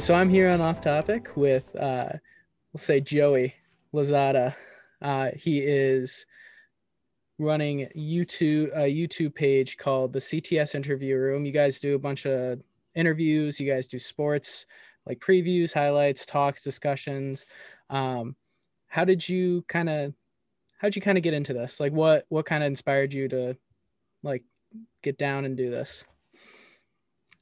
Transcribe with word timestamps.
so 0.00 0.14
I'm 0.14 0.30
here 0.30 0.48
on 0.48 0.62
Off 0.62 0.80
Topic 0.80 1.28
with, 1.36 1.76
uh, 1.76 2.08
we'll 2.72 2.78
say 2.78 3.00
Joey 3.00 3.54
Lazada. 3.92 4.54
Uh, 5.02 5.30
he 5.36 5.58
is 5.58 6.24
running 7.38 7.86
YouTube 7.94 8.70
a 8.74 8.90
YouTube 8.90 9.34
page 9.34 9.76
called 9.76 10.14
the 10.14 10.18
CTS 10.18 10.74
Interview 10.74 11.16
Room. 11.16 11.44
You 11.44 11.52
guys 11.52 11.80
do 11.80 11.94
a 11.94 11.98
bunch 11.98 12.24
of 12.24 12.60
interviews. 12.94 13.60
You 13.60 13.70
guys 13.70 13.86
do 13.86 13.98
sports 13.98 14.66
like 15.04 15.20
previews, 15.20 15.74
highlights, 15.74 16.24
talks, 16.24 16.62
discussions. 16.62 17.44
Um, 17.90 18.36
how 18.88 19.04
did 19.04 19.28
you 19.28 19.64
kind 19.68 19.90
of 19.90 20.14
how 20.78 20.88
did 20.88 20.96
you 20.96 21.02
kind 21.02 21.18
of 21.18 21.24
get 21.24 21.34
into 21.34 21.52
this? 21.52 21.78
Like 21.78 21.92
what 21.92 22.24
what 22.30 22.46
kind 22.46 22.62
of 22.62 22.68
inspired 22.68 23.12
you 23.12 23.28
to 23.28 23.56
like 24.22 24.44
get 25.02 25.18
down 25.18 25.44
and 25.44 25.58
do 25.58 25.70
this? 25.70 26.04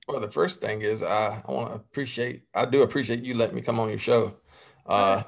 Well, 0.08 0.20
the 0.20 0.30
first 0.30 0.62
thing 0.62 0.80
is 0.80 1.02
uh, 1.02 1.42
I 1.46 1.52
want 1.52 1.68
to 1.68 1.74
appreciate 1.74 2.44
I 2.54 2.64
do 2.64 2.80
appreciate 2.80 3.22
you 3.22 3.34
letting 3.34 3.54
me 3.54 3.60
come 3.60 3.78
on 3.78 3.90
your 3.90 3.98
show. 3.98 4.36
Uh, 4.86 5.22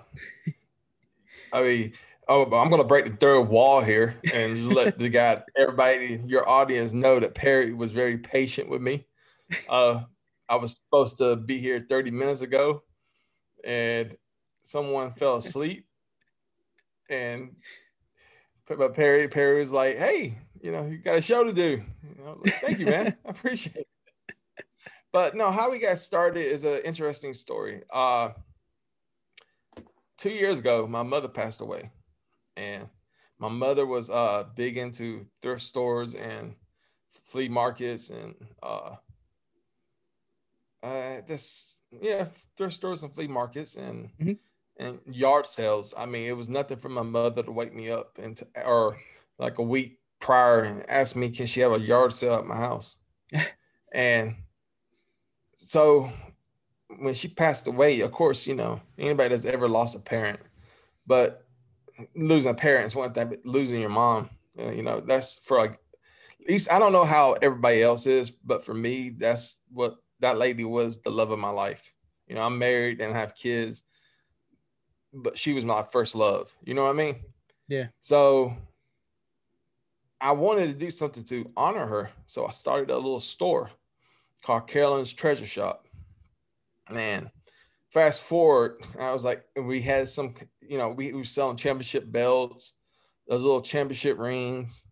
I 1.53 1.63
mean, 1.63 1.93
oh, 2.29 2.45
I'm 2.45 2.71
going 2.71 2.81
to 2.81 2.89
break 2.89 3.05
the 3.05 3.17
third 3.17 3.43
wall 3.43 3.83
here 3.83 4.17
and 4.33 4.57
just 4.57 4.73
let 4.73 4.99
the 4.99 5.11
guy, 5.11 5.43
everybody, 5.57 6.23
your 6.27 6.49
audience 6.49 6.95
know 6.95 7.21
that 7.21 7.35
Perry 7.35 7.75
was 7.75 7.93
very 7.93 8.17
patient 8.17 8.71
with 8.71 8.81
me. 8.81 9.07
Uh, 9.69 10.05
I 10.49 10.57
was 10.57 10.73
supposed 10.73 11.19
to 11.19 11.37
be 11.37 11.59
here 11.59 11.85
30 11.87 12.11
minutes 12.13 12.41
ago, 12.41 12.83
and 13.63 14.17
someone 14.63 15.13
fell 15.13 15.37
asleep, 15.37 15.87
and 17.11 17.55
but 18.67 18.95
Perry 18.95 19.29
Perry 19.29 19.59
was 19.59 19.73
like, 19.73 19.97
"Hey, 19.97 20.39
you 20.63 20.73
know, 20.73 20.87
you 20.87 20.99
got 20.99 21.19
a 21.19 21.23
show 21.23 21.45
to 21.45 21.53
do." 21.53 21.83
And 22.03 22.27
I 22.27 22.31
was 22.31 22.41
like, 22.41 22.55
"Thank 22.61 22.79
you, 22.79 22.87
man. 22.87 23.17
I 23.27 23.31
appreciate 23.31 23.77
it." 23.77 23.89
But 25.13 25.35
no, 25.35 25.51
how 25.51 25.71
we 25.71 25.79
got 25.79 25.99
started 25.99 26.45
is 26.45 26.65
an 26.65 26.81
interesting 26.85 27.35
story. 27.35 27.83
Uh, 27.91 28.31
two 30.19 30.31
years 30.31 30.61
ago, 30.61 30.87
my 30.87 31.03
mother 31.03 31.29
passed 31.29 31.61
away, 31.61 31.91
and 32.57 32.89
my 33.39 33.49
mother 33.49 33.87
was 33.87 34.11
uh, 34.11 34.45
big 34.55 34.77
into 34.77 35.27
thrift 35.43 35.63
stores 35.63 36.15
and 36.15 36.55
flea 37.25 37.49
markets 37.49 38.11
and 38.11 38.35
uh, 38.63 38.97
uh, 40.83 41.21
this 41.27 41.83
yeah 42.01 42.27
thrift 42.57 42.75
stores 42.75 43.03
and 43.03 43.13
flea 43.15 43.27
markets 43.27 43.77
and 43.77 44.11
mm-hmm. 44.21 44.33
and 44.79 45.01
yard 45.07 45.47
sales. 45.47 45.93
I 45.97 46.07
mean, 46.07 46.29
it 46.29 46.37
was 46.37 46.49
nothing 46.49 46.77
for 46.77 46.89
my 46.89 47.03
mother 47.03 47.43
to 47.43 47.51
wake 47.51 47.75
me 47.75 47.91
up 47.91 48.19
and 48.23 48.37
to, 48.37 48.47
or 48.65 48.97
like 49.39 49.59
a 49.59 49.63
week 49.63 49.99
prior 50.21 50.61
and 50.61 50.89
ask 50.89 51.17
me, 51.17 51.31
can 51.31 51.47
she 51.47 51.61
have 51.61 51.73
a 51.73 51.81
yard 51.81 52.13
sale 52.13 52.35
at 52.35 52.47
my 52.47 52.57
house? 52.57 52.97
and 53.93 54.37
so 55.61 56.11
when 56.99 57.15
she 57.15 57.29
passed 57.29 57.67
away, 57.67 58.01
of 58.01 58.11
course, 58.13 58.47
you 58.47 58.55
know, 58.55 58.81
anybody 58.99 59.29
that's 59.29 59.45
ever 59.45 59.69
lost 59.69 59.95
a 59.95 60.01
parent, 60.01 60.41
but 61.07 61.47
losing 62.17 62.51
a 62.51 62.55
parent 62.55 62.87
is 62.87 62.97
one 62.97 63.13
thing, 63.13 63.29
but 63.29 63.45
losing 63.45 63.81
your 63.81 63.91
mom, 63.91 64.31
uh, 64.59 64.71
you 64.71 64.83
know, 64.83 65.01
that's 65.01 65.39
for 65.39 65.59
like, 65.59 65.79
at 66.43 66.49
least 66.49 66.73
I 66.73 66.79
don't 66.79 66.93
know 66.93 67.05
how 67.05 67.35
everybody 67.35 67.83
else 67.83 68.07
is, 68.07 68.31
but 68.31 68.65
for 68.65 68.73
me, 68.73 69.11
that's 69.11 69.59
what 69.71 69.97
that 70.21 70.39
lady 70.39 70.65
was 70.65 71.03
the 71.03 71.11
love 71.11 71.31
of 71.31 71.39
my 71.39 71.51
life. 71.51 71.93
You 72.27 72.37
know, 72.37 72.43
I'm 72.43 72.59
married 72.59 73.01
and 73.01 73.15
have 73.15 73.35
kids, 73.35 73.83
but 75.13 75.37
she 75.37 75.53
was 75.53 75.65
my 75.65 75.83
first 75.83 76.15
love. 76.15 76.55
You 76.65 76.73
know 76.73 76.85
what 76.85 76.91
I 76.91 76.95
mean? 76.95 77.17
Yeah. 77.69 77.89
So 78.01 78.57
I 80.21 80.33
wanted 80.33 80.69
to 80.69 80.75
do 80.75 80.91
something 80.91 81.25
to 81.25 81.51
honor 81.57 81.87
her. 81.87 82.11
So 82.25 82.47
I 82.47 82.51
started 82.51 82.91
a 82.91 82.97
little 82.97 83.21
store 83.21 83.71
called 84.43 84.69
Carolyn's 84.69 85.13
Treasure 85.13 85.47
Shop. 85.47 85.87
Man, 86.91 87.31
fast 87.91 88.23
forward, 88.23 88.83
I 88.99 89.13
was 89.13 89.25
like, 89.25 89.45
we 89.57 89.81
had 89.81 90.09
some, 90.09 90.35
you 90.61 90.79
know, 90.79 90.89
we, 90.89 91.13
we 91.13 91.19
were 91.19 91.25
selling 91.25 91.57
championship 91.57 92.11
belts, 92.11 92.75
those 93.29 93.43
little 93.43 93.63
championship 93.63 94.19
rings, 94.19 94.87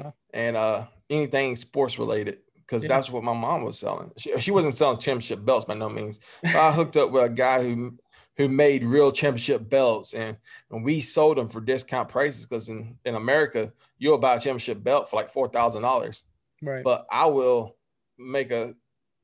huh. 0.00 0.12
and 0.34 0.56
uh 0.56 0.86
anything 1.08 1.56
sports 1.56 1.98
related 1.98 2.38
because 2.56 2.84
yeah. 2.84 2.88
that's 2.88 3.10
what 3.10 3.24
my 3.24 3.32
mom 3.32 3.64
was 3.64 3.78
selling. 3.78 4.12
She, 4.16 4.38
she 4.40 4.52
wasn't 4.52 4.74
selling 4.74 4.98
championship 4.98 5.44
belts 5.44 5.64
by 5.64 5.74
no 5.74 5.88
means. 5.88 6.20
But 6.42 6.56
I 6.56 6.72
hooked 6.72 6.96
up 6.96 7.10
with 7.10 7.24
a 7.24 7.28
guy 7.28 7.62
who 7.62 7.98
who 8.36 8.48
made 8.48 8.84
real 8.84 9.12
championship 9.12 9.68
belts 9.68 10.14
and, 10.14 10.36
and 10.70 10.82
we 10.82 11.00
sold 11.00 11.36
them 11.36 11.48
for 11.48 11.60
discount 11.60 12.08
prices 12.08 12.46
because 12.46 12.70
in, 12.70 12.96
in 13.04 13.14
America, 13.14 13.70
you'll 13.98 14.16
buy 14.16 14.36
a 14.36 14.40
championship 14.40 14.82
belt 14.82 15.10
for 15.10 15.16
like 15.16 15.30
four 15.30 15.48
thousand 15.48 15.82
dollars. 15.82 16.22
Right. 16.62 16.84
But 16.84 17.06
I 17.10 17.26
will 17.26 17.76
make 18.20 18.50
a 18.50 18.74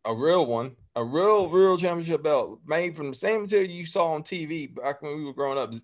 a 0.04 0.14
real 0.14 0.46
one, 0.46 0.76
a 0.94 1.04
real, 1.04 1.48
real 1.48 1.76
championship 1.76 2.22
belt 2.22 2.60
made 2.64 2.96
from 2.96 3.10
the 3.10 3.16
same 3.16 3.42
material 3.42 3.70
you 3.70 3.84
saw 3.84 4.12
on 4.12 4.22
TV 4.22 4.72
back 4.72 5.02
when 5.02 5.16
we 5.16 5.24
were 5.24 5.32
growing 5.32 5.58
up. 5.58 5.74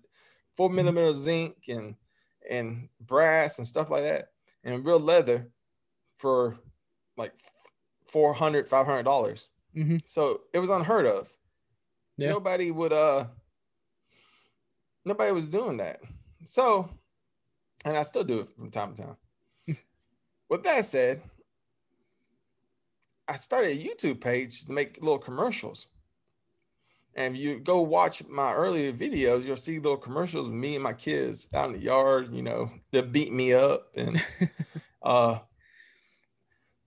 Four 0.55 0.69
mm-hmm. 0.69 0.77
millimeter 0.77 1.13
zinc 1.13 1.55
and 1.67 1.95
and 2.49 2.89
brass 3.01 3.57
and 3.57 3.67
stuff 3.67 3.89
like 3.89 4.03
that, 4.03 4.29
and 4.63 4.85
real 4.85 4.99
leather 4.99 5.49
for 6.17 6.57
like 7.17 7.33
400 8.05 8.67
500 8.67 9.03
dollars 9.03 9.49
mm-hmm. 9.75 9.97
so 10.05 10.41
it 10.53 10.59
was 10.59 10.69
unheard 10.69 11.05
of 11.05 11.29
yeah. 12.17 12.29
nobody 12.29 12.71
would 12.71 12.93
uh 12.93 13.25
nobody 15.03 15.31
was 15.31 15.51
doing 15.51 15.77
that 15.77 15.99
so 16.45 16.89
and 17.85 17.97
i 17.97 18.03
still 18.03 18.23
do 18.23 18.39
it 18.39 18.49
from 18.49 18.71
time 18.71 18.93
to 18.93 19.03
time 19.03 19.17
with 20.49 20.63
that 20.63 20.85
said 20.85 21.21
i 23.27 23.35
started 23.35 23.71
a 23.71 23.83
youtube 23.83 24.21
page 24.21 24.65
to 24.65 24.71
make 24.71 24.97
little 25.01 25.19
commercials 25.19 25.87
and 27.15 27.35
if 27.35 27.41
you 27.41 27.59
go 27.59 27.81
watch 27.81 28.25
my 28.27 28.53
earlier 28.53 28.91
videos 28.91 29.43
you'll 29.43 29.57
see 29.57 29.79
little 29.79 29.97
commercials 29.97 30.47
of 30.47 30.53
me 30.53 30.75
and 30.75 30.83
my 30.83 30.93
kids 30.93 31.49
out 31.53 31.67
in 31.67 31.73
the 31.73 31.79
yard 31.79 32.33
you 32.33 32.41
know 32.41 32.71
they 32.91 33.01
beat 33.01 33.31
me 33.31 33.53
up 33.53 33.89
and 33.95 34.23
uh 35.03 35.39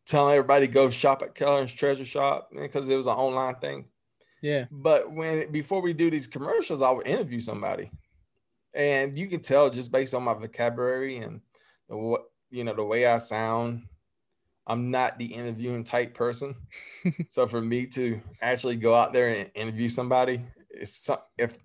telling 0.07 0.35
everybody 0.35 0.67
to 0.67 0.73
go 0.73 0.89
shop 0.89 1.23
at 1.23 1.35
Keller's 1.35 1.73
Treasure 1.73 2.05
Shop 2.05 2.51
because 2.55 2.89
it 2.89 2.97
was 2.97 3.09
an 3.09 3.15
online 3.15 3.57
thing. 3.57 3.87
Yeah. 4.41 4.67
But 4.71 5.13
when 5.13 5.51
before 5.51 5.83
we 5.83 5.93
do 5.93 6.11
these 6.11 6.27
commercials, 6.27 6.81
I 6.81 6.91
would 6.91 7.07
interview 7.07 7.41
somebody, 7.41 7.91
and 8.73 9.19
you 9.19 9.27
can 9.27 9.41
tell 9.41 9.69
just 9.71 9.91
based 9.91 10.15
on 10.15 10.23
my 10.23 10.35
vocabulary 10.35 11.19
and 11.19 11.41
the 11.89 11.97
what 11.97 12.31
you 12.51 12.63
know 12.65 12.75
the 12.75 12.85
way 12.85 13.07
I 13.07 13.19
sound. 13.19 13.89
I'm 14.67 14.91
not 14.91 15.19
the 15.19 15.27
interviewing 15.27 15.85
type 15.85 16.15
person. 16.15 16.55
so 17.29 17.47
for 17.47 17.63
me 17.63 17.87
to 17.89 18.21
actually 18.43 18.77
go 18.77 18.95
out 18.95 19.13
there 19.13 19.29
and 19.29 19.51
interview 19.55 19.89
somebody, 19.89 20.43
it's 20.71 21.09
if 21.39 21.59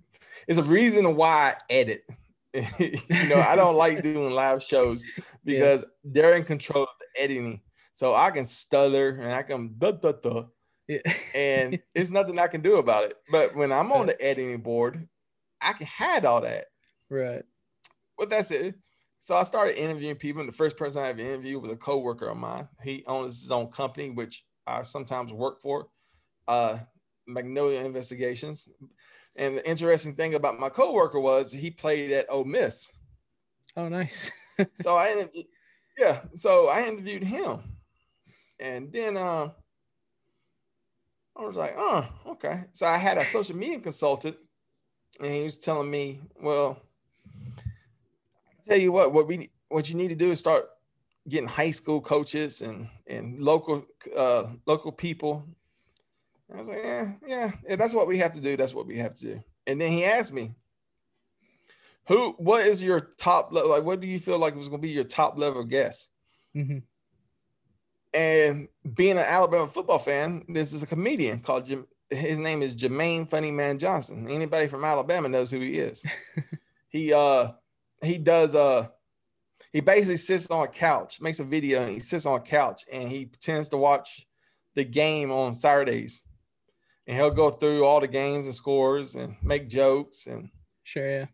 it's 0.48 0.60
a 0.60 0.64
reason 0.64 1.16
why 1.16 1.56
I 1.56 1.56
edit. 1.70 2.04
you 2.54 3.28
know, 3.30 3.40
I 3.40 3.56
don't 3.56 3.76
like 3.76 4.04
doing 4.04 4.34
live 4.34 4.62
shows 4.62 5.06
because 5.46 5.82
yeah. 5.82 6.12
they're 6.12 6.36
in 6.36 6.44
control 6.44 6.84
of 6.84 6.90
the 7.00 7.24
editing 7.24 7.62
so 7.94 8.14
I 8.14 8.32
can 8.32 8.46
stutter 8.46 9.10
and 9.10 9.32
I 9.32 9.44
can 9.44 9.76
duh, 9.78 9.92
duh, 9.92 10.14
duh, 10.14 10.44
yeah. 10.88 11.00
and 11.34 11.80
there's 11.94 12.12
nothing 12.12 12.40
I 12.40 12.48
can 12.48 12.62
do 12.62 12.78
about 12.78 13.06
it. 13.06 13.18
But 13.32 13.56
when 13.56 13.72
I'm 13.72 13.92
on 13.92 14.08
the 14.08 14.22
editing 14.22 14.62
board, 14.62 15.08
I 15.62 15.74
can 15.74 15.88
hide 15.88 16.26
all 16.26 16.42
that. 16.42 16.66
Right. 17.10 17.44
But 18.18 18.30
that's 18.30 18.52
it. 18.52 18.76
So 19.24 19.36
I 19.36 19.44
started 19.44 19.80
interviewing 19.80 20.16
people, 20.16 20.40
and 20.42 20.50
the 20.50 20.56
first 20.56 20.76
person 20.76 21.04
I 21.04 21.10
ever 21.10 21.22
interviewed 21.22 21.62
was 21.62 21.72
a 21.72 21.76
coworker 21.76 22.28
of 22.28 22.38
mine. 22.38 22.68
He 22.84 23.04
owns 23.06 23.40
his 23.40 23.52
own 23.52 23.68
company, 23.68 24.10
which 24.10 24.44
I 24.66 24.82
sometimes 24.82 25.32
work 25.32 25.62
for, 25.62 25.90
uh, 26.48 26.80
Magnolia 27.28 27.82
Investigations. 27.82 28.68
And 29.36 29.60
the 29.60 29.70
interesting 29.70 30.16
thing 30.16 30.34
about 30.34 30.60
my 30.60 30.70
coworker 30.70 31.20
was 31.20 31.52
he 31.52 31.70
played 31.70 32.12
at 32.12 32.32
Ole 32.32 32.46
Miss. 32.46 32.92
Oh, 33.78 33.88
nice. 33.90 34.32
so 34.74 34.96
I 34.96 35.12
interviewed, 35.12 35.46
yeah. 36.00 36.22
So 36.34 36.68
I 36.68 36.88
interviewed 36.88 37.24
him, 37.24 37.60
and 38.60 38.92
then 38.92 39.18
uh, 39.18 39.52
I 41.36 41.44
was 41.44 41.56
like, 41.56 41.76
oh, 41.78 42.10
okay. 42.30 42.64
So 42.72 42.88
I 42.88 42.98
had 42.98 43.20
a 43.20 43.26
social 43.26 43.56
media 43.56 43.80
consultant, 43.82 44.36
and 45.20 45.32
he 45.32 45.44
was 45.44 45.60
telling 45.60 45.92
me, 45.92 46.22
well, 46.42 46.82
tell 48.68 48.78
you 48.78 48.92
what, 48.92 49.14
what 49.14 49.28
we 49.28 49.50
what 49.70 49.90
you 49.90 49.96
need 49.96 50.10
to 50.10 50.16
do 50.16 50.32
is 50.32 50.40
start 50.40 50.66
getting 51.28 51.48
high 51.48 51.72
school 51.72 52.02
coaches 52.02 52.62
and 52.62 52.88
and 53.08 53.42
local 53.42 53.86
uh, 54.16 54.48
local 54.66 54.92
people. 54.92 55.46
I 56.54 56.58
was 56.58 56.68
like, 56.68 56.82
yeah, 56.84 57.14
yeah, 57.26 57.52
yeah, 57.68 57.76
that's 57.78 57.94
what 57.94 58.08
we 58.08 58.18
have 58.18 58.34
to 58.34 58.42
do. 58.42 58.58
That's 58.58 58.74
what 58.74 58.86
we 58.86 58.98
have 58.98 59.16
to 59.16 59.22
do. 59.22 59.44
And 59.68 59.80
then 59.80 59.92
he 59.92 60.04
asked 60.04 60.34
me, 60.34 60.54
who, 62.08 62.32
what 62.38 62.66
is 62.66 62.84
your 62.84 63.12
top 63.18 63.54
level? 63.54 63.70
Like, 63.70 63.84
what 63.84 64.02
do 64.02 64.08
you 64.08 64.20
feel 64.20 64.38
like 64.38 64.56
was 64.56 64.68
going 64.68 64.82
to 64.82 64.88
be 64.88 64.94
your 64.94 65.06
top 65.06 65.38
level 65.38 65.64
guest? 65.64 66.10
Mm-hmm. 66.56 66.80
And 68.14 68.68
being 68.94 69.14
an 69.14 69.20
Alabama 69.20 69.68
football 69.68 70.00
fan, 70.00 70.44
this 70.50 70.74
is 70.74 70.84
a 70.84 70.88
comedian 70.88 71.40
called 71.40 71.68
Jim. 71.68 71.88
His 72.10 72.40
name 72.40 72.62
is 72.62 72.76
Jermaine 72.76 73.30
Funny 73.30 73.52
Man 73.52 73.80
Johnson. 73.80 74.28
Anybody 74.28 74.68
from 74.68 74.84
Alabama 74.84 75.30
knows 75.30 75.50
who 75.50 75.62
he 75.62 75.80
is. 75.80 76.06
he 76.90 77.14
uh 77.14 77.52
he 78.04 78.18
does 78.18 78.56
uh 78.56 78.88
he 79.74 79.80
basically 79.80 80.18
sits 80.18 80.48
on 80.50 80.64
a 80.66 80.68
couch, 80.68 81.22
makes 81.22 81.40
a 81.40 81.46
video, 81.46 81.82
and 81.84 81.92
he 81.92 82.00
sits 82.00 82.26
on 82.26 82.38
a 82.38 82.42
couch 82.42 82.84
and 82.92 83.10
he 83.10 83.26
pretends 83.26 83.70
to 83.70 83.78
watch 83.78 84.26
the 84.76 84.84
game 84.84 85.32
on 85.32 85.54
Saturdays. 85.54 86.24
and 87.08 87.16
he'll 87.18 87.32
go 87.32 87.50
through 87.50 87.84
all 87.86 88.00
the 88.00 88.08
games 88.08 88.48
and 88.48 88.56
scores 88.56 89.16
and 89.16 89.36
make 89.44 89.70
jokes 89.70 90.28
and 90.28 90.50
Sure. 90.84 91.10
Yeah. 91.10 91.26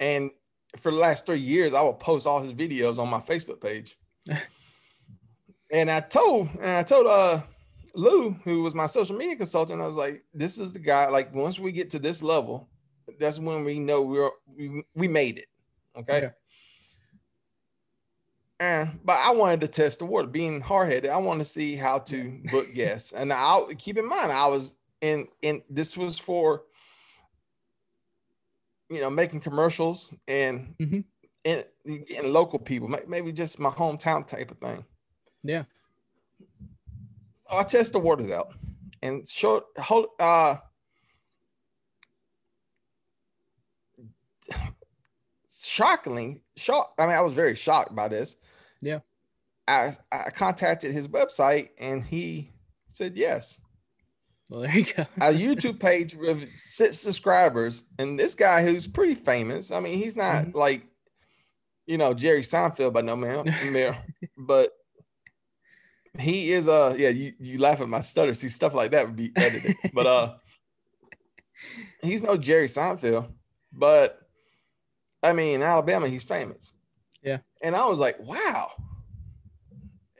and 0.00 0.30
for 0.78 0.90
the 0.90 0.98
last 0.98 1.24
three 1.26 1.38
years, 1.40 1.72
I 1.72 1.82
will 1.82 1.94
post 1.94 2.26
all 2.26 2.40
his 2.42 2.52
videos 2.52 2.98
on 2.98 3.08
my 3.08 3.20
Facebook 3.20 3.60
page. 3.60 3.96
and 5.70 5.90
I 5.90 6.00
told 6.00 6.48
and 6.60 6.76
I 6.76 6.82
told 6.82 7.06
uh 7.06 7.40
Lou, 7.96 8.32
who 8.42 8.62
was 8.64 8.74
my 8.74 8.86
social 8.86 9.16
media 9.16 9.36
consultant, 9.36 9.80
I 9.80 9.86
was 9.86 9.94
like, 9.96 10.24
this 10.34 10.58
is 10.58 10.72
the 10.72 10.80
guy. 10.80 11.08
Like, 11.08 11.32
once 11.32 11.60
we 11.60 11.70
get 11.70 11.90
to 11.90 12.00
this 12.00 12.24
level, 12.24 12.68
that's 13.20 13.38
when 13.38 13.62
we 13.64 13.78
know 13.78 14.02
we're 14.02 14.30
we, 14.48 14.82
we 14.96 15.06
made 15.06 15.38
it. 15.38 15.46
Okay. 15.96 16.30
And, 18.60 19.00
but 19.04 19.16
I 19.18 19.32
wanted 19.32 19.60
to 19.62 19.68
test 19.68 19.98
the 19.98 20.06
water, 20.06 20.28
being 20.28 20.60
hard 20.60 20.88
headed. 20.90 21.10
I 21.10 21.18
want 21.18 21.40
to 21.40 21.44
see 21.44 21.76
how 21.76 21.98
to 22.00 22.40
book 22.50 22.72
guests. 22.74 23.12
And 23.12 23.32
I'll 23.32 23.66
keep 23.66 23.98
in 23.98 24.08
mind, 24.08 24.32
I 24.32 24.46
was 24.46 24.76
in, 25.00 25.28
in 25.42 25.62
this 25.68 25.96
was 25.96 26.18
for, 26.18 26.62
you 28.88 29.00
know, 29.00 29.10
making 29.10 29.40
commercials 29.40 30.12
and, 30.28 30.74
Mhm. 30.80 31.04
and 31.44 31.64
getting 32.06 32.32
local 32.32 32.58
people, 32.58 32.88
maybe 33.06 33.32
just 33.32 33.58
my 33.58 33.70
hometown 33.70 34.26
type 34.26 34.50
of 34.50 34.58
thing. 34.58 34.84
Yeah. 35.42 35.64
So 37.40 37.56
I 37.56 37.64
test 37.64 37.92
the 37.92 37.98
waters 37.98 38.30
out 38.30 38.54
and 39.02 39.28
short, 39.28 39.64
hold, 39.78 40.06
uh, 40.18 40.56
shockingly 45.62 46.42
shocked. 46.56 47.00
I 47.00 47.06
mean, 47.06 47.16
I 47.16 47.20
was 47.20 47.32
very 47.34 47.54
shocked 47.54 47.94
by 47.94 48.08
this. 48.08 48.36
Yeah. 48.80 49.00
I, 49.68 49.92
I 50.12 50.30
contacted 50.30 50.92
his 50.92 51.08
website 51.08 51.70
and 51.78 52.02
he 52.04 52.52
said 52.88 53.16
yes. 53.16 53.60
Well, 54.50 54.60
there 54.60 54.76
you 54.76 54.84
go. 54.84 55.06
A 55.20 55.32
YouTube 55.32 55.80
page 55.80 56.14
with 56.14 56.54
six 56.54 56.98
subscribers, 56.98 57.84
and 57.98 58.18
this 58.20 58.34
guy 58.34 58.62
who's 58.62 58.86
pretty 58.86 59.14
famous. 59.14 59.70
I 59.70 59.80
mean, 59.80 59.96
he's 59.96 60.16
not 60.16 60.44
Mhm. 60.44 60.54
like, 60.54 60.86
you 61.86 61.96
know, 61.96 62.12
Jerry 62.12 62.42
Seinfeld 62.42 62.92
by 62.92 63.00
no 63.00 63.16
man, 63.16 63.46
but 64.36 64.70
he 66.18 66.52
is. 66.52 66.68
Uh, 66.68 66.94
yeah, 66.98 67.08
you 67.08 67.32
you 67.40 67.58
laugh 67.58 67.80
at 67.80 67.88
my 67.88 68.00
stutter. 68.00 68.34
See, 68.34 68.48
stuff 68.48 68.74
like 68.74 68.90
that 68.90 69.06
would 69.06 69.16
be 69.16 69.32
edited, 69.34 69.76
but 69.94 70.06
uh, 70.06 70.34
he's 72.02 72.22
no 72.22 72.36
Jerry 72.36 72.66
Seinfeld, 72.66 73.32
but 73.72 74.23
I 75.24 75.32
mean, 75.32 75.62
Alabama, 75.62 76.08
he's 76.08 76.22
famous. 76.24 76.72
Yeah. 77.22 77.38
and 77.62 77.74
I 77.74 77.86
was 77.86 77.98
like, 77.98 78.20
wow. 78.20 78.70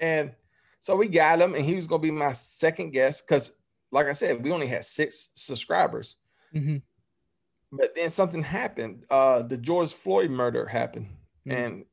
And 0.01 0.33
so 0.81 0.97
we 0.97 1.09
got 1.09 1.41
him, 1.41 1.55
and 1.55 1.65
he 1.65 1.75
was 1.77 1.87
gonna 1.87 2.01
be 2.03 2.11
my 2.11 2.33
second 2.33 2.91
guest 2.93 3.27
because, 3.27 3.53
like 3.93 4.07
I 4.07 4.13
said, 4.15 4.43
we 4.43 4.51
only 4.53 4.67
had 4.67 4.85
six 4.85 5.31
subscribers. 5.35 6.17
Mhm. 6.55 6.83
But 7.73 7.95
then 7.95 8.09
something 8.11 8.43
happened. 8.43 9.05
Uh, 9.11 9.43
the 9.43 9.59
George 9.59 9.93
Floyd 9.93 10.31
murder 10.31 10.67
happened, 10.67 11.09
Mhm. 11.47 11.53
and 11.57 11.85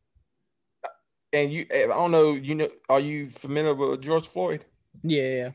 and 1.34 1.52
you, 1.52 1.66
I 1.74 1.88
don't 1.88 2.12
know, 2.12 2.34
you 2.34 2.56
know, 2.56 2.70
are 2.90 3.00
you 3.00 3.30
familiar 3.30 3.74
with 3.74 4.02
George 4.02 4.28
Floyd? 4.28 4.66
Yeah. 5.04 5.22
Yeah. 5.24 5.52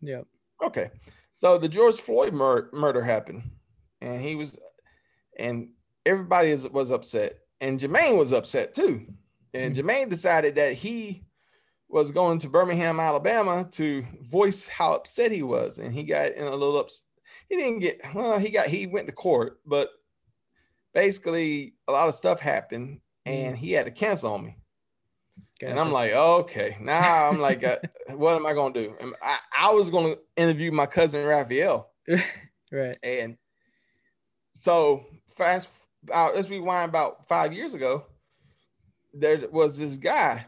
Yeah. 0.00 0.22
Okay, 0.62 0.90
so 1.32 1.58
the 1.58 1.68
George 1.68 2.00
Floyd 2.00 2.32
mur- 2.32 2.70
murder 2.72 3.02
happened, 3.02 3.42
and 4.00 4.20
he 4.20 4.34
was, 4.36 4.58
and 5.38 5.70
everybody 6.06 6.50
is, 6.50 6.68
was 6.68 6.90
upset, 6.90 7.34
and 7.60 7.78
Jermaine 7.78 8.18
was 8.18 8.32
upset 8.32 8.74
too, 8.74 9.06
and 9.54 9.74
Jermaine 9.74 10.10
decided 10.10 10.54
that 10.56 10.74
he 10.74 11.24
was 11.88 12.10
going 12.10 12.38
to 12.38 12.48
Birmingham, 12.48 12.98
Alabama, 12.98 13.68
to 13.72 14.04
voice 14.22 14.66
how 14.66 14.94
upset 14.94 15.30
he 15.30 15.42
was, 15.42 15.78
and 15.78 15.94
he 15.94 16.02
got 16.02 16.32
in 16.32 16.46
a 16.46 16.56
little 16.56 16.78
ups. 16.78 17.04
He 17.48 17.56
didn't 17.56 17.80
get 17.80 18.00
well. 18.14 18.38
He 18.38 18.48
got 18.48 18.66
he 18.66 18.86
went 18.86 19.06
to 19.06 19.12
court, 19.12 19.60
but 19.66 19.90
basically 20.94 21.74
a 21.86 21.92
lot 21.92 22.08
of 22.08 22.14
stuff 22.14 22.40
happened, 22.40 23.00
and 23.26 23.56
he 23.56 23.72
had 23.72 23.86
to 23.86 23.92
cancel 23.92 24.32
on 24.32 24.44
me. 24.44 24.56
And 25.60 25.78
I'm 25.78 25.92
like, 25.92 26.12
okay, 26.12 26.76
now 26.80 27.28
I'm 27.28 27.40
like, 27.40 27.62
uh, 27.62 27.76
what 28.16 28.34
am 28.34 28.46
I 28.46 28.54
gonna 28.54 28.74
do? 28.74 28.96
I, 29.22 29.38
I 29.56 29.72
was 29.72 29.90
gonna 29.90 30.16
interview 30.36 30.72
my 30.72 30.86
cousin 30.86 31.24
Raphael, 31.24 31.90
right. 32.72 32.96
and 33.02 33.36
so 34.54 35.04
fast. 35.28 35.70
Uh, 36.10 36.30
let's 36.34 36.48
rewind 36.48 36.88
about 36.88 37.26
five 37.28 37.52
years 37.52 37.74
ago. 37.74 38.06
There 39.14 39.46
was 39.50 39.78
this 39.78 39.96
guy 39.96 40.46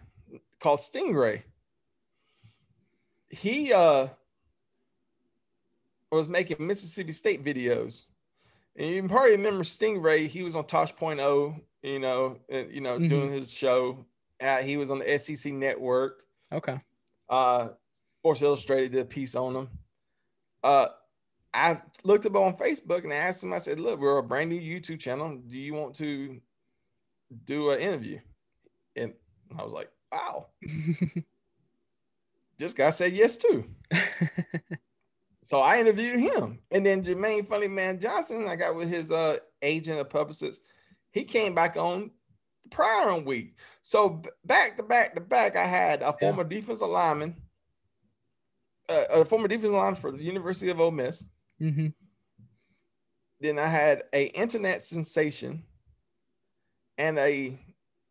called 0.60 0.78
Stingray. 0.80 1.42
He 3.28 3.72
uh 3.72 4.08
was 6.10 6.28
making 6.28 6.64
Mississippi 6.64 7.12
State 7.12 7.44
videos, 7.44 8.06
and 8.76 8.88
you 8.88 9.00
can 9.00 9.08
probably 9.08 9.32
remember 9.32 9.64
Stingray. 9.64 10.28
He 10.28 10.42
was 10.44 10.54
on 10.54 10.64
Tosh.0, 10.66 11.60
you 11.82 11.98
know, 11.98 12.38
and, 12.48 12.72
you 12.72 12.80
know, 12.80 12.98
Mhm. 12.98 13.08
doing 13.08 13.30
his 13.32 13.52
show. 13.52 14.06
Uh, 14.40 14.58
he 14.62 14.76
was 14.76 14.90
on 14.92 15.00
the 15.00 15.10
SEC 15.18 15.52
Network. 15.52 16.24
Okay. 16.52 16.80
Uh, 17.28 17.70
Sports 18.06 18.42
Illustrated 18.42 18.92
did 18.92 19.00
a 19.00 19.04
piece 19.04 19.34
on 19.34 19.56
him. 19.56 19.68
Uh, 20.62 20.88
I 21.54 21.80
looked 22.02 22.26
up 22.26 22.34
on 22.36 22.56
Facebook 22.56 23.04
and 23.04 23.12
I 23.12 23.16
asked 23.16 23.44
him. 23.44 23.52
I 23.52 23.58
said, 23.58 23.80
"Look, 23.80 24.00
we're 24.00 24.18
a 24.18 24.22
brand 24.22 24.50
new 24.50 24.60
YouTube 24.60 25.00
channel. 25.00 25.36
Do 25.36 25.58
you 25.58 25.74
want 25.74 25.94
to 25.96 26.40
do 27.44 27.70
an 27.70 27.80
interview?" 27.80 28.18
And 28.96 29.14
I 29.56 29.62
was 29.62 29.72
like, 29.72 29.90
"Wow, 30.12 30.48
this 32.58 32.74
guy 32.74 32.90
said 32.90 33.12
yes 33.12 33.38
too." 33.38 33.64
So 35.44 35.60
I 35.60 35.78
interviewed 35.78 36.20
him, 36.20 36.58
and 36.70 36.86
then 36.86 37.04
Jermaine 37.04 37.46
Funny 37.46 37.68
Man 37.68 38.00
Johnson, 38.00 38.48
I 38.48 38.56
got 38.56 38.76
with 38.76 38.88
his 38.88 39.12
uh, 39.12 39.36
agent 39.60 40.00
of 40.00 40.08
publicist. 40.08 40.62
He 41.10 41.22
came 41.24 41.54
back 41.54 41.76
on 41.76 42.12
the 42.62 42.70
prior 42.70 43.14
week. 43.18 43.58
So 43.82 44.22
back 44.46 44.78
to 44.78 44.82
back 44.82 45.14
to 45.14 45.20
back, 45.20 45.54
I 45.54 45.66
had 45.66 46.00
a 46.00 46.14
former 46.14 46.44
defensive 46.44 46.88
lineman, 46.88 47.36
uh, 48.88 49.04
a 49.10 49.24
former 49.26 49.46
defensive 49.46 49.76
lineman 49.76 49.96
for 49.96 50.12
the 50.12 50.24
University 50.24 50.70
of 50.70 50.80
Ole 50.80 50.90
Miss. 50.90 51.26
Hmm 51.70 51.86
Then 53.40 53.58
I 53.58 53.66
had 53.66 54.04
a 54.12 54.24
internet 54.26 54.82
sensation 54.82 55.62
and 56.98 57.18
a 57.18 57.58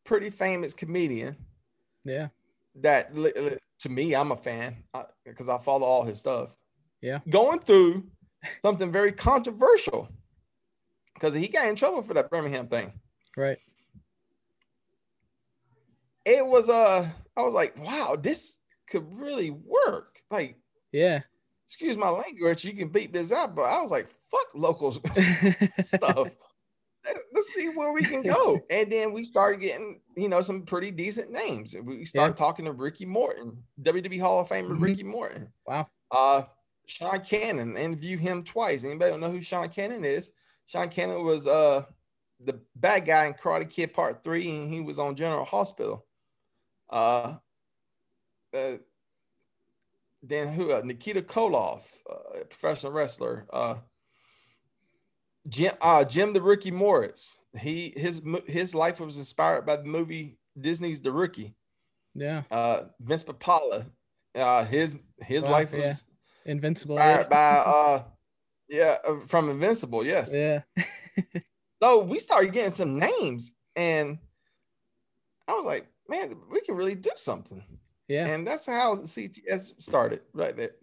pretty 0.05 0.29
famous 0.29 0.73
comedian 0.73 1.35
Yeah. 2.03 2.27
that 2.75 3.13
to 3.15 3.89
me 3.89 4.15
I'm 4.15 4.31
a 4.31 4.37
fan 4.37 4.83
because 5.25 5.49
I 5.49 5.57
follow 5.57 5.85
all 5.85 6.03
his 6.03 6.19
stuff. 6.19 6.57
Yeah. 7.01 7.19
Going 7.29 7.59
through 7.59 8.05
something 8.63 8.91
very 8.91 9.11
controversial 9.11 10.09
because 11.13 11.33
he 11.33 11.47
got 11.47 11.67
in 11.67 11.75
trouble 11.75 12.01
for 12.01 12.13
that 12.15 12.29
Birmingham 12.29 12.67
thing. 12.67 12.91
Right. 13.37 13.59
It 16.25 16.45
was 16.45 16.69
uh 16.69 17.07
I 17.37 17.41
was 17.43 17.53
like, 17.53 17.77
wow, 17.77 18.17
this 18.19 18.61
could 18.87 19.05
really 19.19 19.49
work. 19.51 20.19
Like, 20.31 20.57
Yeah. 20.91 21.21
Excuse 21.73 21.97
my 21.97 22.09
language, 22.09 22.63
you 22.63 22.73
can 22.73 22.89
beat 22.89 23.11
this 23.11 23.31
out, 23.31 23.55
but 23.55 23.63
I 23.63 23.81
was 23.81 23.89
like, 23.89 24.07
fuck 24.07 24.47
local 24.53 24.91
stuff. 25.81 26.17
Let- 26.17 26.35
Let's 27.33 27.53
see 27.53 27.67
where 27.69 27.91
we 27.91 28.03
can 28.03 28.21
go. 28.21 28.61
And 28.69 28.89
then 28.91 29.11
we 29.11 29.23
started 29.25 29.59
getting, 29.59 29.99
you 30.15 30.29
know, 30.29 30.39
some 30.39 30.61
pretty 30.61 30.89
decent 30.91 31.31
names. 31.31 31.75
We 31.83 32.05
started 32.05 32.37
talking 32.37 32.63
to 32.65 32.71
Ricky 32.71 33.05
Morton, 33.05 33.61
WWE 33.81 34.21
Hall 34.21 34.39
of 34.39 34.47
Famer 34.47 34.69
Mhm. 34.77 34.81
Ricky 34.81 35.03
Morton. 35.03 35.51
Wow. 35.67 35.87
Uh 36.11 36.43
Sean 36.85 37.19
Kanan, 37.19 37.77
interviewed 37.77 38.19
him 38.21 38.43
twice. 38.43 38.83
Anybody 38.85 39.11
don't 39.11 39.19
know 39.19 39.31
who 39.31 39.41
Sean 39.41 39.67
Kanan 39.67 40.05
is? 40.05 40.31
Sean 40.67 40.87
Kanan 40.89 41.25
was 41.25 41.45
uh 41.47 41.83
the 42.39 42.61
bad 42.75 43.05
guy 43.05 43.25
in 43.25 43.33
Karate 43.33 43.69
Kid 43.69 43.93
Part 43.93 44.23
3, 44.23 44.49
and 44.49 44.73
he 44.73 44.79
was 44.79 44.99
on 44.99 45.15
General 45.15 45.43
Hospital. 45.45 46.05
Uh, 46.89 47.35
uh 48.53 48.77
then 50.23 50.53
who 50.53 50.71
uh, 50.71 50.81
Nikita 50.83 51.21
Koloff, 51.21 51.81
uh, 52.09 52.39
a 52.41 52.45
professional 52.45 52.93
wrestler. 52.93 53.45
Uh 53.51 53.75
Jim 55.47 55.73
uh 55.81 56.05
Jim 56.05 56.31
the 56.33 56.41
Rookie 56.41 56.71
Morris. 56.71 57.37
He 57.59 57.93
his 57.95 58.21
his 58.47 58.73
life 58.73 58.99
was 58.99 59.17
inspired 59.17 59.65
by 59.65 59.75
the 59.75 59.83
movie 59.83 60.39
Disney's 60.59 61.01
The 61.01 61.11
Rookie. 61.11 61.53
Yeah. 62.15 62.43
Uh 62.49 62.83
Vince 63.01 63.23
Papale. 63.23 63.85
Uh 64.33 64.63
his 64.65 64.95
his 65.21 65.43
Wow, 65.43 65.51
life 65.51 65.73
yeah. 65.73 65.79
was 65.81 66.03
Invincible. 66.45 66.95
inspired 66.97 67.27
Yeah. 67.29 67.29
by 67.29 67.57
uh 67.71 68.03
yeah 68.69 68.97
uh, 69.05 69.17
from 69.27 69.49
Invincible, 69.49 70.05
yes. 70.05 70.33
yeah. 70.33 70.61
So 71.81 72.03
we 72.05 72.17
started 72.19 72.53
getting 72.53 72.71
some 72.71 72.97
names 72.97 73.53
and 73.75 74.17
I 75.49 75.53
was 75.53 75.65
like, 75.65 75.85
man, 76.07 76.33
we 76.49 76.61
can 76.61 76.75
really 76.75 76.95
do 76.95 77.11
something. 77.17 77.61
Yeah. 78.07 78.27
And 78.27 78.45
that's 78.45 78.65
how 78.65 78.95
CTS 78.95 79.81
started 79.81 80.21
right 80.33 80.55
there. 80.55 80.75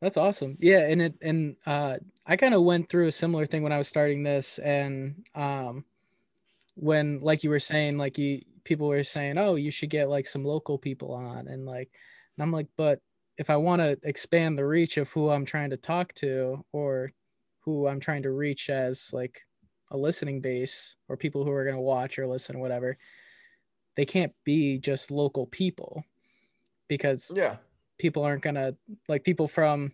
That's 0.00 0.16
awesome. 0.16 0.56
Yeah, 0.60 0.86
and 0.86 1.02
it 1.02 1.14
and 1.22 1.56
uh 1.66 1.98
I 2.26 2.36
kind 2.36 2.54
of 2.54 2.62
went 2.62 2.88
through 2.88 3.08
a 3.08 3.12
similar 3.12 3.46
thing 3.46 3.62
when 3.62 3.72
I 3.72 3.78
was 3.78 3.88
starting 3.88 4.22
this 4.22 4.58
and 4.58 5.24
um 5.34 5.84
when 6.76 7.18
like 7.18 7.42
you 7.44 7.50
were 7.50 7.60
saying 7.60 7.98
like 7.98 8.18
you 8.18 8.42
people 8.64 8.88
were 8.88 9.04
saying, 9.04 9.38
"Oh, 9.38 9.56
you 9.56 9.70
should 9.70 9.90
get 9.90 10.08
like 10.08 10.26
some 10.26 10.44
local 10.44 10.78
people 10.78 11.12
on." 11.14 11.48
And 11.48 11.66
like 11.66 11.90
and 12.36 12.42
I'm 12.42 12.52
like, 12.52 12.68
"But 12.76 13.00
if 13.38 13.50
I 13.50 13.56
want 13.56 13.80
to 13.82 13.98
expand 14.04 14.58
the 14.58 14.66
reach 14.66 14.96
of 14.98 15.10
who 15.10 15.30
I'm 15.30 15.44
trying 15.44 15.70
to 15.70 15.76
talk 15.76 16.12
to 16.14 16.64
or 16.72 17.12
who 17.60 17.88
I'm 17.88 18.00
trying 18.00 18.22
to 18.24 18.30
reach 18.32 18.70
as 18.70 19.12
like 19.12 19.42
a 19.90 19.96
listening 19.96 20.40
base 20.40 20.96
or 21.08 21.16
people 21.16 21.44
who 21.44 21.50
are 21.52 21.64
going 21.64 21.76
to 21.76 21.82
watch 21.82 22.18
or 22.18 22.26
listen 22.26 22.56
or 22.56 22.60
whatever, 22.60 22.98
they 23.96 24.04
can't 24.04 24.34
be 24.44 24.78
just 24.78 25.10
local 25.10 25.46
people 25.46 26.04
because 26.88 27.30
yeah, 27.34 27.56
people 27.98 28.24
aren't 28.24 28.42
to 28.42 28.76
like 29.08 29.24
people 29.24 29.48
from 29.48 29.92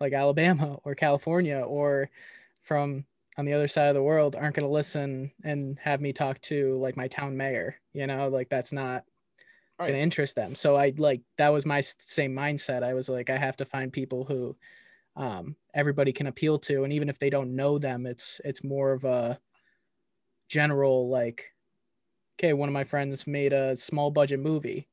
like 0.00 0.12
Alabama 0.12 0.78
or 0.84 0.94
California 0.94 1.58
or 1.58 2.10
from 2.62 3.04
on 3.36 3.44
the 3.44 3.52
other 3.52 3.68
side 3.68 3.88
of 3.88 3.94
the 3.94 4.02
world 4.02 4.34
aren't 4.34 4.56
going 4.56 4.66
to 4.66 4.72
listen 4.72 5.30
and 5.44 5.78
have 5.80 6.00
me 6.00 6.12
talk 6.12 6.40
to 6.40 6.76
like 6.78 6.96
my 6.96 7.06
town 7.08 7.36
mayor, 7.36 7.76
you 7.92 8.06
know, 8.06 8.28
like 8.28 8.48
that's 8.48 8.72
not 8.72 9.04
right. 9.78 9.86
going 9.86 9.92
to 9.94 10.00
interest 10.00 10.34
them. 10.34 10.54
So 10.54 10.76
I 10.76 10.92
like 10.96 11.22
that 11.38 11.52
was 11.52 11.64
my 11.64 11.80
same 11.80 12.34
mindset. 12.34 12.82
I 12.82 12.94
was 12.94 13.08
like 13.08 13.30
I 13.30 13.36
have 13.36 13.56
to 13.58 13.64
find 13.64 13.92
people 13.92 14.24
who 14.24 14.56
um, 15.18 15.56
everybody 15.74 16.12
can 16.12 16.28
appeal 16.28 16.58
to 16.60 16.84
and 16.84 16.92
even 16.92 17.08
if 17.08 17.18
they 17.18 17.28
don't 17.28 17.56
know 17.56 17.78
them 17.78 18.06
it's 18.06 18.40
it's 18.44 18.62
more 18.62 18.92
of 18.92 19.04
a 19.04 19.38
general 20.48 21.08
like 21.08 21.52
okay 22.38 22.52
one 22.52 22.68
of 22.68 22.72
my 22.72 22.84
friends 22.84 23.26
made 23.26 23.52
a 23.52 23.76
small 23.76 24.10
budget 24.12 24.38
movie 24.38 24.86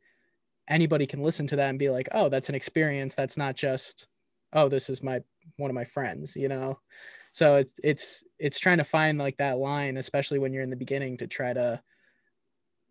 anybody 0.68 1.06
can 1.06 1.22
listen 1.22 1.48
to 1.48 1.56
that 1.58 1.70
and 1.70 1.80
be 1.80 1.90
like 1.90 2.10
oh 2.12 2.30
that's 2.30 2.50
an 2.50 2.56
experience. 2.56 3.16
That's 3.16 3.38
not 3.38 3.56
just 3.56 4.08
oh 4.54 4.70
this 4.70 4.90
is 4.90 5.04
my 5.04 5.22
one 5.58 5.72
of 5.72 5.76
my 5.76 5.86
friends 5.86 6.36
you 6.36 6.48
know? 6.48 6.80
So 7.32 7.58
it's 7.58 7.74
it's 7.84 8.24
it's 8.40 8.60
trying 8.60 8.78
to 8.78 8.86
find 8.86 9.18
like 9.18 9.38
that 9.38 9.58
line 9.58 9.98
especially 9.98 10.40
when 10.40 10.54
you're 10.54 10.64
in 10.64 10.70
the 10.70 10.76
beginning 10.76 11.18
to 11.18 11.28
try 11.28 11.54
to 11.54 11.82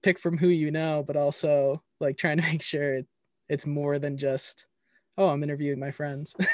pick 0.03 0.19
from 0.19 0.37
who 0.37 0.49
you 0.49 0.71
know 0.71 1.03
but 1.07 1.17
also 1.17 1.83
like 2.01 2.19
trying 2.19 2.37
to 2.37 2.43
make 2.53 2.63
sure 2.63 2.95
it, 2.95 3.07
it's 3.49 3.67
more 3.67 3.99
than 3.99 4.19
just 4.19 4.67
oh 5.17 5.29
i'm 5.29 5.43
interviewing 5.43 5.81
my 5.81 5.91
friends. 5.91 6.35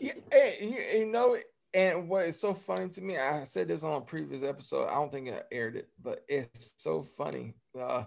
Yeah 0.00 0.12
and, 0.32 0.74
you 0.94 1.06
know 1.06 1.36
and 1.74 2.08
what 2.08 2.26
is 2.26 2.40
so 2.40 2.54
funny 2.54 2.88
to 2.90 3.02
me 3.02 3.18
i 3.18 3.42
said 3.44 3.68
this 3.68 3.82
on 3.82 3.94
a 3.94 4.00
previous 4.00 4.42
episode 4.42 4.86
i 4.88 4.94
don't 4.94 5.12
think 5.12 5.30
i 5.30 5.42
aired 5.50 5.76
it 5.76 5.88
but 6.00 6.20
it's 6.28 6.74
so 6.78 7.02
funny 7.02 7.54
uh 7.78 8.04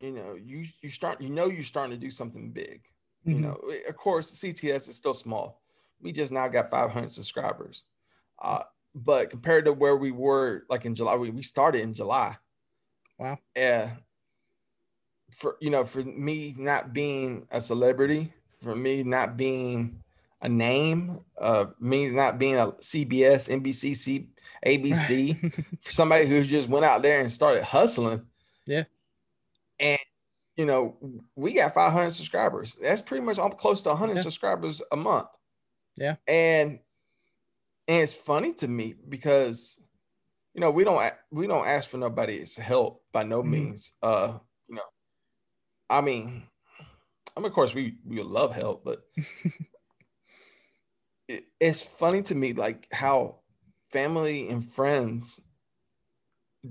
you 0.00 0.12
know 0.12 0.34
you 0.34 0.64
you 0.82 0.88
start 0.88 1.20
you 1.20 1.30
know 1.30 1.46
you're 1.46 1.62
starting 1.62 1.92
to 1.92 2.00
do 2.00 2.10
something 2.10 2.50
big 2.50 2.82
mm-hmm. 3.26 3.32
you 3.32 3.40
know 3.40 3.60
of 3.88 3.96
course 3.96 4.30
cts 4.30 4.88
is 4.88 4.96
still 4.96 5.14
small. 5.14 5.60
We 6.02 6.12
just 6.12 6.32
now 6.32 6.48
got 6.48 6.70
500 6.70 7.10
subscribers. 7.10 7.84
Uh 8.38 8.62
but 8.94 9.30
compared 9.30 9.66
to 9.66 9.72
where 9.72 9.96
we 9.96 10.10
were 10.10 10.64
like 10.68 10.84
in 10.84 10.94
july 10.94 11.16
we, 11.16 11.30
we 11.30 11.42
started 11.42 11.82
in 11.82 11.94
july. 11.94 12.36
Wow. 13.18 13.38
Yeah 13.54 13.92
for 15.30 15.56
you 15.60 15.70
know 15.70 15.84
for 15.84 16.02
me 16.02 16.54
not 16.58 16.92
being 16.92 17.46
a 17.50 17.60
celebrity 17.60 18.32
for 18.62 18.74
me 18.76 19.02
not 19.02 19.36
being 19.36 20.02
a 20.42 20.48
name 20.48 21.20
uh 21.38 21.66
me 21.78 22.08
not 22.08 22.38
being 22.38 22.56
a 22.56 22.66
cbs 22.72 23.48
nbc 23.48 23.96
C, 23.96 24.28
abc 24.64 25.64
for 25.82 25.92
somebody 25.92 26.26
who 26.26 26.42
just 26.44 26.68
went 26.68 26.84
out 26.84 27.02
there 27.02 27.20
and 27.20 27.30
started 27.30 27.62
hustling 27.62 28.22
yeah 28.66 28.84
and 29.80 29.98
you 30.56 30.66
know 30.66 30.96
we 31.34 31.54
got 31.54 31.74
500 31.74 32.10
subscribers. 32.10 32.76
That's 32.76 33.02
pretty 33.02 33.24
much 33.24 33.38
I'm 33.38 33.52
close 33.52 33.82
to 33.82 33.90
100 33.90 34.16
yeah. 34.16 34.22
subscribers 34.22 34.82
a 34.92 34.96
month. 34.96 35.28
Yeah. 35.96 36.16
And 36.28 36.78
and 37.88 38.02
it's 38.02 38.14
funny 38.14 38.52
to 38.54 38.68
me 38.68 38.94
because 39.08 39.82
you 40.54 40.60
know 40.60 40.70
we 40.70 40.84
don't 40.84 41.12
we 41.30 41.46
don't 41.46 41.66
ask 41.66 41.88
for 41.88 41.98
nobody's 41.98 42.56
help 42.56 43.02
by 43.12 43.24
no 43.24 43.40
mm-hmm. 43.40 43.50
means. 43.50 43.92
Uh 44.02 44.38
you 44.68 44.76
know 44.76 44.82
i 45.90 46.00
mean 46.00 46.44
I 47.36 47.40
mean, 47.40 47.46
of 47.46 47.52
course 47.52 47.74
we 47.74 47.96
we 48.06 48.22
love 48.22 48.54
help 48.54 48.84
but 48.84 49.02
it, 51.28 51.44
it's 51.58 51.82
funny 51.82 52.22
to 52.22 52.34
me 52.34 52.52
like 52.52 52.86
how 52.92 53.40
family 53.90 54.48
and 54.48 54.64
friends 54.64 55.40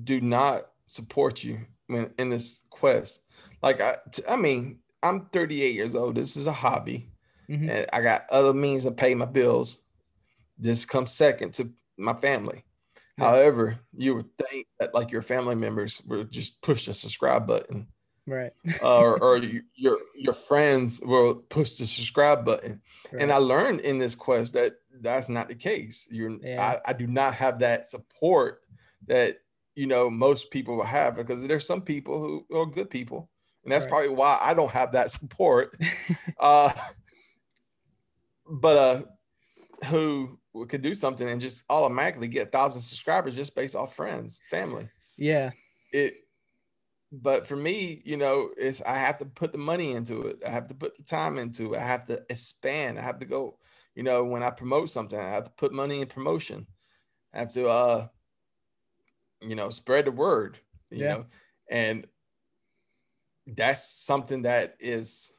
do 0.04 0.22
not 0.22 0.64
support 0.88 1.44
you 1.44 1.66
when 1.90 2.14
in 2.18 2.30
this 2.30 2.64
quest 2.70 3.24
like 3.62 3.82
I, 3.82 3.98
I 4.28 4.36
mean, 4.36 4.80
I'm 5.04 5.28
38 5.32 5.76
years 5.76 5.96
old. 5.96 6.16
This 6.16 6.38
is 6.38 6.48
a 6.48 6.52
hobby, 6.52 7.10
mm-hmm. 7.50 7.70
and 7.70 7.86
I 7.92 8.02
got 8.02 8.24
other 8.30 8.54
means 8.54 8.84
to 8.84 8.92
pay 8.92 9.16
my 9.16 9.26
bills. 9.26 9.84
This 10.58 10.86
comes 10.86 11.12
second 11.12 11.54
to 11.56 11.72
my 11.98 12.14
family. 12.14 12.64
Yeah. 13.18 13.26
However, 13.26 13.80
you 13.96 14.16
would 14.16 14.38
think 14.38 14.68
that 14.80 14.94
like 14.94 15.12
your 15.12 15.22
family 15.22 15.56
members 15.56 16.02
would 16.06 16.32
just 16.32 16.62
push 16.62 16.86
the 16.86 16.94
subscribe 16.94 17.48
button, 17.48 17.88
right? 18.26 18.52
or 18.82 19.22
or 19.22 19.38
you, 19.38 19.62
your 19.76 19.98
your 20.16 20.34
friends 20.34 21.02
will 21.04 21.36
push 21.36 21.74
the 21.74 21.86
subscribe 21.86 22.46
button. 22.46 22.82
Right. 23.12 23.22
And 23.22 23.32
I 23.32 23.38
learned 23.38 23.82
in 23.82 24.00
this 24.00 24.16
quest 24.16 24.54
that 24.54 24.76
that's 25.02 25.30
not 25.30 25.50
the 25.50 25.56
case. 25.56 26.08
You're 26.12 26.38
yeah. 26.42 26.80
I, 26.86 26.92
I 26.92 26.94
do 26.94 27.08
not 27.08 27.34
have 27.36 27.60
that 27.60 27.88
support 27.88 28.62
that 29.08 29.40
you 29.80 29.88
know 29.88 30.10
most 30.10 30.52
people 30.52 30.76
will 30.76 30.84
have 30.84 31.16
because 31.16 31.46
there's 31.48 31.66
some 31.66 31.82
people 31.82 32.20
who 32.20 32.60
are 32.60 32.66
good 32.66 32.90
people 32.90 33.30
and 33.64 33.72
that's 33.72 33.86
right. 33.86 33.92
probably 33.92 34.10
why 34.10 34.40
I 34.42 34.54
don't 34.54 34.72
have 34.72 34.94
that 34.94 35.12
support. 35.18 35.78
uh, 36.40 36.72
but 38.46 38.78
uh, 38.78 39.86
who 39.86 40.40
could 40.68 40.82
do 40.82 40.94
something 40.94 41.30
and 41.30 41.40
just 41.40 41.64
automatically 41.70 42.28
get 42.28 42.48
a 42.48 42.52
thousand 42.52 42.82
subscribers 42.82 43.36
just 43.36 43.56
based 43.56 43.76
off 43.76 43.96
friends, 43.96 44.42
family. 44.50 44.90
Yeah. 45.18 45.52
It. 45.94 46.16
But 47.12 47.48
for 47.48 47.56
me, 47.56 48.02
you 48.06 48.18
know, 48.18 48.50
it's 48.58 48.82
I 48.82 48.98
have 48.98 49.18
to 49.20 49.26
put 49.26 49.52
the 49.52 49.58
money 49.58 49.92
into 49.94 50.28
it. 50.28 50.44
I 50.46 50.50
have 50.50 50.68
to 50.68 50.76
put 50.76 50.98
the 50.98 51.04
time 51.04 51.38
into 51.38 51.74
it. 51.74 51.80
I 51.80 51.86
have 51.86 52.06
to 52.08 52.24
expand. 52.30 53.00
I 53.00 53.02
have 53.02 53.20
to 53.20 53.26
go. 53.26 53.58
You 53.96 54.04
know, 54.04 54.24
when 54.24 54.44
I 54.44 54.52
promote 54.52 54.90
something, 54.90 55.20
I 55.20 55.30
have 55.30 55.46
to 55.46 55.52
put 55.52 55.74
money 55.74 56.02
in 56.02 56.08
promotion. 56.08 56.68
I 57.34 57.40
have 57.40 57.54
to, 57.54 57.68
uh, 57.68 58.08
you 59.42 59.56
know, 59.56 59.70
spread 59.70 60.06
the 60.06 60.12
word. 60.12 60.58
You 60.90 61.04
yeah. 61.04 61.14
know, 61.14 61.26
and 61.70 62.08
that's 63.48 63.90
something 63.90 64.44
that 64.44 64.76
is, 64.80 65.34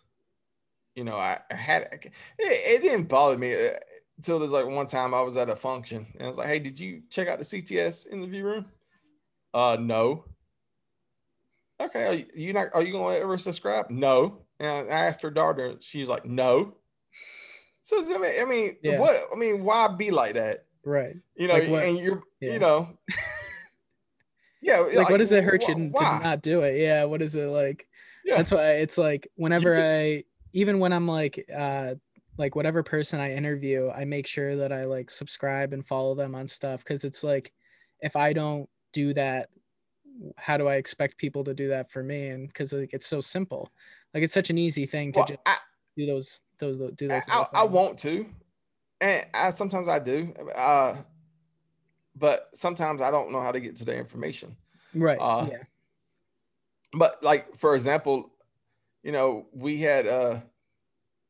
you 0.94 1.04
know, 1.04 1.16
I, 1.16 1.40
I 1.50 1.54
had 1.54 1.82
it, 1.92 2.12
it, 2.38 2.82
didn't 2.82 3.08
bother 3.08 3.38
me 3.38 3.54
until 4.16 4.36
uh, 4.36 4.38
there's 4.38 4.52
like 4.52 4.66
one 4.66 4.86
time 4.86 5.14
I 5.14 5.20
was 5.20 5.36
at 5.36 5.50
a 5.50 5.56
function 5.56 6.06
and 6.14 6.22
I 6.22 6.28
was 6.28 6.38
like, 6.38 6.48
"Hey, 6.48 6.58
did 6.58 6.78
you 6.78 7.02
check 7.10 7.28
out 7.28 7.38
the 7.38 7.44
CTS 7.44 8.10
interview 8.10 8.44
room?" 8.44 8.66
Uh, 9.52 9.76
no. 9.80 10.24
Okay, 11.80 12.06
are 12.06 12.14
you, 12.14 12.26
you 12.34 12.52
not? 12.52 12.68
Are 12.74 12.82
you 12.82 12.92
gonna 12.92 13.16
ever 13.16 13.38
subscribe? 13.38 13.90
No. 13.90 14.42
And 14.58 14.90
I 14.90 15.06
asked 15.06 15.22
her 15.22 15.30
daughter, 15.30 15.76
she's 15.80 16.08
like, 16.08 16.24
"No." 16.24 16.76
So 17.82 18.04
I 18.14 18.18
mean, 18.18 18.32
I 18.40 18.44
mean, 18.44 18.76
yeah. 18.82 19.00
what? 19.00 19.16
I 19.32 19.36
mean, 19.36 19.64
why 19.64 19.88
be 19.88 20.10
like 20.10 20.34
that? 20.34 20.66
Right. 20.84 21.16
You 21.34 21.48
know, 21.48 21.54
like 21.54 21.68
and 21.68 21.98
you're, 21.98 22.22
yeah. 22.40 22.52
you 22.52 22.58
know. 22.58 22.98
Yeah, 24.62 24.80
like, 24.80 24.96
like, 24.96 25.10
what 25.10 25.18
does 25.18 25.32
it 25.32 25.42
hurt 25.42 25.66
you 25.68 25.74
to 25.74 25.80
not 25.90 26.42
do 26.42 26.62
it? 26.62 26.78
Yeah, 26.78 27.04
what 27.04 27.22
is 27.22 27.34
it 27.34 27.46
like? 27.46 27.86
yeah. 28.24 28.36
that's 28.36 28.50
why 28.50 28.72
it's 28.72 28.98
like 28.98 29.28
whenever 29.36 29.80
i 29.80 30.22
even 30.52 30.78
when 30.78 30.92
i'm 30.92 31.06
like 31.06 31.48
uh 31.56 31.94
like 32.38 32.54
whatever 32.54 32.82
person 32.82 33.20
i 33.20 33.32
interview 33.32 33.90
i 33.90 34.04
make 34.04 34.26
sure 34.26 34.56
that 34.56 34.72
i 34.72 34.84
like 34.84 35.10
subscribe 35.10 35.72
and 35.72 35.86
follow 35.86 36.14
them 36.14 36.34
on 36.34 36.48
stuff 36.48 36.84
because 36.84 37.04
it's 37.04 37.22
like 37.22 37.52
if 38.00 38.16
i 38.16 38.32
don't 38.32 38.68
do 38.92 39.12
that 39.14 39.48
how 40.36 40.56
do 40.56 40.68
i 40.68 40.76
expect 40.76 41.16
people 41.18 41.44
to 41.44 41.54
do 41.54 41.68
that 41.68 41.90
for 41.90 42.02
me 42.02 42.28
and 42.28 42.48
because 42.48 42.72
like 42.72 42.92
it's 42.92 43.06
so 43.06 43.20
simple 43.20 43.72
like 44.14 44.22
it's 44.22 44.34
such 44.34 44.50
an 44.50 44.58
easy 44.58 44.86
thing 44.86 45.12
to 45.12 45.20
well, 45.20 45.26
just 45.26 45.40
I, 45.46 45.56
do 45.96 46.06
those 46.06 46.40
those 46.58 46.78
do 46.94 47.08
those 47.08 47.22
I, 47.28 47.46
I, 47.54 47.64
want 47.64 47.98
to 48.00 48.26
and 49.00 49.26
I 49.32 49.50
sometimes 49.50 49.88
I 49.88 49.98
do 49.98 50.34
uh 50.54 50.96
but 52.16 52.48
sometimes 52.54 53.00
I 53.02 53.10
don't 53.10 53.32
know 53.32 53.40
how 53.40 53.52
to 53.52 53.60
get 53.60 53.76
to 53.76 53.84
the 53.84 53.96
information 53.96 54.56
right 54.94 55.18
uh, 55.20 55.46
yeah 55.50 55.62
but 56.92 57.22
like 57.22 57.46
for 57.54 57.74
example, 57.74 58.32
you 59.02 59.12
know, 59.12 59.46
we 59.52 59.80
had 59.80 60.06
uh 60.06 60.40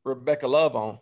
Rebecca 0.05 0.49
Love 0.49 0.77
on. 0.77 0.99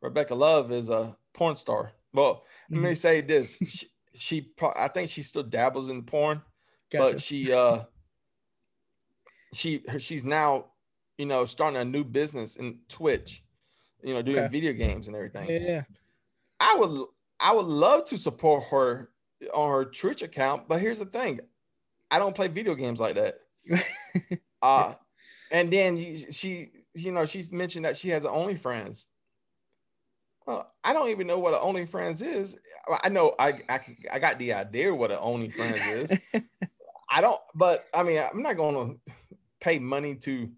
Rebecca 0.00 0.34
Love 0.34 0.72
is 0.72 0.90
a 0.90 1.16
porn 1.32 1.56
star. 1.56 1.92
Well, 2.12 2.34
mm-hmm. 2.34 2.74
let 2.74 2.82
me 2.82 2.88
mm-hmm. 2.88 2.94
say 2.94 3.20
this: 3.20 3.58
she, 3.66 3.86
she, 4.14 4.52
I 4.76 4.88
think 4.88 5.08
she 5.08 5.22
still 5.22 5.44
dabbles 5.44 5.90
in 5.90 6.02
porn, 6.02 6.42
gotcha. 6.90 7.14
but 7.14 7.22
she, 7.22 7.52
uh, 7.52 7.84
she, 9.54 9.82
she's 9.98 10.24
now, 10.24 10.66
you 11.16 11.26
know, 11.26 11.44
starting 11.44 11.80
a 11.80 11.84
new 11.84 12.04
business 12.04 12.56
in 12.56 12.78
Twitch, 12.88 13.44
you 14.02 14.12
know, 14.12 14.22
doing 14.22 14.38
okay. 14.38 14.48
video 14.48 14.72
games 14.72 15.06
and 15.06 15.16
everything. 15.16 15.48
Yeah, 15.48 15.84
I 16.58 16.76
would, 16.78 17.06
I 17.38 17.54
would 17.54 17.66
love 17.66 18.04
to 18.06 18.18
support 18.18 18.64
her 18.64 19.11
on 19.52 19.70
her 19.70 19.84
Twitch 19.84 20.22
account, 20.22 20.68
but 20.68 20.80
here's 20.80 20.98
the 20.98 21.06
thing: 21.06 21.40
I 22.10 22.18
don't 22.18 22.34
play 22.34 22.48
video 22.48 22.74
games 22.74 23.00
like 23.00 23.14
that. 23.16 23.38
uh, 24.62 24.94
and 25.50 25.72
then 25.72 25.96
she, 26.30 26.70
you 26.94 27.12
know, 27.12 27.26
she's 27.26 27.52
mentioned 27.52 27.84
that 27.84 27.96
she 27.96 28.08
has 28.10 28.24
an 28.24 28.30
OnlyFans. 28.30 29.06
Well, 30.46 30.72
I 30.82 30.92
don't 30.92 31.10
even 31.10 31.26
know 31.28 31.38
what 31.38 31.54
an 31.54 31.60
OnlyFans 31.60 32.24
is. 32.26 32.58
I 33.02 33.08
know 33.08 33.34
I, 33.38 33.60
I, 33.68 33.80
I 34.12 34.18
got 34.18 34.38
the 34.38 34.52
idea 34.54 34.92
what 34.92 35.12
an 35.12 35.18
OnlyFans 35.18 36.02
is. 36.02 36.12
I 37.10 37.20
don't, 37.20 37.40
but 37.54 37.86
I 37.94 38.02
mean, 38.02 38.18
I'm 38.18 38.42
not 38.42 38.56
going 38.56 38.98
to 39.06 39.12
pay 39.60 39.78
money 39.78 40.16
to 40.16 40.50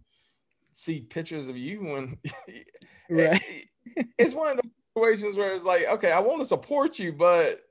see 0.73 1.00
pictures 1.00 1.49
of 1.49 1.57
you 1.57 1.81
when 1.85 2.19
Right. 3.11 3.43
it- 3.43 4.09
it's 4.19 4.35
one 4.35 4.53
of 4.53 4.57
those 4.57 4.73
situations 4.97 5.37
where 5.37 5.55
it's 5.55 5.64
like, 5.64 5.85
okay, 5.87 6.11
I 6.11 6.21
want 6.21 6.41
to 6.41 6.45
support 6.47 6.99
you, 6.99 7.12
but 7.12 7.63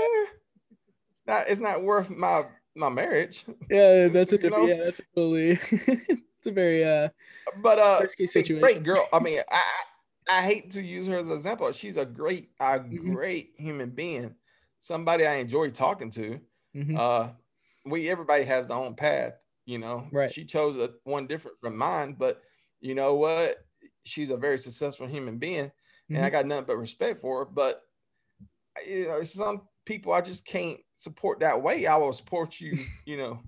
eh, 0.00 0.26
it's 1.12 1.22
not 1.26 1.48
it's 1.48 1.60
not 1.60 1.82
worth 1.84 2.10
my 2.10 2.50
my 2.76 2.88
marriage. 2.90 3.44
Yeah, 3.70 4.08
that's 4.08 4.32
a 4.32 4.38
You 4.38 4.38
different. 4.38 4.68
know? 4.68 4.68
Yeah, 4.68 4.84
that's 4.84 5.00
a 5.00 5.02
totally. 5.14 5.50
it's 5.70 6.46
a 6.46 6.52
very 6.52 6.84
uh 6.84 7.08
But 7.54 7.78
uh 7.78 8.02
risky 8.02 8.26
a 8.34 8.42
situation. 8.42 8.58
great 8.60 8.82
girl. 8.82 9.08
I 9.12 9.20
mean, 9.20 9.40
I 9.50 9.62
I 10.28 10.42
hate 10.42 10.72
to 10.72 10.82
use 10.82 11.06
her 11.06 11.16
as 11.18 11.28
an 11.28 11.34
example. 11.34 11.70
She's 11.72 11.96
a 11.96 12.04
great, 12.04 12.50
a 12.60 12.80
Mhm. 12.90 13.16
great 13.16 13.54
human 13.56 13.90
being. 13.90 14.36
Somebody 14.80 15.26
I 15.26 15.36
enjoy 15.36 15.70
talking 15.70 16.10
to. 16.10 16.40
Mhm. 16.74 16.96
Uh 16.98 17.32
we 17.84 18.08
everybody 18.10 18.44
has 18.44 18.68
their 18.68 18.76
own 18.76 18.96
path, 18.96 19.34
you 19.64 19.78
know. 19.78 20.10
Right. 20.10 20.32
She 20.32 20.44
chose 20.44 20.76
a, 20.76 20.94
one 21.04 21.26
different 21.28 21.58
from 21.60 21.76
mine, 21.76 22.14
but 22.14 22.42
you 22.80 22.94
know 22.94 23.14
what? 23.14 23.58
She's 24.04 24.30
a 24.30 24.36
very 24.36 24.58
successful 24.58 25.06
human 25.06 25.38
being, 25.38 25.70
and 26.12 26.24
I 26.24 26.28
Mhm. 26.28 26.30
got 26.30 26.46
nothing 26.46 26.66
but 26.66 26.76
respect 26.78 27.20
for 27.20 27.40
her. 27.40 27.44
But 27.44 27.82
you 28.86 29.08
know, 29.08 29.22
some 29.22 29.68
people 29.86 30.12
I 30.12 30.20
just 30.20 30.44
can't 30.44 30.80
support 30.92 31.40
that 31.40 31.62
way. 31.62 31.86
I 31.86 31.96
will 31.96 32.12
support 32.12 32.60
you, 32.60 32.78
you 33.06 33.16
know, 33.16 33.40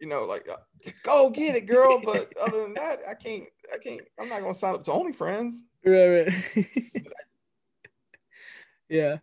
you 0.00 0.08
know, 0.08 0.24
like 0.24 0.46
uh, 0.48 0.56
go 1.02 1.30
get 1.30 1.56
it, 1.56 1.66
girl. 1.66 2.00
But 2.04 2.36
other 2.38 2.62
than 2.62 2.74
that, 2.74 3.00
I 3.08 3.14
can't. 3.14 3.44
I 3.72 3.78
can't. 3.78 4.02
I'm 4.20 4.28
not 4.28 4.40
gonna 4.40 4.52
sign 4.52 4.74
up 4.74 4.84
to 4.84 4.90
OnlyFriends. 4.90 5.52
right, 5.84 6.28
right. 6.54 7.06
yeah 8.88 9.16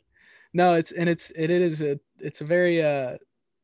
no 0.54 0.74
it's 0.74 0.92
and 0.92 1.10
it's 1.10 1.32
it 1.36 1.50
is 1.50 1.82
a 1.82 2.00
it's 2.20 2.42
a 2.42 2.46
very 2.46 2.82
uh 2.82 3.18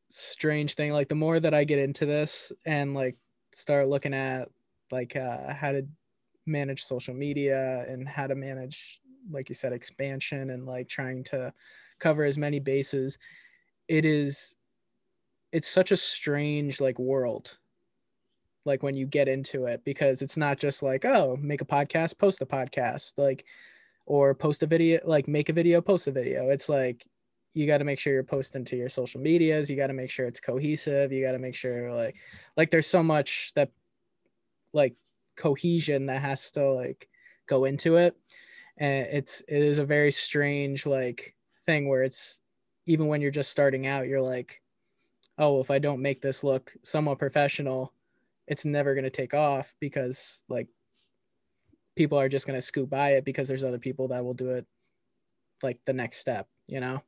strange 0.08 0.74
thing 0.74 0.92
like 0.92 1.08
the 1.08 1.14
more 1.14 1.38
that 1.38 1.54
i 1.54 1.62
get 1.64 1.78
into 1.78 2.06
this 2.06 2.52
and 2.66 2.94
like 2.94 3.16
start 3.52 3.88
looking 3.88 4.14
at 4.14 4.48
like 4.90 5.14
uh 5.14 5.52
how 5.52 5.70
to 5.70 5.86
manage 6.46 6.82
social 6.82 7.14
media 7.14 7.84
and 7.88 8.08
how 8.08 8.26
to 8.26 8.34
manage 8.34 9.00
like 9.30 9.48
you 9.48 9.54
said 9.54 9.72
expansion 9.72 10.50
and 10.50 10.66
like 10.66 10.88
trying 10.88 11.22
to 11.22 11.52
cover 12.00 12.24
as 12.24 12.38
many 12.38 12.58
bases 12.58 13.18
it 13.88 14.04
is 14.04 14.56
it's 15.52 15.68
such 15.68 15.92
a 15.92 15.96
strange 15.96 16.80
like 16.80 16.98
world 16.98 17.56
like 18.64 18.82
when 18.82 18.94
you 18.94 19.06
get 19.06 19.28
into 19.28 19.66
it 19.66 19.82
because 19.84 20.22
it's 20.22 20.36
not 20.36 20.58
just 20.58 20.82
like 20.82 21.04
oh 21.04 21.36
make 21.40 21.60
a 21.60 21.64
podcast 21.64 22.18
post 22.18 22.42
a 22.42 22.46
podcast 22.46 23.14
like 23.16 23.44
or 24.06 24.34
post 24.34 24.62
a 24.62 24.66
video 24.66 25.00
like 25.04 25.28
make 25.28 25.48
a 25.48 25.52
video 25.52 25.80
post 25.80 26.08
a 26.08 26.10
video. 26.10 26.50
It's 26.50 26.68
like 26.68 27.06
you 27.54 27.66
got 27.66 27.78
to 27.78 27.84
make 27.84 27.98
sure 27.98 28.12
you're 28.12 28.24
posting 28.24 28.64
to 28.64 28.76
your 28.76 28.88
social 28.88 29.20
medias 29.20 29.70
you 29.70 29.76
got 29.76 29.88
to 29.88 29.92
make 29.92 30.10
sure 30.10 30.26
it's 30.26 30.40
cohesive 30.40 31.12
you 31.12 31.24
got 31.24 31.32
to 31.32 31.38
make 31.38 31.54
sure 31.54 31.92
like 31.92 32.16
like 32.56 32.70
there's 32.70 32.86
so 32.86 33.02
much 33.02 33.52
that 33.54 33.70
like 34.72 34.94
cohesion 35.36 36.06
that 36.06 36.22
has 36.22 36.50
to 36.52 36.70
like 36.70 37.08
go 37.46 37.64
into 37.64 37.96
it. 37.96 38.16
And 38.76 39.06
it's 39.12 39.42
it 39.42 39.62
is 39.62 39.78
a 39.78 39.84
very 39.84 40.12
strange 40.12 40.86
like 40.86 41.34
thing 41.66 41.88
where 41.88 42.02
it's 42.02 42.40
even 42.86 43.06
when 43.08 43.20
you're 43.20 43.30
just 43.30 43.50
starting 43.50 43.86
out 43.86 44.06
you're 44.08 44.22
like 44.22 44.62
oh 45.38 45.60
if 45.60 45.70
i 45.70 45.78
don't 45.78 46.02
make 46.02 46.22
this 46.22 46.44
look 46.44 46.74
somewhat 46.82 47.18
professional 47.18 47.94
it's 48.48 48.64
never 48.64 48.94
going 48.94 49.04
to 49.04 49.10
take 49.10 49.34
off 49.34 49.74
because 49.80 50.44
like 50.48 50.68
people 51.96 52.18
are 52.18 52.28
just 52.28 52.46
going 52.46 52.56
to 52.56 52.64
scoot 52.64 52.88
by 52.88 53.10
it 53.12 53.24
because 53.24 53.48
there's 53.48 53.64
other 53.64 53.78
people 53.78 54.08
that 54.08 54.24
will 54.24 54.34
do 54.34 54.50
it 54.50 54.66
like 55.62 55.80
the 55.86 55.92
next 55.92 56.18
step 56.18 56.48
you 56.68 56.80
know 56.80 57.02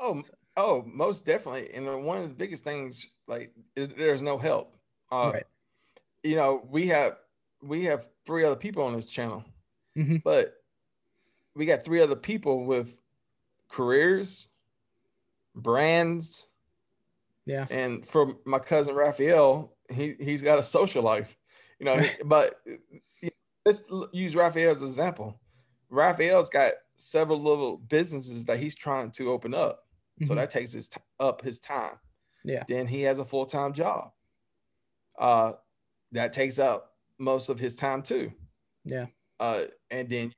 Oh, 0.00 0.22
oh, 0.56 0.82
most 0.86 1.26
definitely. 1.26 1.72
And 1.74 1.86
one 2.04 2.18
of 2.18 2.28
the 2.28 2.34
biggest 2.34 2.64
things, 2.64 3.06
like, 3.28 3.54
there's 3.76 4.22
no 4.22 4.38
help. 4.38 4.76
Uh, 5.12 5.32
Right. 5.34 5.46
You 6.24 6.36
know, 6.36 6.66
we 6.70 6.88
have 6.88 7.18
we 7.62 7.84
have 7.84 8.08
three 8.26 8.44
other 8.44 8.56
people 8.56 8.82
on 8.84 8.94
this 8.94 9.06
channel, 9.06 9.44
Mhm. 9.96 10.22
but 10.24 10.64
we 11.54 11.66
got 11.66 11.84
three 11.84 12.00
other 12.00 12.16
people 12.16 12.64
with 12.64 13.01
careers, 13.72 14.48
brands, 15.54 16.46
yeah 17.46 17.66
and 17.70 18.06
for 18.06 18.36
my 18.46 18.58
cousin 18.60 18.94
Raphael, 18.94 19.76
he 19.90 20.14
he's 20.20 20.42
got 20.42 20.58
a 20.58 20.62
social 20.62 21.02
life. 21.02 21.36
You 21.80 21.86
know, 21.86 22.00
but 22.24 22.54
let's 23.66 23.84
use 24.12 24.36
Raphael 24.36 24.70
as 24.70 24.82
an 24.82 24.88
example. 24.88 25.40
Raphael's 25.90 26.48
got 26.50 26.72
several 26.94 27.42
little 27.42 27.78
businesses 27.78 28.44
that 28.46 28.58
he's 28.60 28.74
trying 28.76 29.10
to 29.12 29.30
open 29.32 29.54
up. 29.54 29.84
So 30.24 30.32
Mhm. 30.34 30.36
that 30.36 30.50
takes 30.50 30.72
his 30.72 30.88
t- 30.88 31.00
up 31.18 31.42
his 31.42 31.58
time. 31.58 31.98
Yeah. 32.44 32.64
Then 32.68 32.86
he 32.86 33.02
has 33.02 33.18
a 33.18 33.24
full 33.24 33.46
time 33.46 33.72
job. 33.72 34.12
Uh, 35.18 35.52
that 36.12 36.32
takes 36.32 36.58
up 36.58 36.94
most 37.18 37.48
of 37.48 37.58
his 37.58 37.74
time 37.74 38.02
too. 38.02 38.32
yeah 38.84 39.06
Uh, 39.40 39.64
and 39.90 40.08
then, 40.08 40.32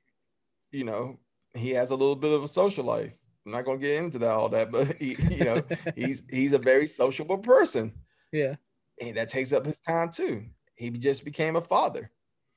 you 0.71 0.83
know, 0.83 1.19
he 1.53 1.71
has 1.71 1.91
a 1.91 1.95
little 1.95 2.15
bit 2.15 2.31
of 2.33 2.43
a 2.43 2.47
social 2.47 2.83
life. 2.85 3.13
I'm 3.45 3.51
not 3.51 3.65
gonna 3.65 3.77
get 3.77 4.03
into 4.03 4.19
that 4.19 4.31
all 4.31 4.49
that, 4.49 4.71
but 4.71 4.97
he, 4.97 5.17
you 5.29 5.43
know, 5.45 5.63
he's 5.95 6.23
he's 6.29 6.53
a 6.53 6.57
very 6.59 6.87
sociable 6.87 7.37
person, 7.37 7.93
yeah 8.31 8.55
and 9.01 9.17
that 9.17 9.29
takes 9.29 9.51
up 9.53 9.65
his 9.65 9.79
time 9.79 10.09
too. 10.09 10.45
He 10.75 10.89
just 10.89 11.23
became 11.25 11.55
a 11.55 11.61
father. 11.61 12.11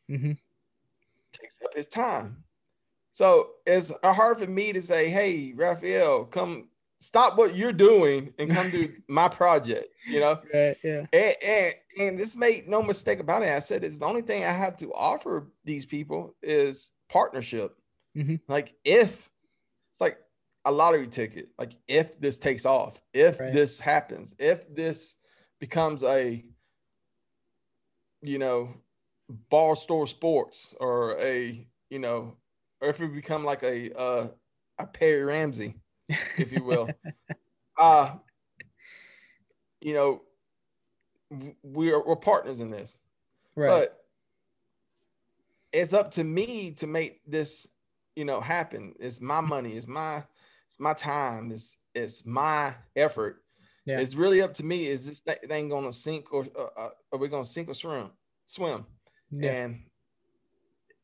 hmm 0.08 0.32
takes 1.32 1.60
up 1.64 1.74
his 1.74 1.88
time. 1.88 2.42
So 3.10 3.50
it's 3.66 3.92
hard 4.02 4.38
for 4.38 4.46
me 4.46 4.72
to 4.72 4.80
say, 4.82 5.08
hey, 5.08 5.52
Raphael, 5.54 6.24
come 6.24 6.68
stop 7.00 7.36
what 7.36 7.54
you're 7.54 7.72
doing 7.72 8.32
and 8.38 8.50
come 8.50 8.70
do 8.70 8.92
my 9.08 9.28
project, 9.28 9.88
you 10.06 10.20
know? 10.20 10.40
right 10.52 10.76
yeah 10.82 11.06
And, 11.12 11.34
and, 11.44 11.74
and 12.00 12.18
this 12.18 12.34
made 12.36 12.66
no 12.68 12.82
mistake 12.82 13.20
about 13.20 13.42
it. 13.42 13.50
I 13.50 13.58
said 13.60 13.84
it's 13.84 13.98
the 13.98 14.06
only 14.06 14.22
thing 14.22 14.44
I 14.44 14.50
have 14.52 14.76
to 14.78 14.92
offer 14.94 15.50
these 15.64 15.86
people 15.86 16.34
is 16.42 16.90
partnership. 17.08 17.76
Mhm. 18.16 18.40
Like 18.48 18.74
if 18.84 19.30
it's 19.90 20.00
like 20.00 20.18
a 20.68 20.72
lottery 20.72 21.08
ticket, 21.08 21.48
like 21.58 21.72
if 21.88 22.20
this 22.20 22.38
takes 22.38 22.66
off, 22.66 23.00
if 23.14 23.40
Right. 23.40 23.54
this 23.54 23.80
happens, 23.80 24.34
if 24.38 24.72
this 24.74 25.16
becomes 25.60 26.04
a 26.04 26.44
you 28.20 28.38
know 28.38 28.74
Barstool 29.50 30.06
Sports 30.06 30.74
or 30.78 31.18
a 31.20 31.66
you 31.88 31.98
know 31.98 32.36
or 32.82 32.90
if 32.90 33.00
it 33.00 33.14
become 33.14 33.44
like 33.44 33.62
a 33.62 33.98
uh 33.98 34.28
a 34.78 34.86
Perry 34.86 35.24
Ramsey, 35.24 35.74
if 36.36 36.52
you 36.52 36.62
will. 36.62 36.94
uh 37.78 38.16
you 39.80 39.94
know 39.94 40.22
we're 41.62 42.04
we're 42.04 42.16
partners 42.16 42.60
in 42.60 42.70
this 42.70 42.98
right 43.54 43.68
but 43.68 44.04
it's 45.72 45.92
up 45.92 46.10
to 46.10 46.24
me 46.24 46.72
to 46.72 46.86
make 46.88 47.20
this 47.26 47.68
you 48.16 48.24
know 48.24 48.40
happen 48.40 48.92
it's 48.98 49.20
my 49.20 49.40
money 49.40 49.74
it's 49.74 49.86
my 49.86 50.24
it's 50.68 50.78
my 50.78 50.92
time. 50.92 51.50
It's 51.50 51.78
it's 51.94 52.26
my 52.26 52.74
effort. 52.94 53.42
Yeah. 53.86 54.00
it's 54.00 54.14
really 54.14 54.42
up 54.42 54.52
to 54.54 54.64
me. 54.64 54.86
Is 54.86 55.06
this 55.06 55.20
thi- 55.20 55.46
thing 55.46 55.70
gonna 55.70 55.92
sink 55.92 56.30
or 56.30 56.46
uh, 56.56 56.68
uh, 56.76 56.90
are 57.10 57.18
we 57.18 57.28
gonna 57.28 57.46
sink 57.46 57.70
or 57.70 57.74
swim? 57.74 58.10
Swim. 58.44 58.84
Yeah. 59.30 59.50
And 59.50 59.80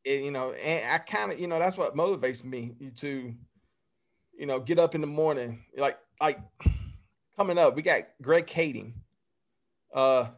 it, 0.05 0.23
you 0.23 0.31
know 0.31 0.53
and 0.53 0.91
i 0.91 0.99
kind 0.99 1.33
of 1.33 1.41
you 1.41 1.47
know 1.47 1.59
that's 1.59 1.79
what 1.79 1.97
motivates 1.97 2.45
me 2.45 2.77
to 2.97 3.35
you 4.37 4.45
know 4.45 4.61
get 4.61 4.79
up 4.79 4.95
in 4.95 5.01
the 5.01 5.07
morning. 5.07 5.65
Like 5.77 5.99
like 6.21 6.39
coming 7.37 7.57
up 7.57 7.75
we 7.75 7.81
got 7.81 8.03
greg 8.21 8.47
kading. 8.47 8.93
Uh 9.95 10.29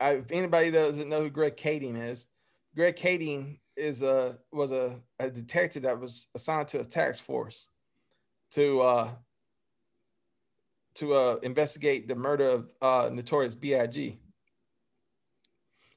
I, 0.00 0.14
if 0.14 0.32
anybody 0.32 0.72
doesn't 0.72 1.08
know 1.08 1.22
who 1.22 1.30
greg 1.30 1.56
kading 1.56 1.96
is 1.96 2.26
greg 2.74 2.96
kading 2.96 3.60
is 3.76 4.02
a 4.02 4.38
was 4.50 4.72
a, 4.72 5.00
a 5.20 5.30
detective 5.30 5.84
that 5.84 6.00
was 6.00 6.28
assigned 6.34 6.66
to 6.68 6.80
a 6.80 6.84
task 6.84 7.22
force 7.22 7.68
to 8.52 8.80
uh 8.80 9.08
to 10.94 11.14
uh 11.14 11.36
investigate 11.42 12.08
the 12.08 12.14
murder 12.14 12.46
of 12.46 12.70
uh 12.80 13.10
notorious 13.12 13.54
big 13.54 14.18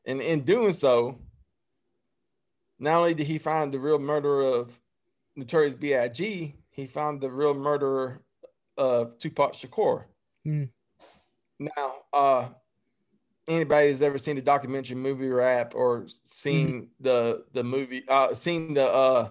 and 0.06 0.22
in 0.22 0.42
doing 0.42 0.72
so 0.72 1.20
not 2.80 2.98
only 2.98 3.14
did 3.14 3.28
he 3.28 3.38
find 3.38 3.74
the 3.74 3.80
real 3.80 4.00
murderer 4.00 4.44
of 4.44 4.80
Notorious 5.36 5.76
B.I.G., 5.76 6.56
he 6.72 6.88
found 6.88 7.22
the 7.22 7.30
real 7.30 7.54
murderer 7.54 8.22
of 8.78 9.18
Tupac 9.18 9.54
Shakur. 9.54 10.06
Mm. 10.46 10.70
Now, 11.60 11.94
uh, 12.12 12.50
anybody 13.48 13.90
that's 13.90 14.02
ever 14.02 14.18
seen 14.18 14.36
the 14.36 14.42
documentary 14.42 14.98
movie 14.98 15.30
rap 15.30 15.74
or 15.76 16.08
seen 16.24 16.90
the 17.00 17.46
the 17.54 17.64
movie, 17.64 18.04
uh, 18.08 18.34
seen 18.34 18.74
the 18.74 18.88
uh, 18.88 19.30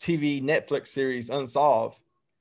TV 0.00 0.42
Netflix 0.42 0.88
series 0.88 1.28
Unsolved, 1.28 2.00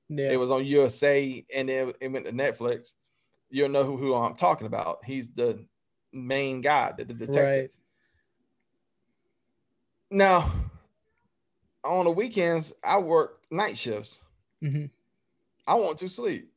yeah 0.09 0.29
it 0.31 0.37
was 0.37 0.51
on 0.51 0.65
USA 0.65 1.45
and 1.53 1.67
then 1.69 1.93
it 1.99 2.07
went 2.11 2.25
to 2.25 2.31
Netflix. 2.31 2.93
You'll 3.49 3.69
know 3.69 3.83
who, 3.85 3.95
who 3.97 4.13
I'm 4.13 4.35
talking 4.35 4.67
about. 4.67 5.05
He's 5.05 5.29
the 5.33 5.65
main 6.11 6.61
guy, 6.61 6.93
the, 6.97 7.05
the 7.05 7.13
detective. 7.13 7.43
Right. 7.63 7.69
Now, 10.09 10.51
on 11.83 12.05
the 12.05 12.11
weekends, 12.11 12.73
I 12.83 12.99
work 12.99 13.41
night 13.51 13.77
shifts. 13.77 14.19
Mhm. 14.63 14.89
I 15.65 15.75
want 15.75 15.97
to 15.99 16.09
sleep. 16.09 16.51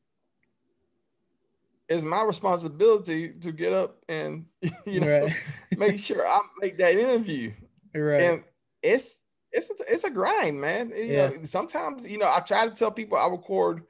it's 1.89 2.05
my 2.05 2.23
responsibility 2.23 3.33
to 3.33 3.51
get 3.51 3.73
up 3.73 3.97
and 4.07 4.45
you 4.85 5.01
know 5.01 5.07
Right. 5.23 5.33
make 5.77 5.99
sure 5.99 6.25
I 6.25 6.39
make 6.59 6.77
that 6.77 6.93
interview. 6.95 7.51
Right. 7.93 8.21
And 8.21 8.43
it's 8.81 9.23
it's 9.53 9.69
a, 9.69 9.75
it's 9.87 10.03
a 10.03 10.09
grind, 10.09 10.59
man. 10.59 10.89
You 10.89 11.03
Yeah. 11.05 11.27
know, 11.29 11.43
sometimes 11.43 12.09
you 12.09 12.17
know 12.17 12.27
I 12.29 12.39
try 12.41 12.67
to 12.67 12.73
tell 12.73 12.91
people 12.91 13.17
I 13.17 13.27
record 13.27 13.83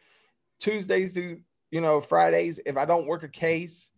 Tuesdays 0.59 1.13
to 1.15 1.41
you 1.71 1.81
know 1.81 2.01
Fridays 2.01 2.59
if 2.65 2.77
I 2.77 2.85
don't 2.85 3.07
work 3.07 3.23
a 3.23 3.29
case. 3.29 3.91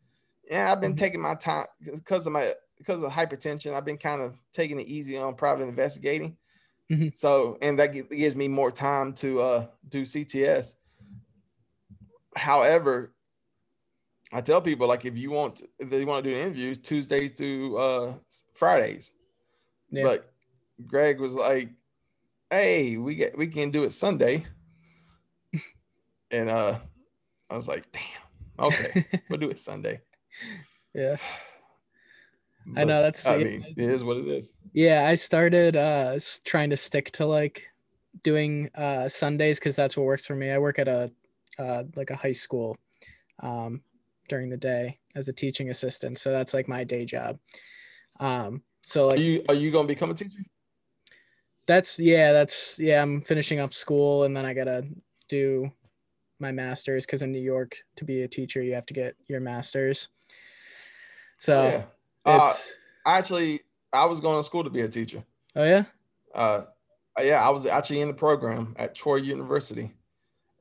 Yeah, 0.49 0.71
I've 0.71 0.81
been 0.81 0.93
Mhm. 0.93 0.97
taking 0.97 1.21
my 1.21 1.35
time 1.35 1.67
because 1.79 2.27
of 2.27 2.33
my 2.33 2.53
because 2.77 3.01
of 3.01 3.11
hypertension. 3.11 3.73
I've 3.73 3.85
been 3.85 3.97
kind 3.97 4.21
of 4.21 4.37
taking 4.51 4.79
it 4.79 4.87
easy 4.87 5.17
on 5.17 5.35
private 5.35 5.67
investigating. 5.67 6.37
Mhm. 6.91 7.15
So 7.15 7.57
and 7.61 7.79
that 7.79 7.87
gives 7.93 8.35
me 8.35 8.47
more 8.49 8.71
time 8.71 9.13
to 9.15 9.41
uh, 9.41 9.67
do 9.87 10.03
CTS. 10.05 10.77
However, 12.35 13.13
I 14.33 14.41
tell 14.41 14.61
people 14.61 14.87
like 14.87 15.05
if 15.05 15.15
you 15.17 15.31
want 15.31 15.61
if 15.79 15.89
they 15.89 16.03
want 16.05 16.23
to 16.25 16.29
do 16.31 16.35
interviews 16.35 16.77
Tuesdays 16.79 17.31
to 17.33 17.77
uh, 17.77 18.13
Fridays. 18.53 19.13
Yeah. 19.89 20.03
But 20.03 20.32
Greg 20.85 21.19
was 21.19 21.35
like, 21.35 21.69
"Hey, 22.49 22.97
we 22.97 23.15
get 23.15 23.37
we 23.37 23.47
can 23.47 23.71
do 23.71 23.83
it 23.83 23.91
Sunday," 23.93 24.45
and 26.31 26.49
uh, 26.49 26.79
I 27.49 27.53
was 27.55 27.67
like, 27.67 27.91
"Damn, 27.91 28.67
okay, 28.67 29.05
we'll 29.29 29.39
do 29.39 29.49
it 29.49 29.59
Sunday." 29.59 30.01
yeah. 30.93 31.17
I 32.75 32.85
know 32.85 33.01
that's 33.01 33.25
I 33.27 33.37
mean, 33.37 33.65
it 33.75 33.89
is 33.89 34.03
what 34.03 34.17
it 34.17 34.27
is. 34.27 34.53
yeah, 34.73 35.05
I 35.07 35.15
started 35.15 35.75
uh 35.75 36.17
trying 36.45 36.69
to 36.69 36.77
stick 36.77 37.11
to 37.11 37.25
like 37.25 37.67
doing 38.23 38.69
uh 38.75 39.09
Sundays 39.09 39.59
because 39.59 39.75
that's 39.75 39.97
what 39.97 40.05
works 40.05 40.25
for 40.25 40.35
me. 40.35 40.49
I 40.49 40.57
work 40.57 40.79
at 40.79 40.87
a 40.87 41.11
uh 41.59 41.83
like 41.95 42.09
a 42.09 42.15
high 42.15 42.31
school 42.31 42.77
um 43.41 43.81
during 44.29 44.49
the 44.49 44.57
day 44.57 44.99
as 45.15 45.27
a 45.27 45.33
teaching 45.33 45.69
assistant. 45.69 46.17
So 46.17 46.31
that's 46.31 46.53
like 46.53 46.67
my 46.67 46.83
day 46.83 47.05
job. 47.05 47.37
Um 48.19 48.63
so 48.81 49.03
Are 49.03 49.07
like 49.11 49.19
you 49.19 49.43
are 49.49 49.55
you 49.55 49.71
gonna 49.71 49.87
become 49.87 50.09
a 50.09 50.13
teacher? 50.13 50.39
That's 51.67 51.99
yeah, 51.99 52.31
that's 52.31 52.79
yeah, 52.79 53.01
I'm 53.01 53.21
finishing 53.21 53.59
up 53.59 53.73
school 53.73 54.23
and 54.23 54.35
then 54.35 54.45
I 54.45 54.53
gotta 54.53 54.85
do 55.29 55.71
my 56.39 56.51
master's 56.51 57.05
because 57.05 57.21
in 57.21 57.31
New 57.31 57.41
York 57.41 57.77
to 57.95 58.05
be 58.05 58.23
a 58.23 58.27
teacher 58.27 58.61
you 58.61 58.73
have 58.73 58.85
to 58.87 58.93
get 58.93 59.15
your 59.27 59.39
master's. 59.39 60.09
So 61.37 61.63
yeah. 61.63 61.83
Uh, 62.25 62.53
actually, 63.05 63.61
I 63.91 64.05
was 64.05 64.21
going 64.21 64.39
to 64.39 64.43
school 64.43 64.63
to 64.63 64.69
be 64.69 64.81
a 64.81 64.87
teacher. 64.87 65.23
oh 65.55 65.63
yeah? 65.63 65.83
Uh, 66.33 66.61
yeah, 67.21 67.45
I 67.45 67.49
was 67.49 67.65
actually 67.65 68.01
in 68.01 68.07
the 68.07 68.13
program 68.13 68.75
at 68.77 68.95
Troy 68.95 69.17
University, 69.17 69.91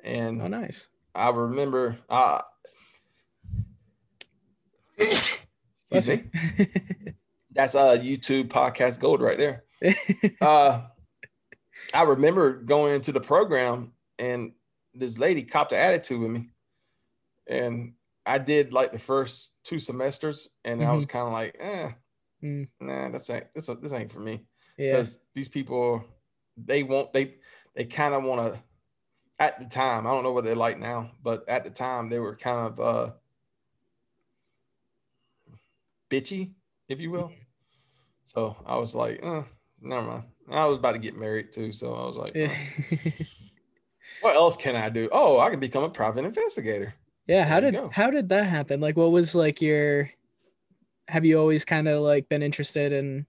and 0.02 0.42
Oh 0.42 0.48
nice. 0.48 0.88
I 1.14 1.30
remember. 1.30 1.98
Uh, 2.08 2.40
excuse 4.98 6.08
me. 6.08 6.24
That's 7.54 7.74
uh 7.74 7.98
YouTube 7.98 8.48
podcast 8.48 9.00
gold 9.00 9.20
right 9.20 9.38
there. 9.38 9.64
Uh, 10.40 10.82
I 11.94 12.02
remember 12.04 12.52
going 12.54 12.94
into 12.94 13.12
the 13.12 13.20
program 13.20 13.92
and 14.18 14.52
this 14.94 15.18
lady 15.18 15.42
copped 15.42 15.72
an 15.72 15.78
attitude 15.78 16.20
with 16.20 16.30
me, 16.30 16.50
and 17.46 17.94
I 18.26 18.38
did 18.38 18.72
like 18.72 18.92
the 18.92 18.98
first 18.98 19.62
two 19.64 19.78
semesters, 19.78 20.48
and 20.64 20.82
I 20.82 20.92
was 20.92 21.06
kind 21.06 21.26
of 21.26 21.32
like, 21.32 21.56
eh, 21.58 21.90
Mm. 22.42 22.68
nah, 22.80 23.08
that's 23.08 23.30
ain't 23.30 23.46
this 23.54 23.66
this 23.80 23.92
ain't 23.92 24.10
for 24.10 24.18
me. 24.18 24.44
Yeah. 24.76 24.92
because 24.92 25.20
these 25.32 25.48
people 25.48 26.04
they 26.56 26.82
won't 26.82 27.12
they 27.12 27.36
they 27.76 27.84
kind 27.84 28.14
of 28.14 28.24
want 28.24 28.52
to 28.52 28.60
at 29.38 29.60
the 29.60 29.64
time 29.66 30.06
i 30.06 30.10
don't 30.10 30.24
know 30.24 30.32
what 30.32 30.42
they're 30.44 30.54
like 30.56 30.78
now 30.78 31.12
but 31.22 31.48
at 31.48 31.64
the 31.64 31.70
time 31.70 32.08
they 32.08 32.18
were 32.18 32.34
kind 32.34 32.58
of 32.66 32.80
uh 32.80 33.10
bitchy 36.10 36.52
if 36.88 37.00
you 37.00 37.10
will. 37.10 37.32
So 38.24 38.56
i 38.66 38.76
was 38.76 38.94
like 38.94 39.24
uh, 39.24 39.42
never 39.80 40.06
mind 40.06 40.24
i 40.50 40.66
was 40.66 40.78
about 40.78 40.92
to 40.92 40.98
get 40.98 41.16
married 41.16 41.52
too 41.52 41.72
so 41.72 41.94
i 41.94 42.06
was 42.06 42.16
like 42.16 42.36
uh, 42.36 42.48
what 44.20 44.34
else 44.34 44.56
can 44.56 44.76
i 44.76 44.88
do 44.88 45.08
oh 45.12 45.38
i 45.38 45.50
can 45.50 45.60
become 45.60 45.84
a 45.84 45.88
private 45.88 46.24
investigator 46.24 46.94
yeah. 47.26 47.44
How 47.44 47.60
did 47.60 47.74
go. 47.74 47.88
how 47.92 48.10
did 48.10 48.28
that 48.30 48.44
happen? 48.44 48.80
Like, 48.80 48.96
what 48.96 49.12
was 49.12 49.34
like 49.34 49.62
your? 49.62 50.10
Have 51.08 51.24
you 51.24 51.38
always 51.38 51.64
kind 51.64 51.88
of 51.88 52.02
like 52.02 52.28
been 52.28 52.42
interested 52.42 52.92
in? 52.92 53.26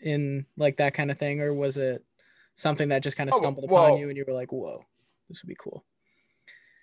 In 0.00 0.46
like 0.56 0.78
that 0.78 0.94
kind 0.94 1.10
of 1.10 1.18
thing, 1.18 1.40
or 1.40 1.54
was 1.54 1.78
it 1.78 2.04
something 2.54 2.88
that 2.88 3.02
just 3.02 3.16
kind 3.16 3.28
of 3.30 3.34
Oh, 3.34 3.38
stumbled 3.38 3.70
well- 3.70 3.86
upon 3.86 3.98
you 3.98 4.08
and 4.08 4.16
you 4.16 4.24
were 4.26 4.34
like, 4.34 4.50
"Whoa, 4.50 4.84
this 5.28 5.42
would 5.42 5.48
be 5.48 5.56
cool." 5.58 5.84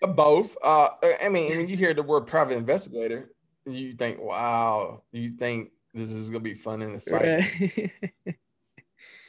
Uh, 0.03 0.07
both 0.07 0.55
uh 0.61 0.89
i 1.21 1.27
mean 1.27 1.57
when 1.57 1.67
you 1.67 1.75
hear 1.75 1.91
the 1.91 2.03
word 2.03 2.27
private 2.27 2.55
investigator 2.55 3.31
you 3.65 3.93
think 3.93 4.21
wow 4.21 5.01
you 5.11 5.29
think 5.29 5.71
this 5.91 6.11
is 6.11 6.29
gonna 6.29 6.39
be 6.39 6.53
fun 6.53 6.83
and 6.83 6.93
exciting 6.93 7.43
Right. 8.25 8.37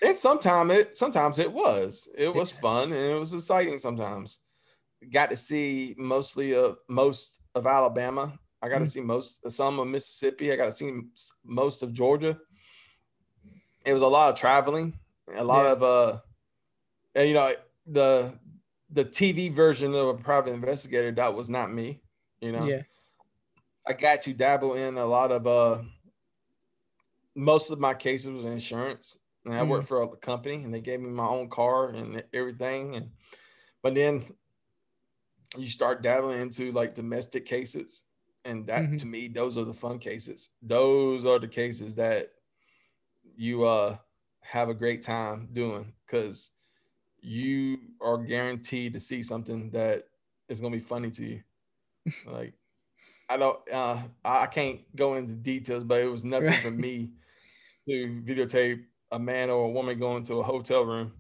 And 0.03 0.17
sometimes 0.17 0.73
it 0.73 0.97
sometimes 0.97 1.39
it 1.39 1.53
was. 1.53 2.09
It 2.17 2.33
was 2.33 2.51
fun 2.51 2.93
and 2.93 3.13
it 3.13 3.19
was 3.19 3.35
exciting 3.35 3.79
sometimes. 3.79 4.41
Got 5.11 5.31
to 5.31 5.37
see 5.37 5.95
mostly 5.99 6.55
of 6.55 6.79
most 6.89 7.41
of 7.55 7.67
Alabama. 7.67 8.39
I 8.63 8.69
got 8.69 8.79
to 8.81 8.85
Mm. 8.85 8.89
see 8.89 9.01
most 9.01 9.49
some 9.51 9.79
of 9.79 9.87
Mississippi. 9.89 10.53
I 10.53 10.57
got 10.57 10.67
to 10.67 10.73
see 10.73 11.01
most 11.45 11.83
of 11.83 11.93
Georgia. 11.93 12.39
It 13.85 13.93
was 13.93 14.03
a 14.03 14.07
lot 14.09 14.33
of 14.33 14.39
traveling, 14.39 14.99
a 15.35 15.43
lot 15.45 15.65
Yeah. 15.67 15.73
of 15.73 15.83
uh 15.83 16.21
and, 17.15 17.29
you 17.29 17.35
know 17.35 17.53
the 17.87 18.39
the 18.91 19.05
TV 19.05 19.53
version 19.53 19.95
of 19.95 20.09
a 20.09 20.15
private 20.15 20.53
investigator 20.53 21.11
that 21.13 21.35
was 21.35 21.49
not 21.51 21.73
me, 21.73 22.01
you 22.41 22.53
know. 22.53 22.65
Yeah. 22.67 22.83
I 23.87 23.93
got 23.95 24.21
to 24.23 24.33
dabble 24.35 24.75
in 24.75 24.99
a 24.99 25.07
lot 25.07 25.33
of 25.33 25.47
uh 25.47 25.83
most 27.35 27.71
of 27.71 27.79
my 27.79 27.95
cases 27.95 28.31
was 28.33 28.45
insurance. 28.45 29.19
And 29.45 29.55
I 29.55 29.63
Mm. 29.63 29.65
worked 29.65 29.89
for 29.89 30.03
a 30.03 30.17
company 30.17 30.63
and 30.63 30.73
they 30.75 30.81
gave 30.81 31.01
me 31.01 31.11
my 31.11 31.27
own 31.27 31.49
car 31.49 31.89
and 31.91 32.23
everything. 32.33 32.97
And 32.97 33.13
but 33.83 33.95
then 33.95 34.27
you 35.57 35.69
start 35.69 36.03
dabbling 36.03 36.41
into 36.41 36.73
like 36.73 36.95
domestic 36.95 37.47
cases. 37.47 38.05
And 38.45 38.67
that 38.69 38.85
Mhm. 38.89 38.99
to 38.99 39.07
me, 39.07 39.29
those 39.29 39.57
are 39.59 39.65
the 39.65 39.73
fun 39.75 39.99
cases. 39.99 40.51
Those 40.63 41.25
are 41.25 41.39
the 41.39 41.49
cases 41.49 41.95
that 41.97 42.29
you 43.37 43.65
uh 43.65 43.99
have 44.43 44.69
a 44.69 44.75
great 44.75 45.03
time 45.03 45.49
doing 45.53 45.95
because 46.07 46.53
you 47.21 47.79
are 48.01 48.19
guaranteed 48.19 48.95
to 48.95 49.01
see 49.01 49.23
something 49.23 49.71
that 49.73 50.05
is 50.49 50.61
gonna 50.61 50.77
be 50.77 50.81
funny 50.83 51.11
to 51.11 51.27
you. 51.27 51.43
like 52.25 52.55
I 53.29 53.37
don't 53.39 53.69
uh 53.71 54.09
I 54.25 54.43
I 54.45 54.47
can't 54.47 54.95
go 54.97 55.17
into 55.17 55.35
details, 55.37 55.85
but 55.85 56.03
it 56.03 56.09
was 56.09 56.25
nothing 56.25 56.59
for 56.59 56.71
me 56.71 57.13
to 57.89 58.23
videotape 58.27 58.87
a 59.11 59.19
man 59.19 59.51
or 59.51 59.65
a 59.65 59.71
woman 59.71 59.99
going 59.99 60.23
to 60.25 60.37
a 60.37 60.43
hotel 60.43 60.85
room. 60.85 61.13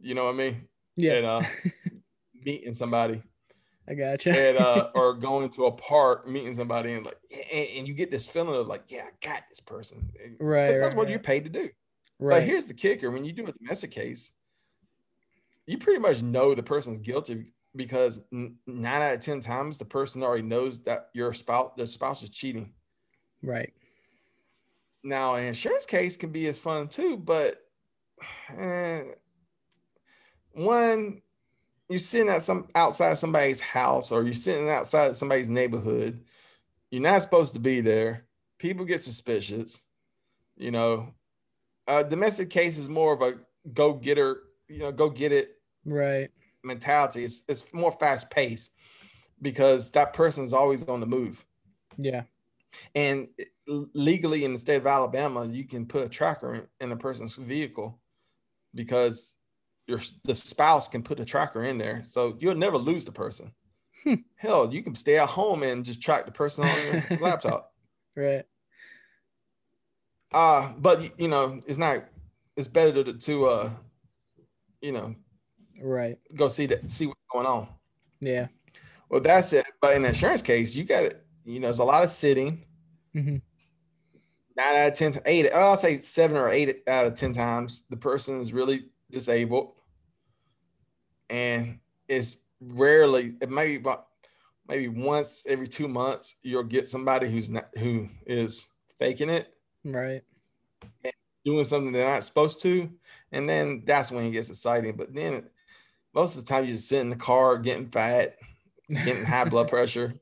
You 0.00 0.14
know 0.14 0.24
what 0.24 0.34
I 0.34 0.38
mean? 0.38 0.68
Yeah. 0.96 1.14
And 1.14 1.26
uh 1.26 1.42
meeting 2.44 2.74
somebody 2.74 3.22
I 3.86 3.94
gotcha. 3.94 4.30
and 4.30 4.58
uh 4.58 4.90
or 4.94 5.14
going 5.14 5.50
to 5.50 5.66
a 5.66 5.72
park, 5.72 6.26
meeting 6.26 6.52
somebody 6.52 6.92
and 6.92 7.04
like 7.04 7.18
and, 7.52 7.68
and 7.76 7.88
you 7.88 7.94
get 7.94 8.10
this 8.10 8.26
feeling 8.26 8.54
of 8.58 8.66
like, 8.66 8.84
yeah, 8.88 9.04
I 9.04 9.26
got 9.26 9.42
this 9.48 9.60
person. 9.60 10.10
Right, 10.40 10.68
that's 10.68 10.80
right, 10.80 10.96
what 10.96 11.04
right. 11.04 11.10
you're 11.10 11.18
paid 11.18 11.44
to 11.44 11.50
do. 11.50 11.68
right. 12.18 12.40
But 12.40 12.42
here's 12.44 12.66
the 12.66 12.74
kicker: 12.74 13.10
when 13.10 13.24
you 13.24 13.32
do 13.32 13.46
a 13.46 13.52
domestic 13.52 13.90
case, 13.90 14.32
you 15.66 15.78
pretty 15.78 16.00
much 16.00 16.22
know 16.22 16.54
the 16.54 16.62
person's 16.62 16.98
guilty 16.98 17.52
because 17.76 18.20
nine 18.30 19.02
out 19.02 19.14
of 19.14 19.20
ten 19.20 19.40
times 19.40 19.78
the 19.78 19.84
person 19.84 20.22
already 20.22 20.42
knows 20.42 20.82
that 20.84 21.08
your 21.12 21.34
spouse, 21.34 21.72
their 21.76 21.86
spouse, 21.86 22.22
is 22.22 22.30
cheating. 22.30 22.72
right. 23.42 23.72
Now, 25.04 25.34
an 25.34 25.44
insurance 25.44 25.84
case 25.84 26.16
can 26.16 26.30
be 26.30 26.46
as 26.46 26.58
fun 26.58 26.88
too, 26.88 27.18
but 27.18 27.62
eh, 28.58 29.02
one, 30.52 31.20
you're 31.88 31.98
sitting 31.98 32.30
at 32.30 32.42
some 32.42 32.68
outside 32.74 33.18
somebody's 33.18 33.60
house 33.60 34.10
or 34.10 34.22
you're 34.24 34.32
sitting 34.32 34.70
outside 34.70 35.14
somebody's 35.14 35.50
neighborhood. 35.50 36.24
You're 36.90 37.02
not 37.02 37.20
supposed 37.22 37.52
to 37.52 37.58
be 37.58 37.82
there. 37.82 38.24
People 38.58 38.86
get 38.86 39.02
suspicious. 39.02 39.82
You 40.56 40.70
know, 40.70 41.12
uh, 41.86 42.04
domestic 42.04 42.48
case 42.48 42.78
is 42.78 42.88
more 42.88 43.12
of 43.12 43.20
a 43.20 43.34
go 43.74 43.92
getter, 43.92 44.44
you 44.68 44.78
know, 44.78 44.92
go 44.92 45.10
get 45.10 45.32
it 45.32 45.56
Right. 45.84 46.30
mentality. 46.62 47.24
It's, 47.24 47.42
it's 47.48 47.74
more 47.74 47.92
fast 47.92 48.30
paced 48.30 48.72
because 49.42 49.90
that 49.90 50.14
person 50.14 50.44
is 50.44 50.54
always 50.54 50.88
on 50.88 51.00
the 51.00 51.06
move. 51.06 51.44
Yeah. 51.98 52.22
And 52.94 53.28
legally 53.66 54.44
in 54.44 54.52
the 54.52 54.58
state 54.58 54.76
of 54.76 54.86
Alabama, 54.86 55.46
you 55.46 55.64
can 55.64 55.86
put 55.86 56.04
a 56.04 56.08
tracker 56.08 56.54
in, 56.54 56.62
in 56.80 56.92
a 56.92 56.96
person's 56.96 57.34
vehicle 57.34 58.00
because 58.74 59.36
your 59.86 60.00
the 60.24 60.34
spouse 60.34 60.88
can 60.88 61.02
put 61.02 61.20
a 61.20 61.24
tracker 61.24 61.64
in 61.64 61.78
there. 61.78 62.02
So 62.04 62.36
you'll 62.40 62.54
never 62.54 62.76
lose 62.78 63.04
the 63.04 63.12
person. 63.12 63.52
Hmm. 64.02 64.14
Hell, 64.36 64.72
you 64.72 64.82
can 64.82 64.94
stay 64.94 65.18
at 65.18 65.28
home 65.28 65.62
and 65.62 65.84
just 65.84 66.02
track 66.02 66.26
the 66.26 66.32
person 66.32 66.64
on 66.64 66.76
your 67.10 67.18
laptop. 67.20 67.72
Right. 68.16 68.44
Uh, 70.32 70.72
but 70.78 71.18
you 71.18 71.28
know, 71.28 71.60
it's 71.66 71.78
not 71.78 72.04
it's 72.56 72.68
better 72.68 73.04
to, 73.04 73.12
to 73.14 73.46
uh 73.46 73.70
you 74.80 74.92
know 74.92 75.14
Right. 75.80 76.18
go 76.34 76.48
see 76.48 76.66
that 76.66 76.90
see 76.90 77.06
what's 77.06 77.20
going 77.32 77.46
on. 77.46 77.68
Yeah. 78.20 78.48
Well, 79.08 79.20
that's 79.20 79.52
it. 79.52 79.66
But 79.80 79.96
in 79.96 80.02
the 80.02 80.08
insurance 80.08 80.42
case, 80.42 80.74
you 80.74 80.84
got 80.84 81.04
it. 81.04 81.24
you 81.44 81.60
know, 81.60 81.66
there's 81.66 81.78
a 81.78 81.84
lot 81.84 82.02
of 82.04 82.10
sitting. 82.10 82.64
Mhm. 83.14 83.42
Nine 84.56 84.76
out 84.76 84.88
of 84.88 84.94
ten, 84.94 85.12
eight. 85.26 85.50
oh, 85.52 85.58
I'll 85.58 85.76
say 85.76 85.96
seven 85.96 86.36
or 86.36 86.48
eight 86.48 86.82
out 86.86 87.06
of 87.06 87.14
ten 87.14 87.32
times, 87.32 87.86
the 87.90 87.96
person 87.96 88.40
is 88.40 88.52
really 88.52 88.86
disabled, 89.10 89.72
and 91.28 91.78
it's 92.08 92.38
rarely. 92.60 93.34
It 93.40 93.50
may 93.50 93.66
be 93.68 93.76
about 93.76 94.06
maybe 94.68 94.88
once 94.88 95.44
every 95.48 95.66
two 95.66 95.88
months 95.88 96.36
you'll 96.42 96.62
get 96.62 96.88
somebody 96.88 97.30
who's 97.30 97.50
not 97.50 97.68
who 97.78 98.08
is 98.26 98.66
faking 98.98 99.30
it, 99.30 99.52
Right. 99.84 100.22
doing 101.44 101.64
something 101.64 101.92
they're 101.92 102.08
not 102.08 102.22
supposed 102.22 102.62
to, 102.62 102.88
and 103.32 103.48
then 103.48 103.82
that's 103.84 104.10
when 104.12 104.24
it 104.26 104.30
gets 104.30 104.50
exciting. 104.50 104.96
But 104.96 105.12
then 105.14 105.48
most 106.14 106.36
of 106.36 106.44
the 106.44 106.48
time 106.48 106.64
you 106.64 106.70
just 106.72 106.88
sit 106.88 107.00
in 107.00 107.10
the 107.10 107.16
car 107.16 107.58
getting 107.58 107.88
fat, 107.88 108.36
getting 108.88 109.24
high 109.24 109.46
blood 109.46 109.68
pressure, 109.68 110.14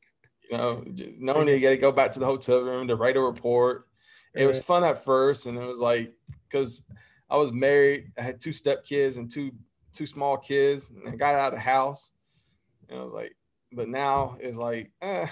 you 0.51 0.57
know, 0.57 0.83
knowing 1.19 1.49
you 1.49 1.61
got 1.61 1.71
to 1.71 1.77
go 1.77 1.93
back 1.93 2.13
to 2.13 2.19
the 2.19 2.25
hotel 2.27 2.63
room 2.63 2.89
to 2.89 2.97
write 2.97 3.19
a 3.19 3.21
report. 3.21 3.87
It 4.35 4.47
was 4.47 4.63
fun 4.63 4.85
at 4.85 5.05
first, 5.05 5.47
and 5.47 5.59
it 5.59 5.67
was 5.67 5.81
like 5.81 6.13
because 6.49 6.87
I 7.29 7.37
was 7.37 7.53
married, 7.53 8.13
I 8.19 8.23
had 8.23 8.41
two 8.41 8.53
step 8.53 8.85
kids 8.85 9.19
and 9.19 9.31
two 9.31 9.53
two 9.93 10.07
small 10.07 10.37
kids, 10.37 10.91
and 10.91 11.09
I 11.09 11.17
got 11.17 11.35
out 11.35 11.49
of 11.49 11.53
the 11.53 11.61
house, 11.61 12.13
and 12.89 12.99
I 12.99 13.03
was 13.03 13.13
like, 13.13 13.37
but 13.73 13.89
now 13.89 14.37
it's 14.41 14.57
like, 14.57 14.91
eh, 15.03 15.27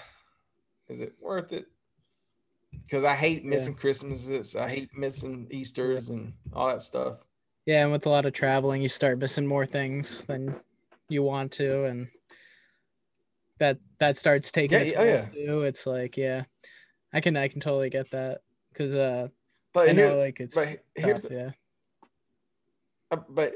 is 0.89 1.01
it 1.01 1.15
worth 1.21 1.53
it? 1.53 1.67
Because 2.73 3.05
I 3.05 3.15
hate 3.15 3.45
missing 3.45 3.75
Christmases, 3.75 4.57
I 4.57 4.69
hate 4.69 4.91
missing 4.97 5.47
Easter's 5.51 6.11
and 6.11 6.35
all 6.53 6.69
that 6.69 6.83
stuff. 6.83 7.19
Yeah, 7.67 7.83
and 7.83 7.93
with 7.93 8.07
a 8.07 8.11
lot 8.11 8.27
of 8.27 8.33
traveling, 8.33 8.83
you 8.83 8.89
start 8.89 9.19
missing 9.19 9.47
more 9.47 9.67
things 9.67 10.25
than 10.25 10.55
you 11.09 11.23
want 11.23 11.53
to, 11.53 11.85
and 11.85 12.09
that 13.59 13.79
that 13.99 14.17
starts 14.17 14.51
taking 14.51 14.81
Yeah, 14.81 14.93
oh, 14.97 15.05
yeah. 15.05 15.25
too. 15.27 15.63
It's 15.63 15.87
like, 15.87 16.17
yeah, 16.17 16.45
I 17.13 17.21
can 17.21 17.37
I 17.37 17.49
can 17.49 17.61
totally 17.61 17.91
get 17.91 18.11
that 18.11 18.41
because 18.73 18.95
uh, 18.95 19.29
But 19.73 19.89
I 19.89 19.93
know 19.93 20.17
like 20.17 20.41
it's 20.41 20.55
but 20.55 20.85
here's 20.95 21.23
tough, 21.23 21.31
the, 21.31 21.37
yeah. 21.37 21.51
uh, 23.11 23.17
but 23.29 23.53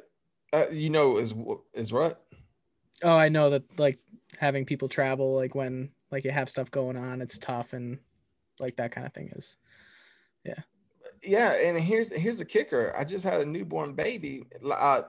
uh, 0.52 0.66
you 0.70 0.90
know 0.90 1.18
is 1.18 1.34
is 1.72 1.92
what 1.92 2.22
Oh, 3.02 3.16
I 3.16 3.28
know 3.28 3.50
that 3.50 3.78
like 3.78 3.98
having 4.38 4.64
people 4.64 4.88
travel 4.88 5.34
like 5.34 5.54
when 5.54 5.90
like 6.10 6.24
you 6.24 6.30
have 6.30 6.48
stuff 6.48 6.70
going 6.70 6.96
on, 6.96 7.20
it's 7.20 7.38
tough 7.38 7.72
and 7.72 7.98
like 8.60 8.76
that 8.76 8.92
kind 8.92 9.06
of 9.06 9.12
thing 9.12 9.30
is. 9.34 9.56
yeah 10.44 10.60
Yeah, 11.22 11.52
and 11.54 11.78
here's 11.78 12.12
here's 12.12 12.38
the 12.38 12.44
kicker 12.44 12.92
i 12.96 13.02
just 13.04 13.24
had 13.24 13.40
a 13.40 13.44
newborn 13.44 13.94
baby 13.94 14.44
uh, 14.70 15.02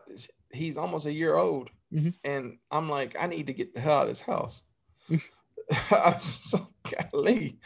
he's 0.51 0.77
almost 0.77 1.05
a 1.05 1.13
year 1.13 1.35
old 1.35 1.69
Mhm. 1.93 2.13
and 2.23 2.57
i'm 2.71 2.89
like 2.89 3.15
i 3.19 3.27
need 3.27 3.45
to 3.47 3.53
get 3.53 3.73
the 3.73 3.79
hell 3.79 3.97
out 3.99 4.01
of 4.03 4.07
this 4.09 4.21
house 4.21 4.63
i'm 5.91 6.19
so 6.19 6.73
golly 6.83 7.59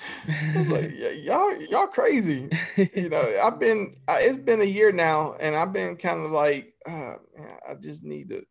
i 0.54 0.58
was 0.58 0.70
like 0.70 0.90
"Y- 0.92 1.22
y'all 1.24 1.62
y'all 1.64 1.88
crazy 1.88 2.50
you 2.94 3.10
know 3.10 3.22
i've 3.44 3.60
been 3.60 3.98
I, 4.08 4.22
it's 4.22 4.38
been 4.38 4.62
a 4.62 4.66
year 4.66 4.92
now 4.92 5.34
and 5.34 5.56
i've 5.56 5.74
been 5.74 5.98
kind 5.98 6.26
of 6.26 6.32
like 6.32 6.76
uh, 6.86 7.16
man, 7.38 7.58
i 7.68 7.76
just 7.76 8.04
need 8.04 8.30
to 8.30 8.46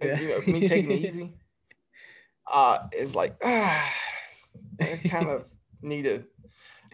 Yeah. 0.00 0.20
you 0.20 0.28
know 0.28 0.42
me 0.46 0.62
taking 0.62 0.90
it 0.92 1.00
easy 1.00 1.34
uh 2.52 2.78
it's 2.92 3.14
like 3.14 3.36
ah, 3.44 3.94
i 4.80 4.96
kind 5.04 5.28
of 5.28 5.46
need 5.82 6.02
to 6.02 6.24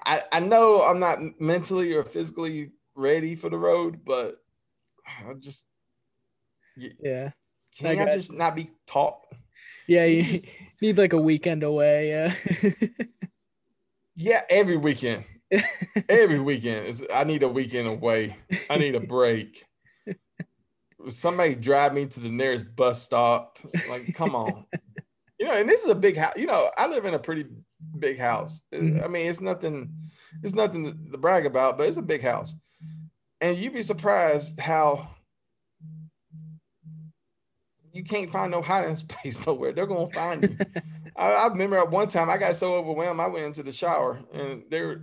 I, 0.04 0.24
I 0.32 0.40
know 0.40 0.82
i'm 0.82 1.00
not 1.00 1.40
mentally 1.40 1.94
or 1.94 2.02
physically 2.02 2.72
ready 2.94 3.36
for 3.36 3.48
the 3.50 3.58
road 3.58 4.04
but 4.04 4.42
i 5.06 5.34
just 5.34 5.68
yeah. 6.98 7.30
can 7.76 7.98
I 7.98 8.04
I 8.04 8.06
just 8.06 8.32
not 8.32 8.54
be 8.54 8.70
taught 8.86 9.26
Yeah, 9.86 10.04
You 10.04 10.22
just- 10.24 10.48
need 10.80 10.98
like 10.98 11.12
a 11.12 11.20
weekend 11.20 11.62
away, 11.62 12.08
yeah. 12.10 12.34
yeah 14.16 14.40
every 14.50 14.76
weekend. 14.76 15.24
Every 16.08 16.40
weekend 16.40 16.86
is 16.86 17.04
i 17.12 17.24
need 17.24 17.42
a 17.42 17.48
weekend 17.48 17.86
away. 17.86 18.34
I 18.70 18.78
need 18.78 18.94
a 18.94 19.00
break. 19.00 19.62
Somebody 21.10 21.54
drive 21.56 21.92
me 21.92 22.06
to 22.06 22.20
the 22.20 22.30
nearest 22.30 22.74
bus 22.74 23.02
stop. 23.02 23.58
Like 23.90 24.14
come 24.14 24.34
on. 24.34 24.64
You 25.38 25.46
know 25.48 25.52
and 25.54 25.68
this 25.68 25.84
is 25.84 25.90
a 25.90 25.94
big 25.94 26.16
house 26.16 26.32
you 26.36 26.46
know 26.46 26.70
i 26.78 26.86
live 26.86 27.04
in 27.04 27.12
a 27.14 27.18
pretty 27.18 27.44
big 27.98 28.18
house. 28.18 28.62
Mhm. 28.72 29.04
i 29.04 29.08
mean 29.08 29.28
it's 29.28 29.42
nothing 29.42 29.92
it's 30.42 30.54
nothing 30.54 30.84
to, 30.84 31.10
to 31.10 31.18
brag 31.18 31.44
about 31.44 31.76
but 31.76 31.86
it's 31.86 31.98
a 31.98 32.02
big 32.02 32.22
house. 32.22 32.54
And 33.42 33.58
you'd 33.58 33.74
be 33.74 33.82
surprised 33.82 34.58
how 34.58 35.10
you 37.92 38.04
can't 38.04 38.30
find 38.30 38.50
no 38.50 38.62
hiding 38.62 38.96
space 39.04 39.44
nowhere 39.46 39.72
they're 39.72 39.86
gonna 39.86 40.10
find 40.10 40.42
you 40.42 40.56
I, 41.16 41.32
I 41.32 41.46
remember 41.48 41.76
at 41.78 41.90
one 41.90 42.08
time 42.08 42.30
I 42.30 42.38
got 42.38 42.56
so 42.56 42.74
overwhelmed 42.74 43.20
I 43.20 43.26
went 43.26 43.46
into 43.46 43.62
the 43.62 43.72
shower 43.72 44.20
and 44.32 44.64
they 44.70 44.80
were, 44.80 45.02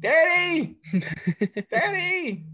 Daddy, 0.00 0.76
Daddy, 1.70 2.44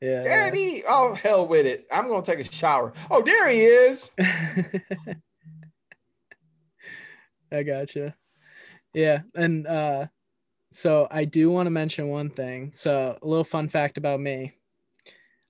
yeah. 0.00 0.22
Daddy. 0.22 0.82
Oh 0.88 1.14
hell 1.14 1.46
with 1.46 1.66
it. 1.66 1.86
I'm 1.92 2.08
gonna 2.08 2.22
take 2.22 2.40
a 2.40 2.44
shower. 2.44 2.92
Oh, 3.10 3.22
there 3.22 3.48
he 3.48 3.60
is. 3.62 4.10
I 7.52 7.62
gotcha. 7.62 8.16
Yeah, 8.92 9.20
and 9.34 9.66
uh 9.66 10.06
so 10.72 11.06
I 11.10 11.24
do 11.24 11.50
want 11.50 11.66
to 11.66 11.70
mention 11.70 12.08
one 12.08 12.30
thing. 12.30 12.72
So 12.74 13.16
a 13.20 13.26
little 13.26 13.44
fun 13.44 13.68
fact 13.68 13.98
about 13.98 14.20
me. 14.20 14.54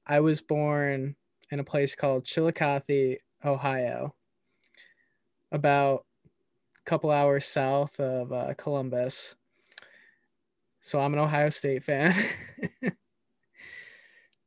I 0.06 0.20
was 0.20 0.40
born 0.40 1.16
in 1.52 1.60
a 1.60 1.64
place 1.64 1.94
called 1.94 2.24
Chillicothe, 2.24 3.18
Ohio, 3.44 4.14
about 5.52 6.06
a 6.78 6.88
couple 6.88 7.10
hours 7.10 7.46
south 7.46 8.00
of 8.00 8.32
uh, 8.32 8.54
Columbus. 8.56 9.36
So 10.80 10.98
I'm 10.98 11.12
an 11.12 11.20
Ohio 11.20 11.50
State 11.50 11.84
fan. 11.84 12.16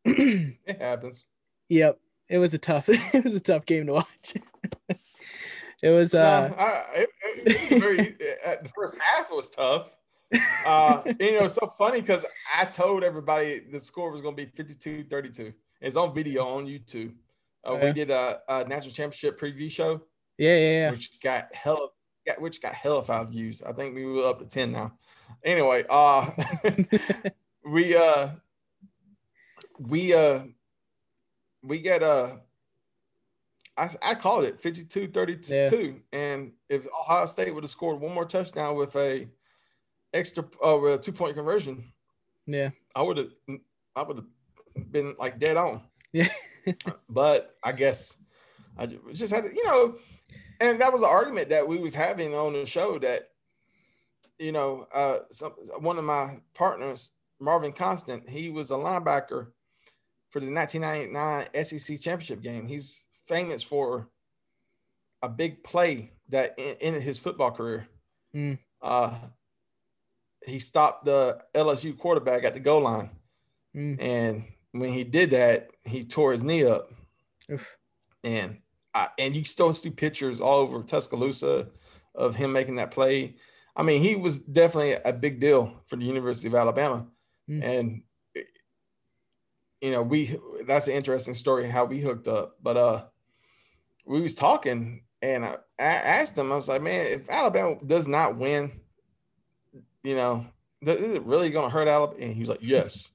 It 0.08 0.80
happens. 0.80 1.30
yep, 1.68 2.00
it 2.30 2.38
was 2.38 2.54
a 2.54 2.60
tough 2.60 2.88
it 2.90 3.24
was 3.24 3.34
a 3.34 3.40
tough 3.40 3.66
game 3.66 3.88
to 3.88 3.94
watch. 3.94 4.36
it 5.82 5.90
was 5.90 6.14
No, 6.14 6.20
uh 6.20 6.54
I, 6.56 7.00
it, 7.00 7.10
it 7.38 7.72
was 7.72 7.80
very, 7.82 8.00
uh, 8.46 8.56
the 8.62 8.70
first 8.70 8.98
half 9.00 9.32
was 9.32 9.50
tough. 9.50 9.90
Uh, 10.64 11.02
you 11.20 11.40
know, 11.40 11.46
it's 11.46 11.56
so 11.56 11.74
funny 11.76 12.02
because 12.02 12.24
I 12.56 12.66
told 12.66 13.04
everybody 13.04 13.62
the 13.62 13.80
score 13.80 14.12
was 14.12 14.22
going 14.22 14.36
to 14.36 14.46
be 14.46 14.52
52 14.52 15.06
32. 15.06 15.52
It's 15.82 15.96
on 15.96 16.14
video 16.14 16.46
on 16.48 16.66
YouTube. 16.66 17.10
Uh, 17.10 17.12
Oh, 17.68 17.78
yeah. 17.78 17.86
We 17.86 17.94
did 17.94 18.12
a, 18.12 18.42
a 18.48 18.64
national 18.66 18.94
championship 18.94 19.40
preview 19.40 19.72
show. 19.72 20.02
yeah, 20.38 20.56
yeah, 20.56 20.72
yeah. 20.72 20.92
which 20.92 21.20
got 21.20 21.54
hella 21.54 21.88
got 22.26 22.40
which 22.40 22.62
got 22.62 22.74
hell 22.74 22.98
of 22.98 23.08
five 23.08 23.30
views. 23.30 23.64
I 23.64 23.72
think 23.74 23.96
we 23.96 24.06
were 24.06 24.26
up 24.28 24.40
to 24.40 24.48
10 24.48 24.72
now. 24.72 24.98
Anyway, 25.44 25.84
uh 25.90 26.30
we 27.66 27.96
uh 27.96 28.30
we 29.80 30.14
uh 30.14 30.44
we 31.64 31.80
get 31.80 32.04
uh 32.04 32.36
I, 33.78 33.90
I 34.04 34.16
called 34.16 34.46
it 34.46 34.62
52 34.62 35.08
32 35.08 36.00
and 36.14 36.52
if 36.70 36.88
Ohio 36.88 37.26
State 37.26 37.54
would 37.54 37.64
have 37.64 37.72
scored 37.72 38.00
one 38.00 38.14
more 38.14 38.26
touchdown 38.26 38.76
with 38.76 38.96
a 38.96 39.28
extra 40.14 40.46
uh 40.64 40.78
with 40.78 40.94
a 40.94 40.98
two 41.00 41.12
point 41.12 41.36
conversion, 41.36 41.92
yeah. 42.46 42.70
I 42.96 43.02
would 43.02 43.18
have 43.18 43.32
I 43.96 44.04
would 44.04 44.18
have 44.18 44.26
been 44.92 45.16
like 45.20 45.40
dead 45.40 45.58
on. 45.58 45.82
Yeah. 46.14 46.30
but 47.10 47.56
I 47.64 47.72
guess 47.72 48.18
I 48.78 48.88
just 49.14 49.34
had 49.34 49.46
to, 49.46 49.56
you 49.56 49.64
know, 49.66 49.96
and 50.60 50.80
that 50.82 50.92
was 50.92 51.02
an 51.02 51.10
argument 51.10 51.50
that 51.50 51.68
we 51.68 51.78
was 51.78 51.96
having 51.96 52.34
on 52.34 52.54
the 52.54 52.66
show 52.66 52.98
that, 53.00 53.30
you 54.40 54.52
know, 54.52 54.88
uh, 54.94 55.20
some 55.32 55.52
one 55.80 55.98
of 55.98 56.04
my 56.04 56.40
partners, 56.54 57.12
Marvin 57.40 57.72
Constant, 57.72 58.30
he 58.30 58.50
was 58.50 58.72
a 58.72 58.76
linebacker 58.76 59.48
for 60.30 60.40
the 60.40 60.52
1999 60.52 61.64
SEC 61.66 62.00
championship 62.00 62.42
game. 62.42 62.68
He's 62.68 63.06
famous 63.28 63.64
for 63.64 64.10
a 65.22 65.30
big 65.30 65.64
play 65.64 66.12
that 66.30 66.56
en- 66.58 66.76
ended 66.82 67.02
his 67.02 67.20
football 67.20 67.52
career. 67.52 67.88
Mm. 68.36 68.60
Uh, 68.82 69.16
he 70.46 70.60
stopped 70.60 71.06
the 71.06 71.42
LSU 71.54 71.98
quarterback 71.98 72.44
at 72.44 72.54
the 72.54 72.60
goal 72.60 72.82
line. 72.82 73.10
Mm. 73.76 74.02
And 74.02 74.44
when 74.80 74.92
he 74.92 75.04
did 75.04 75.32
that, 75.32 75.70
he 75.84 76.04
tore 76.04 76.32
his 76.32 76.44
knee 76.44 76.66
up. 76.66 76.92
Oof. 77.52 77.78
And 78.24 78.58
I, 78.94 79.10
and 79.18 79.36
you 79.36 79.46
still 79.46 79.74
see 79.74 79.90
pictures 79.90 80.42
all 80.42 80.60
over 80.60 80.84
Tuscaloosa 80.84 81.68
of 82.14 82.36
him 82.36 82.52
making 82.52 82.76
that 82.76 82.92
play. 82.92 83.36
I 83.76 83.84
mean, 83.84 84.02
he 84.02 84.16
was 84.16 84.40
definitely 84.40 84.94
a 84.94 85.14
big 85.14 85.40
deal 85.40 85.74
for 85.88 85.96
the 85.96 86.06
University 86.06 86.48
of 86.48 86.56
Alabama. 86.56 87.08
Mm. 87.50 87.64
And 87.64 88.02
you 89.82 89.92
know, 89.92 90.02
we 90.02 90.40
that's 90.66 90.88
an 90.88 90.94
interesting 90.94 91.34
story 91.34 91.70
how 91.70 91.86
we 91.86 92.02
hooked 92.02 92.28
up. 92.28 92.56
But 92.62 92.78
uh 92.78 93.06
we 94.06 94.22
was 94.22 94.34
talking 94.34 95.04
and 95.22 95.46
I, 95.46 95.58
I 95.80 95.84
asked 95.84 96.38
him, 96.38 96.52
I 96.52 96.56
was 96.56 96.68
like, 96.68 96.82
man, 96.82 97.06
if 97.08 97.30
Alabama 97.30 97.78
does 97.86 98.08
not 98.08 98.38
win, 98.38 98.72
you 100.04 100.16
know, 100.16 100.46
is 100.82 101.16
it 101.16 101.24
really 101.24 101.50
gonna 101.50 101.70
hurt 101.70 101.88
Alabama? 101.88 102.20
And 102.22 102.34
he 102.34 102.40
was 102.40 102.50
like, 102.50 102.60
Yes. 102.62 103.12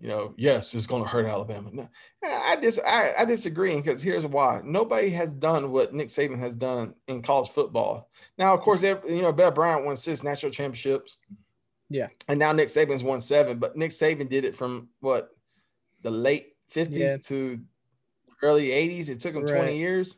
You 0.00 0.08
know, 0.08 0.34
yes, 0.38 0.74
it's 0.74 0.86
going 0.86 1.02
to 1.02 1.08
hurt 1.08 1.26
Alabama. 1.26 1.70
No, 1.72 1.88
I 2.24 2.56
dis 2.56 2.80
I, 2.86 3.12
I 3.18 3.24
disagree 3.26 3.76
because 3.76 4.00
here's 4.00 4.24
why: 4.24 4.62
nobody 4.64 5.10
has 5.10 5.34
done 5.34 5.70
what 5.70 5.92
Nick 5.92 6.08
Saban 6.08 6.38
has 6.38 6.54
done 6.54 6.94
in 7.06 7.20
college 7.20 7.50
football. 7.50 8.10
Now, 8.38 8.54
of 8.54 8.60
course, 8.60 8.82
you 8.82 9.22
know, 9.22 9.32
Bear 9.32 9.50
Bryant 9.50 9.84
won 9.84 9.96
six 9.96 10.22
national 10.22 10.52
championships. 10.52 11.18
Yeah, 11.90 12.08
and 12.28 12.38
now 12.38 12.52
Nick 12.52 12.68
Saban's 12.68 13.04
won 13.04 13.20
seven, 13.20 13.58
but 13.58 13.76
Nick 13.76 13.90
Saban 13.90 14.30
did 14.30 14.46
it 14.46 14.54
from 14.54 14.88
what 15.00 15.36
the 16.02 16.10
late 16.10 16.56
fifties 16.68 16.98
yeah. 16.98 17.16
to 17.24 17.60
early 18.42 18.72
eighties. 18.72 19.10
It 19.10 19.20
took 19.20 19.34
him 19.34 19.42
right. 19.42 19.54
twenty 19.54 19.78
years. 19.78 20.16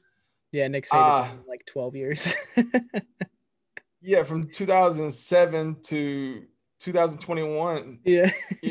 Yeah, 0.53 0.69
Nick 0.69 0.85
Saban 0.85 1.27
uh, 1.27 1.29
like 1.49 1.67
twelve 1.67 1.97
years. 1.97 2.37
yeah, 4.01 4.23
from 4.23 4.49
two 4.49 4.67
thousand 4.67 5.11
seven 5.11 5.77
to 5.85 6.45
2021. 6.83 8.01
Yeah. 8.05 8.31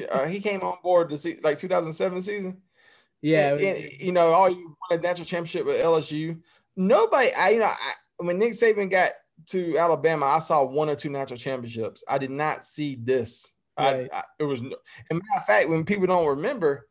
uh, 0.10 0.26
he 0.26 0.40
came 0.40 0.62
on 0.62 0.78
board 0.84 1.10
to 1.10 1.18
see 1.18 1.40
like 1.44 1.58
2007 1.58 2.22
season. 2.22 2.62
Yeah. 3.22 3.54
And, 3.54 3.62
and, 3.62 3.92
you 4.00 4.12
know, 4.12 4.28
all 4.28 4.50
you 4.50 4.76
won 4.90 5.00
a 5.00 5.02
national 5.02 5.26
championship 5.26 5.66
with 5.66 5.82
LSU. 5.82 6.40
Nobody, 6.76 7.32
I, 7.34 7.50
you 7.50 7.60
know, 7.60 7.66
I, 7.66 7.94
when 8.18 8.38
Nick 8.38 8.54
Saban 8.54 8.90
got 8.90 9.12
to 9.48 9.78
Alabama, 9.78 10.26
I 10.26 10.40
saw 10.40 10.64
one 10.64 10.90
or 10.90 10.96
two 10.96 11.10
national 11.10 11.40
championships. 11.40 12.04
I 12.08 12.18
did 12.18 12.32
not 12.32 12.64
see 12.64 12.98
this. 13.02 13.56
Right. 13.78 14.10
I, 14.12 14.18
I, 14.18 14.24
it 14.40 14.44
was, 14.44 14.62
no, 14.62 14.76
and 15.10 15.20
matter 15.20 15.40
of 15.40 15.46
fact, 15.46 15.70
when 15.70 15.86
people 15.86 16.08
don't 16.08 16.28
remember, 16.28 16.88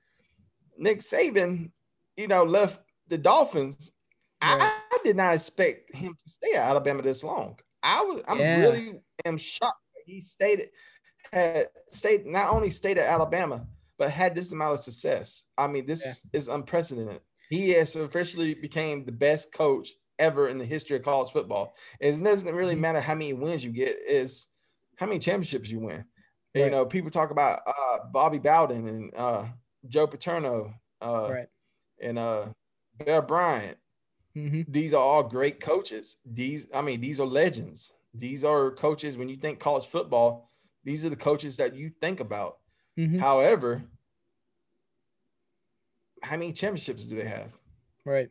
Nick 0.79 1.01
Saban, 1.01 1.71
you 2.17 2.29
know, 2.29 2.45
left 2.45 2.83
the 3.09 3.19
Dolphins. 3.19 3.93
Right. 4.43 4.61
I, 4.61 4.67
I, 4.67 4.99
did 5.05 5.17
not 5.17 5.35
expect 5.35 5.95
him 5.95 6.15
to 6.15 6.31
stay 6.31 6.53
at 6.55 6.69
Alabama 6.69 7.03
this 7.03 7.25
long. 7.25 7.59
I 7.83 8.03
was, 8.03 8.23
I'm 8.29 8.39
yeah. 8.39 8.57
really 8.57 9.01
am 9.25 9.39
shocked. 9.39 9.77
He 10.05 10.21
stayed 10.21 10.69
had 11.33 11.69
stayed 11.89 12.27
not 12.27 12.53
only 12.53 12.71
stayed 12.71 12.99
at 12.99 13.09
Alabama, 13.09 13.67
but 13.99 14.11
had 14.11 14.35
this 14.35 14.53
amount 14.53 14.75
of 14.75 14.81
success. 14.81 15.45
I 15.59 15.67
mean, 15.67 15.87
this 15.87 16.25
yeah. 16.33 16.39
is 16.39 16.49
unprecedented. 16.49 17.21
He 17.51 17.71
has 17.71 17.95
officially 17.97 18.55
became 18.55 19.05
the 19.05 19.13
best 19.13 19.53
coach 19.53 19.91
ever 20.19 20.49
in 20.49 20.59
the 20.59 20.65
history 20.65 20.97
of 20.97 21.03
college 21.03 21.33
football. 21.33 21.75
It 21.99 22.13
doesn't 22.23 22.55
really 22.55 22.75
mm-hmm. 22.75 22.83
matter 22.83 23.01
how 23.01 23.15
many 23.15 23.33
wins 23.33 23.65
you 23.65 23.71
get, 23.71 23.97
is 24.07 24.47
how 24.97 25.07
many 25.07 25.19
championships 25.19 25.71
you 25.71 25.81
win. 25.81 26.05
Right. 26.55 26.65
You 26.65 26.71
know, 26.71 26.85
people 26.85 27.11
talk 27.11 27.31
about 27.31 27.61
uh, 27.67 27.99
Bobby 28.13 28.39
Bowden 28.39 28.87
and 28.87 29.13
uh, 29.17 29.47
Joe 29.89 30.07
Paterno 30.07 30.75
uh, 31.01 31.29
right. 31.31 31.47
and 32.03 32.19
uh, 32.19 32.47
Bear 32.99 33.23
Bryant. 33.23 33.79
Mm-hmm. 34.37 34.63
These 34.71 34.95
are 34.95 35.03
all 35.03 35.23
great 35.23 35.61
coaches. 35.61 36.19
These, 36.25 36.69
I 36.75 36.83
mean, 36.83 37.01
these 37.01 37.21
are 37.21 37.27
legends. 37.27 37.93
These 38.15 38.45
are 38.45 38.71
coaches. 38.73 39.17
When 39.17 39.29
you 39.29 39.37
think 39.37 39.59
college 39.59 39.87
football, 39.87 40.50
these 40.85 41.05
are 41.05 41.11
the 41.11 41.17
coaches 41.17 41.57
that 41.59 41.75
you 41.75 41.91
think 42.01 42.21
about. 42.21 42.59
Mm-hmm. 42.99 43.19
However, 43.19 43.83
how 46.23 46.37
many 46.37 46.53
championships 46.53 47.07
do 47.07 47.17
they 47.17 47.27
have? 47.27 47.53
Right. 48.05 48.31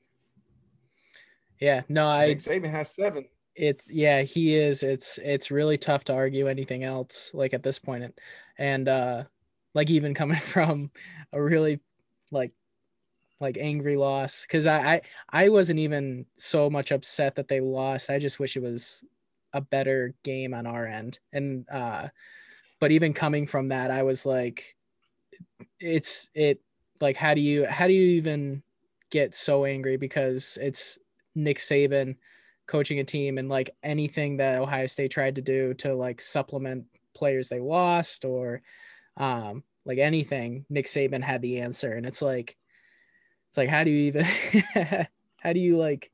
Yeah. 1.60 1.82
No, 1.90 2.08
I. 2.08 2.28
Nick 2.28 2.40
Saban 2.40 2.70
has 2.70 2.94
seven. 2.94 3.26
It's 3.56 3.90
yeah, 3.90 4.22
he 4.22 4.56
is. 4.56 4.84
It's 4.84 5.18
it's 5.18 5.52
really 5.52 5.78
tough 5.78 6.06
to 6.06 6.14
argue 6.14 6.48
anything 6.48 6.84
else 6.84 7.32
like 7.34 7.54
at 7.54 7.64
this 7.64 7.78
point, 7.78 8.18
and 8.58 8.88
uh, 8.88 9.24
like 9.74 9.90
even 9.90 10.14
coming 10.14 10.38
from 10.40 10.92
a 11.34 11.42
really 11.42 11.80
like 12.32 12.54
like 13.42 13.58
angry 13.58 13.98
loss 13.98 14.44
because 14.44 14.66
I, 14.66 14.94
I 14.94 15.02
I 15.30 15.50
wasn't 15.50 15.80
even 15.80 16.26
so 16.38 16.70
much 16.70 16.92
upset 16.92 17.36
that 17.36 17.48
they 17.48 17.60
lost. 17.60 18.10
I 18.10 18.20
just 18.20 18.40
wish 18.40 18.56
it 18.56 18.64
was 18.64 19.04
a 19.54 19.62
better 19.62 20.14
game 20.24 20.54
on 20.54 20.66
our 20.66 20.86
end, 20.86 21.20
and 21.34 21.66
uh, 21.70 22.08
but 22.80 22.92
even 22.92 23.14
coming 23.14 23.46
from 23.46 23.68
that 23.70 23.92
i 23.92 24.04
was 24.04 24.26
like 24.26 24.76
it's 25.80 26.30
it 26.34 26.62
like 27.02 27.16
how 27.16 27.34
do 27.34 27.42
you 27.42 27.66
how 27.66 27.88
do 27.88 27.94
you 27.94 28.18
even 28.18 28.62
get 29.10 29.34
so 29.34 29.66
angry? 29.66 29.98
Because 29.98 30.58
it's 30.62 31.00
nick 31.36 31.58
saban 31.58 32.16
coaching 32.68 33.00
a 33.00 33.04
team 33.04 33.38
and 33.38 33.50
like 33.50 33.76
anything 33.84 34.38
that 34.38 34.60
ohio 34.60 34.86
state 34.86 35.10
tried 35.10 35.36
to 35.36 35.42
do 35.42 35.74
to 35.74 35.94
like 35.96 36.22
supplement 36.22 36.86
players 37.16 37.50
they 37.50 37.60
lost 37.60 38.26
or 38.26 38.62
um 39.18 39.64
like 39.86 39.98
anything 39.98 40.66
nick 40.70 40.86
saban 40.86 41.24
had 41.24 41.42
the 41.42 41.60
answer. 41.60 41.94
And 41.94 42.06
it's 42.06 42.22
like 42.22 42.58
it's 43.50 43.58
like 43.58 43.70
how 43.70 43.84
do 43.84 43.92
you 43.92 44.08
even 44.08 44.26
how 45.38 45.54
do 45.54 45.60
you 45.60 45.78
like 45.78 46.12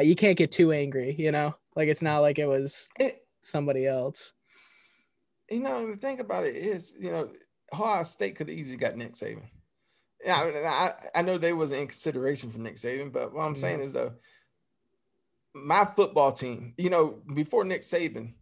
you 0.00 0.16
can't 0.16 0.38
get 0.38 0.52
too 0.52 0.72
angry 0.72 1.14
you 1.18 1.32
know? 1.32 1.54
Like 1.74 1.88
it's 1.88 2.02
not 2.02 2.20
like 2.20 2.38
it 2.38 2.46
was 2.46 2.90
somebody 3.40 3.86
else 3.86 4.32
you 5.50 5.60
know, 5.60 5.90
the 5.90 5.96
thing 5.96 6.20
about 6.20 6.44
it 6.44 6.56
is, 6.56 6.96
you 6.98 7.10
know, 7.10 7.28
Ohio 7.72 8.02
State 8.02 8.36
could 8.36 8.48
have 8.48 8.58
easily 8.58 8.76
got 8.76 8.96
Nick 8.96 9.14
Saban. 9.14 9.48
Yeah, 10.24 10.34
I, 10.34 11.18
I, 11.18 11.22
know 11.22 11.38
they 11.38 11.52
wasn't 11.52 11.82
in 11.82 11.86
consideration 11.88 12.50
for 12.50 12.58
Nick 12.58 12.76
Saban, 12.76 13.12
but 13.12 13.32
what 13.32 13.44
I'm 13.44 13.52
mm-hmm. 13.52 13.60
saying 13.60 13.80
is 13.80 13.92
though, 13.92 14.12
my 15.54 15.84
football 15.84 16.32
team, 16.32 16.74
you 16.76 16.90
know, 16.90 17.22
before 17.34 17.64
Nick 17.64 17.82
Saban, 17.82 18.34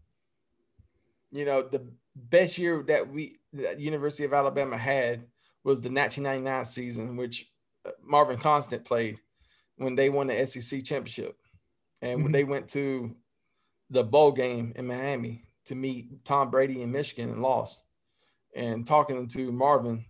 you 1.31 1.45
know, 1.45 1.62
the 1.62 1.87
best 2.14 2.59
year 2.59 2.83
that 2.87 3.09
we, 3.09 3.38
that 3.53 3.81
University 3.81 4.25
of 4.25 4.33
Alabama 4.33 4.79
had 4.79 5.27
was 5.62 5.81
the 5.81 5.90
1999 5.90 6.64
season, 6.64 7.17
which 7.17 7.51
uh, 7.85 7.90
Marvin 8.03 8.38
Constant 8.38 8.85
played 8.85 9.19
when 9.77 9.97
they 9.97 10.11
won 10.11 10.29
the 10.29 10.47
SEC 10.47 10.85
championship, 10.85 11.37
and 12.01 12.12
mm-hmm. 12.12 12.23
when 12.23 12.33
they 12.33 12.45
went 12.45 12.69
to 12.69 13.14
the 13.90 14.05
bowl 14.05 14.33
game 14.33 14.73
in 14.77 14.87
Miami 14.87 15.45
to 15.66 15.74
meet 15.74 16.24
Tom 16.24 16.50
Brady 16.50 16.83
in 16.83 16.92
Michigan 16.92 17.31
and 17.31 17.42
lost. 17.42 17.85
And 18.55 18.87
talking 18.87 19.27
to 19.29 19.53
Marvin, 19.53 20.05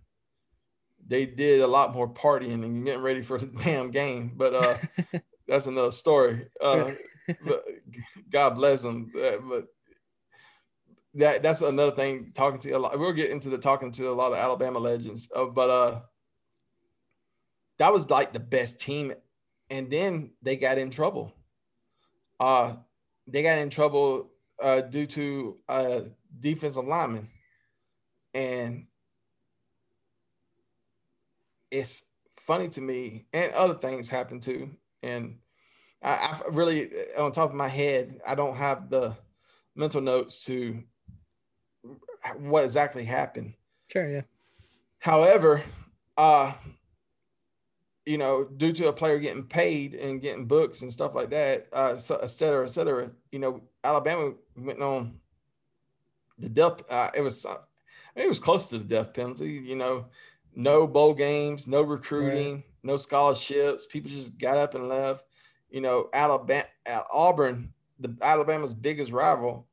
they 1.07 1.25
did 1.25 1.61
a 1.61 1.67
lot 1.67 1.93
more 1.93 2.07
partying 2.07 2.63
and 2.63 2.85
getting 2.85 3.01
ready 3.01 3.21
for 3.21 3.37
the 3.37 3.45
damn 3.63 3.91
game. 3.91 4.33
But 4.35 4.53
uh, 4.53 4.77
that's 5.47 5.67
another 5.67 5.91
story. 5.91 6.47
Uh, 6.61 6.91
but 7.43 7.65
God 8.31 8.51
bless 8.51 8.83
them. 8.83 9.11
Uh, 9.15 9.37
but 9.37 9.67
that 11.15 11.41
that's 11.41 11.61
another 11.61 11.95
thing. 11.95 12.31
Talking 12.33 12.59
to 12.61 12.71
a 12.71 12.79
lot, 12.79 12.99
we'll 12.99 13.13
get 13.13 13.31
into 13.31 13.49
the 13.49 13.57
talking 13.57 13.91
to 13.93 14.09
a 14.09 14.13
lot 14.13 14.31
of 14.31 14.37
Alabama 14.37 14.79
legends. 14.79 15.31
Uh, 15.35 15.45
but 15.45 15.69
uh, 15.69 16.01
that 17.79 17.93
was 17.93 18.09
like 18.09 18.33
the 18.33 18.39
best 18.39 18.79
team, 18.79 19.13
and 19.69 19.89
then 19.89 20.31
they 20.41 20.57
got 20.57 20.77
in 20.77 20.91
trouble. 20.91 21.33
Uh, 22.39 22.75
they 23.27 23.41
got 23.41 23.57
in 23.57 23.69
trouble 23.69 24.31
uh, 24.61 24.81
due 24.81 25.05
to 25.07 25.57
a 25.67 26.03
defensive 26.39 26.85
lineman. 26.85 27.29
And 28.33 28.87
it's 31.71 32.03
funny 32.37 32.67
to 32.69 32.81
me, 32.81 33.25
and 33.33 33.53
other 33.53 33.75
things 33.75 34.09
happen 34.09 34.39
too. 34.39 34.71
And 35.01 35.39
I, 36.03 36.11
I 36.11 36.41
really, 36.49 36.91
on 37.17 37.31
top 37.31 37.49
of 37.49 37.55
my 37.55 37.67
head, 37.67 38.19
I 38.25 38.35
don't 38.35 38.55
have 38.55 38.89
the 38.89 39.15
mental 39.75 40.01
notes 40.01 40.45
to 40.45 40.83
what 42.37 42.63
exactly 42.63 43.03
happened. 43.03 43.53
Sure, 43.91 44.07
yeah. 44.07 44.21
However, 44.99 45.63
uh, 46.17 46.53
you 48.05 48.17
know, 48.17 48.43
due 48.43 48.71
to 48.71 48.87
a 48.87 48.93
player 48.93 49.19
getting 49.19 49.43
paid 49.45 49.95
and 49.95 50.21
getting 50.21 50.45
books 50.45 50.81
and 50.81 50.91
stuff 50.91 51.15
like 51.15 51.31
that, 51.31 51.67
uh, 51.73 51.93
et 51.93 52.27
cetera, 52.27 52.63
et 52.63 52.67
cetera, 52.67 53.11
you 53.31 53.39
know, 53.39 53.61
Alabama 53.85 54.33
went 54.57 54.81
on 54.81 55.19
the 56.37 56.49
death. 56.49 56.81
Uh, 56.89 57.11
it 57.15 57.21
was, 57.21 57.45
uh, 57.45 57.57
it 58.15 58.27
was 58.27 58.39
close 58.39 58.69
to 58.69 58.77
the 58.77 58.83
death 58.83 59.13
penalty. 59.13 59.51
You 59.51 59.75
know, 59.75 60.05
no 60.55 60.87
bowl 60.87 61.13
games, 61.13 61.67
no 61.67 61.81
recruiting, 61.81 62.55
right. 62.55 62.63
no 62.83 62.97
scholarships. 62.97 63.85
People 63.85 64.11
just 64.11 64.37
got 64.37 64.57
up 64.57 64.75
and 64.75 64.89
left. 64.89 65.25
You 65.69 65.81
know, 65.81 66.09
Alabama, 66.13 66.65
Auburn, 67.11 67.73
the 67.99 68.15
Alabama's 68.21 68.73
biggest 68.73 69.11
rival, 69.11 69.67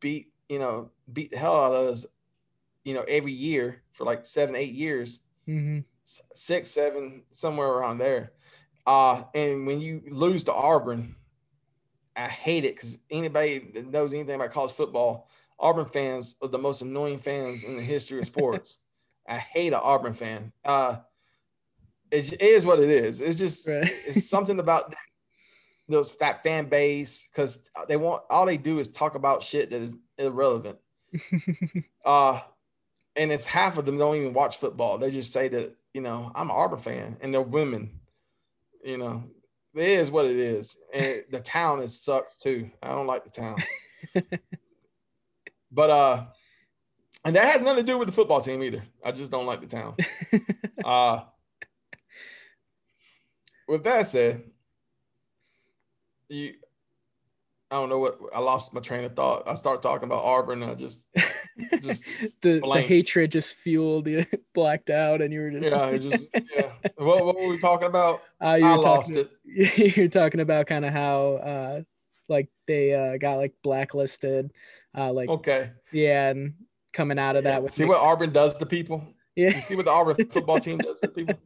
beat 0.00 0.32
you 0.48 0.58
know 0.58 0.90
beat 1.12 1.30
the 1.30 1.38
hell 1.38 1.58
out 1.58 1.74
of 1.74 1.88
us. 1.88 2.06
You 2.84 2.94
know, 2.94 3.04
every 3.08 3.32
year 3.32 3.82
for 3.92 4.04
like 4.04 4.26
seven, 4.26 4.54
eight 4.54 4.72
years. 4.72 5.20
Mm-hmm 5.48 5.80
six, 6.04 6.70
seven, 6.70 7.22
somewhere 7.30 7.68
around 7.68 7.98
there. 7.98 8.32
Uh, 8.86 9.24
and 9.34 9.66
when 9.66 9.80
you 9.80 10.02
lose 10.10 10.44
to 10.44 10.52
Auburn, 10.52 11.16
I 12.16 12.28
hate 12.28 12.64
it 12.64 12.76
because 12.76 12.98
anybody 13.10 13.70
that 13.74 13.86
knows 13.86 14.14
anything 14.14 14.36
about 14.36 14.52
college 14.52 14.72
football, 14.72 15.28
Auburn 15.58 15.86
fans 15.86 16.36
are 16.42 16.48
the 16.48 16.58
most 16.58 16.82
annoying 16.82 17.18
fans 17.18 17.64
in 17.64 17.76
the 17.76 17.82
history 17.82 18.18
of 18.18 18.26
sports. 18.26 18.78
I 19.28 19.38
hate 19.38 19.72
an 19.72 19.80
Auburn 19.82 20.14
fan. 20.14 20.52
Uh, 20.64 20.96
it 22.10 22.40
is 22.40 22.66
what 22.66 22.80
it 22.80 22.90
is. 22.90 23.20
It's 23.20 23.38
just 23.38 23.66
right. 23.68 23.90
it's 24.06 24.28
something 24.28 24.60
about 24.60 24.90
that, 24.90 24.98
those 25.88 26.16
that 26.18 26.42
fan 26.42 26.66
base 26.68 27.28
because 27.30 27.68
they 27.88 27.96
want 27.96 28.22
all 28.30 28.46
they 28.46 28.56
do 28.56 28.78
is 28.78 28.88
talk 28.88 29.14
about 29.14 29.42
shit 29.42 29.70
that 29.70 29.80
is 29.80 29.96
irrelevant. 30.18 30.78
uh, 32.04 32.40
and 33.16 33.32
it's 33.32 33.46
half 33.46 33.78
of 33.78 33.86
them 33.86 33.98
don't 33.98 34.16
even 34.16 34.34
watch 34.34 34.58
football. 34.58 34.98
They 34.98 35.10
just 35.10 35.32
say 35.32 35.48
that 35.48 35.74
you 35.94 36.00
know, 36.00 36.30
I'm 36.34 36.50
an 36.50 36.56
Auburn 36.56 36.80
fan 36.80 37.16
and 37.20 37.32
they're 37.32 37.40
women. 37.40 38.00
You 38.84 38.98
know, 38.98 39.24
it 39.74 39.88
is 39.88 40.10
what 40.10 40.26
it 40.26 40.36
is. 40.36 40.76
And 40.92 41.24
the 41.30 41.40
town 41.40 41.80
is 41.80 42.00
sucks 42.00 42.38
too. 42.38 42.70
I 42.82 42.88
don't 42.88 43.06
like 43.06 43.24
the 43.24 43.30
town. 43.30 43.56
but 45.72 45.90
uh 45.90 46.24
and 47.24 47.34
that 47.36 47.46
has 47.46 47.62
nothing 47.62 47.86
to 47.86 47.92
do 47.92 47.98
with 47.98 48.06
the 48.06 48.12
football 48.12 48.40
team 48.40 48.62
either. 48.62 48.82
I 49.02 49.10
just 49.10 49.30
don't 49.30 49.46
like 49.46 49.62
the 49.62 49.66
town. 49.66 49.96
uh, 50.84 51.20
with 53.66 53.82
that 53.84 54.06
said, 54.06 54.42
you, 56.28 56.54
I 57.70 57.76
don't 57.76 57.88
know 57.88 57.98
what 57.98 58.18
I 58.34 58.40
lost 58.40 58.74
my 58.74 58.80
train 58.80 59.04
of 59.04 59.16
thought. 59.16 59.48
I 59.48 59.54
start 59.54 59.80
talking 59.80 60.04
about 60.04 60.22
Auburn. 60.22 60.62
And 60.62 60.72
I 60.72 60.74
just, 60.74 61.08
just 61.82 62.04
the, 62.42 62.60
the, 62.60 62.84
hatred 62.86 63.32
just 63.32 63.54
fueled 63.56 64.06
you, 64.08 64.24
blacked 64.54 64.90
out, 64.90 65.22
and 65.22 65.32
you 65.32 65.40
were 65.40 65.50
just 65.50 65.70
yeah, 65.70 65.96
just 65.98 66.24
yeah. 66.54 66.70
What, 66.96 67.24
what 67.24 67.36
were 67.36 67.48
we 67.48 67.58
talking 67.58 67.88
about? 67.88 68.22
Uh, 68.40 68.58
I 68.62 68.74
lost 68.76 69.14
talking, 69.14 69.28
it. 69.44 69.96
You're 69.96 70.08
talking 70.08 70.40
about 70.40 70.66
kind 70.66 70.84
of 70.84 70.92
how 70.92 71.34
uh, 71.34 71.82
like 72.28 72.48
they 72.66 72.94
uh, 72.94 73.16
got 73.18 73.36
like 73.36 73.54
blacklisted, 73.62 74.52
uh, 74.96 75.12
like 75.12 75.28
okay, 75.28 75.70
yeah, 75.92 76.30
and 76.30 76.54
coming 76.92 77.18
out 77.18 77.36
of 77.36 77.44
yeah. 77.44 77.60
that. 77.60 77.70
See 77.70 77.84
what 77.84 77.98
Auburn 77.98 78.32
does 78.32 78.58
to 78.58 78.66
people. 78.66 79.06
Yeah, 79.36 79.54
you 79.54 79.60
see 79.60 79.76
what 79.76 79.84
the 79.84 79.92
Auburn 79.92 80.16
football 80.30 80.60
team 80.60 80.78
does 80.78 81.00
to 81.00 81.08
people. 81.08 81.38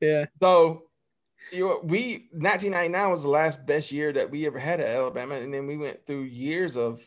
Yeah. 0.00 0.26
So 0.40 0.84
you 1.52 1.68
know, 1.68 1.80
we 1.82 2.28
1999 2.32 3.10
was 3.10 3.22
the 3.22 3.28
last 3.28 3.66
best 3.66 3.92
year 3.92 4.12
that 4.12 4.30
we 4.30 4.46
ever 4.46 4.58
had 4.58 4.80
at 4.80 4.88
Alabama, 4.88 5.36
and 5.36 5.52
then 5.52 5.66
we 5.66 5.76
went 5.76 6.04
through 6.06 6.22
years 6.22 6.76
of 6.76 7.02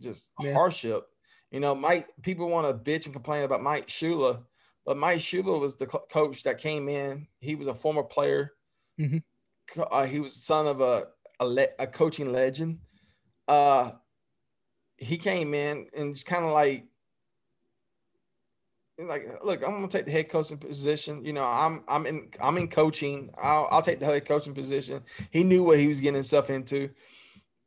just 0.00 0.30
yeah. 0.40 0.52
hardship. 0.52 1.06
You 1.50 1.60
know, 1.60 1.74
Mike. 1.74 2.08
People 2.22 2.48
want 2.48 2.66
to 2.66 2.90
bitch 2.90 3.06
and 3.06 3.14
complain 3.14 3.44
about 3.44 3.62
Mike 3.62 3.86
Shula, 3.86 4.42
but 4.84 4.96
Mike 4.96 5.18
Shula 5.18 5.58
was 5.58 5.76
the 5.76 5.86
coach 5.86 6.42
that 6.42 6.58
came 6.58 6.88
in. 6.88 7.26
He 7.40 7.54
was 7.54 7.68
a 7.68 7.74
former 7.74 8.02
player. 8.02 8.52
Mm-hmm. 9.00 9.80
Uh, 9.90 10.06
he 10.06 10.20
was 10.20 10.34
the 10.34 10.40
son 10.40 10.66
of 10.66 10.80
a 10.80 11.06
a, 11.40 11.46
le- 11.46 11.74
a 11.78 11.86
coaching 11.86 12.32
legend. 12.32 12.80
Uh, 13.46 13.92
he 14.98 15.16
came 15.16 15.54
in 15.54 15.86
and 15.96 16.14
just 16.14 16.26
kind 16.26 16.44
of 16.44 16.52
like 16.52 16.84
like 18.98 19.26
look 19.44 19.62
i'm 19.62 19.74
gonna 19.74 19.86
take 19.86 20.06
the 20.06 20.10
head 20.10 20.28
coaching 20.28 20.58
position 20.58 21.24
you 21.24 21.32
know 21.32 21.44
i'm 21.44 21.84
i'm 21.86 22.04
in 22.04 22.28
i'm 22.40 22.58
in 22.58 22.66
coaching 22.66 23.30
i'll, 23.40 23.68
I'll 23.70 23.82
take 23.82 24.00
the 24.00 24.06
head 24.06 24.26
coaching 24.26 24.54
position 24.54 25.02
he 25.30 25.44
knew 25.44 25.62
what 25.62 25.78
he 25.78 25.86
was 25.86 26.00
getting 26.00 26.16
himself 26.16 26.50
into 26.50 26.90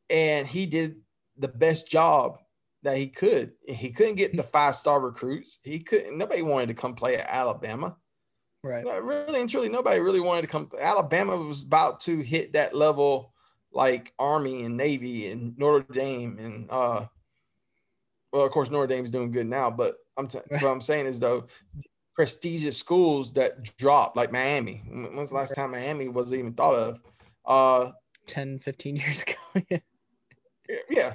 and 0.09 0.45
he 0.45 0.65
did 0.65 0.97
the 1.37 1.47
best 1.47 1.89
job 1.89 2.39
that 2.83 2.97
he 2.97 3.07
could 3.07 3.53
he 3.67 3.91
couldn't 3.91 4.15
get 4.15 4.35
the 4.35 4.43
five 4.57 4.75
star 4.75 4.99
recruits 4.99 5.59
he 5.63 5.79
couldn't 5.79 6.17
nobody 6.17 6.41
wanted 6.41 6.67
to 6.67 6.73
come 6.73 6.95
play 6.95 7.17
at 7.17 7.27
alabama 7.29 7.95
right 8.63 8.85
really 9.03 9.41
and 9.41 9.49
truly 9.49 9.69
nobody 9.69 9.99
really 9.99 10.19
wanted 10.19 10.41
to 10.41 10.47
come 10.47 10.69
alabama 10.79 11.35
was 11.35 11.63
about 11.63 11.99
to 11.99 12.19
hit 12.19 12.53
that 12.53 12.75
level 12.75 13.33
like 13.71 14.13
army 14.19 14.63
and 14.63 14.77
navy 14.77 15.27
and 15.31 15.57
notre 15.57 15.85
dame 15.93 16.37
and 16.39 16.69
uh 16.69 17.05
well, 18.31 18.45
of 18.45 18.51
course, 18.51 18.69
Notre 18.69 18.87
Dame's 18.87 19.11
doing 19.11 19.31
good 19.31 19.47
now, 19.47 19.69
but 19.69 19.97
I'm 20.17 20.27
t- 20.27 20.39
what 20.47 20.63
I'm 20.63 20.81
saying 20.81 21.05
is 21.05 21.19
though, 21.19 21.47
prestigious 22.15 22.77
schools 22.77 23.33
that 23.33 23.77
dropped 23.77 24.15
like 24.15 24.31
Miami. 24.31 24.83
When's 24.87 25.29
the 25.29 25.35
last 25.35 25.55
time 25.55 25.71
Miami 25.71 26.07
was 26.07 26.33
even 26.33 26.53
thought 26.53 26.79
of? 26.79 27.01
Uh, 27.45 27.91
10, 28.27 28.59
15 28.59 28.95
years 28.95 29.23
ago. 29.23 29.65
yeah. 30.89 31.13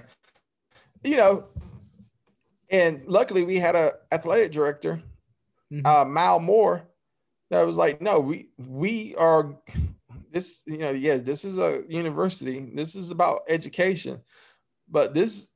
You 1.06 1.16
know, 1.16 1.44
and 2.68 3.06
luckily 3.06 3.44
we 3.44 3.58
had 3.58 3.76
a 3.76 3.92
athletic 4.10 4.50
director, 4.50 5.00
mm-hmm. 5.72 5.86
uh, 5.86 6.04
Mal 6.04 6.40
Moore, 6.40 6.88
that 7.50 7.62
was 7.62 7.76
like, 7.76 8.00
no, 8.00 8.18
we 8.18 8.48
we 8.58 9.14
are 9.14 9.56
this, 10.32 10.62
you 10.66 10.78
know, 10.78 10.90
yes, 10.90 11.22
this 11.22 11.44
is 11.44 11.58
a 11.58 11.84
university. 11.88 12.70
This 12.74 12.96
is 12.96 13.10
about 13.10 13.42
education, 13.48 14.20
but 14.90 15.14
this 15.14 15.52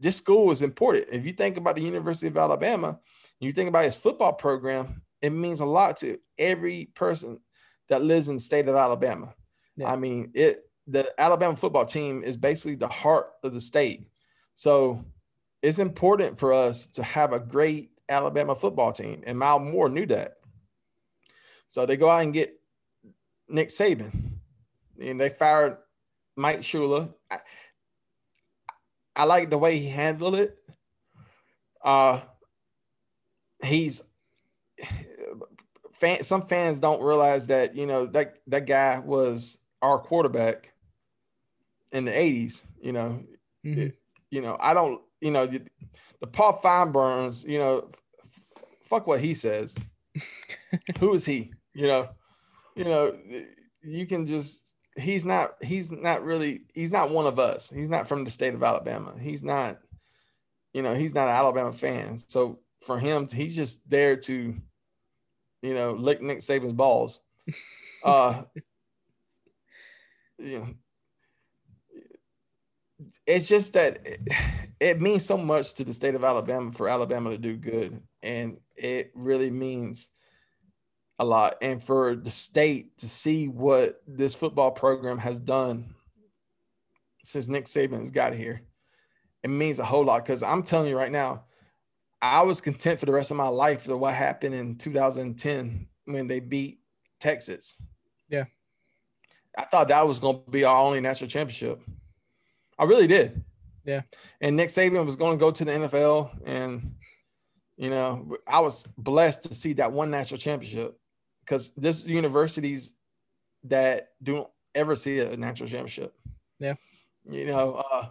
this 0.00 0.16
school 0.16 0.50
is 0.52 0.62
important. 0.62 1.06
If 1.10 1.26
you 1.26 1.32
think 1.32 1.56
about 1.56 1.74
the 1.74 1.82
University 1.82 2.28
of 2.28 2.36
Alabama, 2.36 3.00
you 3.40 3.52
think 3.52 3.68
about 3.68 3.84
its 3.84 3.96
football 3.96 4.32
program, 4.32 5.02
it 5.20 5.30
means 5.30 5.60
a 5.60 5.66
lot 5.66 5.96
to 5.98 6.18
every 6.38 6.90
person 6.94 7.40
that 7.88 8.02
lives 8.02 8.28
in 8.28 8.36
the 8.36 8.40
state 8.40 8.68
of 8.68 8.76
Alabama. 8.76 9.34
Yeah. 9.76 9.90
I 9.90 9.96
mean, 9.96 10.30
it 10.34 10.64
the 10.86 11.12
Alabama 11.20 11.56
football 11.56 11.84
team 11.84 12.22
is 12.22 12.36
basically 12.36 12.76
the 12.76 12.88
heart 12.88 13.30
of 13.42 13.52
the 13.52 13.60
state. 13.60 14.06
So 14.58 15.04
it's 15.62 15.78
important 15.78 16.36
for 16.36 16.52
us 16.52 16.88
to 16.88 17.04
have 17.04 17.32
a 17.32 17.38
great 17.38 17.92
Alabama 18.08 18.56
football 18.56 18.90
team. 18.90 19.22
And 19.24 19.38
Mal 19.38 19.60
Moore 19.60 19.88
knew 19.88 20.04
that. 20.06 20.38
So 21.68 21.86
they 21.86 21.96
go 21.96 22.10
out 22.10 22.24
and 22.24 22.34
get 22.34 22.60
Nick 23.48 23.68
Saban. 23.68 24.32
And 25.00 25.20
they 25.20 25.28
fired 25.28 25.76
Mike 26.34 26.62
Shula. 26.62 27.14
I 29.14 29.22
like 29.22 29.48
the 29.48 29.58
way 29.58 29.78
he 29.78 29.88
handled 29.88 30.34
it. 30.34 30.58
Uh, 31.80 32.22
he's 33.62 34.02
fan, 35.92 36.24
some 36.24 36.42
fans 36.42 36.80
don't 36.80 37.00
realize 37.00 37.46
that 37.46 37.76
you 37.76 37.86
know 37.86 38.06
that 38.06 38.38
that 38.48 38.66
guy 38.66 38.98
was 38.98 39.60
our 39.82 40.00
quarterback 40.00 40.72
in 41.92 42.04
the 42.04 42.10
80s 42.10 42.66
you 42.82 42.92
know 42.92 43.24
mm-hmm. 43.64 43.80
it, 43.80 43.97
you 44.30 44.40
know 44.40 44.56
i 44.60 44.74
don't 44.74 45.00
you 45.20 45.30
know 45.30 45.46
the, 45.46 45.62
the 46.20 46.26
paul 46.26 46.58
finebaums 46.62 47.46
you 47.46 47.58
know 47.58 47.88
f- 47.88 48.64
fuck 48.84 49.06
what 49.06 49.20
he 49.20 49.34
says 49.34 49.76
who 50.98 51.14
is 51.14 51.24
he 51.24 51.52
you 51.74 51.86
know 51.86 52.08
you 52.76 52.84
know 52.84 53.16
you 53.82 54.06
can 54.06 54.26
just 54.26 54.68
he's 54.98 55.24
not 55.24 55.52
he's 55.62 55.90
not 55.90 56.24
really 56.24 56.62
he's 56.74 56.92
not 56.92 57.10
one 57.10 57.26
of 57.26 57.38
us. 57.38 57.70
He's 57.70 57.90
not 57.90 58.08
from 58.08 58.24
the 58.24 58.30
state 58.30 58.54
of 58.54 58.62
Alabama. 58.62 59.14
He's 59.18 59.42
not, 59.42 59.78
you 60.72 60.82
know, 60.82 60.94
he's 60.94 61.14
not 61.14 61.28
an 61.28 61.34
Alabama 61.34 61.72
fan. 61.72 62.18
So 62.18 62.60
for 62.82 62.98
him, 62.98 63.28
he's 63.28 63.56
just 63.56 63.88
there 63.88 64.16
to, 64.16 64.54
you 65.62 65.74
know, 65.74 65.92
lick 65.92 66.20
Nick 66.20 66.38
Saban's 66.38 66.74
balls. 66.74 67.20
Uh 68.04 68.44
you 70.38 70.60
know, 70.60 70.68
it's 73.26 73.48
just 73.48 73.74
that 73.74 74.06
it, 74.06 74.20
it 74.80 75.00
means 75.00 75.24
so 75.24 75.36
much 75.36 75.74
to 75.74 75.84
the 75.84 75.92
state 75.92 76.14
of 76.14 76.24
Alabama 76.24 76.72
for 76.72 76.88
Alabama 76.88 77.30
to 77.30 77.38
do 77.38 77.56
good. 77.56 78.00
And 78.22 78.58
it 78.76 79.12
really 79.14 79.50
means 79.50 80.10
a 81.20 81.24
lot 81.24 81.56
and 81.60 81.82
for 81.82 82.14
the 82.14 82.30
state 82.30 82.96
to 82.98 83.08
see 83.08 83.48
what 83.48 84.00
this 84.06 84.34
football 84.34 84.70
program 84.70 85.18
has 85.18 85.40
done 85.40 85.94
since 87.24 87.48
Nick 87.48 87.64
Saban 87.64 87.98
has 87.98 88.10
got 88.10 88.34
here, 88.34 88.62
it 89.42 89.50
means 89.50 89.78
a 89.78 89.84
whole 89.84 90.04
lot. 90.04 90.24
Because 90.24 90.42
I'm 90.42 90.62
telling 90.62 90.88
you 90.88 90.96
right 90.96 91.12
now, 91.12 91.44
I 92.22 92.42
was 92.42 92.60
content 92.60 93.00
for 93.00 93.06
the 93.06 93.12
rest 93.12 93.30
of 93.30 93.36
my 93.36 93.48
life 93.48 93.82
for 93.82 93.96
what 93.96 94.14
happened 94.14 94.54
in 94.54 94.76
2010 94.76 95.86
when 96.06 96.26
they 96.26 96.40
beat 96.40 96.80
Texas. 97.20 97.80
Yeah. 98.28 98.44
I 99.56 99.64
thought 99.64 99.88
that 99.88 100.06
was 100.06 100.20
going 100.20 100.42
to 100.44 100.50
be 100.50 100.64
our 100.64 100.80
only 100.80 101.00
national 101.00 101.30
championship. 101.30 101.80
I 102.78 102.84
really 102.84 103.06
did. 103.06 103.42
Yeah. 103.84 104.02
And 104.40 104.56
Nick 104.56 104.68
Saban 104.68 105.04
was 105.04 105.16
going 105.16 105.32
to 105.32 105.40
go 105.40 105.50
to 105.50 105.64
the 105.64 105.72
NFL. 105.72 106.30
And, 106.44 106.94
you 107.76 107.90
know, 107.90 108.36
I 108.46 108.60
was 108.60 108.86
blessed 108.98 109.44
to 109.44 109.54
see 109.54 109.72
that 109.74 109.92
one 109.92 110.10
national 110.10 110.38
championship 110.38 110.98
because 111.40 111.72
there's 111.72 112.04
universities 112.04 112.94
that 113.64 114.10
don't 114.22 114.48
ever 114.74 114.94
see 114.94 115.20
a 115.20 115.36
national 115.36 115.68
championship. 115.68 116.14
Yeah. 116.58 116.74
You 117.28 117.46
know, 117.46 117.82
uh, 117.90 118.06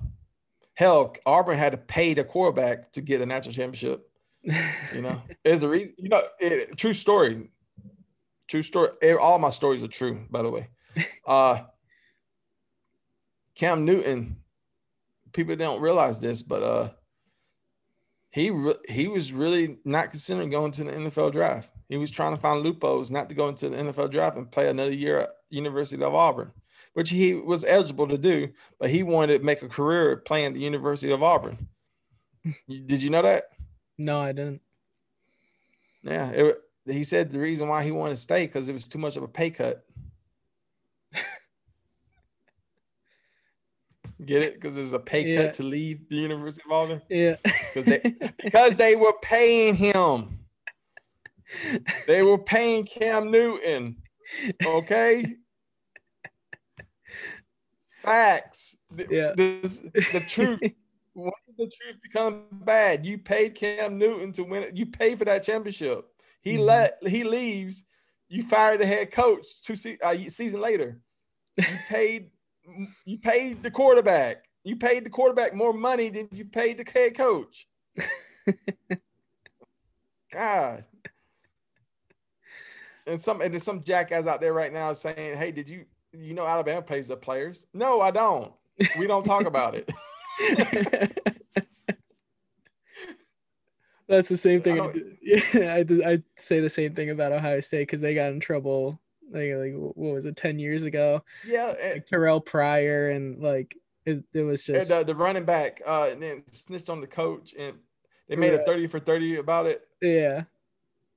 hell, 0.73 1.15
Auburn 1.25 1.57
had 1.57 1.73
to 1.73 1.77
pay 1.77 2.13
the 2.13 2.23
quarterback 2.23 2.91
to 2.93 3.01
get 3.01 3.21
a 3.21 3.25
national 3.25 3.53
championship. 3.53 4.09
You 4.43 5.01
know, 5.01 5.21
there's 5.43 5.63
a 5.63 5.69
reason. 5.69 5.93
You 5.97 6.09
know, 6.09 6.21
it, 6.39 6.77
true 6.77 6.93
story. 6.93 7.49
True 8.47 8.63
story. 8.63 8.89
All 9.19 9.39
my 9.39 9.49
stories 9.49 9.83
are 9.83 9.89
true, 9.89 10.25
by 10.29 10.41
the 10.41 10.51
way. 10.51 10.69
Uh, 11.27 11.61
Cam 13.53 13.85
Newton. 13.85 14.37
People 15.37 15.55
don't 15.55 15.81
realize 15.81 16.19
this, 16.19 16.41
but 16.41 16.63
uh, 16.63 16.89
he 18.31 18.49
re- 18.49 18.73
he 18.89 19.07
was 19.07 19.31
really 19.31 19.77
not 19.85 20.09
considering 20.09 20.49
going 20.49 20.71
to 20.71 20.83
the 20.83 20.91
NFL 20.91 21.31
draft. 21.31 21.69
He 21.89 21.97
was 21.97 22.09
trying 22.09 22.33
to 22.33 22.41
find 22.41 22.63
loopholes 22.63 23.11
not 23.11 23.29
to 23.29 23.35
go 23.35 23.47
into 23.47 23.69
the 23.69 23.77
NFL 23.77 24.09
draft 24.09 24.35
and 24.35 24.51
play 24.51 24.67
another 24.67 24.91
year 24.91 25.19
at 25.19 25.33
University 25.51 26.03
of 26.03 26.15
Auburn, 26.15 26.51
which 26.93 27.11
he 27.11 27.35
was 27.35 27.63
eligible 27.65 28.07
to 28.07 28.17
do, 28.17 28.49
but 28.79 28.89
he 28.89 29.03
wanted 29.03 29.37
to 29.37 29.45
make 29.45 29.61
a 29.61 29.69
career 29.69 30.17
playing 30.17 30.53
the 30.53 30.59
University 30.59 31.11
of 31.11 31.21
Auburn. 31.21 31.67
Did 32.67 33.03
you 33.03 33.11
know 33.11 33.21
that? 33.21 33.43
No, 33.99 34.19
I 34.19 34.31
didn't. 34.31 34.61
Yeah, 36.01 36.31
it, 36.31 36.57
he 36.87 37.03
said 37.03 37.29
the 37.29 37.37
reason 37.37 37.67
why 37.67 37.83
he 37.83 37.91
wanted 37.91 38.15
to 38.15 38.21
stay 38.21 38.47
because 38.47 38.69
it 38.69 38.73
was 38.73 38.87
too 38.87 38.97
much 38.97 39.17
of 39.17 39.21
a 39.21 39.27
pay 39.27 39.51
cut. 39.51 39.85
Get 44.25 44.41
it? 44.41 44.55
Because 44.55 44.75
there's 44.75 44.93
a 44.93 44.99
pay 44.99 45.25
yeah. 45.25 45.43
cut 45.43 45.53
to 45.55 45.63
leave 45.63 46.07
the 46.09 46.15
University 46.15 46.63
of 46.65 46.71
Auburn. 46.71 47.01
Yeah. 47.09 47.35
Because 47.43 47.85
they 47.85 48.15
because 48.43 48.77
they 48.77 48.95
were 48.95 49.13
paying 49.21 49.75
him. 49.75 50.39
They 52.07 52.23
were 52.23 52.37
paying 52.37 52.85
Cam 52.85 53.31
Newton. 53.31 53.97
Okay. 54.65 55.35
Facts. 58.01 58.77
Yeah. 59.09 59.33
The, 59.35 59.91
the 60.13 60.19
truth 60.27 60.59
when 61.17 61.31
the 61.57 61.65
truth 61.65 62.01
become 62.01 62.43
bad? 62.51 63.05
You 63.05 63.17
paid 63.17 63.55
Cam 63.55 63.97
Newton 63.97 64.31
to 64.33 64.43
win 64.43 64.63
it. 64.63 64.75
You 64.75 64.85
paid 64.85 65.17
for 65.17 65.25
that 65.25 65.43
championship. 65.43 66.05
He 66.41 66.53
mm-hmm. 66.53 66.63
let 66.63 66.97
he 67.05 67.23
leaves. 67.23 67.85
You 68.29 68.43
fired 68.43 68.81
the 68.81 68.85
head 68.85 69.11
coach 69.11 69.61
two 69.61 69.75
se- 69.75 69.99
uh, 70.03 70.15
season 70.27 70.61
later. 70.61 70.99
You 71.57 71.65
paid 71.89 72.29
you 73.05 73.17
paid 73.17 73.63
the 73.63 73.71
quarterback. 73.71 74.45
You 74.63 74.75
paid 74.75 75.05
the 75.05 75.09
quarterback 75.09 75.53
more 75.53 75.73
money 75.73 76.09
than 76.09 76.27
you 76.31 76.45
paid 76.45 76.77
the 76.77 76.91
head 76.91 77.15
coach. 77.15 77.67
God. 80.31 80.85
And 83.05 83.19
some 83.19 83.41
and 83.41 83.53
there's 83.53 83.63
some 83.63 83.83
jackass 83.83 84.27
out 84.27 84.41
there 84.41 84.53
right 84.53 84.73
now 84.73 84.91
saying, 84.93 85.37
"Hey, 85.37 85.51
did 85.51 85.69
you 85.69 85.85
you 86.11 86.33
know 86.33 86.45
Alabama 86.45 86.81
pays 86.81 87.07
the 87.07 87.15
players?" 87.15 87.65
No, 87.73 88.01
I 88.01 88.11
don't. 88.11 88.51
We 88.99 89.07
don't 89.07 89.23
talk 89.23 89.45
about 89.45 89.75
it. 89.75 89.89
That's 94.07 94.29
the 94.29 94.37
same 94.37 94.61
thing. 94.61 94.79
I 94.79 94.93
yeah, 95.21 95.73
I 95.75 95.85
I 96.05 96.23
say 96.35 96.59
the 96.59 96.69
same 96.69 96.93
thing 96.95 97.09
about 97.09 97.31
Ohio 97.31 97.59
State 97.59 97.83
because 97.83 98.01
they 98.01 98.13
got 98.13 98.31
in 98.31 98.39
trouble. 98.39 98.99
Like, 99.31 99.53
like 99.53 99.73
what 99.73 100.13
was 100.13 100.25
it, 100.25 100.35
ten 100.35 100.59
years 100.59 100.83
ago? 100.83 101.23
Yeah, 101.45 101.73
like 101.83 102.05
Terrell 102.05 102.41
Pryor 102.41 103.09
and 103.09 103.41
like 103.41 103.77
it, 104.05 104.23
it 104.33 104.43
was 104.43 104.65
just 104.65 104.89
the, 104.89 105.03
the 105.03 105.15
running 105.15 105.43
back 105.43 105.81
uh 105.85 106.09
and 106.11 106.21
then 106.21 106.43
snitched 106.49 106.89
on 106.89 107.01
the 107.01 107.07
coach 107.07 107.53
and 107.57 107.77
they 108.29 108.35
made 108.35 108.53
yeah. 108.53 108.59
a 108.59 108.65
thirty 108.65 108.87
for 108.87 108.99
thirty 108.99 109.37
about 109.37 109.65
it. 109.65 109.87
Yeah, 110.01 110.43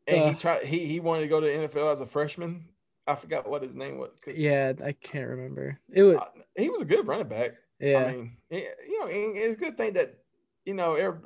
and 0.07 0.23
uh, 0.23 0.29
he 0.31 0.35
tried. 0.35 0.63
He 0.65 0.87
he 0.87 1.01
wanted 1.01 1.23
to 1.23 1.29
go 1.29 1.41
to 1.41 1.47
the 1.47 1.53
NFL 1.53 1.93
as 1.93 2.01
a 2.01 2.07
freshman. 2.07 2.65
I 3.07 3.15
forgot 3.17 3.49
what 3.49 3.63
his 3.63 3.75
name 3.75 3.99
was. 3.99 4.11
Yeah, 4.27 4.73
I 4.85 4.93
can't 4.93 5.29
remember. 5.29 5.79
It 5.93 6.03
was. 6.03 6.17
Uh, 6.17 6.27
he 6.57 6.71
was 6.71 6.83
a 6.83 6.85
good 6.85 7.07
running 7.07 7.29
back. 7.29 7.53
Yeah. 7.81 8.05
I 8.05 8.13
mean, 8.13 8.37
you 8.51 9.01
know, 9.01 9.09
it's 9.11 9.55
a 9.55 9.57
good 9.57 9.77
thing 9.77 9.95
that 9.95 10.19
you 10.65 10.75
know 10.75 11.19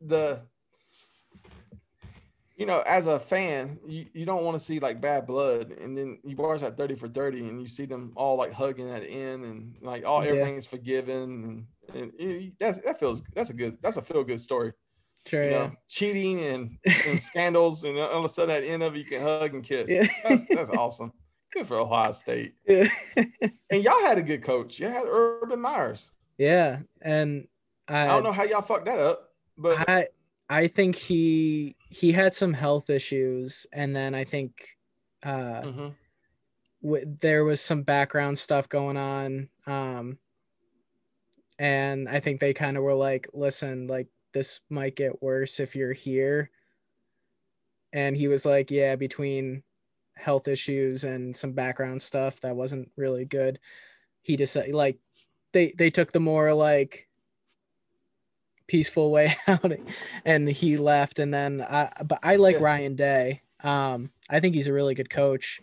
the 0.00 0.42
you 2.60 2.66
know, 2.66 2.80
as 2.80 3.06
a 3.06 3.18
fan, 3.18 3.78
you, 3.86 4.04
you 4.12 4.26
don't 4.26 4.44
want 4.44 4.54
to 4.54 4.62
see 4.62 4.80
like 4.80 5.00
bad 5.00 5.26
blood, 5.26 5.70
and 5.80 5.96
then 5.96 6.18
you 6.22 6.36
watch 6.36 6.60
that 6.60 6.76
thirty 6.76 6.94
for 6.94 7.08
thirty, 7.08 7.48
and 7.48 7.58
you 7.58 7.66
see 7.66 7.86
them 7.86 8.12
all 8.16 8.36
like 8.36 8.52
hugging 8.52 8.90
at 8.90 9.00
the 9.00 9.08
end, 9.08 9.46
and 9.46 9.76
like 9.80 10.04
all 10.04 10.22
yeah. 10.22 10.32
everything 10.32 10.56
is 10.56 10.66
forgiven, 10.66 11.66
and, 11.94 12.12
and 12.20 12.52
that's 12.60 12.82
that 12.82 13.00
feels 13.00 13.22
that's 13.34 13.48
a 13.48 13.54
good 13.54 13.78
that's 13.80 13.96
a 13.96 14.02
feel 14.02 14.24
good 14.24 14.40
story. 14.40 14.74
Sure, 15.24 15.42
you 15.42 15.50
yeah. 15.50 15.58
Know, 15.58 15.72
cheating 15.88 16.40
and, 16.40 16.76
and 17.06 17.22
scandals, 17.22 17.84
and 17.84 17.98
all 17.98 18.18
of 18.18 18.24
a 18.26 18.28
sudden 18.28 18.54
at 18.54 18.60
the 18.60 18.68
end 18.68 18.82
of 18.82 18.94
it, 18.94 18.98
you 18.98 19.04
can 19.06 19.22
hug 19.22 19.54
and 19.54 19.64
kiss. 19.64 19.88
Yeah. 19.90 20.06
That's, 20.22 20.44
that's 20.50 20.70
awesome. 20.76 21.14
Good 21.54 21.66
for 21.66 21.78
Ohio 21.78 22.12
State. 22.12 22.56
Yeah. 22.68 22.88
and 23.16 23.82
y'all 23.82 24.02
had 24.02 24.18
a 24.18 24.22
good 24.22 24.42
coach. 24.42 24.78
You 24.78 24.88
had 24.88 25.04
Urban 25.06 25.62
Meyers. 25.62 26.10
Yeah, 26.36 26.80
and 27.00 27.48
I, 27.88 28.02
I 28.02 28.06
don't 28.08 28.22
know 28.22 28.32
how 28.32 28.44
y'all 28.44 28.60
fucked 28.60 28.84
that 28.84 28.98
up, 28.98 29.30
but 29.56 29.88
I 29.88 30.08
I 30.50 30.66
think 30.66 30.96
he 30.96 31.76
he 31.88 32.10
had 32.10 32.34
some 32.34 32.52
health 32.52 32.90
issues, 32.90 33.68
and 33.72 33.94
then 33.94 34.16
I 34.16 34.24
think 34.24 34.76
uh, 35.22 35.62
mm-hmm. 35.62 35.88
w- 36.82 37.16
there 37.20 37.44
was 37.44 37.60
some 37.60 37.82
background 37.82 38.36
stuff 38.36 38.68
going 38.68 38.96
on. 38.96 39.48
Um, 39.66 40.18
and 41.56 42.08
I 42.08 42.18
think 42.18 42.40
they 42.40 42.52
kind 42.52 42.76
of 42.76 42.82
were 42.82 42.94
like, 42.94 43.28
"Listen, 43.32 43.86
like 43.86 44.08
this 44.32 44.60
might 44.68 44.96
get 44.96 45.22
worse 45.22 45.60
if 45.60 45.76
you're 45.76 45.92
here." 45.92 46.50
And 47.92 48.16
he 48.16 48.26
was 48.26 48.44
like, 48.44 48.72
"Yeah, 48.72 48.96
between 48.96 49.62
health 50.16 50.48
issues 50.48 51.04
and 51.04 51.34
some 51.34 51.52
background 51.52 52.02
stuff 52.02 52.40
that 52.40 52.56
wasn't 52.56 52.90
really 52.96 53.24
good, 53.24 53.60
he 54.22 54.36
decided 54.36 54.74
like 54.74 54.98
they 55.52 55.72
they 55.78 55.90
took 55.90 56.10
the 56.10 56.20
more 56.20 56.52
like." 56.52 57.06
Peaceful 58.70 59.10
way 59.10 59.36
out 59.48 59.72
and 60.24 60.48
he 60.48 60.76
left 60.76 61.18
and 61.18 61.34
then 61.34 61.60
I 61.60 61.90
but 62.04 62.20
I 62.22 62.36
like 62.36 62.56
yeah. 62.56 62.62
Ryan 62.62 62.94
Day. 62.94 63.42
Um 63.64 64.10
I 64.30 64.38
think 64.38 64.54
he's 64.54 64.68
a 64.68 64.72
really 64.72 64.94
good 64.94 65.10
coach. 65.10 65.60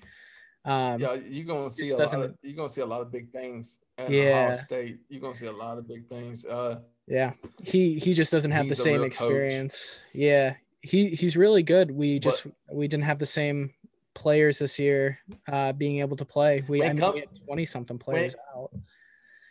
Um 0.66 1.00
Yeah, 1.00 1.14
you're 1.14 1.46
gonna 1.46 1.70
see 1.70 1.92
a 1.92 1.96
lot 1.96 2.14
of, 2.14 2.36
you're 2.44 2.56
gonna 2.58 2.68
see 2.68 2.82
a 2.82 2.86
lot 2.86 3.00
of 3.00 3.10
big 3.10 3.32
things 3.32 3.80
at 3.98 4.10
yeah. 4.10 4.48
Ohio 4.48 4.54
State. 4.54 5.00
You're 5.08 5.22
gonna 5.22 5.34
see 5.34 5.46
a 5.46 5.54
lot 5.54 5.78
of 5.78 5.88
big 5.88 6.06
things. 6.10 6.46
Uh 6.46 6.82
yeah. 7.08 7.32
He 7.64 7.98
he 7.98 8.14
just 8.14 8.30
doesn't 8.30 8.52
have 8.52 8.68
the 8.68 8.76
same 8.76 9.04
experience. 9.04 10.02
Coach. 10.04 10.14
Yeah. 10.14 10.56
He 10.82 11.08
he's 11.08 11.38
really 11.38 11.64
good. 11.64 11.90
We 11.90 12.20
just 12.20 12.44
but, 12.44 12.76
we 12.76 12.90
didn't 12.90 13.06
have 13.06 13.20
the 13.20 13.26
same 13.26 13.74
players 14.16 14.60
this 14.60 14.78
year 14.78 15.20
uh 15.50 15.72
being 15.72 16.00
able 16.00 16.18
to 16.18 16.26
play. 16.26 16.62
We 16.68 16.84
I 16.84 16.90
mean, 16.90 16.98
come, 16.98 17.14
we 17.14 17.22
had 17.22 17.30
20 17.46 17.64
something 17.64 17.98
players 17.98 18.36
when, 18.36 18.64
out. 18.64 18.72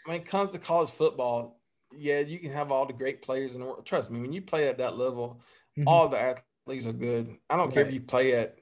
When 0.04 0.16
it 0.20 0.26
comes 0.26 0.52
to 0.52 0.58
college 0.58 0.90
football, 0.90 1.56
yeah, 1.98 2.20
you 2.20 2.38
can 2.38 2.52
have 2.52 2.70
all 2.70 2.86
the 2.86 2.92
great 2.92 3.22
players 3.22 3.54
in 3.54 3.60
the 3.60 3.66
world. 3.66 3.84
Trust 3.86 4.10
me, 4.10 4.20
when 4.20 4.32
you 4.32 4.42
play 4.42 4.68
at 4.68 4.78
that 4.78 4.96
level, 4.96 5.40
mm-hmm. 5.78 5.88
all 5.88 6.08
the 6.08 6.18
athletes 6.18 6.86
are 6.86 6.92
good. 6.92 7.36
I 7.50 7.56
don't 7.56 7.66
right. 7.66 7.74
care 7.74 7.86
if 7.86 7.94
you 7.94 8.00
play 8.00 8.34
at, 8.34 8.56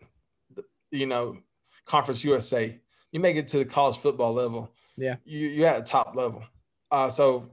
you 0.90 1.06
know, 1.06 1.38
Conference 1.86 2.24
USA. 2.24 2.78
You 3.12 3.20
make 3.20 3.36
it 3.36 3.48
to 3.48 3.58
the 3.58 3.64
college 3.64 3.98
football 3.98 4.32
level. 4.32 4.72
Yeah, 4.96 5.16
you 5.24 5.48
you 5.48 5.64
at 5.64 5.78
the 5.78 5.84
top 5.84 6.14
level. 6.16 6.44
Uh, 6.90 7.10
so 7.10 7.50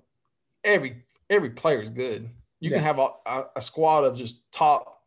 every 0.63 1.03
every 1.29 1.51
player 1.51 1.82
is 1.82 1.89
good. 1.89 2.29
You 2.59 2.69
yeah. 2.69 2.77
can 2.77 2.84
have 2.84 2.99
a, 2.99 3.45
a, 3.55 3.61
squad 3.61 4.03
of 4.03 4.15
just 4.15 4.51
top 4.51 5.01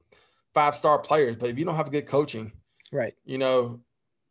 five 0.54 0.74
star 0.74 0.98
players, 0.98 1.36
but 1.36 1.50
if 1.50 1.58
you 1.58 1.64
don't 1.64 1.76
have 1.76 1.92
good 1.92 2.06
coaching, 2.06 2.50
right, 2.90 3.14
you 3.24 3.38
know, 3.38 3.80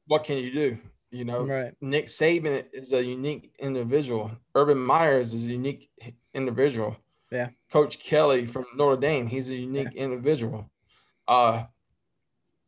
what 0.08 0.26
can 0.26 0.38
you 0.38 0.52
do? 0.52 0.78
You 1.12 1.26
know, 1.26 1.46
right. 1.46 1.74
Nick 1.80 2.08
Saban 2.08 2.66
is 2.74 2.92
a 2.92 3.06
unique 3.06 3.56
individual. 3.60 4.32
Urban 4.56 4.78
Meyers 4.78 5.34
is 5.34 5.46
a 5.46 5.52
unique 5.52 5.90
individual. 6.34 6.98
Yeah. 7.32 7.50
Coach 7.72 8.00
Kelly 8.00 8.46
from 8.46 8.66
Notre 8.76 9.00
Dame, 9.00 9.28
he's 9.28 9.50
a 9.50 9.56
unique 9.56 9.90
yeah. 9.94 10.04
individual. 10.04 10.70
Uh 11.28 11.66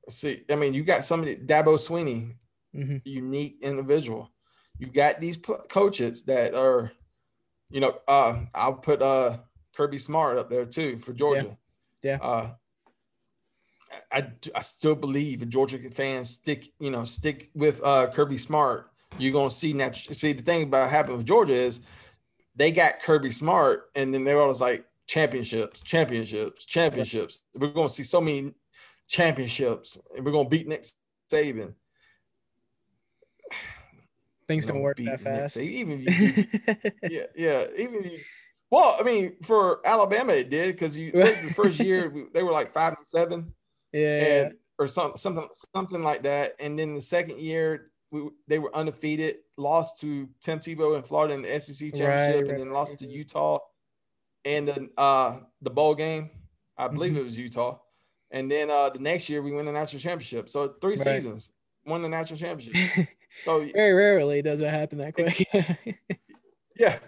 see, 0.10 0.44
I 0.50 0.56
mean, 0.56 0.74
you 0.74 0.84
got 0.84 1.06
somebody 1.06 1.36
Dabo 1.36 1.76
Swinney, 1.78 2.36
mm-hmm. 2.76 2.98
unique 3.04 3.58
individual. 3.62 4.32
You 4.80 4.88
got 4.88 5.20
these 5.20 5.38
coaches 5.70 6.24
that 6.24 6.56
are, 6.56 6.92
you 7.70 7.80
know, 7.80 7.98
uh 8.08 8.40
I'll 8.54 8.74
put 8.74 9.02
uh 9.02 9.38
Kirby 9.76 9.98
Smart 9.98 10.38
up 10.38 10.50
there 10.50 10.66
too 10.66 10.98
for 11.00 11.14
Georgia. 11.14 11.58
Yeah. 12.02 12.18
yeah. 12.22 12.28
Uh 12.28 12.52
I, 14.12 14.28
I 14.54 14.62
still 14.62 14.96
believe 14.96 15.42
if 15.42 15.50
Georgia 15.50 15.80
fans 15.92 16.30
stick, 16.30 16.72
you 16.80 16.92
know, 16.92 17.04
stick 17.04 17.50
with 17.54 17.82
uh 17.84 18.08
Kirby 18.08 18.38
Smart, 18.38 18.92
you're 19.18 19.34
gonna 19.34 19.50
see 19.50 19.74
that. 19.74 19.96
See, 19.96 20.34
the 20.34 20.44
thing 20.44 20.64
about 20.64 20.90
happening 20.90 21.18
with 21.18 21.28
Georgia 21.28 21.54
is 21.54 21.82
they 22.56 22.72
got 22.72 23.02
Kirby 23.02 23.32
Smart, 23.32 23.90
and 23.96 24.14
then 24.14 24.24
they 24.24 24.34
were 24.34 24.42
always 24.42 24.62
like 24.62 24.86
championships, 25.08 25.82
championships, 25.82 26.66
championships. 26.66 27.42
We're 27.54 27.72
going 27.72 27.88
to 27.88 27.94
see 27.94 28.04
so 28.04 28.22
many 28.22 28.54
championships, 29.08 30.02
and 30.16 30.26
we're 30.26 30.32
going 30.32 30.46
to 30.46 30.50
beat 30.50 30.68
Nick 30.68 30.86
Saban. 31.32 31.74
Things 34.48 34.68
don't 34.68 34.82
work 34.82 34.98
that 34.98 35.22
fast. 35.22 35.58
Even 35.58 36.02
you, 36.08 36.46
yeah, 37.10 37.26
yeah. 37.36 37.66
Even 37.78 38.04
you, 38.04 38.20
well, 38.70 38.96
I 39.00 39.04
mean, 39.04 39.38
for 39.42 39.86
Alabama, 39.86 40.34
it 40.34 40.50
did 40.50 40.76
because 40.76 40.98
you 40.98 41.12
the 41.12 41.54
first 41.56 41.80
year 41.80 42.14
they 42.34 42.44
were 42.44 42.52
like 42.52 42.72
five 42.72 42.94
and 42.96 43.06
seven, 43.06 43.54
yeah, 43.92 44.20
and, 44.20 44.54
or 44.78 44.88
something, 44.88 45.18
something, 45.18 45.48
something 45.74 46.04
like 46.04 46.24
that. 46.24 46.56
And 46.60 46.78
then 46.78 46.94
the 46.94 47.02
second 47.02 47.40
year 47.40 47.92
we, 48.16 48.30
they 48.48 48.60
were 48.60 48.76
undefeated, 48.76 49.38
lost 49.58 50.00
to 50.02 50.30
Tim 50.42 50.60
Tebow 50.60 50.96
in 50.96 51.04
Florida 51.04 51.34
in 51.34 51.42
the 51.42 51.60
SEC 51.60 51.94
championship, 51.94 52.44
right, 52.44 52.52
and 52.52 52.60
then 52.60 52.72
lost 52.72 52.98
to 53.00 53.08
Utah 53.08 53.60
and 54.46 54.68
then 54.68 54.90
uh, 54.98 55.40
the 55.62 55.70
bowl 55.70 55.96
game. 55.96 56.30
I 56.78 56.88
believe 56.88 57.12
mm-hmm. 57.12 57.22
it 57.22 57.26
was 57.26 57.38
Utah. 57.38 57.80
And 58.32 58.50
then 58.50 58.70
uh, 58.70 58.90
the 58.90 59.00
next 59.00 59.30
year 59.30 59.42
we 59.42 59.52
win 59.52 59.66
the 59.66 59.72
national 59.72 60.02
championship. 60.02 60.50
So 60.50 60.76
three 60.82 60.98
seasons, 60.98 61.54
won 61.86 62.02
the 62.02 62.10
national 62.10 62.40
championship. 62.40 63.08
So 63.44 63.68
very 63.74 63.92
rarely 63.92 64.42
does 64.42 64.62
it 64.62 64.70
happen 64.70 64.98
that 65.00 65.14
quick. 65.14 65.46
yeah. 66.78 67.00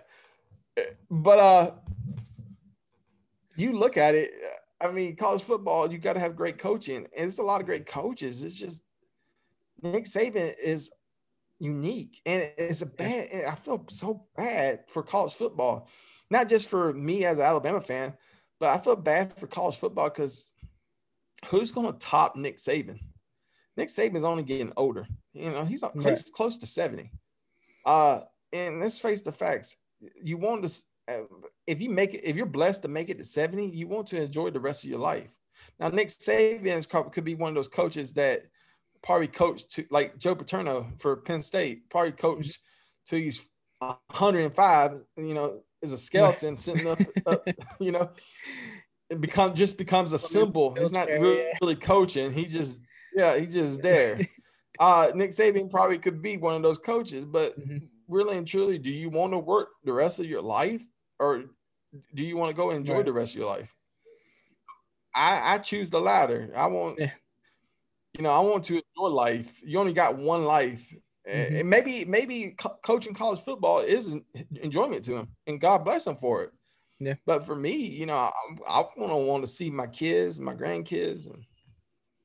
But 1.10 1.39
uh 1.39 1.72
you 3.55 3.72
look 3.72 3.95
at 3.95 4.14
it, 4.14 4.32
I 4.82 4.91
mean, 4.91 5.16
college 5.16 5.41
football, 5.41 5.89
you 5.89 5.97
got 5.97 6.14
to 6.14 6.20
have 6.20 6.36
great 6.36 6.58
coaching. 6.58 7.08
And 7.16 7.28
it's 7.28 7.39
a 7.39 7.43
lot 7.43 7.62
of 7.62 7.66
great 7.66 7.86
coaches. 7.86 8.43
It's 8.43 8.55
just 8.55 8.84
Nick 9.82 10.03
Saban 10.03 10.53
is 10.62 10.91
unique 11.60 12.22
and 12.26 12.51
it's 12.58 12.82
a 12.82 12.86
bad 12.86 13.28
i 13.47 13.55
feel 13.55 13.84
so 13.89 14.26
bad 14.36 14.84
for 14.88 15.01
college 15.01 15.34
football 15.34 15.88
not 16.30 16.47
just 16.47 16.70
for 16.70 16.93
me 16.93 17.26
as 17.26 17.39
an 17.39 17.45
alabama 17.45 17.82
fan 17.82 18.14
but 18.60 18.70
i 18.70 18.78
feel 18.78 18.95
bad 18.95 19.34
for 19.34 19.47
college 19.47 19.76
football 19.76 20.10
because 20.10 20.53
who's 21.47 21.72
going 21.72 21.91
to 21.91 21.99
top 21.99 22.36
nick 22.36 22.58
saban? 22.58 22.99
Nick 23.76 23.89
saban 23.89 24.16
is 24.16 24.24
only 24.24 24.43
getting 24.43 24.72
older 24.78 25.08
you 25.34 25.49
know 25.49 25.66
he's 25.66 25.84
right. 25.95 26.24
close 26.34 26.58
to 26.58 26.68
70 26.68 27.12
uh 27.86 28.22
and 28.53 28.80
let's 28.80 28.99
face 28.99 29.22
the 29.22 29.32
facts 29.32 29.78
you 29.99 30.38
want 30.38 30.64
to 30.64 30.84
uh, 31.08 31.22
if 31.66 31.82
you 31.82 31.89
make 31.89 32.14
it 32.14 32.24
if 32.24 32.36
you're 32.36 32.45
blessed 32.45 32.82
to 32.82 32.88
make 32.88 33.10
it 33.10 33.18
to 33.18 33.24
70 33.24 33.68
you 33.68 33.88
want 33.88 34.08
to 34.08 34.22
enjoy 34.22 34.49
the 34.49 34.60
rest 34.60 34.84
of 34.84 34.89
your 34.89 34.99
life. 34.99 35.30
Now 35.80 35.89
nick 35.89 36.10
saban 36.10 37.12
could 37.12 37.24
be 37.24 37.36
one 37.36 37.49
of 37.49 37.55
those 37.55 37.68
coaches 37.68 38.14
that 38.14 38.43
probably 39.04 39.28
coached 39.28 39.72
to 39.72 39.86
like 39.89 40.18
Joe 40.18 40.36
Paterno 40.36 40.88
for 41.00 41.18
Penn 41.18 41.41
State, 41.41 41.89
probably 41.89 42.12
coached 42.12 42.60
till 43.06 43.20
he's 43.20 43.48
105, 43.80 45.02
you 45.18 45.34
know, 45.34 45.62
is 45.82 45.91
a 45.91 45.98
skeleton 45.98 46.56
sitting 46.56 46.88
up, 46.88 47.00
up 47.26 47.48
you 47.80 47.91
know, 47.91 48.10
it 49.10 49.22
become 49.22 49.56
just 49.56 49.78
becomes 49.78 50.14
a 50.14 50.18
symbol. 50.18 50.76
He's 50.78 50.91
not 50.91 51.08
really, 51.08 51.45
really 51.62 51.76
coaching. 51.76 52.34
He 52.34 52.45
just 52.45 52.78
yeah, 53.16 53.38
he 53.38 53.45
just 53.45 53.82
there. 53.84 54.20
Uh, 54.80 55.12
Nick 55.16 55.32
Saban 55.32 55.70
probably 55.70 55.98
could 55.98 56.22
be 56.22 56.38
one 56.38 56.56
of 56.56 56.64
those 56.64 56.78
coaches, 56.78 57.26
but 57.26 57.60
mm-hmm. 57.60 57.78
really 58.08 58.38
and 58.38 58.48
truly, 58.48 58.78
do 58.78 58.91
you 58.91 59.10
want 59.10 59.34
to 59.34 59.39
work 59.39 59.70
the 59.84 59.93
rest 59.93 60.20
of 60.20 60.26
your 60.26 60.41
life, 60.41 60.84
or 61.20 61.45
do 62.14 62.24
you 62.24 62.38
want 62.38 62.50
to 62.50 62.56
go 62.56 62.72
enjoy 62.72 62.98
right. 62.98 63.06
the 63.06 63.14
rest 63.14 63.34
of 63.34 63.39
your 63.39 63.50
life? 63.50 63.74
I, 65.16 65.56
I 65.56 65.58
choose 65.58 65.89
the 65.89 66.00
latter. 66.00 66.52
I 66.56 66.68
want, 66.68 67.00
yeah. 67.00 67.12
you 68.14 68.22
know, 68.22 68.30
I 68.30 68.39
want 68.39 68.66
to 68.66 68.82
enjoy 68.98 69.10
life. 69.10 69.62
You 69.64 69.80
only 69.80 69.93
got 69.93 70.18
one 70.18 70.45
life, 70.45 70.93
mm-hmm. 71.28 71.56
and 71.56 71.70
maybe 71.70 72.06
maybe 72.06 72.56
co- 72.58 72.78
coaching 72.84 73.14
college 73.14 73.39
football 73.39 73.80
is 73.80 74.16
enjoyment 74.62 75.04
to 75.06 75.18
him, 75.18 75.28
and 75.45 75.60
God 75.60 75.84
bless 75.84 76.08
him 76.08 76.16
for 76.16 76.43
it. 76.43 76.52
Yeah. 77.00 77.16
But 77.26 77.45
for 77.45 77.56
me, 77.56 77.76
you 77.76 78.06
know, 78.06 78.16
I, 78.16 78.32
I 78.68 78.80
want 78.98 79.12
to 79.12 79.16
want 79.18 79.43
to 79.43 79.48
see 79.48 79.70
my 79.70 79.88
kids, 79.88 80.39
my 80.39 80.56
grandkids, 80.56 81.28
and 81.28 81.43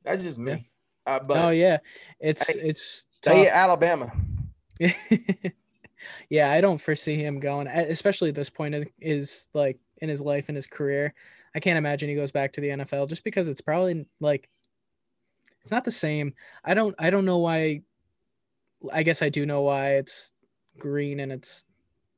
that's 0.04 0.22
just 0.22 0.38
me. 0.38 0.52
Yeah. 0.52 0.58
Uh, 1.04 1.20
but 1.26 1.38
oh 1.38 1.50
yeah, 1.50 1.78
it's 2.20 2.54
hey, 2.54 2.60
it's 2.60 3.06
stay 3.10 3.48
at 3.48 3.54
Alabama. 3.54 4.12
yeah, 6.28 6.50
I 6.50 6.60
don't 6.60 6.80
foresee 6.80 7.16
him 7.16 7.40
going, 7.40 7.66
especially 7.66 8.30
at 8.30 8.34
this 8.34 8.50
point 8.50 8.88
is 9.00 9.48
like 9.52 9.78
in 9.98 10.08
his 10.08 10.20
life 10.20 10.46
and 10.48 10.56
his 10.56 10.66
career. 10.66 11.14
I 11.54 11.60
can't 11.60 11.76
imagine 11.76 12.08
he 12.08 12.14
goes 12.14 12.30
back 12.30 12.52
to 12.54 12.60
the 12.60 12.68
NFL 12.68 13.08
just 13.08 13.24
because 13.24 13.48
it's 13.48 13.60
probably 13.60 14.06
like 14.20 14.48
it's 15.62 15.70
not 15.70 15.84
the 15.84 15.90
same. 15.90 16.34
I 16.64 16.74
don't 16.74 16.94
I 16.98 17.10
don't 17.10 17.24
know 17.24 17.38
why 17.38 17.82
I 18.92 19.02
guess 19.02 19.22
I 19.22 19.28
do 19.28 19.46
know 19.46 19.62
why 19.62 19.94
it's 19.94 20.32
green 20.78 21.20
and 21.20 21.30
it's 21.30 21.64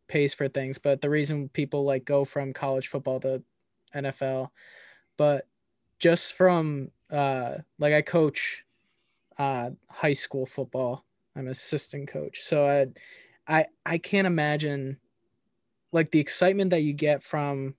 pays 0.09 0.35
for 0.35 0.49
things, 0.49 0.79
but 0.79 1.01
the 1.01 1.11
reason 1.11 1.49
people 1.49 1.85
like 1.85 2.05
go 2.05 2.25
from 2.25 2.53
college 2.53 2.89
football 2.89 3.21
to 3.21 3.43
NFL, 3.95 4.51
but 5.17 5.47
just 5.99 6.33
from 6.35 6.91
uh 7.11 7.59
like 7.79 7.93
I 7.93 8.03
coach 8.03 8.65
uh 9.39 9.71
high 9.89 10.13
school 10.15 10.47
football. 10.47 11.05
I'm 11.37 11.47
an 11.47 11.53
assistant 11.53 12.09
coach. 12.09 12.41
So 12.41 12.67
I 12.67 12.87
I 13.47 13.67
I 13.85 13.99
can't 13.99 14.27
imagine 14.27 14.99
like 15.93 16.11
the 16.11 16.21
excitement 16.21 16.71
that 16.71 16.83
you 16.83 16.93
get 16.93 17.23
from 17.23 17.75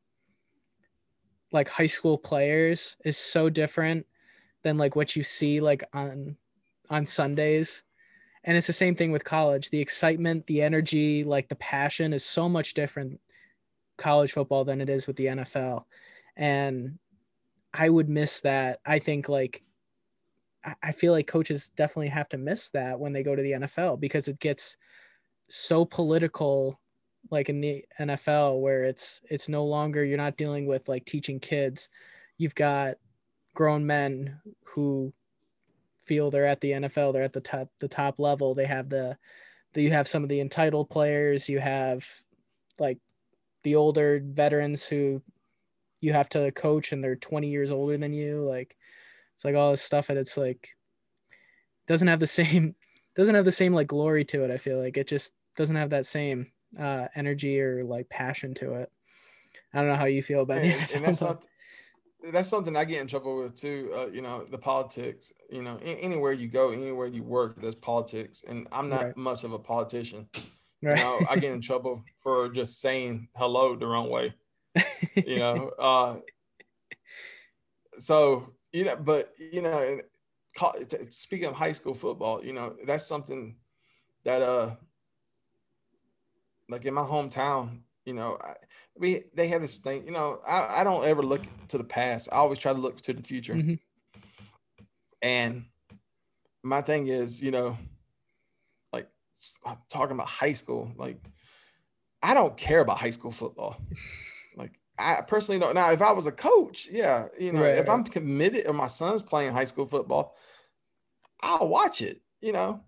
like 1.51 1.67
high 1.69 1.87
school 1.87 2.17
players 2.17 2.97
is 3.03 3.17
so 3.17 3.49
different 3.49 4.05
than 4.65 4.77
like 4.77 4.95
what 4.95 5.15
you 5.15 5.23
see 5.23 5.61
like 5.61 5.83
on 5.93 6.35
on 6.89 7.05
Sundays. 7.05 7.83
And 8.43 8.57
it's 8.57 8.67
the 8.67 8.73
same 8.73 8.95
thing 8.95 9.11
with 9.11 9.23
college. 9.23 9.69
The 9.69 9.79
excitement, 9.79 10.45
the 10.47 10.61
energy, 10.61 11.23
like 11.23 11.47
the 11.47 11.55
passion 11.55 12.13
is 12.13 12.25
so 12.25 12.49
much 12.49 12.73
different 12.73 13.19
college 13.97 14.33
football 14.33 14.65
than 14.65 14.81
it 14.81 14.89
is 14.89 15.07
with 15.07 15.15
the 15.15 15.27
NFL. 15.27 15.85
And 16.35 16.97
I 17.73 17.89
would 17.89 18.09
miss 18.09 18.41
that. 18.41 18.79
I 18.85 18.99
think 18.99 19.29
like 19.29 19.63
I 20.81 20.91
feel 20.91 21.13
like 21.13 21.27
coaches 21.27 21.69
definitely 21.77 22.09
have 22.09 22.29
to 22.29 22.39
miss 22.39 22.69
that 22.71 22.99
when 22.99 23.13
they 23.13 23.21
go 23.21 23.35
to 23.35 23.41
the 23.41 23.51
NFL 23.51 23.99
because 23.99 24.27
it 24.27 24.39
gets 24.39 24.77
so 25.47 25.85
political 25.85 26.79
like 27.29 27.49
in 27.49 27.61
the 27.61 27.85
NFL 27.99 28.61
where 28.61 28.83
it's 28.83 29.21
it's 29.29 29.47
no 29.47 29.63
longer 29.63 30.03
you're 30.03 30.17
not 30.17 30.37
dealing 30.37 30.65
with 30.65 30.89
like 30.89 31.05
teaching 31.05 31.39
kids. 31.39 31.89
You've 32.39 32.55
got 32.55 32.97
grown 33.55 33.87
men 33.87 34.39
who 34.63 35.11
feel 36.03 36.29
they're 36.29 36.45
at 36.45 36.61
the 36.61 36.71
NFL, 36.71 37.13
they're 37.13 37.23
at 37.23 37.33
the 37.33 37.41
top 37.41 37.69
the 37.79 37.87
top 37.87 38.19
level. 38.19 38.53
They 38.53 38.67
have 38.67 38.89
the, 38.89 39.17
the 39.73 39.81
you 39.81 39.91
have 39.91 40.07
some 40.07 40.21
of 40.21 40.29
the 40.29 40.39
entitled 40.39 40.89
players, 40.91 41.49
you 41.49 41.59
have 41.59 42.05
like 42.77 42.99
the 43.63 43.75
older 43.75 44.21
veterans 44.23 44.87
who 44.87 45.23
you 46.01 46.13
have 46.13 46.29
to 46.29 46.51
coach 46.51 46.91
and 46.91 47.03
they're 47.03 47.15
20 47.15 47.49
years 47.49 47.71
older 47.71 47.97
than 47.97 48.13
you. 48.13 48.41
Like 48.41 48.77
it's 49.33 49.43
like 49.43 49.55
all 49.55 49.71
this 49.71 49.81
stuff 49.81 50.09
and 50.09 50.19
it's 50.19 50.37
like 50.37 50.75
doesn't 51.87 52.07
have 52.07 52.19
the 52.19 52.27
same 52.41 52.75
doesn't 53.15 53.35
have 53.35 53.45
the 53.45 53.51
same 53.51 53.73
like 53.73 53.87
glory 53.87 54.25
to 54.25 54.43
it. 54.43 54.51
I 54.51 54.57
feel 54.57 54.79
like 54.79 54.97
it 54.97 55.07
just 55.07 55.33
doesn't 55.57 55.75
have 55.75 55.89
that 55.91 56.05
same 56.05 56.51
uh, 56.77 57.07
energy 57.15 57.59
or 57.61 57.83
like 57.83 58.09
passion 58.09 58.53
to 58.55 58.75
it. 58.75 58.91
I 59.73 59.79
don't 59.79 59.89
know 59.89 59.95
how 59.95 60.05
you 60.05 60.21
feel 60.21 60.41
about 60.41 60.59
and, 60.59 60.67
it. 60.67 60.93
And 60.93 61.05
that's 61.05 61.21
not, 61.21 61.45
that's 62.31 62.49
something 62.49 62.75
I 62.75 62.85
get 62.85 63.01
in 63.01 63.07
trouble 63.07 63.37
with 63.37 63.55
too. 63.55 63.91
Uh, 63.95 64.07
you 64.07 64.21
know, 64.21 64.45
the 64.49 64.57
politics. 64.57 65.33
You 65.49 65.61
know, 65.61 65.77
anywhere 65.83 66.33
you 66.33 66.47
go, 66.47 66.71
anywhere 66.71 67.07
you 67.07 67.23
work, 67.23 67.61
there's 67.61 67.75
politics, 67.75 68.43
and 68.47 68.67
I'm 68.71 68.89
not 68.89 69.03
right. 69.03 69.17
much 69.17 69.43
of 69.43 69.53
a 69.53 69.59
politician. 69.59 70.27
Right. 70.81 70.97
You 70.97 71.03
know, 71.03 71.19
I 71.29 71.35
get 71.35 71.51
in 71.51 71.61
trouble 71.61 72.03
for 72.19 72.49
just 72.49 72.79
saying 72.79 73.29
hello 73.35 73.75
the 73.75 73.87
wrong 73.87 74.09
way. 74.09 74.33
You 75.15 75.39
know, 75.39 75.69
uh, 75.79 76.17
so 77.99 78.53
you 78.71 78.85
know, 78.85 78.95
but 78.95 79.33
you 79.39 79.61
know, 79.61 79.99
speaking 81.09 81.47
of 81.47 81.55
high 81.55 81.71
school 81.71 81.93
football, 81.93 82.43
you 82.43 82.53
know, 82.53 82.75
that's 82.85 83.05
something 83.05 83.55
that 84.23 84.41
uh 84.41 84.75
like 86.67 86.85
in 86.85 86.93
my 86.93 87.03
hometown, 87.03 87.79
you 88.05 88.13
know, 88.13 88.37
I, 88.41 88.53
we 88.97 89.23
they 89.33 89.47
have 89.49 89.61
this 89.61 89.77
thing. 89.77 90.05
You 90.05 90.11
know, 90.11 90.39
I, 90.47 90.81
I 90.81 90.83
don't 90.83 91.05
ever 91.05 91.23
look 91.23 91.41
to 91.69 91.77
the 91.77 91.83
past. 91.83 92.29
I 92.31 92.37
always 92.37 92.59
try 92.59 92.71
to 92.71 92.79
look 92.79 93.01
to 93.01 93.13
the 93.13 93.23
future. 93.23 93.55
Mm-hmm. 93.55 93.75
And 95.21 95.65
my 96.63 96.81
thing 96.81 97.07
is, 97.07 97.41
you 97.41 97.51
know, 97.51 97.77
like 98.93 99.07
talking 99.89 100.15
about 100.15 100.27
high 100.27 100.53
school, 100.53 100.91
like 100.95 101.17
I 102.21 102.33
don't 102.33 102.55
care 102.55 102.81
about 102.81 102.99
high 102.99 103.09
school 103.09 103.31
football. 103.31 103.77
like 104.55 104.79
I 104.97 105.21
personally 105.21 105.59
don't. 105.59 105.75
Now, 105.75 105.91
if 105.91 106.01
I 106.01 106.11
was 106.11 106.27
a 106.27 106.31
coach, 106.31 106.87
yeah, 106.91 107.27
you 107.39 107.51
know, 107.51 107.61
right, 107.61 107.77
if 107.77 107.89
I'm 107.89 108.03
committed 108.03 108.67
or 108.67 108.73
my 108.73 108.87
son's 108.87 109.21
playing 109.21 109.51
high 109.51 109.63
school 109.65 109.87
football, 109.87 110.35
I'll 111.41 111.67
watch 111.67 112.01
it. 112.01 112.21
You 112.39 112.53
know. 112.53 112.81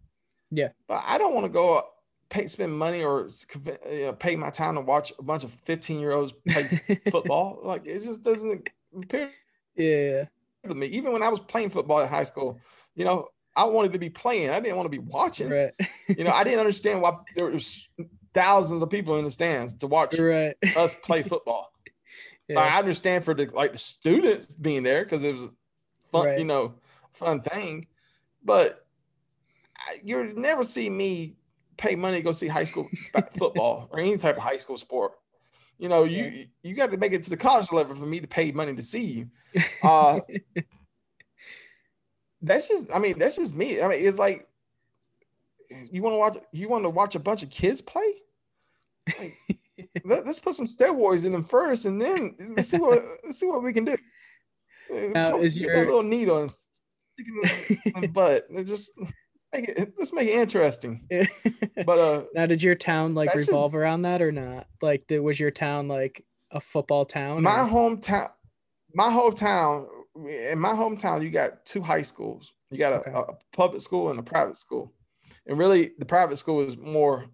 Yeah. 0.52 0.70
But 0.88 1.04
I 1.06 1.18
don't 1.18 1.34
want 1.34 1.46
to 1.46 1.52
go 1.52 1.84
pay 2.30 2.48
spend 2.48 2.74
money 2.74 3.04
or 3.04 3.26
uh, 3.26 3.72
you 3.92 4.06
know, 4.06 4.14
pay 4.14 4.36
my 4.36 4.50
time 4.50 4.76
to 4.76 4.82
watch 4.82 5.14
a 5.18 5.24
bunch 5.24 5.44
of 5.44 5.52
15 5.52 6.00
year 6.00 6.12
olds 6.12 6.34
play 6.48 6.68
football. 7.12 7.60
Like 7.64 7.86
it 7.86 8.04
just 8.04 8.24
doesn't 8.24 8.70
appear 8.96 9.30
yeah 9.76 10.26
to 10.68 10.76
me. 10.76 10.88
Even 10.88 11.14
when 11.14 11.24
I 11.24 11.30
was 11.30 11.40
playing 11.40 11.70
football 11.70 12.00
at 12.00 12.10
high 12.10 12.24
school, 12.24 12.60
you 12.96 13.06
know, 13.06 13.28
I 13.56 13.66
wanted 13.66 13.94
to 13.94 14.00
be 14.00 14.10
playing. 14.10 14.50
I 14.50 14.60
didn't 14.60 14.78
want 14.78 14.86
to 14.86 14.98
be 14.98 15.00
watching. 15.00 15.50
Right. 15.50 15.72
you 16.08 16.24
know, 16.24 16.32
I 16.32 16.44
didn't 16.44 16.60
understand 16.66 17.02
why 17.02 17.18
there 17.36 17.46
was 17.46 17.90
thousands 18.34 18.82
of 18.82 18.90
people 18.90 19.18
in 19.18 19.26
the 19.26 19.32
stands 19.32 19.74
to 19.76 19.88
watch 19.88 20.18
right. 20.18 20.56
us 20.76 20.94
play 20.94 21.24
football. 21.24 21.72
yeah. 22.48 22.58
like, 22.58 22.72
I 22.72 22.80
understand 22.80 23.26
for 23.26 23.34
the 23.34 23.46
like 23.54 23.72
the 23.72 23.78
students 23.78 24.54
being 24.56 24.84
there 24.84 25.04
because 25.04 25.24
it 25.24 25.34
was 25.34 25.50
fun, 26.12 26.26
right. 26.26 26.40
you 26.40 26.46
know, 26.46 26.76
fun 27.14 27.42
thing. 27.42 27.88
But 28.44 28.86
you'll 30.04 30.34
never 30.36 30.64
see 30.64 30.90
me 30.90 31.36
pay 31.78 31.96
money 31.96 32.18
to 32.18 32.24
go 32.24 32.32
see 32.32 32.48
high 32.48 32.64
school 32.64 32.90
football 33.38 33.88
or 33.92 34.00
any 34.00 34.18
type 34.18 34.38
of 34.38 34.44
high 34.44 34.58
school 34.58 34.78
sport. 34.78 35.14
You 35.78 35.90
know, 35.90 36.06
you 36.06 36.48
you 36.64 36.74
got 36.74 36.92
to 36.92 36.98
make 36.98 37.14
it 37.14 37.24
to 37.24 37.30
the 37.30 37.38
college 37.38 37.72
level 37.72 37.96
for 37.96 38.08
me 38.08 38.20
to 38.20 38.28
pay 38.28 38.52
money 38.52 38.76
to 38.76 38.82
see 38.82 39.04
you. 39.04 39.30
Uh, 39.84 40.20
that's 42.42 42.68
just, 42.68 42.94
I 42.94 43.00
mean, 43.00 43.18
that's 43.18 43.36
just 43.36 43.56
me. 43.56 43.82
I 43.82 43.88
mean, 43.88 44.06
it's 44.06 44.20
like 44.20 44.48
you 45.92 46.02
want 46.02 46.14
to 46.14 46.18
watch, 46.18 46.38
you 46.52 46.70
want 46.70 46.84
to 46.84 46.90
watch 46.90 47.16
a 47.16 47.20
bunch 47.20 47.44
of 47.44 47.50
kids 47.50 47.82
play. 47.82 48.14
Like, 49.20 49.38
let, 50.04 50.28
us 50.28 50.40
put 50.40 50.56
some 50.56 50.66
steroids 50.66 51.26
in 51.26 51.32
them 51.32 51.44
first, 51.44 51.86
and 51.86 52.02
then 52.02 52.36
let's 52.56 52.70
see 52.70 52.78
what 52.78 53.00
let's 53.24 53.40
see 53.40 53.48
what 53.48 53.64
we 53.64 53.74
can 53.74 53.86
do. 53.86 53.98
Now, 54.90 55.40
is 55.40 55.60
your 55.60 55.78
little 55.78 56.04
needle 56.04 56.42
and 56.42 56.52
stick 56.52 56.80
it 57.18 57.96
in 57.96 58.02
the 58.02 58.08
butt? 58.08 58.44
It 58.50 58.64
just 58.66 58.92
make 59.54 59.70
it, 59.70 59.94
let's 59.98 60.14
make 60.14 60.28
it 60.28 60.36
interesting. 60.36 61.08
but 61.86 62.00
uh, 62.00 62.24
now, 62.34 62.46
did 62.46 62.62
your 62.64 62.76
town 62.76 63.16
like 63.16 63.34
revolve 63.34 63.72
just, 63.72 63.80
around 63.80 64.04
that 64.04 64.22
or 64.22 64.32
not? 64.32 64.68
Like, 64.82 65.08
did, 65.08 65.20
was 65.20 65.40
your 65.40 65.52
town 65.52 65.88
like 65.88 66.26
a 66.52 66.60
football 66.60 67.06
town? 67.06 67.44
My 67.44 67.62
or? 67.62 67.68
hometown, 67.68 68.30
my 68.94 69.10
hometown, 69.10 69.88
in 70.28 70.60
my 70.60 70.72
hometown, 70.72 71.24
you 71.24 71.30
got 71.30 71.66
two 71.66 71.82
high 71.82 72.02
schools. 72.02 72.54
You 72.72 72.78
got 72.78 72.94
a, 72.94 73.10
okay. 73.10 73.12
a 73.12 73.56
public 73.56 73.82
school 73.82 74.10
and 74.10 74.20
a 74.20 74.24
private 74.24 74.58
school, 74.58 74.94
and 75.46 75.58
really, 75.58 75.92
the 76.00 76.06
private 76.06 76.38
school 76.38 76.62
is 76.62 76.78
more 76.78 77.26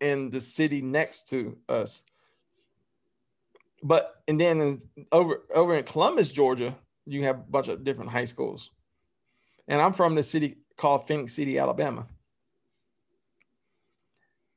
in 0.00 0.30
the 0.30 0.40
city 0.40 0.80
next 0.80 1.28
to 1.28 1.56
us. 1.68 2.02
But 3.82 4.16
and 4.28 4.40
then 4.40 4.60
in, 4.60 4.78
over 5.12 5.42
over 5.54 5.74
in 5.74 5.84
Columbus, 5.84 6.30
Georgia, 6.30 6.76
you 7.06 7.24
have 7.24 7.36
a 7.36 7.50
bunch 7.50 7.68
of 7.68 7.84
different 7.84 8.10
high 8.10 8.24
schools. 8.24 8.70
And 9.68 9.80
I'm 9.80 9.92
from 9.92 10.16
the 10.16 10.22
city 10.22 10.58
called 10.80 11.06
Phenix 11.06 11.34
City, 11.34 11.58
Alabama. 11.58 12.06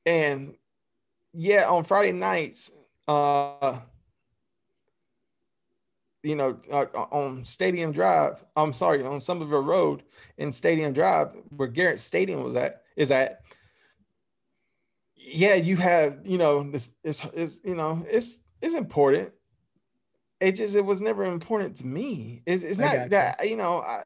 And 0.06 0.56
yeah, 1.34 1.70
on 1.70 1.84
Friday 1.84 2.14
nights, 2.14 2.72
uh, 3.08 3.78
you 6.24 6.38
know, 6.38 6.58
uh, 6.72 6.86
on 7.12 7.44
Stadium 7.44 7.92
Drive, 7.92 8.44
I'm 8.56 8.72
sorry, 8.72 9.04
on 9.04 9.20
Summerville 9.20 9.64
Road 9.64 10.04
in 10.38 10.54
Stadium 10.54 10.94
Drive, 10.94 11.32
where 11.50 11.68
Garrett 11.68 12.00
Stadium 12.00 12.42
was 12.42 12.56
at, 12.56 12.84
is 12.96 13.12
at, 13.12 13.42
yeah, 15.16 15.56
you 15.56 15.76
have, 15.78 16.20
you 16.24 16.38
know, 16.38 16.64
this 16.70 16.96
is 17.04 17.26
is 17.34 17.62
you 17.66 17.76
know, 17.76 18.06
it's 18.10 18.44
it's 18.62 18.76
important. 18.76 19.34
It 20.40 20.54
just 20.54 20.76
it 20.76 20.86
was 20.86 21.02
never 21.02 21.26
important 21.26 21.78
to 21.78 21.88
me. 21.88 22.44
It's, 22.46 22.64
it's 22.64 22.80
not 22.80 23.10
that 23.10 23.50
you 23.50 23.58
know, 23.58 23.82
I, 23.82 24.04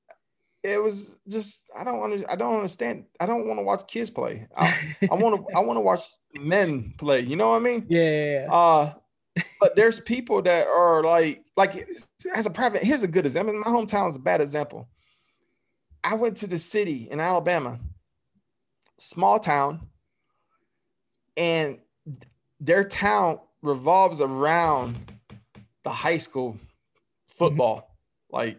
it 0.64 0.82
was 0.82 1.20
just 1.28 1.64
I 1.76 1.84
don't 1.84 2.00
want 2.00 2.24
I 2.30 2.36
don't 2.36 2.56
understand. 2.56 3.06
I 3.20 3.26
don't 3.26 3.48
want 3.48 3.60
to 3.60 3.64
watch 3.64 3.88
kids 3.88 4.10
play. 4.10 4.48
I, 4.56 4.74
want 5.12 5.48
to 5.48 5.56
I 5.56 5.60
want 5.62 5.78
to 5.78 5.82
watch 5.82 6.02
men 6.36 6.94
play. 6.98 7.22
You 7.22 7.36
know 7.36 7.50
what 7.50 7.58
I 7.58 7.60
mean? 7.60 7.86
Yeah. 7.90 8.48
Uh, 8.50 8.94
but 9.60 9.76
there's 9.76 10.00
people 10.00 10.42
that 10.42 10.68
are 10.68 11.04
like 11.04 11.44
like 11.56 11.88
as 12.36 12.46
a 12.46 12.50
private. 12.50 12.84
Here's 12.84 13.04
a 13.04 13.08
good 13.08 13.26
example. 13.26 13.54
My 13.54 13.72
hometown 13.72 14.10
is 14.10 14.16
a 14.16 14.20
bad 14.20 14.42
example. 14.42 14.88
I 16.04 16.16
went 16.16 16.38
to 16.38 16.48
the 16.48 16.60
city 16.60 17.08
in 17.12 17.20
Alabama, 17.20 17.80
small 18.98 19.40
town, 19.40 19.88
and 21.36 21.80
their 22.60 22.84
town 22.84 23.40
revolves 23.62 24.22
around 24.22 24.96
the 25.84 25.90
high 25.90 26.18
school 26.18 26.58
football. 27.36 27.78
Mm-hmm. 27.78 28.36
Like 28.36 28.58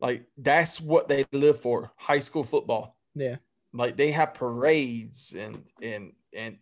like 0.00 0.26
that's 0.36 0.80
what 0.80 1.08
they 1.08 1.24
live 1.32 1.60
for, 1.60 1.90
high 1.96 2.18
school 2.18 2.44
football. 2.44 2.96
Yeah. 3.14 3.36
Like 3.72 3.96
they 3.96 4.10
have 4.10 4.34
parades 4.34 5.34
and 5.38 5.64
and 5.82 6.12
and 6.32 6.58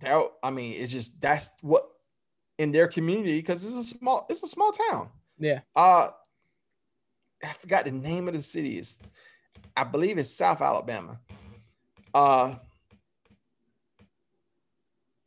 that 0.00 0.30
I 0.42 0.50
mean 0.50 0.74
it's 0.74 0.92
just 0.92 1.20
that's 1.20 1.50
what 1.62 1.88
in 2.58 2.72
their 2.72 2.88
community 2.88 3.38
because 3.38 3.64
it's 3.64 3.92
a 3.92 3.96
small 3.96 4.26
it's 4.28 4.42
a 4.42 4.46
small 4.46 4.72
town. 4.72 5.08
Yeah. 5.38 5.60
Uh 5.74 6.10
I 7.44 7.52
forgot 7.52 7.84
the 7.84 7.90
name 7.90 8.28
of 8.28 8.34
the 8.34 8.42
city. 8.42 8.78
It's 8.78 9.00
I 9.76 9.84
believe 9.84 10.18
it's 10.18 10.30
South 10.30 10.60
Alabama. 10.60 11.18
Uh 12.14 12.56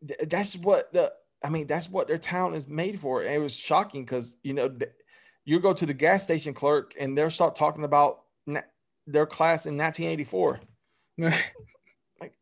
th- 0.07 0.29
that's 0.29 0.55
what 0.55 0.91
the 0.93 1.13
I 1.43 1.49
mean 1.49 1.67
that's 1.67 1.89
what 1.89 2.07
their 2.07 2.17
town 2.17 2.53
is 2.53 2.67
made 2.67 2.99
for. 2.99 3.21
And 3.21 3.33
it 3.33 3.39
was 3.39 3.55
shocking 3.55 4.03
because 4.03 4.37
you 4.43 4.53
know 4.53 4.69
th- 4.69 4.91
you 5.45 5.59
go 5.59 5.73
to 5.73 5.85
the 5.85 5.93
gas 5.93 6.23
station 6.23 6.53
clerk 6.53 6.93
and 6.99 7.17
they'll 7.17 7.29
start 7.29 7.55
talking 7.55 7.83
about 7.83 8.21
na- 8.45 8.61
their 9.07 9.25
class 9.25 9.65
in 9.65 9.77
1984. 9.77 10.59
like, 11.17 11.33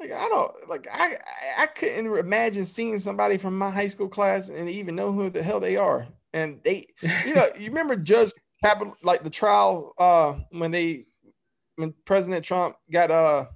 like 0.00 0.12
I 0.12 0.28
don't 0.28 0.68
like 0.68 0.86
I 0.92 1.16
I 1.58 1.66
couldn't 1.66 2.06
imagine 2.16 2.64
seeing 2.64 2.98
somebody 2.98 3.38
from 3.38 3.58
my 3.58 3.70
high 3.70 3.88
school 3.88 4.08
class 4.08 4.48
and 4.48 4.68
even 4.68 4.94
know 4.94 5.12
who 5.12 5.30
the 5.30 5.42
hell 5.42 5.60
they 5.60 5.76
are. 5.76 6.06
And 6.32 6.60
they, 6.64 6.86
you 7.26 7.34
know, 7.34 7.46
you 7.58 7.66
remember 7.66 7.96
Judge 7.96 8.32
Kavanaugh, 8.62 8.94
like 9.02 9.22
the 9.22 9.30
trial 9.30 9.92
uh 9.98 10.34
when 10.50 10.70
they 10.70 11.06
when 11.76 11.94
President 12.04 12.44
Trump 12.44 12.76
got 12.90 13.10
uh 13.10 13.46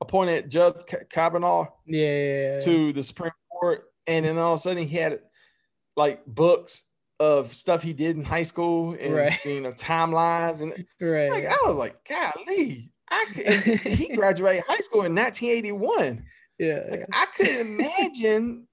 appointed 0.00 0.50
Judge 0.50 0.74
Kavanaugh 1.10 1.66
yeah, 1.86 2.58
to 2.60 2.92
the 2.92 3.02
Supreme 3.02 3.32
Court, 3.50 3.84
and 4.06 4.24
then 4.24 4.38
all 4.38 4.54
of 4.54 4.58
a 4.58 4.62
sudden 4.62 4.86
he 4.86 4.96
had 4.96 5.20
like 5.96 6.24
books 6.26 6.87
of 7.20 7.54
stuff 7.54 7.82
he 7.82 7.92
did 7.92 8.16
in 8.16 8.24
high 8.24 8.42
school 8.42 8.96
and 8.98 9.14
right. 9.14 9.44
you 9.44 9.60
know 9.60 9.72
timelines 9.72 10.62
and 10.62 10.72
right. 11.00 11.30
Like 11.30 11.46
I 11.46 11.56
was 11.66 11.76
like, 11.76 11.96
golly, 12.08 12.92
I 13.10 13.26
could, 13.32 13.46
he 13.80 14.14
graduated 14.14 14.64
high 14.66 14.78
school 14.78 15.04
in 15.04 15.14
1981. 15.14 16.24
Yeah, 16.58 16.84
like 16.90 17.06
I 17.12 17.26
couldn't 17.36 17.78
imagine 17.78 18.66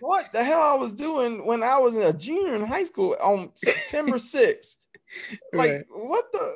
what 0.00 0.32
the 0.32 0.42
hell 0.42 0.60
I 0.60 0.74
was 0.74 0.94
doing 0.94 1.46
when 1.46 1.62
I 1.62 1.78
was 1.78 1.96
a 1.96 2.12
junior 2.12 2.54
in 2.54 2.64
high 2.64 2.84
school 2.84 3.16
on 3.22 3.50
September 3.54 4.16
6th. 4.16 4.76
Like 5.52 5.70
right. 5.70 5.84
what 5.90 6.32
the? 6.32 6.54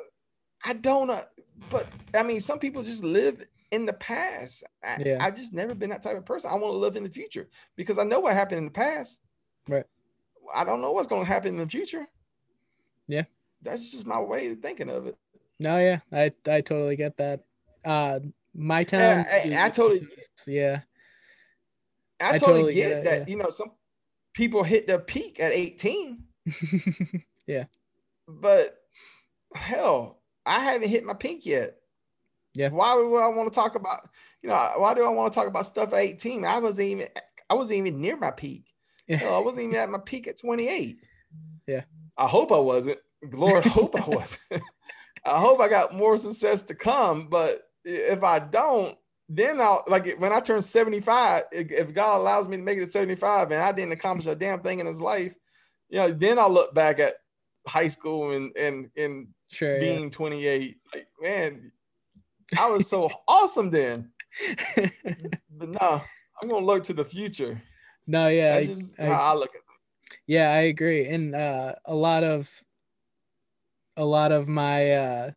I 0.65 0.73
don't 0.73 1.07
know, 1.07 1.21
but 1.69 1.87
I 2.15 2.23
mean, 2.23 2.39
some 2.39 2.59
people 2.59 2.81
just 2.81 3.03
live 3.03 3.45
in 3.71 3.85
the 3.85 3.93
past. 3.93 4.63
I, 4.83 5.01
yeah. 5.05 5.17
I've 5.21 5.35
just 5.35 5.53
never 5.53 5.75
been 5.75 5.91
that 5.91 6.01
type 6.01 6.17
of 6.17 6.25
person. 6.25 6.49
I 6.51 6.55
want 6.55 6.73
to 6.73 6.77
live 6.77 6.95
in 6.95 7.03
the 7.03 7.09
future 7.09 7.47
because 7.75 7.97
I 7.97 8.03
know 8.03 8.19
what 8.19 8.33
happened 8.33 8.59
in 8.59 8.65
the 8.65 8.71
past. 8.71 9.21
Right. 9.67 9.85
I 10.53 10.63
don't 10.63 10.81
know 10.81 10.91
what's 10.91 11.07
going 11.07 11.23
to 11.23 11.27
happen 11.27 11.55
in 11.55 11.57
the 11.57 11.67
future. 11.67 12.07
Yeah. 13.07 13.23
That's 13.61 13.91
just 13.91 14.05
my 14.05 14.19
way 14.19 14.51
of 14.51 14.59
thinking 14.59 14.89
of 14.89 15.07
it. 15.07 15.17
No, 15.59 15.79
yeah, 15.79 15.99
I 16.11 16.31
I 16.47 16.61
totally 16.61 16.95
get 16.95 17.17
that. 17.17 17.43
Uh, 17.83 18.19
my 18.53 18.83
time. 18.83 19.25
I, 19.31 19.55
I, 19.55 19.65
I 19.65 19.69
totally. 19.69 20.07
Yeah. 20.45 20.81
I, 22.19 22.33
I 22.33 22.37
totally, 22.37 22.73
get, 22.73 23.03
get 23.03 23.03
that. 23.05 23.19
Yeah. 23.21 23.31
You 23.31 23.37
know, 23.41 23.49
some 23.49 23.71
people 24.33 24.63
hit 24.63 24.87
their 24.87 24.99
peak 24.99 25.39
at 25.39 25.51
18. 25.51 26.23
yeah. 27.47 27.65
But 28.27 28.77
hell, 29.53 30.19
I 30.45 30.59
haven't 30.59 30.89
hit 30.89 31.03
my 31.03 31.13
peak 31.13 31.45
yet. 31.45 31.77
Yeah. 32.53 32.69
Why 32.69 32.95
would 32.95 33.19
I 33.19 33.27
want 33.27 33.51
to 33.51 33.55
talk 33.55 33.75
about, 33.75 34.09
you 34.41 34.49
know, 34.49 34.55
why 34.77 34.93
do 34.93 35.05
I 35.05 35.09
want 35.09 35.31
to 35.31 35.37
talk 35.37 35.47
about 35.47 35.67
stuff 35.67 35.93
at 35.93 35.99
18? 35.99 36.45
I 36.45 36.59
wasn't 36.59 36.87
even 36.87 37.07
I 37.49 37.53
wasn't 37.53 37.79
even 37.79 38.01
near 38.01 38.17
my 38.17 38.31
peak. 38.31 38.65
Yeah. 39.09 39.17
Hell, 39.17 39.35
I 39.35 39.39
wasn't 39.39 39.67
even 39.67 39.77
at 39.77 39.89
my 39.89 39.99
peak 39.99 40.27
at 40.27 40.37
28. 40.37 40.99
Yeah. 41.65 41.83
I 42.17 42.27
hope 42.27 42.51
I 42.51 42.59
wasn't. 42.59 42.97
Lord, 43.31 43.63
hope 43.63 43.95
I 43.95 44.05
wasn't. 44.07 44.61
I 45.23 45.39
hope 45.39 45.61
I 45.61 45.69
got 45.69 45.93
more 45.93 46.17
success 46.17 46.63
to 46.63 46.75
come. 46.75 47.27
But 47.27 47.63
if 47.85 48.21
I 48.21 48.39
don't, 48.39 48.97
then 49.29 49.59
I'll 49.59 49.83
like 49.87 50.17
when 50.17 50.31
I 50.31 50.39
turn 50.39 50.61
75, 50.61 51.43
if 51.51 51.93
God 51.93 52.19
allows 52.19 52.47
me 52.47 52.57
to 52.57 52.63
make 52.63 52.77
it 52.77 52.81
to 52.81 52.87
75 52.87 53.51
and 53.51 53.61
I 53.61 53.71
didn't 53.71 53.91
accomplish 53.91 54.27
a 54.27 54.35
damn 54.35 54.61
thing 54.61 54.79
in 54.79 54.85
his 54.85 55.01
life, 55.01 55.33
you 55.89 55.99
know, 55.99 56.11
then 56.11 56.39
I'll 56.39 56.49
look 56.49 56.73
back 56.73 56.99
at 56.99 57.15
high 57.67 57.87
school 57.87 58.31
and 58.31 58.55
and 58.57 58.89
and 58.95 59.27
sure, 59.49 59.79
being 59.79 60.03
yeah. 60.03 60.09
28. 60.09 60.77
Like, 60.93 61.07
man, 61.21 61.71
I 62.57 62.67
was 62.67 62.87
so 62.89 63.09
awesome 63.27 63.69
then. 63.69 64.11
but 64.75 65.69
no, 65.69 66.01
I'm 66.41 66.49
gonna 66.49 66.65
look 66.65 66.83
to 66.85 66.93
the 66.93 67.05
future. 67.05 67.61
No, 68.07 68.29
yeah, 68.29 68.55
That's 68.55 68.67
just 68.67 68.99
I, 68.99 69.07
I, 69.07 69.13
I 69.13 69.33
look 69.33 69.49
at 69.51 69.57
it. 69.57 69.63
Yeah, 70.25 70.51
I 70.51 70.61
agree. 70.61 71.07
And 71.07 71.35
uh, 71.35 71.75
a 71.85 71.93
lot 71.93 72.23
of 72.23 72.49
a 73.97 74.05
lot 74.05 74.31
of 74.31 74.47
my 74.47 74.91
uh, 74.91 75.31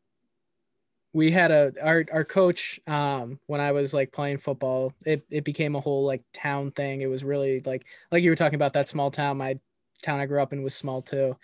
we 1.12 1.30
had 1.30 1.50
a 1.50 1.72
our 1.82 2.04
our 2.12 2.24
coach 2.24 2.78
um 2.86 3.40
when 3.46 3.60
I 3.60 3.72
was 3.72 3.92
like 3.92 4.12
playing 4.12 4.38
football, 4.38 4.92
it 5.04 5.24
it 5.30 5.44
became 5.44 5.74
a 5.74 5.80
whole 5.80 6.04
like 6.04 6.22
town 6.32 6.70
thing. 6.70 7.00
It 7.02 7.10
was 7.10 7.24
really 7.24 7.60
like 7.60 7.84
like 8.12 8.22
you 8.22 8.30
were 8.30 8.36
talking 8.36 8.56
about 8.56 8.74
that 8.74 8.88
small 8.88 9.10
town. 9.10 9.38
My 9.38 9.58
town 10.02 10.20
I 10.20 10.26
grew 10.26 10.40
up 10.40 10.52
in 10.52 10.62
was 10.62 10.74
small 10.74 11.02
too. 11.02 11.36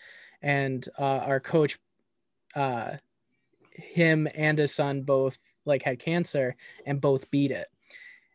And 0.42 0.86
uh, 0.98 1.24
our 1.26 1.40
coach 1.40 1.78
uh 2.54 2.96
him 3.72 4.28
and 4.34 4.58
his 4.58 4.74
son 4.74 5.02
both 5.02 5.38
like 5.64 5.82
had 5.82 5.98
cancer 5.98 6.56
and 6.86 7.00
both 7.00 7.30
beat 7.30 7.50
it. 7.50 7.66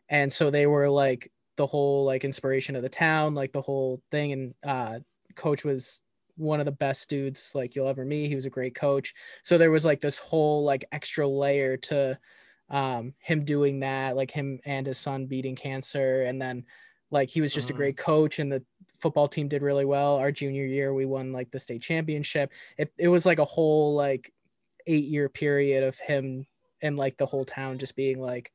And 0.08 0.32
so 0.32 0.50
they 0.50 0.66
were 0.66 0.90
like 0.90 1.32
the 1.56 1.66
whole 1.66 2.04
like 2.04 2.24
inspiration 2.24 2.76
of 2.76 2.82
the 2.82 2.88
town, 2.88 3.34
like 3.34 3.52
the 3.52 3.62
whole 3.62 4.02
thing. 4.10 4.32
And 4.32 4.54
uh, 4.64 4.98
coach 5.34 5.64
was 5.64 6.02
one 6.36 6.60
of 6.60 6.66
the 6.66 6.72
best 6.72 7.08
dudes 7.08 7.52
like 7.54 7.74
you'll 7.74 7.88
ever 7.88 8.04
meet. 8.04 8.28
He 8.28 8.34
was 8.34 8.46
a 8.46 8.50
great 8.50 8.74
coach. 8.74 9.14
So 9.42 9.58
there 9.58 9.70
was 9.70 9.84
like 9.84 10.00
this 10.00 10.18
whole 10.18 10.64
like 10.64 10.84
extra 10.92 11.26
layer 11.26 11.76
to 11.76 12.18
um, 12.70 13.14
him 13.18 13.44
doing 13.44 13.80
that, 13.80 14.16
like 14.16 14.30
him 14.30 14.60
and 14.64 14.86
his 14.86 14.98
son 14.98 15.26
beating 15.26 15.56
cancer. 15.56 16.22
And 16.22 16.40
then 16.40 16.64
like 17.10 17.28
he 17.28 17.40
was 17.40 17.52
just 17.52 17.68
mm-hmm. 17.68 17.76
a 17.76 17.78
great 17.78 17.96
coach 17.96 18.38
and 18.38 18.50
the 18.50 18.64
football 19.00 19.28
team 19.28 19.48
did 19.48 19.62
really 19.62 19.84
well. 19.84 20.16
Our 20.16 20.32
junior 20.32 20.64
year, 20.64 20.94
we 20.94 21.04
won 21.04 21.32
like 21.32 21.50
the 21.50 21.58
state 21.58 21.82
championship. 21.82 22.50
It, 22.78 22.92
it 22.96 23.08
was 23.08 23.26
like 23.26 23.38
a 23.38 23.44
whole 23.44 23.94
like 23.94 24.32
eight 24.86 25.04
year 25.04 25.28
period 25.28 25.84
of 25.84 25.98
him 25.98 26.46
and 26.80 26.96
like 26.96 27.18
the 27.18 27.26
whole 27.26 27.44
town 27.44 27.78
just 27.78 27.94
being 27.94 28.20
like, 28.20 28.50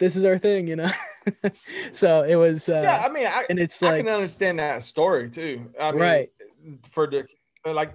this 0.00 0.16
is 0.16 0.24
our 0.24 0.38
thing, 0.38 0.66
you 0.66 0.76
know. 0.76 0.90
so 1.92 2.24
it 2.24 2.34
was. 2.34 2.68
Uh, 2.68 2.80
yeah, 2.82 3.02
I 3.04 3.12
mean, 3.12 3.26
I, 3.26 3.44
and 3.48 3.60
it's 3.60 3.80
I 3.82 3.90
like, 3.90 4.00
can 4.00 4.08
understand 4.08 4.58
that 4.58 4.82
story 4.82 5.30
too. 5.30 5.70
I 5.78 5.92
mean, 5.92 6.00
right. 6.00 6.30
For 6.90 7.06
the 7.06 7.26
like, 7.64 7.92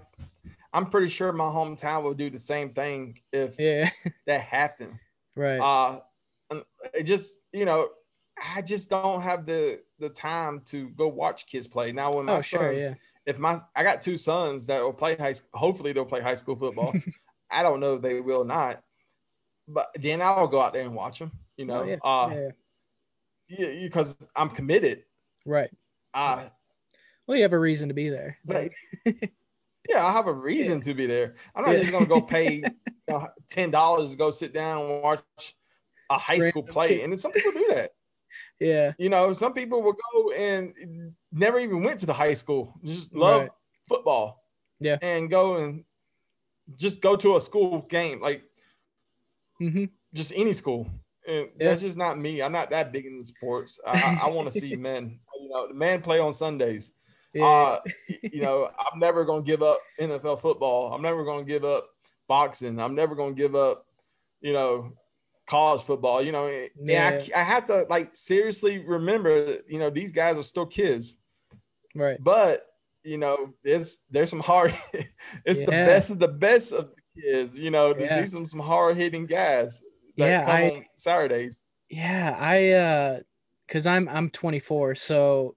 I'm 0.72 0.86
pretty 0.90 1.10
sure 1.10 1.34
my 1.34 1.46
hometown 1.46 2.04
will 2.04 2.14
do 2.14 2.30
the 2.30 2.38
same 2.38 2.70
thing 2.70 3.20
if 3.34 3.60
yeah. 3.60 3.90
that 4.28 4.42
happened. 4.42 4.98
Right. 5.36 5.58
Uh, 5.60 6.00
it 6.94 7.04
just 7.04 7.42
you 7.52 7.66
know, 7.66 7.90
I 8.56 8.62
just 8.62 8.90
don't 8.90 9.22
have 9.22 9.46
the 9.46 9.82
the 10.00 10.10
time 10.10 10.62
to 10.66 10.90
go 10.90 11.08
watch 11.08 11.48
kids 11.48 11.68
play. 11.68 11.92
Now 11.92 12.14
when 12.14 12.26
my 12.26 12.34
oh, 12.34 12.42
son, 12.42 12.60
sure, 12.60 12.72
yeah. 12.72 12.94
if 13.26 13.40
my 13.40 13.60
I 13.76 13.84
got 13.84 14.02
two 14.02 14.16
sons 14.16 14.68
that 14.68 14.82
will 14.82 14.94
play 14.94 15.16
high, 15.16 15.34
hopefully 15.54 15.92
they'll 15.92 16.06
play 16.06 16.22
high 16.22 16.36
school 16.36 16.56
football. 16.56 16.94
I 17.52 17.64
don't 17.64 17.80
know 17.80 17.96
if 17.96 18.02
they 18.04 18.22
will 18.22 18.44
not, 18.44 18.84
but 19.68 19.90
then 20.00 20.22
I'll 20.22 20.48
go 20.48 20.62
out 20.62 20.74
there 20.74 20.84
and 20.84 20.96
watch 20.96 21.20
them. 21.20 21.32
You 21.58 21.66
know, 21.66 21.82
oh, 21.82 21.86
yeah. 21.86 21.98
Uh, 22.04 22.52
yeah, 23.48 23.84
because 23.84 24.18
I'm 24.36 24.50
committed. 24.50 25.04
Right. 25.46 25.70
Uh, 26.14 26.36
right. 26.38 26.52
Well, 27.28 27.38
you 27.38 27.44
have 27.44 27.54
a 27.54 27.60
reason 27.60 27.90
to 27.90 27.94
be 27.94 28.10
there. 28.10 28.38
But, 28.46 28.72
yeah, 29.06 30.06
I 30.06 30.12
have 30.12 30.28
a 30.28 30.34
reason 30.34 30.76
yeah. 30.76 30.82
to 30.82 30.94
be 30.94 31.06
there. 31.06 31.36
I'm 31.56 31.66
not 31.66 31.74
yeah. 31.74 31.80
just 31.80 31.92
gonna 31.92 32.06
go 32.06 32.22
pay 32.22 32.56
you 32.56 32.64
know, 33.08 33.28
ten 33.50 33.72
dollars 33.72 34.12
to 34.12 34.18
go 34.18 34.32
sit 34.32 34.54
down 34.54 34.82
and 34.82 35.04
watch 35.04 35.22
a 36.10 36.18
high 36.18 36.34
Random 36.34 36.50
school 36.50 36.64
play. 36.64 37.02
And 37.02 37.20
some 37.20 37.32
people 37.32 37.52
do 37.52 37.68
that. 37.70 37.92
Yeah. 38.60 38.94
You 38.98 39.10
know, 39.10 39.34
some 39.34 39.54
people 39.54 39.82
will 39.82 39.96
go 40.14 40.32
and 40.32 41.14
never 41.32 41.60
even 41.60 41.84
went 41.84 42.00
to 42.00 42.06
the 42.06 42.14
high 42.14 42.34
school, 42.34 42.74
just 42.84 43.14
love 43.14 43.42
right. 43.42 43.52
football. 43.88 44.44
Yeah. 44.80 44.98
And 45.02 45.30
go 45.30 45.58
and 45.58 45.84
just 46.76 47.02
go 47.02 47.16
to 47.16 47.36
a 47.36 47.42
school 47.42 47.82
game, 47.82 48.22
like 48.22 48.44
mm-hmm. 49.62 49.86
just 50.14 50.34
any 50.36 50.54
school 50.54 50.90
And 51.28 51.50
yeah. 51.60 51.70
that's 51.70 51.82
just 51.82 51.98
not 51.98 52.18
me. 52.20 52.42
I'm 52.42 52.52
not 52.52 52.70
that 52.70 52.92
big 52.92 53.06
in 53.06 53.18
the 53.18 53.24
sports. 53.24 53.80
I, 53.86 54.20
I 54.24 54.30
want 54.30 54.52
to 54.52 54.60
see 54.60 54.76
men. 54.76 55.20
You 55.42 55.50
know, 55.50 55.68
the 55.68 55.74
men 55.74 56.02
play 56.02 56.20
on 56.20 56.34
Sundays. 56.34 56.94
Yeah. 57.34 57.46
Uh, 57.46 57.80
you 58.22 58.42
know, 58.42 58.70
I'm 58.80 59.00
never 59.00 59.26
gonna 59.26 59.42
give 59.42 59.62
up 59.62 59.80
NFL 60.00 60.40
football. 60.40 60.94
I'm 60.94 61.02
never 61.02 61.26
gonna 61.26 61.44
give 61.44 61.66
up 61.66 61.90
boxing. 62.28 62.80
I'm 62.80 62.96
never 62.96 63.14
gonna 63.16 63.34
give 63.34 63.56
up, 63.56 63.86
you 64.40 64.54
know, 64.54 64.94
college 65.46 65.84
football. 65.84 66.22
You 66.22 66.32
know, 66.32 66.48
yeah, 66.82 67.22
I, 67.36 67.42
I 67.42 67.44
have 67.44 67.66
to 67.66 67.86
like 67.90 68.16
seriously 68.16 68.80
remember, 68.80 69.58
you 69.68 69.80
know, 69.80 69.90
these 69.90 70.12
guys 70.12 70.38
are 70.38 70.44
still 70.44 70.66
kids. 70.66 71.20
Right. 71.94 72.18
But 72.24 72.68
you 73.04 73.18
know, 73.18 73.54
it's 73.64 74.06
there's 74.10 74.30
some 74.30 74.40
hard. 74.40 74.74
it's 75.46 75.60
yeah. 75.60 75.66
the 75.66 75.72
best 75.72 76.10
of 76.10 76.20
the 76.20 76.28
best 76.28 76.74
of 76.74 76.90
the 76.90 77.22
kids. 77.22 77.58
You 77.58 77.72
know, 77.72 77.96
yeah. 77.98 78.20
these 78.20 78.36
are 78.36 78.46
some 78.46 78.60
hard 78.60 78.98
hitting 78.98 79.26
guys. 79.26 79.84
Yeah, 80.16 80.46
I, 80.48 80.88
Saturdays. 80.96 81.62
Yeah, 81.90 82.36
I 82.40 82.72
uh, 82.72 83.20
cause 83.68 83.88
I'm 83.88 84.08
I'm 84.10 84.30
24, 84.30 84.96
so 84.96 85.56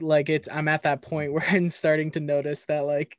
like 0.00 0.28
it's 0.28 0.48
I'm 0.50 0.68
at 0.68 0.82
that 0.84 1.02
point 1.02 1.32
where 1.34 1.44
I'm 1.50 1.70
starting 1.70 2.10
to 2.12 2.20
notice 2.20 2.64
that 2.66 2.84
like 2.84 3.18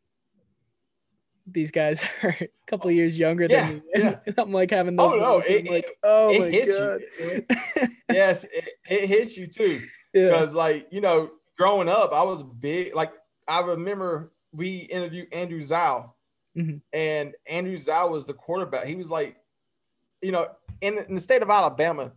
these 1.51 1.71
guys 1.71 2.05
are 2.23 2.35
a 2.39 2.49
couple 2.67 2.91
years 2.91 3.17
younger 3.17 3.47
yeah, 3.49 3.67
than 3.67 3.75
me. 3.75 3.81
Yeah. 3.95 4.15
I'm 4.37 4.51
like 4.51 4.71
having 4.71 4.95
those. 4.95 5.13
Oh 5.13 5.19
no! 5.19 5.39
It, 5.39 5.69
like, 5.69 5.97
oh 6.03 6.31
it 6.31 6.39
my 6.39 7.47
god. 7.47 7.97
yes, 8.09 8.43
it, 8.45 8.69
it 8.89 9.07
hits 9.07 9.37
you 9.37 9.47
too. 9.47 9.81
Because 10.13 10.53
yeah. 10.53 10.59
like 10.59 10.87
you 10.91 11.01
know, 11.01 11.31
growing 11.57 11.89
up, 11.89 12.13
I 12.13 12.23
was 12.23 12.43
big. 12.43 12.95
Like 12.95 13.13
I 13.47 13.61
remember 13.61 14.31
we 14.51 14.79
interviewed 14.79 15.33
Andrew 15.33 15.61
Zow, 15.61 16.13
mm-hmm. 16.57 16.77
and 16.93 17.33
Andrew 17.47 17.77
Zow 17.77 18.09
was 18.09 18.25
the 18.25 18.33
quarterback. 18.33 18.85
He 18.85 18.95
was 18.95 19.11
like, 19.11 19.35
you 20.21 20.31
know, 20.31 20.47
in, 20.81 20.97
in 20.97 21.15
the 21.15 21.21
state 21.21 21.41
of 21.41 21.49
Alabama, 21.49 22.11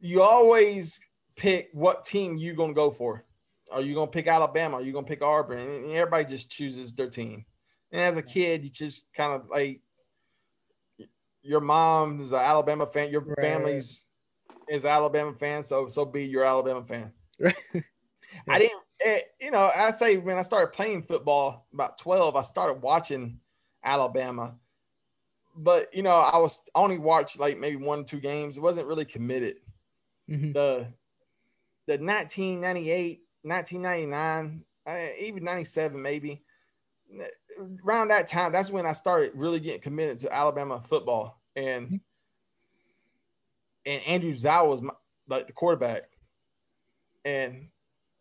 you 0.00 0.22
always 0.22 1.00
pick 1.36 1.70
what 1.72 2.04
team 2.04 2.36
you're 2.36 2.54
gonna 2.54 2.74
go 2.74 2.90
for. 2.90 3.24
Are 3.72 3.80
you 3.80 3.94
gonna 3.94 4.10
pick 4.10 4.26
Alabama? 4.26 4.76
Are 4.76 4.82
you 4.82 4.92
gonna 4.92 5.06
pick 5.06 5.22
Auburn? 5.22 5.58
And 5.58 5.92
everybody 5.92 6.24
just 6.24 6.50
chooses 6.50 6.92
their 6.94 7.08
team. 7.08 7.44
And 7.92 8.00
as 8.00 8.16
a 8.16 8.22
kid, 8.22 8.64
you 8.64 8.70
just 8.70 9.12
kind 9.14 9.32
of 9.32 9.48
like 9.48 9.80
your 11.42 11.60
mom 11.60 12.20
is 12.20 12.32
an 12.32 12.38
Alabama 12.38 12.86
fan, 12.86 13.10
your 13.10 13.22
right. 13.22 13.38
family's 13.38 14.04
is 14.68 14.84
Alabama 14.84 15.32
fan, 15.32 15.62
so 15.62 15.88
so 15.88 16.04
be 16.04 16.24
your 16.24 16.44
Alabama 16.44 16.84
fan. 16.84 17.12
Right. 18.46 18.56
I 18.56 18.58
didn't, 18.60 18.80
it, 19.00 19.24
you 19.40 19.50
know, 19.50 19.70
I 19.76 19.90
say 19.90 20.16
when 20.16 20.38
I 20.38 20.42
started 20.42 20.72
playing 20.72 21.02
football 21.02 21.66
about 21.74 21.98
12, 21.98 22.36
I 22.36 22.42
started 22.42 22.80
watching 22.80 23.38
Alabama. 23.84 24.54
But, 25.56 25.92
you 25.94 26.02
know, 26.02 26.10
I 26.10 26.38
was 26.38 26.62
only 26.74 26.98
watched 26.98 27.38
like 27.38 27.58
maybe 27.58 27.76
one, 27.76 28.00
or 28.00 28.04
two 28.04 28.20
games. 28.20 28.56
It 28.56 28.62
wasn't 28.62 28.86
really 28.86 29.04
committed. 29.04 29.56
Mm-hmm. 30.30 30.52
The, 30.52 30.86
the 31.86 31.98
1998, 31.98 33.20
1999, 33.42 34.64
uh, 34.86 35.06
even 35.18 35.44
97, 35.44 36.00
maybe 36.00 36.42
around 37.84 38.08
that 38.08 38.26
time, 38.26 38.52
that's 38.52 38.70
when 38.70 38.86
I 38.86 38.92
started 38.92 39.32
really 39.34 39.60
getting 39.60 39.80
committed 39.80 40.18
to 40.18 40.34
Alabama 40.34 40.80
football. 40.80 41.40
And 41.56 41.86
mm-hmm. 41.86 41.96
and 43.86 44.02
Andrew 44.06 44.32
Zow 44.32 44.66
was 44.66 44.82
my, 44.82 44.94
like 45.28 45.46
the 45.46 45.52
quarterback. 45.52 46.02
And 47.24 47.68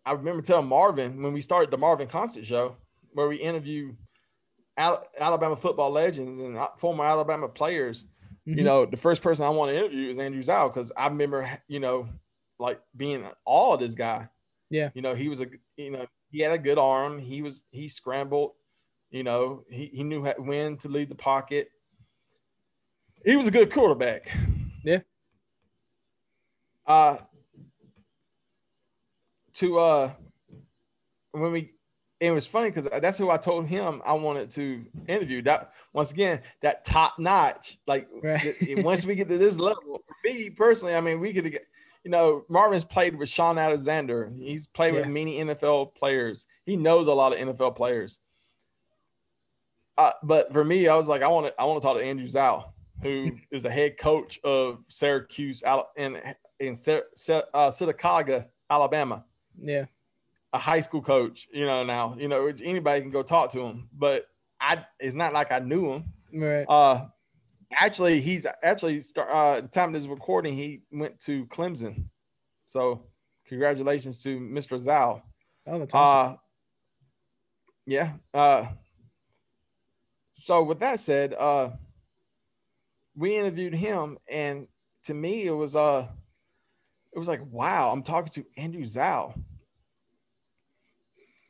I 0.06 0.14
remember 0.14 0.42
telling 0.42 0.68
Marvin 0.68 1.22
when 1.22 1.34
we 1.34 1.42
started 1.42 1.72
the 1.72 1.78
Marvin 1.78 2.08
Constant 2.08 2.46
show, 2.46 2.76
where 3.14 3.28
we 3.28 3.38
interview 3.38 3.94
Al- 4.80 5.06
Alabama 5.20 5.56
football 5.56 5.92
legends 5.92 6.40
and 6.40 6.58
former 6.78 7.04
Alabama 7.04 7.48
players. 7.48 8.06
Mm-hmm. 8.48 8.58
You 8.58 8.64
know, 8.64 8.86
the 8.86 8.98
first 8.98 9.22
person 9.22 9.46
I 9.46 9.50
want 9.50 9.72
to 9.72 9.78
interview 9.78 10.10
is 10.10 10.18
Andrew 10.18 10.42
Zow 10.42 10.70
because 10.70 10.92
I 10.98 11.08
remember, 11.08 11.60
you 11.68 11.80
know, 11.80 12.08
like 12.58 12.80
being 12.96 13.28
all 13.46 13.74
of 13.74 13.80
this 13.80 13.94
guy. 13.94 14.30
Yeah. 14.70 14.90
You 14.94 15.02
know, 15.02 15.16
he 15.16 15.28
was 15.28 15.42
a, 15.42 15.48
you 15.76 15.92
know, 15.92 16.08
he 16.32 16.40
had 16.40 16.54
a 16.54 16.58
good 16.58 16.78
arm. 16.78 17.20
He 17.20 17.42
was, 17.42 17.66
he 17.72 17.88
scrambled. 17.88 18.54
You 19.12 19.24
know, 19.24 19.66
he, 19.70 19.88
he 19.88 20.04
knew 20.04 20.24
when 20.24 20.78
to 20.78 20.88
leave 20.88 21.10
the 21.10 21.16
pocket. 21.16 21.72
He 23.26 23.36
was 23.36 23.48
a 23.48 23.52
good 23.52 23.72
quarterback. 23.72 24.32
Yeah. 24.84 25.00
Uh, 26.86 27.18
to 29.56 29.78
uh, 29.78 30.12
when 31.32 31.52
we, 31.52 31.74
it 32.20 32.32
was 32.32 32.46
funny 32.46 32.70
because 32.70 32.90
that's 33.02 33.18
who 33.18 33.30
I 33.30 33.38
told 33.38 33.68
him 33.68 34.02
I 34.06 34.14
wanted 34.14 34.52
to 34.52 34.86
interview. 35.08 35.42
That 35.44 35.74
once 35.94 36.12
again, 36.12 36.42
that 36.62 36.84
top 36.84 37.18
notch. 37.18 37.78
Like 37.88 38.08
right. 38.22 38.56
once 38.84 39.06
we 39.06 39.16
get 39.16 39.30
to 39.30 39.38
this 39.38 39.58
level, 39.58 40.02
for 40.06 40.16
me 40.26 40.50
personally, 40.50 40.96
I 40.96 41.02
mean, 41.02 41.20
we 41.20 41.34
could 41.34 41.50
get 41.52 41.66
you 42.04 42.12
know, 42.12 42.46
Marvin's 42.50 42.86
played 42.86 43.16
with 43.18 43.30
Shaun 43.30 43.58
Alexander. 43.58 44.32
He's 44.38 44.68
played 44.68 44.94
yeah. 44.94 45.02
with 45.02 45.10
many 45.10 45.40
NFL 45.40 45.96
players. 45.96 46.48
He 46.66 46.78
knows 46.78 47.08
a 47.08 47.14
lot 47.14 47.34
of 47.34 47.40
NFL 47.40 47.76
players. 47.76 48.20
Uh, 49.98 50.12
but 50.24 50.54
for 50.54 50.64
me, 50.64 50.88
I 50.88 50.96
was 50.96 51.10
like, 51.10 51.22
I 51.22 51.28
want 51.28 51.48
to, 51.48 51.62
I 51.62 51.66
want 51.66 51.82
to 51.82 51.86
talk 51.86 51.98
to 51.98 52.04
Andrew 52.04 52.28
Zow, 52.28 52.72
who 53.02 53.32
is 53.52 53.64
the 53.64 53.70
head 53.70 53.98
coach 53.98 54.40
of 54.46 54.80
Syracuse 54.88 55.64
out 55.64 55.90
in 55.98 56.16
in 56.60 56.72
uh, 56.72 57.70
Sylacauga, 57.70 58.48
Alabama. 58.70 59.26
Yeah, 59.62 59.86
a 60.54 60.58
high 60.58 60.82
school 60.82 61.02
coach. 61.02 61.48
You 61.52 61.66
know, 61.66 61.84
now 61.84 62.16
you 62.18 62.28
know 62.28 62.48
anybody 62.64 63.02
can 63.02 63.12
go 63.12 63.24
talk 63.24 63.52
to 63.52 63.62
him, 63.62 63.90
but 63.94 64.26
I 64.60 64.86
it's 65.00 65.16
not 65.16 65.34
like 65.34 65.52
I 65.52 65.60
knew 65.60 65.94
him. 65.94 66.06
Right. 66.34 66.66
Uh, 66.68 67.06
actually, 67.74 68.22
he's 68.22 68.46
actually 68.64 69.00
start, 69.00 69.30
uh, 69.32 69.62
the 69.62 69.68
time 69.68 69.90
of 69.90 69.94
this 69.94 70.08
recording, 70.08 70.56
he 70.56 70.82
went 70.92 71.20
to 71.22 71.46
Clemson. 71.48 72.06
So, 72.66 73.06
congratulations 73.48 74.22
to 74.24 74.40
Mr. 74.40 74.78
Zow. 74.78 75.22
Oh, 75.68 75.80
that's 75.80 75.94
awesome. 75.94 76.34
Uh, 76.34 76.38
yeah. 77.86 78.14
Uh, 78.34 78.68
so 80.36 80.64
with 80.64 80.80
that 80.80 81.00
said, 81.00 81.34
uh, 81.34 81.72
we 83.16 83.36
interviewed 83.38 83.74
him, 83.74 84.18
and 84.30 84.68
to 85.06 85.14
me, 85.14 85.46
it 85.46 85.52
was 85.52 85.76
uh, 85.76 86.08
it 87.12 87.20
was 87.20 87.28
like, 87.28 87.42
wow, 87.52 87.92
I'm 87.92 88.04
talking 88.04 88.32
to 88.34 88.62
Andrew 88.62 88.86
Zow. 88.86 89.34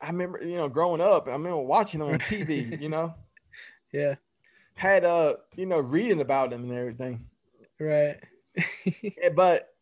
I 0.00 0.08
remember, 0.08 0.40
you 0.42 0.56
know, 0.56 0.68
growing 0.68 1.00
up, 1.00 1.28
I 1.28 1.32
remember 1.32 1.58
watching 1.58 2.00
them 2.00 2.10
on 2.10 2.18
TV, 2.18 2.80
you 2.80 2.88
know. 2.88 3.14
Yeah. 3.92 4.14
Had 4.74 5.04
uh, 5.04 5.34
you 5.56 5.66
know, 5.66 5.80
reading 5.80 6.20
about 6.20 6.50
them 6.50 6.62
and 6.62 6.72
everything. 6.72 7.26
Right. 7.80 8.20
yeah, 9.02 9.30
but 9.34 9.74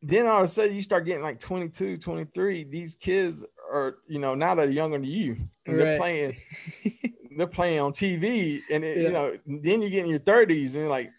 then 0.00 0.28
all 0.28 0.38
of 0.38 0.44
a 0.44 0.46
sudden 0.46 0.76
you 0.76 0.82
start 0.82 1.04
getting 1.04 1.24
like 1.24 1.40
22, 1.40 1.96
23. 1.96 2.62
These 2.62 2.94
kids 2.94 3.44
are, 3.68 3.96
you 4.06 4.20
know, 4.20 4.36
now 4.36 4.54
they're 4.54 4.70
younger 4.70 4.98
than 4.98 5.08
you. 5.08 5.36
And 5.66 5.76
right. 5.76 5.84
they're 5.84 5.98
playing 5.98 6.36
they're 7.38 7.46
playing 7.46 7.78
on 7.78 7.92
TV, 7.92 8.62
and 8.70 8.84
it, 8.84 8.96
yeah. 8.96 9.02
you 9.04 9.12
know, 9.12 9.38
then 9.46 9.80
you 9.80 9.88
get 9.88 10.04
in 10.04 10.10
your 10.10 10.18
30s, 10.18 10.76
and 10.76 10.88
like, 10.88 11.12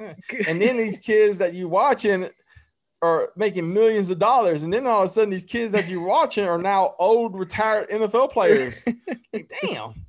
eh. 0.00 0.14
and 0.48 0.60
then 0.60 0.76
these 0.78 0.98
kids 0.98 1.38
that 1.38 1.54
you're 1.54 1.68
watching 1.68 2.28
are 3.02 3.30
making 3.36 3.72
millions 3.72 4.10
of 4.10 4.18
dollars, 4.18 4.64
and 4.64 4.72
then 4.72 4.86
all 4.86 5.00
of 5.00 5.04
a 5.04 5.08
sudden 5.08 5.30
these 5.30 5.44
kids 5.44 5.72
that 5.72 5.88
you're 5.88 6.04
watching 6.04 6.44
are 6.44 6.58
now 6.58 6.94
old 6.98 7.38
retired 7.38 7.88
NFL 7.90 8.30
players. 8.30 8.84
like, 9.32 9.52
damn. 9.62 10.06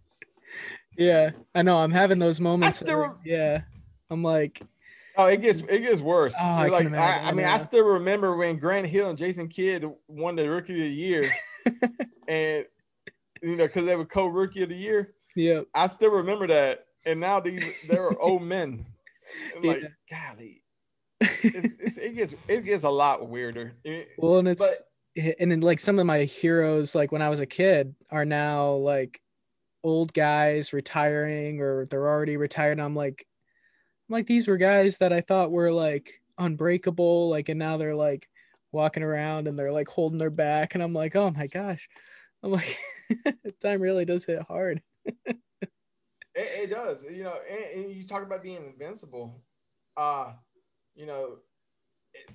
Yeah, 0.97 1.31
I 1.53 1.61
know. 1.61 1.77
I'm 1.77 1.91
having 1.91 2.19
those 2.19 2.41
moments. 2.41 2.77
Still, 2.77 3.17
yeah, 3.23 3.61
I'm 4.09 4.23
like. 4.23 4.61
Oh, 5.19 5.25
it 5.25 5.41
gets 5.41 5.61
it 5.61 5.79
gets 5.79 6.01
worse. 6.01 6.35
Oh, 6.39 6.45
I 6.45 6.67
like 6.67 6.93
I, 6.93 7.29
I, 7.29 7.31
mean, 7.31 7.45
I 7.45 7.57
still 7.57 7.85
remember 7.85 8.35
when 8.35 8.57
Grant 8.57 8.85
Hill 8.85 9.09
and 9.09 9.17
Jason 9.17 9.47
Kidd 9.47 9.89
won 10.07 10.35
the 10.35 10.47
Rookie 10.47 10.73
of 10.73 10.79
the 10.79 10.89
Year, 10.89 11.31
and 12.27 12.65
you 13.41 13.55
know 13.55 13.65
because 13.65 13.85
they 13.85 13.95
were 13.95 14.05
co-rookie 14.05 14.63
of 14.63 14.69
the 14.69 14.75
year. 14.75 15.15
Yeah. 15.38 15.61
I 15.75 15.85
still 15.85 16.09
remember 16.09 16.47
that. 16.47 16.88
And 17.05 17.19
now 17.19 17.39
these 17.39 17.63
they're 17.88 18.19
old 18.19 18.43
men. 18.43 18.85
Yeah. 19.61 19.71
Like, 19.71 19.83
golly. 20.09 20.63
It's, 21.20 21.76
it's, 21.80 21.97
it 21.97 22.15
gets 22.15 22.36
it 22.47 22.65
gets 22.65 22.84
a 22.84 22.89
lot 22.89 23.28
weirder. 23.28 23.74
Well, 24.18 24.38
and 24.38 24.47
it's 24.47 24.84
but, 25.15 25.36
and 25.39 25.51
then 25.51 25.61
like 25.61 25.80
some 25.80 25.99
of 25.99 26.05
my 26.05 26.24
heroes, 26.24 26.93
like 26.93 27.11
when 27.11 27.22
I 27.22 27.30
was 27.30 27.39
a 27.39 27.45
kid, 27.45 27.95
are 28.09 28.26
now 28.26 28.72
like 28.72 29.22
old 29.84 30.13
guys 30.13 30.74
retiring 30.74 31.61
or 31.61 31.86
they're 31.86 32.07
already 32.07 32.38
retired. 32.38 32.74
And 32.74 32.82
I'm 32.82 32.95
like, 32.95 33.26
I'm 34.09 34.13
like 34.13 34.28
these 34.28 34.47
were 34.47 34.57
guys 34.57 34.97
that 34.99 35.13
I 35.13 35.22
thought 35.22 35.51
were 35.51 35.72
like 35.72 36.22
unbreakable, 36.38 37.30
like, 37.30 37.49
and 37.49 37.59
now 37.59 37.78
they're 37.78 37.95
like 37.95 38.30
walking 38.72 39.03
around 39.03 39.47
and 39.47 39.57
they're 39.57 39.72
like 39.72 39.88
holding 39.88 40.20
their 40.20 40.30
back, 40.30 40.76
and 40.76 40.84
I'm 40.84 40.93
like, 40.93 41.15
oh 41.15 41.32
my 41.32 41.47
gosh, 41.47 41.88
I'm 42.43 42.51
like, 42.51 42.78
time 43.61 43.82
really 43.82 44.05
does 44.05 44.26
hit 44.26 44.41
hard 44.43 44.82
it, 45.26 45.39
it, 46.36 46.70
does, 46.70 47.05
you 47.09 47.24
know, 47.24 47.38
and, 47.49 47.86
and, 47.86 47.93
you 47.93 48.05
talk 48.05 48.24
about 48.24 48.43
being 48.43 48.57
invincible. 48.57 49.41
Uh, 49.95 50.34
you 50.97 51.05
know, 51.05 51.37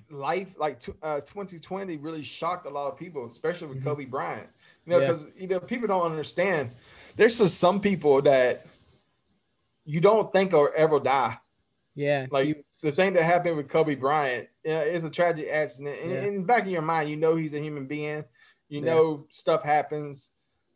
life 0.09 0.55
like 0.57 0.79
t- 0.79 0.93
uh, 1.03 1.19
2020 1.19 1.97
really 1.97 2.23
shocked 2.23 2.65
a 2.65 2.69
lot 2.69 2.91
of 2.91 2.97
people, 2.97 3.27
especially 3.27 3.67
with 3.67 3.77
mm-hmm. 3.79 3.89
Kobe 3.89 4.05
Bryant. 4.05 4.47
You 4.85 4.93
know, 4.93 4.99
because 5.01 5.27
yeah. 5.35 5.41
you 5.41 5.47
know 5.47 5.59
people 5.59 5.87
don't 5.87 6.09
understand. 6.09 6.71
There's 7.15 7.37
just 7.37 7.59
some 7.59 7.79
people 7.79 8.21
that 8.23 8.65
you 9.85 9.99
don't 9.99 10.31
think 10.31 10.53
will 10.53 10.69
ever 10.75 10.99
die. 10.99 11.37
Yeah, 11.95 12.25
like 12.31 12.65
the 12.81 12.91
thing 12.91 13.13
that 13.13 13.23
happened 13.23 13.57
with 13.57 13.69
Kobe 13.69 13.95
Bryant 13.95 14.47
you 14.63 14.71
know, 14.71 14.81
is 14.81 15.03
a 15.03 15.09
tragic 15.09 15.47
accident. 15.51 15.97
And 16.01 16.11
Yeah. 16.11 16.23
in 16.23 16.35
the 16.35 16.41
back 16.41 16.63
of 16.63 16.69
your 16.69 16.81
mind, 16.81 17.09
you 17.09 17.17
know 17.17 17.35
he's 17.35 17.53
a 17.53 17.59
human 17.59 17.85
being. 17.85 18.23
You 18.69 18.79
Yeah. 18.79 18.93
know 18.93 19.27
stuff 19.29 19.63
happens, 19.63 20.31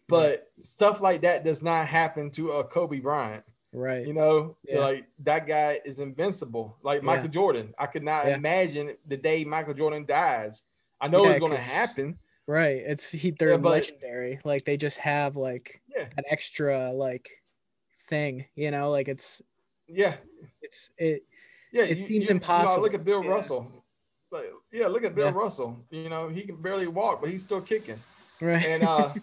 but 0.08 0.52
stuff 0.62 1.02
like 1.02 1.22
that 1.22 1.44
does 1.44 1.64
not 1.64 1.88
happen 1.88 2.30
to 2.32 2.52
a 2.52 2.64
Kobe 2.64 3.00
Bryant. 3.00 3.44
Right. 3.74 4.08
You 4.08 4.14
know, 4.14 4.56
Yeah. 4.64 4.80
like 4.80 5.08
that 5.20 5.46
guy 5.48 5.80
is 5.86 6.00
invincible. 6.00 6.78
Like 6.82 7.02
Yeah. 7.02 7.06
Michael 7.06 7.28
Jordan, 7.30 7.74
I 7.78 7.86
could 7.88 8.04
not 8.04 8.26
Yeah. 8.28 8.36
imagine 8.36 8.94
the 9.06 9.18
day 9.18 9.44
Michael 9.44 9.74
Jordan 9.74 10.06
dies. 10.06 10.64
I 11.02 11.08
know 11.08 11.26
it's 11.30 11.40
gonna 11.40 11.62
happen. 11.62 12.18
Right. 12.48 12.82
It's 12.86 13.12
he 13.12 13.32
they're 13.32 13.58
but- 13.58 13.70
legendary. 13.72 14.40
Like 14.44 14.66
they 14.66 14.78
just 14.78 14.98
have 15.00 15.36
like 15.36 15.82
an 15.96 16.24
extra 16.30 16.92
like 16.94 17.30
thing, 18.08 18.46
you 18.56 18.72
know, 18.72 18.90
like 18.90 19.08
it's 19.10 19.42
yeah, 19.88 20.16
it's 20.62 20.92
it 20.98 21.24
yeah. 21.72 21.84
It 21.84 21.90
you- 21.90 21.96
seems 21.96 22.10
you- 22.10 22.16
you 22.16 22.26
know, 22.30 22.32
impossible. 22.32 22.84
look 22.84 22.94
at 22.94 23.04
Bill. 23.04 23.24
Russell. 23.24 23.84
Like, 24.32 24.46
yeah, 24.72 24.88
look 24.88 25.04
at 25.06 25.14
Bill. 25.16 25.32
Russell. 25.32 25.86
You 25.90 26.10
know, 26.10 26.28
he 26.30 26.42
can 26.44 26.62
barely 26.62 26.88
walk, 26.88 27.22
but 27.22 27.30
he's 27.30 27.44
still 27.44 27.62
kicking. 27.62 28.00
right. 28.42 28.66
And 28.66 28.84
uh, 28.84 29.14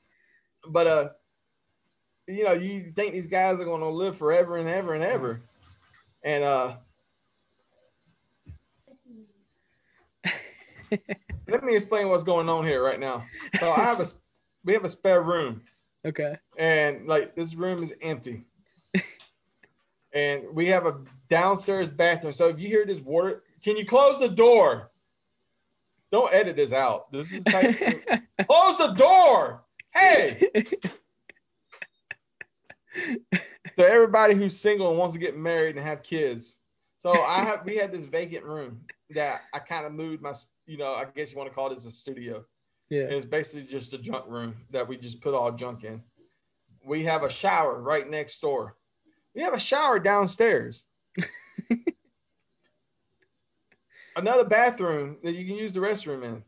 but 0.68 0.86
uh, 0.86 1.08
you 2.32 2.44
know, 2.44 2.52
you 2.52 2.90
think 2.90 3.12
these 3.12 3.26
guys 3.26 3.60
are 3.60 3.64
going 3.64 3.80
to 3.80 3.88
live 3.88 4.16
forever 4.16 4.56
and 4.56 4.68
ever 4.68 4.94
and 4.94 5.04
ever, 5.04 5.40
and 6.22 6.44
uh. 6.44 6.76
Let 11.48 11.64
me 11.64 11.74
explain 11.74 12.08
what's 12.08 12.22
going 12.22 12.48
on 12.48 12.64
here 12.64 12.82
right 12.82 13.00
now. 13.00 13.24
So 13.58 13.72
I 13.72 13.80
have 13.80 14.00
a, 14.00 14.06
we 14.64 14.74
have 14.74 14.84
a 14.84 14.88
spare 14.88 15.22
room, 15.22 15.62
okay. 16.04 16.36
and 16.58 17.06
like 17.06 17.34
this 17.34 17.54
room 17.54 17.82
is 17.82 17.94
empty, 18.02 18.44
and 20.12 20.44
we 20.52 20.68
have 20.68 20.86
a 20.86 21.00
downstairs 21.28 21.88
bathroom. 21.88 22.32
So 22.32 22.48
if 22.48 22.60
you 22.60 22.68
hear 22.68 22.84
this 22.84 23.00
water, 23.00 23.42
can 23.62 23.76
you 23.76 23.86
close 23.86 24.18
the 24.18 24.28
door? 24.28 24.90
Don't 26.10 26.32
edit 26.32 26.56
this 26.56 26.74
out. 26.74 27.10
This 27.10 27.32
is 27.32 27.42
type, 27.44 27.74
close 28.46 28.78
the 28.78 28.94
door. 28.96 29.62
Hey. 29.94 30.50
So 33.74 33.84
everybody 33.84 34.34
who's 34.34 34.58
single 34.58 34.90
and 34.90 34.98
wants 34.98 35.14
to 35.14 35.20
get 35.20 35.36
married 35.36 35.76
and 35.76 35.84
have 35.84 36.02
kids. 36.02 36.58
So 36.98 37.10
I 37.10 37.40
have 37.40 37.64
we 37.64 37.76
had 37.76 37.90
this 37.90 38.04
vacant 38.04 38.44
room 38.44 38.82
that 39.10 39.40
I 39.54 39.60
kind 39.60 39.86
of 39.86 39.92
moved 39.92 40.22
my, 40.22 40.32
you 40.66 40.76
know, 40.76 40.92
I 40.92 41.06
guess 41.06 41.32
you 41.32 41.38
want 41.38 41.48
to 41.48 41.54
call 41.54 41.70
this 41.70 41.86
a 41.86 41.90
studio. 41.90 42.44
yeah. 42.90 43.04
And 43.04 43.12
it's 43.12 43.24
basically 43.24 43.68
just 43.70 43.94
a 43.94 43.98
junk 43.98 44.26
room 44.28 44.56
that 44.70 44.86
we 44.86 44.96
just 44.96 45.20
put 45.22 45.32
all 45.34 45.50
junk 45.52 45.84
in. 45.84 46.02
We 46.84 47.04
have 47.04 47.22
a 47.22 47.30
shower 47.30 47.80
right 47.80 48.08
next 48.08 48.40
door. 48.40 48.76
We 49.34 49.42
have 49.42 49.54
a 49.54 49.60
shower 49.60 49.98
downstairs. 49.98 50.84
Another 54.16 54.44
bathroom 54.44 55.16
that 55.22 55.32
you 55.32 55.46
can 55.46 55.56
use 55.56 55.72
the 55.72 55.80
restroom 55.80 56.24
in. 56.24 56.44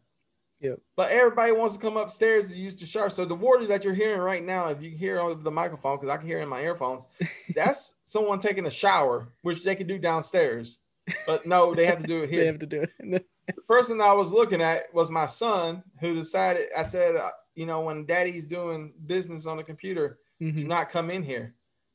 Yep. 0.64 0.80
But 0.96 1.10
everybody 1.10 1.52
wants 1.52 1.76
to 1.76 1.80
come 1.80 1.98
upstairs 1.98 2.48
to 2.48 2.56
use 2.56 2.74
the 2.74 2.86
shower. 2.86 3.10
So 3.10 3.26
the 3.26 3.34
water 3.34 3.66
that 3.66 3.84
you're 3.84 3.92
hearing 3.94 4.20
right 4.20 4.42
now, 4.42 4.68
if 4.68 4.80
you 4.82 4.90
can 4.90 4.98
hear 4.98 5.20
over 5.20 5.34
the 5.34 5.50
microphone, 5.50 5.96
because 5.98 6.08
I 6.08 6.16
can 6.16 6.26
hear 6.26 6.40
in 6.40 6.48
my 6.48 6.62
earphones, 6.62 7.04
that's 7.54 7.96
someone 8.02 8.38
taking 8.38 8.64
a 8.66 8.70
shower, 8.70 9.28
which 9.42 9.62
they 9.62 9.74
can 9.74 9.86
do 9.86 9.98
downstairs. 9.98 10.78
But 11.26 11.44
no, 11.44 11.74
they 11.74 11.84
have 11.84 12.00
to 12.00 12.06
do 12.06 12.22
it 12.22 12.30
here. 12.30 12.40
They 12.40 12.46
have 12.46 12.58
to 12.60 12.66
do 12.66 12.82
it. 12.82 12.90
the 13.46 13.62
person 13.68 14.00
I 14.00 14.14
was 14.14 14.32
looking 14.32 14.62
at 14.62 14.92
was 14.94 15.10
my 15.10 15.26
son, 15.26 15.82
who 16.00 16.14
decided. 16.14 16.64
I 16.76 16.86
said, 16.86 17.14
uh, 17.16 17.28
you 17.54 17.66
know, 17.66 17.82
when 17.82 18.06
Daddy's 18.06 18.46
doing 18.46 18.94
business 19.06 19.46
on 19.46 19.58
the 19.58 19.62
computer, 19.62 20.18
do 20.40 20.50
Mhm. 20.50 20.66
not 20.66 20.90
come 20.90 21.10
in 21.10 21.22
here. 21.22 21.54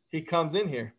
He 0.10 0.22
comes 0.22 0.54
in 0.56 0.68
here. 0.68 0.94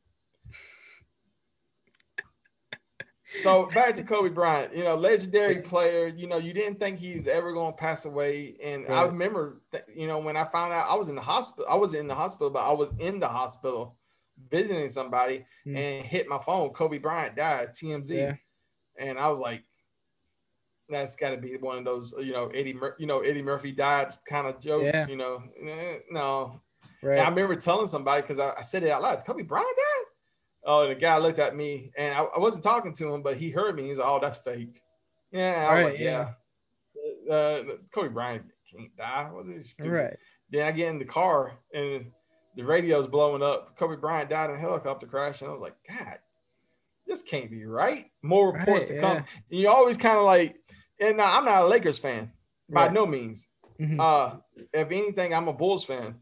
So 3.39 3.67
back 3.67 3.95
to 3.95 4.03
Kobe 4.03 4.29
Bryant, 4.29 4.75
you 4.75 4.83
know, 4.83 4.97
legendary 4.97 5.63
player. 5.63 6.07
You 6.09 6.27
know, 6.27 6.39
you 6.39 6.53
didn't 6.53 6.81
think 6.81 6.99
he 6.99 7.17
was 7.17 7.29
ever 7.29 7.53
going 7.53 7.73
to 7.73 7.77
pass 7.79 8.05
away, 8.05 8.57
and 8.63 8.87
I 8.89 9.05
remember, 9.05 9.61
that, 9.71 9.87
you 9.95 10.09
know, 10.09 10.19
when 10.19 10.37
I 10.37 10.45
found 10.45 10.73
out 10.73 10.91
I 10.91 10.95
was 10.97 11.09
in 11.09 11.15
the 11.15 11.21
hospital. 11.23 11.67
I 11.71 11.77
was 11.77 11.95
in 11.95 12.09
the 12.09 12.15
hospital, 12.15 12.51
but 12.51 12.65
I 12.69 12.73
was 12.73 12.93
in 12.99 13.21
the 13.21 13.29
hospital 13.29 13.97
visiting 14.51 14.89
somebody, 14.89 15.45
Mm. 15.67 15.77
and 15.77 16.07
hit 16.07 16.27
my 16.29 16.39
phone. 16.39 16.71
Kobe 16.71 16.99
Bryant 16.99 17.37
died. 17.37 17.75
TMZ 17.75 18.17
Yeah. 18.17 18.35
and 18.99 19.19
I 19.19 19.29
was 19.29 19.39
like, 19.39 19.63
that's 20.89 21.15
got 21.15 21.31
to 21.31 21.37
be 21.37 21.57
one 21.57 21.79
of 21.79 21.85
those, 21.85 22.15
you 22.19 22.33
know, 22.33 22.49
Eddie, 22.49 22.73
Mur- 22.73 22.97
you 22.99 23.07
know, 23.07 23.21
Eddie 23.21 23.43
Murphy 23.43 23.71
died 23.71 24.13
kind 24.29 24.47
of 24.49 24.59
jokes, 24.61 24.87
Yeah. 24.93 25.07
you 25.07 25.17
know. 25.17 25.43
Eh, 25.63 25.99
no, 26.11 26.61
Right. 27.03 27.19
and 27.19 27.21
I 27.21 27.29
remember 27.29 27.55
telling 27.55 27.87
somebody 27.87 28.23
because 28.23 28.39
I, 28.41 28.55
I 28.59 28.63
said 28.63 28.83
it 28.83 28.89
out 28.91 29.03
loud. 29.03 29.25
Kobe 29.25 29.43
Bryant 29.45 29.69
died. 29.77 30.07
Oh, 30.65 30.87
the 30.89 30.95
guy 30.95 31.17
looked 31.19 31.39
at 31.39 31.57
me, 31.57 31.91
and 31.97 32.13
I, 32.15 32.23
I 32.23 32.39
wasn't 32.39 32.65
talking 32.65 32.93
to 32.95 33.15
him, 33.15 33.23
but 33.23 33.37
he 33.39 33.51
heard 33.51 33.77
me. 33.77 33.85
He 33.85 33.89
was 33.89 33.99
like, 33.99 34.09
"Oh, 34.09 34.19
that's 34.21 34.39
fake." 34.39 34.83
Yeah, 35.33 35.67
I 35.71 35.75
was 35.75 35.85
Right, 35.85 35.93
like, 35.93 36.01
yeah. 36.01 37.33
Uh, 37.33 37.63
Kobe 37.95 38.09
Bryant 38.09 38.45
can't 38.71 38.95
die. 38.97 39.31
Was 39.33 39.49
it 39.49 39.65
stupid? 39.65 39.91
right. 39.91 40.17
Then 40.51 40.67
I 40.67 40.73
get 40.73 40.89
in 40.89 40.99
the 40.99 41.05
car 41.05 41.53
and 41.73 42.11
the 42.57 42.65
radio's 42.65 43.07
blowing 43.07 43.43
up. 43.43 43.77
Kobe 43.79 43.97
Bryant 43.97 44.29
died 44.29 44.51
in 44.51 44.57
a 44.57 44.59
helicopter 44.59 45.07
crash, 45.07 45.41
and 45.41 45.49
I 45.49 45.53
was 45.53 45.61
like, 45.63 45.77
God, 45.89 46.19
this 47.07 47.23
can't 47.23 47.51
be 47.51 47.65
right. 47.65 48.07
More 48.23 48.53
reports 48.53 48.91
Right, 48.91 48.97
to 48.97 49.01
come. 49.01 49.17
yeah. 49.19 49.25
And 49.51 49.61
you 49.61 49.69
always 49.69 49.97
kind 49.97 50.19
of 50.19 50.25
like, 50.25 50.57
and 50.99 51.21
I'm 51.23 51.45
not 51.45 51.63
a 51.63 51.67
Lakers 51.67 51.99
fan 52.01 52.33
by 52.69 52.85
Right. 52.87 52.93
no 52.93 53.07
means. 53.07 53.47
Mhm. 53.79 53.99
Uh, 54.01 54.39
if 54.75 54.89
anything, 54.91 55.33
I'm 55.33 55.49
a 55.49 55.53
Bulls 55.53 55.85
fan. 55.85 56.17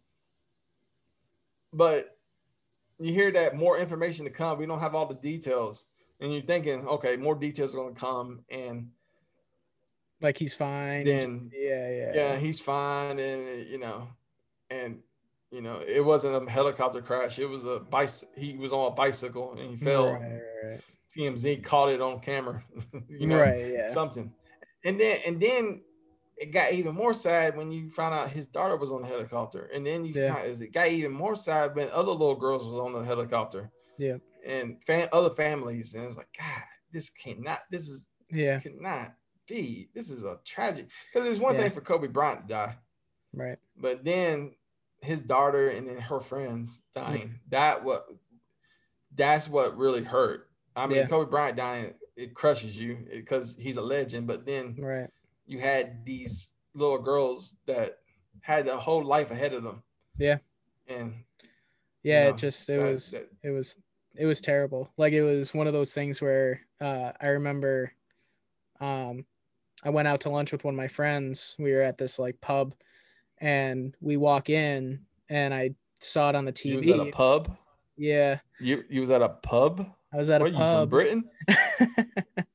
But 1.73 2.17
you 2.99 3.13
hear 3.13 3.31
that 3.33 3.57
more 3.57 3.79
information 3.79 4.25
to 4.25 4.31
come. 4.31 4.59
We 4.59 4.67
don't 4.67 4.81
have 4.81 4.95
all 4.95 5.07
the 5.07 5.15
details, 5.15 5.87
and 6.21 6.33
you're 6.33 6.43
thinking, 6.43 6.87
okay, 6.87 7.17
more 7.17 7.35
details 7.35 7.75
are 7.75 7.79
going 7.79 7.95
to 7.95 8.01
come, 8.01 8.41
and 8.51 8.89
like 10.21 10.37
he's 10.37 10.55
fine. 10.55 11.05
then 11.05 11.51
yeah, 11.55 11.91
yeah. 11.91 12.13
yeah, 12.15 12.37
he's 12.37 12.61
fine, 12.61 13.19
and 13.19 13.69
you 13.69 13.79
know, 13.79 14.09
and 14.71 14.99
you 15.51 15.63
know, 15.63 15.81
it 15.87 16.05
wasn't 16.05 16.35
a 16.35 16.51
helicopter 16.51 17.01
crash. 17.01 17.39
It 17.39 17.47
was 17.47 17.65
a 17.65 17.81
bike. 17.81 18.11
He 18.37 18.57
was 18.57 18.73
on 18.73 18.93
a 18.93 18.95
bicycle 18.95 19.53
and 19.53 19.71
he 19.71 19.77
fell. 19.77 20.13
Right, 20.13 20.23
right, 20.23 20.41
right. 20.65 20.81
TMZ 21.17 21.65
caught 21.65 21.89
it 21.89 22.03
on 22.03 22.21
camera. 22.21 22.63
you 23.09 23.27
know, 23.27 23.41
right, 23.41 23.73
yeah. 23.73 23.87
something. 23.87 24.33
And 24.85 25.01
then 25.01 25.19
and 25.27 25.41
then 25.41 25.81
it 26.41 26.53
got 26.53 26.73
even 26.73 26.95
more 26.95 27.13
sad 27.13 27.57
when 27.57 27.71
you 27.73 27.91
found 27.91 28.15
out 28.15 28.31
his 28.31 28.49
daughter 28.49 28.77
was 28.77 28.93
on 28.93 29.03
the 29.03 29.09
helicopter. 29.09 29.71
And 29.75 29.87
then 29.87 30.05
you 30.05 30.15
Yeah. 30.15 30.35
found, 30.35 30.63
it 30.63 30.73
got 30.73 30.89
even 30.89 31.13
more 31.13 31.35
sad 31.35 31.75
when 31.75 31.91
other 31.91 32.13
little 32.13 32.37
girls 32.37 32.65
was 32.65 32.77
on 32.77 32.93
the 32.93 33.03
helicopter. 33.03 33.71
Yeah. 33.99 34.19
And 34.45 34.83
fan, 34.85 35.09
other 35.13 35.31
families. 35.31 35.95
And 35.95 36.05
it's 36.05 36.17
like, 36.17 36.29
God, 36.39 36.63
this 36.93 37.11
cannot, 37.11 37.61
this 37.71 37.89
is 37.89 38.11
yeah, 38.31 38.61
cannot 38.61 39.15
be. 39.47 39.89
This 39.95 40.11
is 40.11 40.25
a 40.25 40.39
tragic. 40.45 40.89
Because 41.13 41.27
there's 41.27 41.41
one 41.41 41.55
Yeah. 41.55 41.63
thing 41.63 41.73
for 41.73 41.81
Kobe 41.81 42.07
Bryant 42.09 42.43
to 42.43 42.49
die, 42.49 42.77
right. 43.33 43.59
but 43.77 44.05
then 44.05 44.55
his 45.01 45.23
daughter 45.23 45.71
and 45.71 45.89
then 45.89 45.99
her 45.99 46.21
friends 46.21 46.83
dying. 46.95 47.41
That 47.49 47.83
what 47.85 48.07
that's 49.15 49.49
what 49.49 49.77
really 49.77 50.03
hurt. 50.03 50.51
I 50.77 50.87
mean, 50.87 50.99
Yeah. 50.99 51.07
Kobe 51.07 51.31
Bryant 51.31 51.57
dying, 51.57 51.95
it 52.17 52.35
crushes 52.35 52.79
you 52.79 53.07
because 53.11 53.57
he's 53.59 53.77
a 53.77 53.83
legend. 53.83 54.27
But 54.27 54.45
then 54.47 54.77
Right. 54.79 55.11
You 55.49 55.59
had 55.59 56.05
these 56.05 56.53
little 56.75 56.99
girls 56.99 57.57
that 57.67 57.99
had 58.43 58.69
a 58.69 58.77
whole 58.77 59.03
life 59.03 59.31
ahead 59.33 59.53
of 59.55 59.63
them. 59.65 59.83
Yeah. 60.19 60.39
And 60.87 61.15
Yeah, 62.05 62.25
know, 62.25 62.31
it 62.31 62.37
just 62.37 62.69
it 62.69 62.77
that- 62.77 62.83
was 62.85 63.11
that- 63.11 63.29
it 63.43 63.51
was 63.51 63.77
it 64.15 64.27
was 64.27 64.41
terrible. 64.41 64.91
Like 64.97 65.13
it 65.13 65.23
was 65.23 65.53
one 65.55 65.67
of 65.67 65.73
those 65.73 65.93
things 65.93 66.21
where 66.23 66.61
uh 66.81 67.13
I 67.21 67.29
remember 67.29 67.93
um 68.81 69.25
I 69.85 69.91
went 69.91 70.09
out 70.09 70.21
to 70.23 70.31
lunch 70.31 70.53
with 70.53 70.65
one 70.65 70.75
of 70.75 70.79
my 70.79 70.89
friends. 70.89 71.57
We 71.59 71.73
were 71.73 71.83
at 71.83 71.99
this 71.99 72.19
like 72.19 72.41
pub 72.41 72.75
and 73.39 73.95
we 74.01 74.17
walk 74.17 74.51
in 74.51 75.01
and 75.29 75.55
I 75.55 75.75
saw 76.01 76.29
it 76.31 76.35
on 76.37 76.45
the 76.45 76.55
you 76.65 76.77
TV. 76.79 76.87
was 76.93 77.01
at 77.01 77.07
a 77.09 77.11
pub. 77.13 77.57
yeah. 77.97 78.39
You 78.61 78.85
you 78.89 79.01
was 79.01 79.11
at 79.11 79.23
a 79.23 79.29
pub. 79.31 79.87
I 80.13 80.17
was 80.17 80.31
at 80.31 80.41
Where 80.41 80.51
a 80.51 80.55
pub. 80.55 80.61
you 80.61 80.81
from. 80.81 80.89
Britain? 80.89 81.31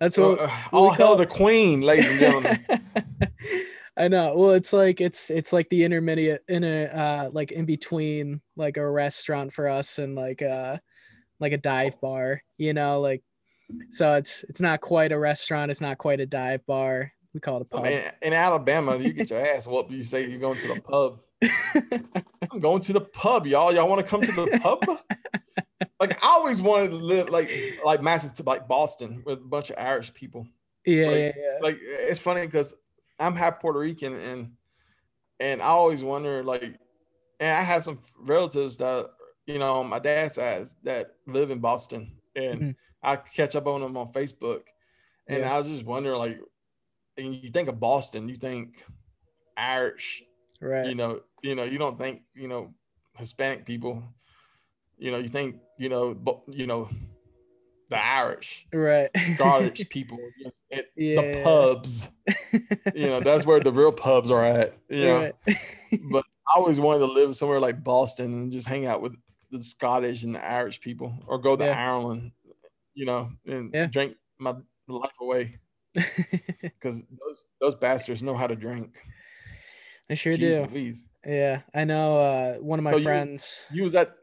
That's 0.00 0.16
what 0.16 0.38
uh, 0.40 0.50
all 0.72 0.90
hell 0.90 1.16
the 1.16 1.26
queen, 1.26 1.80
ladies 1.80 2.10
and 2.10 2.20
gentlemen. 2.20 2.64
I 3.96 4.06
know. 4.06 4.36
Well, 4.36 4.52
it's 4.52 4.72
like 4.72 5.00
it's 5.00 5.28
it's 5.28 5.52
like 5.52 5.68
the 5.70 5.82
intermediate 5.84 6.44
in 6.46 6.62
a 6.62 6.84
uh 6.84 7.30
like 7.32 7.50
in 7.50 7.64
between 7.66 8.40
like 8.56 8.76
a 8.76 8.88
restaurant 8.88 9.52
for 9.52 9.68
us 9.68 9.98
and 9.98 10.14
like 10.14 10.40
uh 10.40 10.78
like 11.40 11.52
a 11.52 11.58
dive 11.58 12.00
bar, 12.00 12.42
you 12.58 12.72
know, 12.74 13.00
like 13.00 13.22
so 13.90 14.14
it's 14.14 14.44
it's 14.48 14.60
not 14.60 14.80
quite 14.80 15.10
a 15.10 15.18
restaurant, 15.18 15.70
it's 15.72 15.80
not 15.80 15.98
quite 15.98 16.20
a 16.20 16.26
dive 16.26 16.64
bar. 16.64 17.12
We 17.34 17.40
call 17.40 17.58
it 17.58 17.66
a 17.66 17.68
So, 17.70 17.78
pub. 17.78 17.86
in, 17.86 18.04
in 18.22 18.32
Alabama, 18.32 18.96
you 18.96 19.12
get 19.12 19.30
your 19.30 19.44
ass 19.44 19.66
whooped. 19.66 19.90
You 19.90 20.02
say 20.02 20.28
you're 20.28 20.38
going 20.38 20.58
to 20.58 20.68
the 20.74 20.80
pub. 20.80 21.20
I'm 22.50 22.60
going 22.60 22.80
to 22.82 22.92
the 22.92 23.00
pub, 23.02 23.46
y'all. 23.46 23.74
Y'all 23.74 23.88
want 23.88 24.00
to 24.00 24.06
come 24.08 24.22
to 24.22 24.32
the 24.32 24.58
pub? 24.62 24.84
like 26.00 26.22
I 26.22 26.28
always 26.28 26.60
wanted 26.60 26.90
to 26.90 26.96
live 26.96 27.30
like 27.30 27.50
like 27.84 28.02
Massachusetts, 28.02 28.38
to 28.40 28.44
like 28.44 28.68
Boston, 28.68 29.22
with 29.24 29.38
a 29.38 29.42
bunch 29.42 29.70
of 29.70 29.76
Irish 29.78 30.12
people. 30.14 30.46
yeah, 30.84 31.06
like- 31.06 31.16
yeah, 31.16 31.32
yeah. 31.36 31.58
Like 31.60 31.78
it's 31.82 32.20
funny 32.20 32.46
because 32.46 32.74
I'm 33.18 33.34
half 33.34 33.60
Puerto 33.60 33.78
Rican 33.80 34.14
and 34.14 34.52
and 35.40 35.60
I 35.62 35.66
always 35.66 36.02
wonder 36.02 36.42
like, 36.44 36.78
and 37.40 37.50
I 37.56 37.62
had 37.62 37.82
some 37.82 38.00
relatives 38.18 38.76
that 38.78 39.10
you 39.46 39.58
know 39.58 39.82
my 39.84 39.98
dad's 39.98 40.34
side 40.34 40.66
that 40.84 41.14
live 41.26 41.50
in 41.50 41.58
Boston, 41.60 42.12
and 42.36 42.60
Mhm. 42.60 42.76
I 43.02 43.16
catch 43.16 43.54
up 43.56 43.66
on 43.66 43.80
them 43.80 43.96
on 43.96 44.12
Facebook, 44.12 44.62
and 45.28 45.40
Yeah. 45.40 45.54
I 45.54 45.58
was 45.58 45.68
just 45.68 45.84
wondering, 45.84 46.18
like, 46.18 46.40
and 47.16 47.34
you 47.34 47.50
think 47.50 47.68
of 47.68 47.78
Boston, 47.80 48.28
you 48.28 48.36
think 48.36 48.84
Irish, 49.56 50.22
right 50.60 50.86
you 50.86 50.94
know, 50.94 51.20
you 51.42 51.54
know, 51.54 51.64
you 51.64 51.78
don't 51.78 51.96
think, 51.98 52.22
you 52.34 52.48
know, 52.48 52.74
Hispanic 53.16 53.64
people, 53.66 54.02
you 54.98 55.10
know, 55.10 55.18
you 55.18 55.28
think, 55.28 55.56
you 55.78 55.88
know, 55.88 56.14
but 56.14 56.40
you 56.48 56.66
know, 56.66 56.88
the 57.90 57.96
Irish, 57.96 58.66
right 58.72 59.08
Scottish 59.34 59.88
people, 59.90 60.18
you 60.38 60.44
know, 60.46 60.50
it- 60.70 60.90
the 60.96 61.42
pubs, 61.42 62.08
you 62.94 63.06
know, 63.06 63.20
that's 63.20 63.46
where 63.46 63.60
the 63.60 63.72
real 63.72 63.92
pubs 63.92 64.30
are 64.30 64.44
at, 64.44 64.76
you 64.88 65.04
know. 65.04 65.32
Right. 65.46 65.56
But 66.12 66.24
I 66.46 66.58
always 66.58 66.78
wanted 66.78 66.98
to 67.06 67.12
live 67.12 67.34
somewhere 67.34 67.60
like 67.60 67.82
Boston 67.82 68.26
and 68.26 68.52
just 68.52 68.68
hang 68.68 68.84
out 68.84 69.00
with 69.00 69.14
the 69.50 69.62
Scottish 69.62 70.22
and 70.24 70.34
the 70.34 70.44
Irish 70.44 70.80
people, 70.82 71.14
or 71.26 71.38
go 71.38 71.56
to 71.56 71.64
Yeah. 71.64 71.88
Ireland, 71.90 72.32
you 72.94 73.06
know, 73.06 73.30
and 73.46 73.70
Yeah. 73.72 73.86
drink 73.86 74.16
my 74.38 74.54
life 74.86 75.16
away 75.20 75.58
because 76.62 77.04
those 77.04 77.46
those 77.60 77.74
bastards 77.74 78.22
know 78.22 78.36
how 78.36 78.46
to 78.46 78.54
drink. 78.56 78.98
I 80.10 80.14
sure 80.14 80.34
Jeez 80.34 80.56
do. 80.56 80.66
Louise. 80.70 81.08
Yeah, 81.24 81.62
I 81.74 81.84
know. 81.84 82.18
Uh, 82.18 82.54
one 82.56 82.78
of 82.78 82.82
my 82.82 82.90
So 82.92 82.96
you 82.98 83.00
was- 83.00 83.04
friends. 83.04 83.66
You 83.72 83.82
was 83.84 83.94
at 83.94 84.14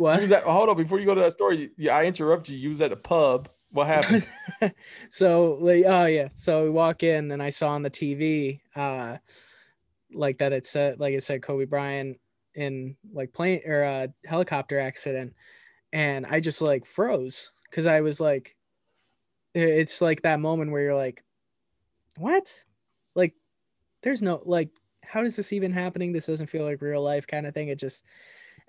you 0.00 0.04
What? 0.04 0.20
was 0.20 0.32
at 0.32 0.42
hold 0.42 0.68
on 0.68 0.76
before 0.76 0.98
you 0.98 1.06
go 1.06 1.14
to 1.14 1.20
that 1.20 1.32
story. 1.32 1.70
Yeah, 1.76 1.96
I 1.96 2.04
interrupt 2.04 2.48
you. 2.48 2.56
You 2.56 2.70
was 2.70 2.80
at 2.80 2.90
the 2.90 2.96
pub. 2.96 3.48
What 3.70 3.86
happened? 3.86 4.26
so 5.10 5.58
like, 5.60 5.84
oh 5.86 6.06
yeah. 6.06 6.28
So 6.34 6.64
we 6.64 6.70
walk 6.70 7.02
in 7.02 7.30
and 7.30 7.42
I 7.42 7.50
saw 7.50 7.70
on 7.70 7.82
the 7.82 7.90
TV, 7.90 8.60
uh, 8.74 9.18
like 10.12 10.38
that 10.38 10.52
it 10.52 10.66
said, 10.66 10.98
like 10.98 11.14
it 11.14 11.22
said 11.22 11.42
Kobe 11.42 11.66
Bryant 11.66 12.18
in 12.54 12.96
like 13.12 13.32
plane 13.32 13.62
or 13.64 13.84
uh, 13.84 14.06
helicopter 14.26 14.80
accident, 14.80 15.34
and 15.92 16.26
I 16.26 16.40
just 16.40 16.60
like 16.60 16.84
froze 16.84 17.52
because 17.70 17.86
I 17.86 18.00
was 18.00 18.20
like, 18.20 18.56
it's 19.54 20.00
like 20.00 20.22
that 20.22 20.40
moment 20.40 20.72
where 20.72 20.82
you're 20.82 20.96
like, 20.96 21.22
what? 22.16 22.64
Like, 23.14 23.34
there's 24.02 24.22
no 24.22 24.42
like, 24.44 24.70
how 25.04 25.22
is 25.22 25.36
this 25.36 25.52
even 25.52 25.72
happening? 25.72 26.12
This 26.12 26.26
doesn't 26.26 26.48
feel 26.48 26.64
like 26.64 26.82
real 26.82 27.02
life 27.02 27.26
kind 27.26 27.46
of 27.46 27.54
thing. 27.54 27.68
It 27.68 27.78
just, 27.78 28.04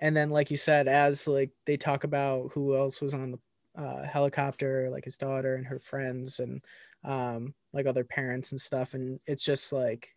and 0.02 0.18
then 0.18 0.32
like 0.32 0.50
you 0.52 0.58
said, 0.58 0.88
as 0.88 1.28
like 1.28 1.52
they 1.66 1.78
talk 1.78 2.04
about 2.04 2.52
who 2.54 2.76
else 2.76 3.02
was 3.02 3.14
on 3.14 3.32
the 3.32 3.82
uh, 3.82 4.04
helicopter, 4.04 4.90
like 4.90 5.06
his 5.06 5.18
daughter 5.18 5.56
and 5.56 5.66
her 5.68 5.80
friends, 5.80 6.40
and 6.40 6.66
um, 7.04 7.54
like 7.72 7.86
other 7.86 8.04
parents 8.04 8.52
and 8.52 8.60
stuff. 8.60 8.96
And 8.96 9.20
it's 9.28 9.46
just 9.46 9.72
like, 9.72 10.16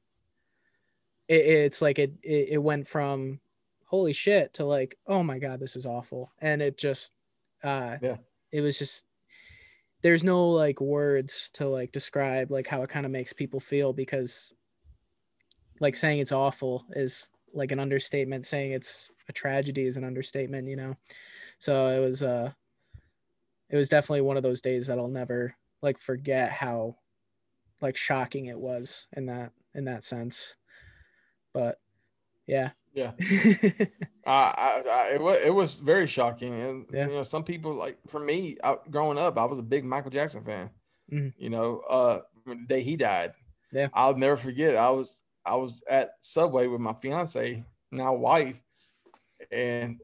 it, 1.28 1.44
it's 1.46 1.82
like 1.82 1.98
it, 1.98 2.14
it 2.22 2.48
it 2.52 2.58
went 2.58 2.88
from 2.88 3.40
holy 3.84 4.14
shit 4.14 4.54
to 4.54 4.64
like, 4.64 4.98
oh 5.06 5.22
my 5.22 5.38
god, 5.38 5.60
this 5.60 5.76
is 5.76 5.86
awful, 5.86 6.32
and 6.40 6.62
it 6.62 6.78
just, 6.78 7.12
uh, 7.62 7.96
Yeah. 8.02 8.16
it 8.50 8.62
was 8.62 8.78
just. 8.78 9.06
There's 10.02 10.24
no 10.24 10.50
like 10.50 10.82
words 10.82 11.50
to 11.54 11.66
like 11.66 11.90
describe 11.90 12.50
like 12.50 12.66
how 12.66 12.82
it 12.82 12.90
kind 12.90 13.06
of 13.06 13.12
makes 13.12 13.32
people 13.32 13.58
feel 13.58 13.94
because 13.94 14.52
like 15.80 15.96
saying 15.96 16.18
it's 16.18 16.30
awful 16.32 16.84
is 16.90 17.30
like 17.54 17.72
an 17.72 17.80
understatement 17.80 18.44
saying 18.44 18.72
it's 18.72 19.08
a 19.28 19.32
tragedy 19.32 19.84
is 19.86 19.96
an 19.96 20.04
understatement 20.04 20.68
you 20.68 20.76
know 20.76 20.96
so 21.58 21.88
it 21.88 22.00
was 22.00 22.22
uh 22.22 22.52
it 23.70 23.76
was 23.76 23.88
definitely 23.88 24.20
one 24.20 24.36
of 24.36 24.42
those 24.42 24.60
days 24.60 24.86
that 24.86 24.98
i'll 24.98 25.08
never 25.08 25.54
like 25.82 25.98
forget 25.98 26.50
how 26.50 26.96
like 27.80 27.96
shocking 27.96 28.46
it 28.46 28.58
was 28.58 29.08
in 29.16 29.26
that 29.26 29.52
in 29.74 29.84
that 29.84 30.04
sense 30.04 30.56
but 31.52 31.78
yeah 32.46 32.70
Yeah. 32.92 33.12
Uh, 34.26 34.54
I, 34.56 34.82
I, 34.90 35.08
it 35.16 35.20
was 35.20 35.38
it 35.42 35.52
was 35.54 35.78
very 35.80 36.06
shocking, 36.06 36.54
and 36.54 36.86
Yeah. 36.90 37.08
you 37.08 37.12
know, 37.12 37.22
some 37.22 37.44
people 37.44 37.74
like 37.74 37.98
for 38.06 38.18
me, 38.18 38.56
I, 38.64 38.78
growing 38.90 39.18
up, 39.18 39.36
I 39.36 39.44
was 39.44 39.58
a 39.58 39.62
big 39.62 39.84
Michael 39.84 40.10
Jackson 40.10 40.42
fan. 40.42 40.70
Mhm. 41.12 41.34
You 41.36 41.50
know, 41.50 41.80
uh, 41.80 42.22
the 42.46 42.54
day 42.66 42.82
he 42.82 42.96
died, 42.96 43.34
Yeah. 43.70 43.88
I'll 43.92 44.16
never 44.16 44.36
forget. 44.36 44.76
I 44.76 44.88
was 44.88 45.20
I 45.44 45.56
was 45.56 45.82
at 45.90 46.12
Subway 46.20 46.68
with 46.68 46.80
my 46.80 46.94
fiance, 46.94 47.62
now 47.92 48.14
wife, 48.14 48.63
and 49.50 50.00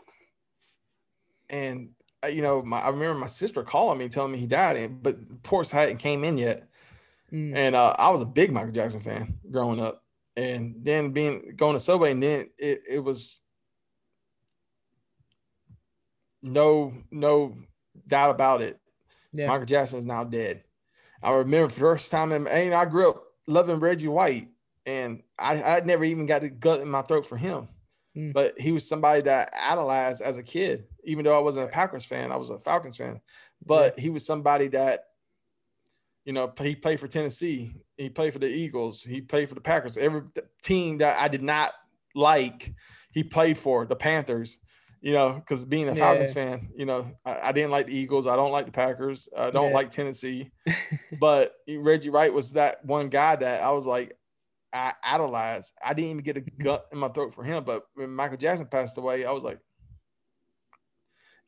and 1.48 1.90
you 2.28 2.42
know, 2.42 2.62
my 2.62 2.80
I 2.80 2.90
remember 2.90 3.18
my 3.18 3.26
sister 3.26 3.62
calling 3.62 3.98
me 3.98 4.08
telling 4.08 4.32
me 4.32 4.38
he 4.38 4.46
died, 4.46 4.76
and 4.76 5.02
but 5.02 5.18
reports 5.28 5.70
hadn't 5.70 5.98
came 5.98 6.24
in 6.24 6.38
yet. 6.38 6.68
Mm, 7.32 7.56
And 7.56 7.76
uh, 7.76 7.94
I 7.98 8.10
was 8.10 8.22
a 8.22 8.26
big 8.26 8.52
Michael 8.52 8.72
Jackson 8.72 9.00
fan 9.00 9.38
growing 9.50 9.80
up. 9.80 10.02
And 10.36 10.76
then 10.84 11.12
being 11.12 11.54
going 11.56 11.74
to 11.74 11.80
Subway, 11.80 12.12
and 12.12 12.22
then 12.22 12.50
it, 12.58 12.82
it 12.88 12.98
was 13.00 13.40
no 16.42 16.94
no 17.10 17.56
doubt 18.06 18.30
about 18.30 18.62
it. 18.62 18.78
yeah 19.32 19.48
Michael 19.48 19.66
Jackson 19.66 19.98
is 19.98 20.06
now 20.06 20.24
dead. 20.24 20.64
I 21.22 21.32
remember 21.32 21.68
first 21.68 22.10
time 22.10 22.32
in 22.32 22.46
and 22.46 22.74
I 22.74 22.84
grew 22.86 23.10
up 23.10 23.24
loving 23.46 23.80
Reggie 23.80 24.08
White, 24.08 24.48
and 24.86 25.22
I 25.38 25.62
I 25.62 25.80
never 25.80 26.04
even 26.04 26.26
got 26.26 26.42
the 26.42 26.50
gut 26.50 26.80
in 26.80 26.88
my 26.88 27.02
throat 27.02 27.26
for 27.26 27.36
him. 27.36 27.68
Mm. 28.16 28.32
But 28.32 28.58
he 28.58 28.72
was 28.72 28.88
somebody 28.88 29.22
that 29.22 29.52
I 29.54 29.72
idolized 29.72 30.22
as 30.22 30.36
a 30.38 30.42
kid, 30.42 30.84
even 31.04 31.24
though 31.24 31.36
I 31.36 31.40
wasn't 31.40 31.68
a 31.68 31.72
Packers 31.72 32.04
fan, 32.04 32.32
I 32.32 32.36
was 32.36 32.50
a 32.50 32.58
Falcons 32.58 32.96
fan. 32.96 33.20
But 33.64 33.98
he 33.98 34.10
was 34.10 34.24
somebody 34.26 34.68
that, 34.68 35.04
you 36.24 36.32
know, 36.32 36.52
he 36.60 36.74
played 36.74 37.00
for 37.00 37.08
Tennessee, 37.08 37.72
he 37.96 38.08
played 38.08 38.32
for 38.32 38.38
the 38.38 38.48
Eagles, 38.48 39.02
he 39.02 39.20
played 39.20 39.48
for 39.48 39.54
the 39.54 39.60
Packers. 39.60 39.96
Every 39.96 40.22
team 40.62 40.98
that 40.98 41.20
I 41.20 41.28
did 41.28 41.42
not 41.42 41.72
like, 42.14 42.74
he 43.12 43.22
played 43.22 43.58
for 43.58 43.86
the 43.86 43.96
Panthers. 43.96 44.58
You 45.02 45.14
know, 45.14 45.32
because 45.32 45.64
being 45.64 45.88
a 45.88 45.94
Falcons 45.94 46.28
Yeah. 46.28 46.34
fan, 46.58 46.68
you 46.76 46.84
know, 46.84 47.10
I, 47.24 47.48
I 47.48 47.52
didn't 47.52 47.70
like 47.70 47.86
the 47.86 47.96
Eagles. 47.96 48.26
I 48.26 48.36
don't 48.36 48.50
like 48.50 48.66
the 48.66 48.72
Packers. 48.72 49.30
I 49.34 49.50
don't 49.50 49.68
Yeah. 49.70 49.74
like 49.74 49.90
Tennessee. 49.90 50.50
but 51.18 51.54
Reggie 51.66 52.10
White 52.10 52.34
was 52.34 52.52
that 52.52 52.84
one 52.84 53.08
guy 53.08 53.34
that 53.36 53.62
I 53.62 53.70
was 53.70 53.86
like, 53.86 54.14
I 54.72 54.94
idolized. 55.02 55.74
I 55.84 55.94
didn't 55.94 56.10
even 56.10 56.22
get 56.24 56.36
a 56.36 56.40
Mm-hmm. 56.58 56.62
gut 56.62 56.88
in 56.92 56.98
my 56.98 57.08
throat 57.08 57.34
for 57.34 57.44
him. 57.44 57.64
But 57.64 57.84
when 57.94 58.10
Michael 58.14 58.36
Jackson 58.36 58.66
passed 58.68 58.98
away, 58.98 59.24
I 59.24 59.32
was 59.32 59.42
like, 59.42 59.60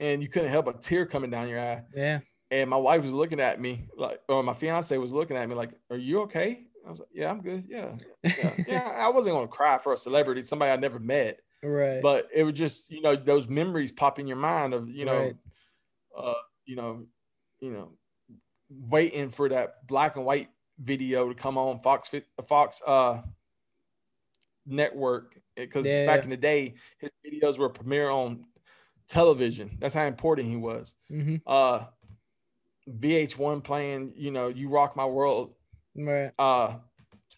and 0.01 0.23
you 0.23 0.29
couldn't 0.29 0.51
help 0.51 0.67
a 0.67 0.73
tear 0.73 1.07
coming 1.07 1.31
down 1.31 1.49
your 1.49 1.61
eye. 1.61 1.85
yeah 1.95 2.21
And 2.51 2.69
my 2.71 2.77
wife 2.77 3.03
was 3.03 3.13
looking 3.15 3.41
at 3.41 3.61
me 3.61 3.89
like, 3.97 4.21
or 4.29 4.43
my 4.43 4.55
fiance 4.55 4.97
was 4.99 5.13
looking 5.13 5.37
at 5.37 5.49
me 5.49 5.55
like, 5.55 5.73
"Are 5.91 5.97
you 5.97 6.23
okay?" 6.23 6.67
I 6.87 6.91
was 6.91 7.01
like, 7.01 7.09
"Yeah, 7.13 7.31
I'm 7.31 7.43
good. 7.43 7.65
Yeah, 7.67 7.97
yeah, 8.37 8.57
yeah." 8.67 8.83
I 8.95 9.09
wasn't 9.11 9.35
gonna 9.37 9.49
cry 9.49 9.79
for 9.79 9.93
a 9.93 9.97
celebrity, 9.97 10.43
somebody 10.43 10.73
I 10.73 10.77
never 10.77 10.99
met, 10.99 11.41
right 11.63 12.01
but 12.03 12.29
it 12.35 12.45
was 12.45 12.55
just, 12.55 12.91
you 12.91 13.01
know, 13.03 13.17
those 13.17 13.49
memories 13.49 13.93
pop 13.93 14.19
in 14.19 14.27
your 14.27 14.37
mind 14.39 14.75
of, 14.75 14.89
you 14.91 15.05
know, 15.07 15.33
Right. 15.33 15.37
uh, 16.17 16.35
you 16.67 16.77
know, 16.77 17.07
you 17.61 17.73
know, 17.73 17.93
waiting 18.71 19.31
for 19.31 19.49
that 19.49 19.87
black 19.87 20.17
and 20.17 20.25
white 20.25 20.51
video 20.83 21.29
to 21.29 21.35
come 21.35 21.57
on 21.59 21.81
Fox 21.81 22.11
Fox 22.47 22.83
uh 22.87 23.23
network 24.67 25.41
because 25.57 25.91
Yeah. 25.91 26.07
back 26.07 26.25
in 26.25 26.31
the 26.31 26.37
day 26.37 26.75
his 26.99 27.11
videos 27.27 27.59
were 27.59 27.69
premiere 27.69 28.11
on 28.11 28.47
television. 29.09 29.77
That's 29.81 29.95
how 29.95 30.05
important 30.07 30.49
he 30.49 30.57
was. 30.57 30.97
hmm 31.09 31.37
Uh 31.47 31.87
VH1 32.89 33.63
playing, 33.63 34.13
you 34.17 34.31
know, 34.31 34.49
You 34.49 34.69
Rock 34.69 34.97
My 34.97 35.07
World 35.07 35.55
right 35.95 36.33
uh 36.39 36.79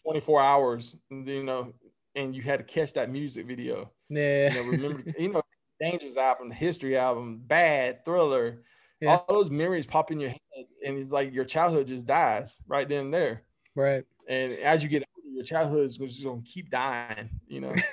24 0.03 0.41
hours, 0.41 1.03
you 1.09 1.43
know, 1.43 1.73
and 2.15 2.35
you 2.35 2.41
had 2.41 2.59
to 2.59 2.63
catch 2.65 2.93
that 2.93 3.09
music 3.09 3.45
video. 3.45 3.91
yeah 4.09 4.49
You 4.49 4.55
know, 4.55 4.61
remember, 4.63 5.03
you 5.17 5.29
know, 5.29 5.41
Dangerous 5.79 6.15
album, 6.17 6.49
the 6.49 6.55
History 6.55 6.95
album, 6.97 7.39
Bad, 7.45 8.05
Thriller, 8.05 8.63
Yeah. 9.01 9.17
all 9.17 9.25
those 9.27 9.51
memories 9.51 9.85
pop 9.85 10.11
in 10.11 10.19
your 10.19 10.29
head, 10.29 10.65
and 10.85 10.97
it's 10.97 11.11
like 11.11 11.33
your 11.33 11.45
childhood 11.45 11.87
just 11.87 12.05
dies 12.07 12.61
right 12.67 12.87
then 12.87 13.05
and 13.05 13.13
there. 13.13 13.43
right 13.75 14.03
And 14.27 14.53
as 14.53 14.81
you 14.83 14.89
get 14.89 15.03
older, 15.15 15.29
your 15.35 15.43
childhood 15.43 15.85
is 15.85 15.97
just 15.97 16.23
gonna 16.23 16.41
keep 16.43 16.69
dying, 16.69 17.29
you 17.47 17.61
know. 17.61 17.75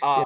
Uh, 0.00 0.24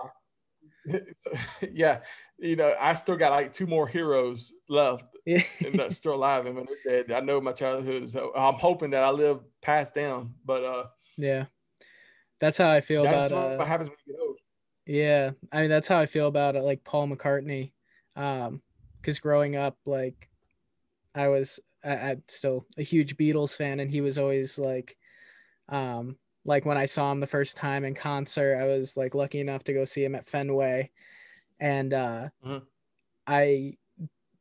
yeah, 1.72 2.00
you 2.38 2.56
know, 2.56 2.74
I 2.78 2.94
still 2.94 3.16
got 3.16 3.30
like 3.32 3.52
two 3.52 3.66
more 3.66 3.88
heroes 3.88 4.52
left 4.68 5.04
yeah 5.26 5.42
and 5.64 5.74
that's 5.74 5.96
still 5.96 6.14
alive. 6.14 6.46
And 6.46 6.56
when 6.56 6.66
they're 6.84 7.04
dead, 7.04 7.12
I 7.12 7.20
know 7.20 7.40
my 7.40 7.52
childhood 7.52 8.02
is. 8.02 8.14
I'm 8.14 8.54
hoping 8.54 8.90
that 8.90 9.02
I 9.02 9.10
live 9.10 9.40
past 9.60 9.94
them, 9.94 10.34
but 10.44 10.64
uh, 10.64 10.84
yeah 11.16 11.44
that's 12.40 12.58
how 12.58 12.70
i 12.70 12.80
feel 12.80 13.04
about 13.06 13.30
uh, 13.30 13.54
what 13.54 13.68
happens 13.68 13.88
when 13.88 13.96
you 14.06 14.14
get 14.14 14.20
old. 14.20 14.36
Yeah, 14.84 15.30
I 15.52 15.60
mean 15.60 15.70
that's 15.70 15.86
how 15.88 15.98
I 15.98 16.06
feel 16.06 16.26
about 16.26 16.56
it. 16.56 16.62
Like 16.62 16.82
Paul 16.82 17.08
McCartney, 17.08 17.72
um, 18.16 18.60
because 19.02 19.18
growing 19.18 19.56
up, 19.56 19.76
like 19.84 20.30
I 21.14 21.28
was, 21.28 21.58
I, 21.84 21.90
I'm 21.96 22.22
still 22.28 22.64
a 22.78 22.82
huge 22.82 23.16
Beatles 23.16 23.56
fan, 23.56 23.80
and 23.80 23.90
he 23.90 24.00
was 24.00 24.16
always 24.18 24.58
like, 24.58 24.96
um, 25.68 26.16
like 26.44 26.64
when 26.64 26.76
I 26.78 26.86
saw 26.86 27.10
him 27.10 27.20
the 27.20 27.26
first 27.26 27.56
time 27.56 27.84
in 27.84 27.94
concert, 27.94 28.56
I 28.60 28.66
was 28.66 28.96
like 28.96 29.14
lucky 29.14 29.40
enough 29.40 29.64
to 29.64 29.72
go 29.72 29.84
see 29.84 30.04
him 30.04 30.14
at 30.14 30.28
Fenway, 30.28 30.90
and 31.60 31.92
uh, 31.92 32.28
Mhm. 32.44 32.62
I 33.26 33.76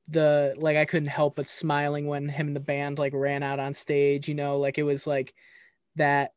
the 0.08 0.56
like 0.58 0.78
I 0.78 0.86
couldn't 0.86 1.08
help 1.10 1.36
but 1.38 1.48
smiling 1.48 2.06
when 2.08 2.28
him 2.28 2.48
and 2.48 2.56
the 2.56 2.60
band 2.60 3.00
like 3.00 3.14
ran 3.14 3.44
out 3.44 3.60
on 3.60 3.74
stage. 3.74 4.28
You 4.28 4.36
know, 4.36 4.58
like 4.60 4.78
it 4.78 4.84
was 4.84 5.08
like 5.08 5.34
that 5.96 6.34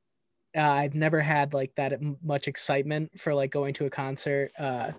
uh, 0.57 0.61
I've 0.71 0.95
never 0.95 1.21
had 1.21 1.53
like 1.55 1.75
that 1.77 1.95
much 2.23 2.47
excitement 2.49 3.19
for 3.21 3.35
like 3.35 3.51
going 3.51 3.75
to 3.75 3.87
a 3.87 3.91
concert. 3.91 4.53
Uh, 4.59 4.93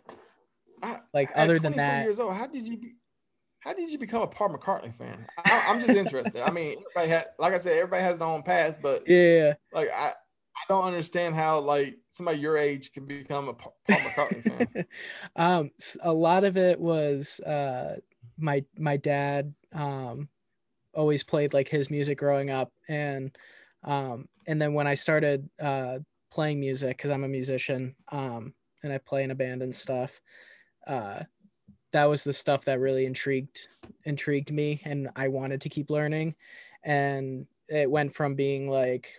I- 0.83 0.99
like, 1.13 1.31
other 1.35 1.53
than 1.53 1.73
24 1.73 1.77
that- 1.77 2.03
years 2.03 2.19
old, 2.19 2.33
how 2.33 2.47
did 2.47 2.67
you? 2.67 2.77
Be, 2.77 2.95
how 3.65 3.73
did 3.73 3.89
you 3.89 3.97
become 3.97 4.21
a 4.21 4.27
Paul 4.27 4.49
McCartney 4.49 4.95
fan? 4.95 5.25
I, 5.43 5.63
am 5.67 5.81
just 5.81 5.97
interested. 5.97 6.39
I 6.39 6.51
mean, 6.51 6.77
everybody 6.77 7.09
had, 7.09 7.25
like 7.39 7.53
I 7.53 7.57
said, 7.57 7.73
everybody 7.73 8.03
has 8.03 8.19
their 8.19 8.27
own 8.27 8.43
path, 8.43 8.77
but 8.79 9.09
yeah, 9.09 9.53
like 9.73 9.89
I, 9.89 10.09
I 10.09 10.61
don't 10.69 10.83
understand 10.83 11.33
how 11.33 11.59
like 11.59 11.97
somebody 12.09 12.37
your 12.39 12.57
age 12.57 12.93
can 12.93 13.07
become 13.07 13.49
a 13.49 13.53
Paul 13.53 13.75
McCartney 13.89 14.67
fan. 14.69 14.85
um, 15.35 15.71
a 16.03 16.13
lot 16.13 16.43
of 16.43 16.57
it 16.57 16.79
was 16.79 17.39
uh, 17.39 17.95
my 18.37 18.63
my 18.77 18.97
dad 18.97 19.55
um, 19.73 20.29
always 20.93 21.23
played 21.23 21.55
like 21.55 21.67
his 21.67 21.89
music 21.89 22.19
growing 22.19 22.51
up, 22.51 22.71
and 22.87 23.35
um, 23.83 24.29
and 24.45 24.61
then 24.61 24.75
when 24.75 24.85
I 24.85 24.93
started 24.93 25.49
uh, 25.59 25.99
playing 26.31 26.59
music 26.59 26.97
because 26.97 27.09
I'm 27.09 27.23
a 27.23 27.29
musician 27.29 27.95
um, 28.11 28.53
and 28.83 28.93
I 28.93 28.99
play 28.99 29.23
in 29.23 29.31
a 29.31 29.35
band 29.35 29.63
and 29.63 29.75
stuff. 29.75 30.21
Uh, 30.85 31.23
that 31.95 32.09
was 32.09 32.25
the 32.25 32.33
stuff 32.33 32.65
that 32.65 32.81
really 32.81 33.05
intrigued 33.05 33.69
intrigued 34.03 34.51
me 34.51 34.81
and 34.83 35.07
I 35.15 35.29
wanted 35.29 35.61
to 35.61 35.69
keep 35.69 35.89
learning. 35.89 36.35
And 36.83 37.47
it 37.69 37.89
went 37.89 38.13
from 38.13 38.35
being 38.35 38.69
like 38.69 39.13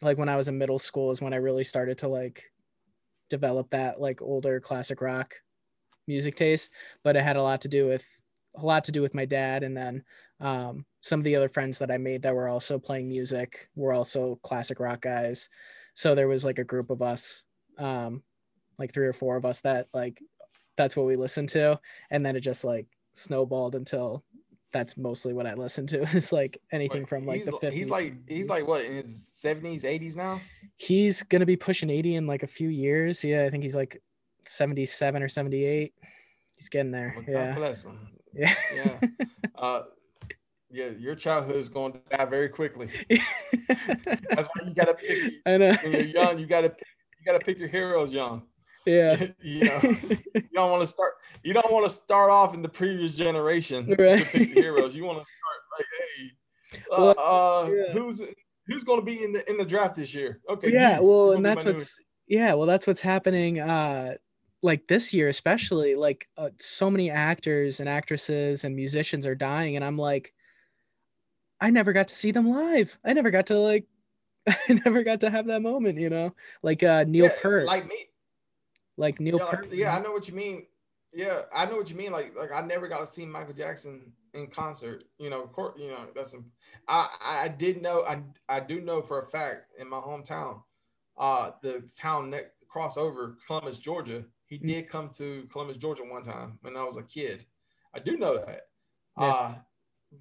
like 0.00 0.16
when 0.16 0.30
I 0.30 0.36
was 0.36 0.48
in 0.48 0.56
middle 0.56 0.78
school 0.78 1.10
is 1.10 1.20
when 1.20 1.34
I 1.34 1.36
really 1.36 1.62
started 1.62 1.98
to 1.98 2.08
like 2.08 2.50
develop 3.28 3.68
that 3.70 4.00
like 4.00 4.22
older 4.22 4.60
classic 4.60 5.02
rock 5.02 5.34
music 6.06 6.34
taste 6.34 6.72
but 7.04 7.16
it 7.16 7.22
had 7.22 7.36
a 7.36 7.42
lot 7.42 7.60
to 7.60 7.68
do 7.68 7.86
with 7.86 8.04
a 8.56 8.64
lot 8.64 8.84
to 8.84 8.92
do 8.92 9.02
with 9.02 9.14
my 9.14 9.26
dad 9.26 9.62
and 9.62 9.76
then 9.76 10.02
um, 10.40 10.86
some 11.02 11.20
of 11.20 11.24
the 11.24 11.36
other 11.36 11.50
friends 11.50 11.78
that 11.80 11.90
I 11.90 11.98
made 11.98 12.22
that 12.22 12.34
were 12.34 12.48
also 12.48 12.78
playing 12.78 13.08
music 13.08 13.68
were 13.76 13.92
also 13.92 14.38
classic 14.42 14.80
rock 14.80 15.02
guys. 15.02 15.50
So 15.92 16.14
there 16.14 16.28
was 16.28 16.46
like 16.46 16.58
a 16.58 16.64
group 16.64 16.88
of 16.88 17.02
us 17.02 17.44
um, 17.78 18.22
like 18.78 18.92
three 18.92 19.06
or 19.06 19.12
four 19.12 19.36
of 19.36 19.44
us 19.44 19.60
that 19.60 19.88
like 19.92 20.20
that's 20.76 20.96
what 20.96 21.06
we 21.06 21.14
listened 21.14 21.48
to 21.48 21.78
and 22.10 22.24
then 22.24 22.36
it 22.36 22.40
just 22.40 22.64
like 22.64 22.86
snowballed 23.14 23.74
until 23.74 24.24
that's 24.72 24.96
mostly 24.96 25.32
what 25.32 25.46
I 25.46 25.54
listen 25.54 25.86
to. 25.88 26.02
It's 26.12 26.32
like 26.32 26.60
anything 26.72 27.02
Wait, 27.02 27.08
from 27.08 27.26
like 27.26 27.44
the 27.44 27.52
50s. 27.52 27.72
He's 27.72 27.90
like 27.90 28.14
he's 28.28 28.48
like 28.48 28.66
what 28.66 28.84
in 28.84 28.94
his 28.94 29.30
70s, 29.34 29.82
80s 29.84 30.16
now? 30.16 30.40
He's 30.76 31.22
gonna 31.22 31.46
be 31.46 31.56
pushing 31.56 31.90
80 31.90 32.16
in 32.16 32.26
like 32.26 32.42
a 32.42 32.46
few 32.46 32.68
years. 32.68 33.22
Yeah, 33.22 33.44
I 33.44 33.50
think 33.50 33.62
he's 33.62 33.76
like 33.76 34.02
77 34.46 35.22
or 35.22 35.28
78. 35.28 35.94
He's 36.56 36.68
getting 36.68 36.90
there. 36.90 37.14
Well, 37.16 37.24
yeah. 37.28 37.54
bless 37.54 37.84
him. 37.84 37.98
Yeah. 38.34 38.54
Yeah. 38.74 38.98
uh 39.56 39.82
yeah, 40.70 40.88
your 40.98 41.14
childhood 41.14 41.56
is 41.56 41.68
going 41.68 41.92
to 41.92 42.00
die 42.10 42.24
very 42.24 42.48
quickly. 42.48 42.88
That's 43.10 44.48
why 44.48 44.66
you 44.66 44.74
gotta 44.74 44.94
pick. 44.94 45.34
I 45.44 45.58
know. 45.58 45.74
When 45.82 45.92
you're 45.92 46.02
young, 46.02 46.38
you 46.38 46.46
gotta 46.46 46.70
pick, 46.70 46.86
you 47.20 47.26
gotta 47.26 47.44
pick 47.44 47.58
your 47.58 47.68
heroes 47.68 48.10
young. 48.10 48.44
Yeah. 48.86 49.26
you 49.42 49.64
know, 49.64 49.80
you 49.82 50.48
don't 50.54 50.70
want 50.70 50.82
to 50.82 50.86
start. 50.86 51.14
You 51.42 51.54
don't 51.54 51.72
want 51.72 51.86
to 51.86 51.90
start 51.90 52.30
off 52.30 52.54
in 52.54 52.62
the 52.62 52.68
previous 52.68 53.12
generation 53.12 53.86
right. 53.98 54.18
to 54.18 54.24
pick 54.24 54.54
the 54.54 54.60
heroes. 54.60 54.94
You 54.94 55.04
want 55.04 55.18
to 55.18 55.24
start 55.24 55.78
like, 55.78 55.86
hey, 55.98 56.82
uh, 56.90 57.14
uh, 57.18 57.70
yeah. 57.70 57.92
who's 57.92 58.22
who's 58.66 58.84
going 58.84 59.00
to 59.00 59.04
be 59.04 59.22
in 59.22 59.32
the 59.32 59.48
in 59.48 59.56
the 59.56 59.64
draft 59.64 59.96
this 59.96 60.14
year? 60.14 60.40
Okay. 60.48 60.72
Yeah. 60.72 60.98
You, 60.98 61.04
well, 61.04 61.32
and 61.32 61.44
that's 61.44 61.64
what's 61.64 61.98
yeah. 62.26 62.54
Well, 62.54 62.66
that's 62.66 62.86
what's 62.86 63.00
happening. 63.00 63.60
Uh, 63.60 64.14
like 64.62 64.86
this 64.86 65.12
year, 65.12 65.28
especially, 65.28 65.94
like 65.94 66.28
uh, 66.36 66.50
so 66.58 66.90
many 66.90 67.10
actors 67.10 67.80
and 67.80 67.88
actresses 67.88 68.64
and 68.64 68.76
musicians 68.76 69.26
are 69.26 69.34
dying, 69.34 69.76
and 69.76 69.84
I'm 69.84 69.98
like, 69.98 70.32
I 71.60 71.70
never 71.70 71.92
got 71.92 72.08
to 72.08 72.14
see 72.14 72.30
them 72.30 72.48
live. 72.48 72.98
I 73.04 73.12
never 73.12 73.30
got 73.30 73.46
to 73.46 73.58
like, 73.58 73.86
I 74.46 74.80
never 74.84 75.02
got 75.02 75.20
to 75.20 75.30
have 75.30 75.46
that 75.46 75.62
moment. 75.62 75.98
You 75.98 76.10
know, 76.10 76.34
like 76.62 76.82
uh, 76.82 77.04
Neil 77.06 77.26
yeah, 77.26 77.32
Peart. 77.40 77.64
Like 77.66 77.88
me 77.88 78.06
like 78.96 79.20
Neil. 79.20 79.38
Yeah, 79.38 79.44
like, 79.44 79.68
yeah, 79.72 79.96
I 79.96 80.00
know 80.00 80.12
what 80.12 80.28
you 80.28 80.34
mean. 80.34 80.66
Yeah, 81.12 81.42
I 81.54 81.66
know 81.66 81.76
what 81.76 81.90
you 81.90 81.96
mean. 81.96 82.12
Like, 82.12 82.36
like 82.36 82.52
I 82.52 82.62
never 82.62 82.88
got 82.88 83.00
to 83.00 83.06
see 83.06 83.26
Michael 83.26 83.54
Jackson 83.54 84.12
in 84.34 84.46
concert. 84.48 85.04
You 85.18 85.30
know, 85.30 85.42
court. 85.42 85.78
You 85.78 85.88
know, 85.88 86.06
that's. 86.14 86.34
I 86.88 87.08
I 87.20 87.48
did 87.48 87.82
know. 87.82 88.04
I 88.04 88.22
I 88.48 88.60
do 88.60 88.80
know 88.80 89.02
for 89.02 89.20
a 89.22 89.26
fact 89.26 89.72
in 89.78 89.88
my 89.88 89.98
hometown, 89.98 90.62
uh, 91.18 91.52
the 91.62 91.88
town 92.00 92.30
next 92.30 92.52
crossover 92.74 93.34
Columbus, 93.46 93.78
Georgia. 93.78 94.24
He 94.46 94.56
mm-hmm. 94.58 94.68
did 94.68 94.88
come 94.88 95.10
to 95.16 95.46
Columbus, 95.50 95.78
Georgia 95.78 96.02
one 96.02 96.22
time 96.22 96.58
when 96.62 96.76
I 96.76 96.84
was 96.84 96.96
a 96.96 97.02
kid. 97.02 97.44
I 97.94 97.98
do 97.98 98.16
know 98.16 98.36
that. 98.36 98.62
Yeah. 99.18 99.24
Uh, 99.24 99.54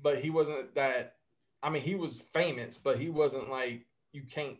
but 0.01 0.19
he 0.19 0.29
wasn't 0.29 0.75
that. 0.75 1.15
I 1.63 1.69
mean, 1.69 1.81
he 1.81 1.95
was 1.95 2.19
famous, 2.19 2.77
but 2.77 2.99
he 2.99 3.09
wasn't 3.09 3.49
like 3.49 3.85
you 4.11 4.23
can't. 4.23 4.57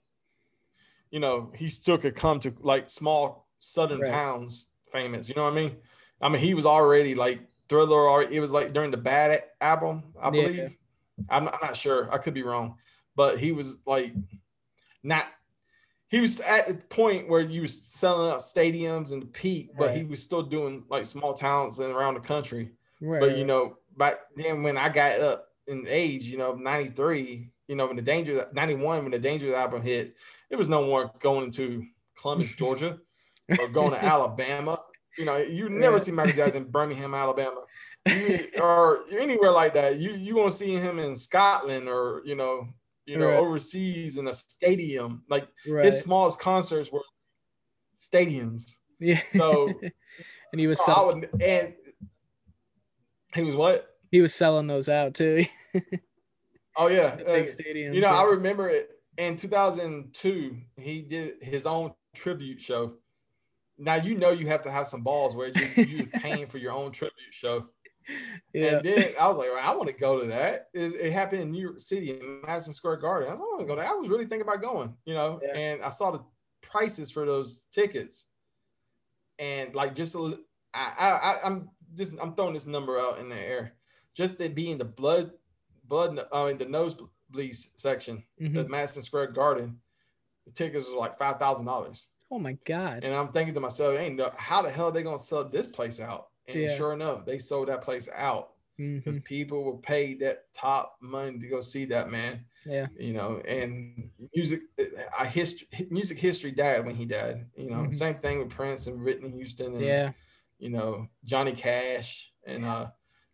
You 1.09 1.19
know, 1.19 1.51
he 1.55 1.69
still 1.69 1.97
could 1.97 2.15
come 2.15 2.39
to 2.39 2.53
like 2.61 2.89
small 2.89 3.40
southern 3.61 3.99
right. 3.99 4.09
towns 4.09 4.71
famous. 4.91 5.29
You 5.29 5.35
know 5.35 5.43
what 5.43 5.53
I 5.53 5.55
mean? 5.55 5.75
I 6.19 6.29
mean, 6.29 6.41
he 6.41 6.53
was 6.53 6.65
already 6.65 7.15
like 7.15 7.39
Thriller. 7.69 8.09
Or 8.09 8.23
it 8.23 8.39
was 8.39 8.51
like 8.51 8.73
during 8.73 8.91
the 8.91 8.97
Bad 8.97 9.43
album, 9.61 10.03
I 10.21 10.29
believe. 10.29 10.57
Yeah. 10.57 10.67
I'm, 11.29 11.47
I'm 11.47 11.59
not 11.61 11.77
sure. 11.77 12.11
I 12.11 12.17
could 12.17 12.33
be 12.33 12.43
wrong, 12.43 12.75
but 13.15 13.39
he 13.39 13.51
was 13.51 13.79
like 13.85 14.13
not. 15.03 15.25
He 16.09 16.19
was 16.19 16.41
at 16.41 16.67
the 16.67 16.73
point 16.73 17.29
where 17.29 17.39
you 17.39 17.61
was 17.61 17.81
selling 17.81 18.33
out 18.33 18.39
stadiums 18.39 19.13
and 19.13 19.21
the 19.21 19.27
peak, 19.27 19.69
but 19.77 19.87
right. 19.87 19.97
he 19.97 20.03
was 20.03 20.21
still 20.21 20.43
doing 20.43 20.83
like 20.89 21.05
small 21.05 21.33
towns 21.33 21.79
and 21.79 21.93
around 21.93 22.15
the 22.15 22.19
country. 22.19 22.71
Right. 22.99 23.21
But 23.21 23.37
you 23.37 23.45
know, 23.45 23.77
back 23.95 24.15
then 24.35 24.63
when 24.63 24.75
I 24.75 24.89
got 24.89 25.21
up 25.21 25.47
in 25.67 25.85
age, 25.87 26.25
you 26.25 26.37
know, 26.37 26.53
93, 26.53 27.49
you 27.69 27.75
know, 27.77 27.87
when 27.87 27.95
the 27.95 28.01
danger 28.01 28.45
91, 28.51 29.03
when 29.03 29.11
the 29.11 29.19
danger 29.19 29.55
album 29.55 29.81
hit, 29.81 30.15
it 30.49 30.57
was 30.57 30.67
no 30.67 30.85
more 30.85 31.11
going 31.19 31.51
to 31.51 31.85
Columbus, 32.17 32.51
Georgia 32.57 32.99
or 33.59 33.67
going 33.67 33.91
to 33.91 34.03
Alabama. 34.03 34.79
You 35.17 35.25
know, 35.25 35.37
you 35.37 35.69
never 35.69 35.99
see 35.99 36.11
Michael 36.11 36.33
Jackson 36.33 36.63
in 36.63 36.71
Birmingham, 36.71 37.13
Alabama, 37.13 37.61
you, 38.07 38.47
or 38.61 39.03
anywhere 39.11 39.51
like 39.51 39.73
that. 39.73 39.99
You 39.99 40.13
you 40.13 40.35
won't 40.35 40.53
see 40.53 40.75
him 40.75 40.99
in 40.99 41.15
Scotland 41.15 41.89
or 41.89 42.21
you 42.25 42.35
know 42.35 42.67
you 43.05 43.17
know 43.17 43.27
right. 43.27 43.39
overseas 43.39 44.17
in 44.17 44.27
a 44.27 44.33
stadium. 44.33 45.23
Like 45.29 45.47
right. 45.67 45.85
his 45.85 46.01
smallest 46.01 46.39
concerts 46.39 46.91
were 46.91 47.03
stadiums. 47.97 48.77
Yeah. 48.99 49.21
So 49.33 49.67
and 50.51 50.59
he 50.59 50.67
was 50.67 50.83
selling, 50.83 51.21
would, 51.31 51.41
and 51.41 51.73
he 53.33 53.43
was 53.43 53.55
what? 53.55 53.87
He 54.11 54.21
was 54.21 54.33
selling 54.33 54.67
those 54.67 54.89
out 54.89 55.13
too. 55.13 55.45
oh 56.77 56.87
yeah, 56.87 57.15
big 57.15 57.27
uh, 57.27 57.51
stadiums. 57.51 57.95
You 57.95 58.01
know, 58.01 58.11
yeah. 58.11 58.19
I 58.19 58.23
remember 58.23 58.69
it 58.69 58.89
in 59.17 59.35
2002. 59.35 60.57
He 60.77 61.01
did 61.01 61.35
his 61.41 61.65
own 61.65 61.93
tribute 62.15 62.61
show 62.61 62.93
now 63.81 63.95
you 63.95 64.15
know 64.15 64.29
you 64.29 64.47
have 64.47 64.61
to 64.63 64.71
have 64.71 64.87
some 64.87 65.01
balls 65.01 65.35
where 65.35 65.49
you 65.49 65.83
you 65.83 66.05
paying 66.13 66.47
for 66.47 66.59
your 66.59 66.71
own 66.71 66.91
tribute 66.91 67.15
show. 67.31 67.67
Yeah. 68.53 68.77
And 68.77 68.85
then 68.85 69.09
I 69.19 69.27
was 69.27 69.37
like, 69.37 69.49
well, 69.49 69.61
I 69.61 69.75
want 69.75 69.87
to 69.87 69.95
go 69.95 70.19
to 70.19 70.27
that. 70.27 70.69
It, 70.73 70.93
it, 70.95 71.13
happened 71.13 71.41
in 71.43 71.51
New 71.51 71.61
York 71.61 71.79
City 71.79 72.11
in 72.11 72.41
Madison 72.45 72.73
Square 72.73 72.97
Garden. 72.97 73.29
I 73.29 73.31
was 73.31 73.39
like, 73.39 73.47
I 73.47 73.51
want 73.51 73.61
to 73.61 73.67
go 73.67 73.75
there. 73.75 73.87
I 73.87 73.93
was 73.93 74.09
really 74.09 74.25
thinking 74.25 74.47
about 74.47 74.61
going, 74.61 74.95
you 75.05 75.13
know, 75.13 75.39
yeah. 75.43 75.57
and 75.57 75.83
I 75.83 75.89
saw 75.89 76.11
the 76.11 76.21
prices 76.61 77.11
for 77.11 77.25
those 77.25 77.67
tickets. 77.71 78.29
And 79.39 79.73
like 79.73 79.95
just 79.95 80.15
a, 80.15 80.37
I, 80.73 80.91
I 80.97 81.37
I'm 81.43 81.69
just 81.95 82.13
I'm 82.21 82.35
throwing 82.35 82.53
this 82.53 82.67
number 82.67 82.99
out 82.99 83.19
in 83.19 83.29
the 83.29 83.37
air. 83.37 83.73
Just 84.15 84.37
to 84.39 84.49
be 84.49 84.71
in 84.71 84.77
the 84.77 84.85
blood, 84.85 85.31
blood, 85.85 86.19
I 86.31 86.47
mean 86.47 86.57
the 86.57 86.65
nosebleed 86.65 87.55
section, 87.55 88.23
mm-hmm. 88.41 88.55
the 88.55 88.67
Madison 88.67 89.01
Square 89.01 89.31
Garden, 89.31 89.77
the 90.45 90.51
tickets 90.51 90.89
were 90.91 90.99
like 90.99 91.17
five 91.17 91.39
thousand 91.39 91.65
dollars. 91.65 92.07
Oh 92.31 92.39
my 92.39 92.57
god! 92.65 93.03
And 93.03 93.13
I'm 93.13 93.31
thinking 93.31 93.53
to 93.55 93.59
myself, 93.59 93.97
"Ain't 93.97 94.15
no, 94.15 94.31
how 94.37 94.61
the 94.61 94.69
hell 94.69 94.87
are 94.87 94.91
they 94.91 95.03
gonna 95.03 95.19
sell 95.19 95.43
this 95.43 95.67
place 95.67 95.99
out?" 95.99 96.29
And 96.47 96.61
yeah. 96.61 96.75
sure 96.75 96.93
enough, 96.93 97.25
they 97.25 97.37
sold 97.37 97.67
that 97.67 97.81
place 97.81 98.09
out 98.15 98.51
because 98.77 99.17
mm-hmm. 99.17 99.23
people 99.23 99.63
will 99.63 99.77
pay 99.77 100.15
that 100.15 100.45
top 100.53 100.95
money 101.01 101.37
to 101.39 101.47
go 101.47 101.61
see 101.61 101.85
that 101.85 102.09
man. 102.09 102.45
Yeah, 102.65 102.87
you 102.97 103.13
know, 103.13 103.41
and 103.47 104.09
music, 104.33 104.61
I 105.17 105.25
history, 105.25 105.67
music 105.89 106.19
history 106.19 106.51
died 106.51 106.85
when 106.85 106.95
he 106.95 107.05
died. 107.05 107.45
You 107.55 107.69
know, 107.69 107.77
mm-hmm. 107.77 107.91
same 107.91 108.15
thing 108.15 108.39
with 108.39 108.49
Prince 108.49 108.87
and 108.87 109.03
Whitney 109.03 109.31
Houston, 109.31 109.73
and 109.75 109.83
yeah, 109.83 110.11
you 110.57 110.69
know, 110.69 111.07
Johnny 111.25 111.51
Cash, 111.51 112.31
and 112.45 112.63
uh, 112.63 112.87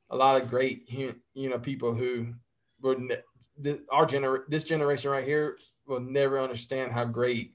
a 0.09 0.15
lot 0.15 0.41
of 0.41 0.49
great, 0.49 0.89
you 0.89 1.13
know, 1.35 1.59
people 1.59 1.93
who 1.93 2.33
were 2.81 2.97
ne- 2.97 3.79
our 3.91 4.05
gener 4.05 4.43
this 4.47 4.63
generation 4.63 5.11
right 5.11 5.25
here 5.25 5.57
will 5.85 5.99
never 5.99 6.39
understand 6.39 6.91
how 6.91 7.05
great 7.05 7.53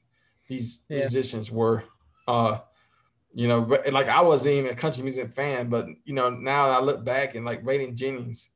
these 0.52 0.84
yeah. 0.88 0.98
musicians 0.98 1.50
were. 1.50 1.84
Uh, 2.28 2.58
you 3.34 3.48
know, 3.48 3.62
but 3.62 3.90
like 3.92 4.08
I 4.08 4.20
wasn't 4.20 4.54
even 4.54 4.70
a 4.70 4.74
country 4.74 5.02
music 5.02 5.32
fan, 5.32 5.68
but 5.68 5.86
you 6.04 6.14
know, 6.14 6.28
now 6.28 6.68
I 6.68 6.80
look 6.80 7.02
back 7.04 7.34
and 7.34 7.44
like 7.46 7.64
Waylon 7.64 7.94
Jennings, 7.94 8.50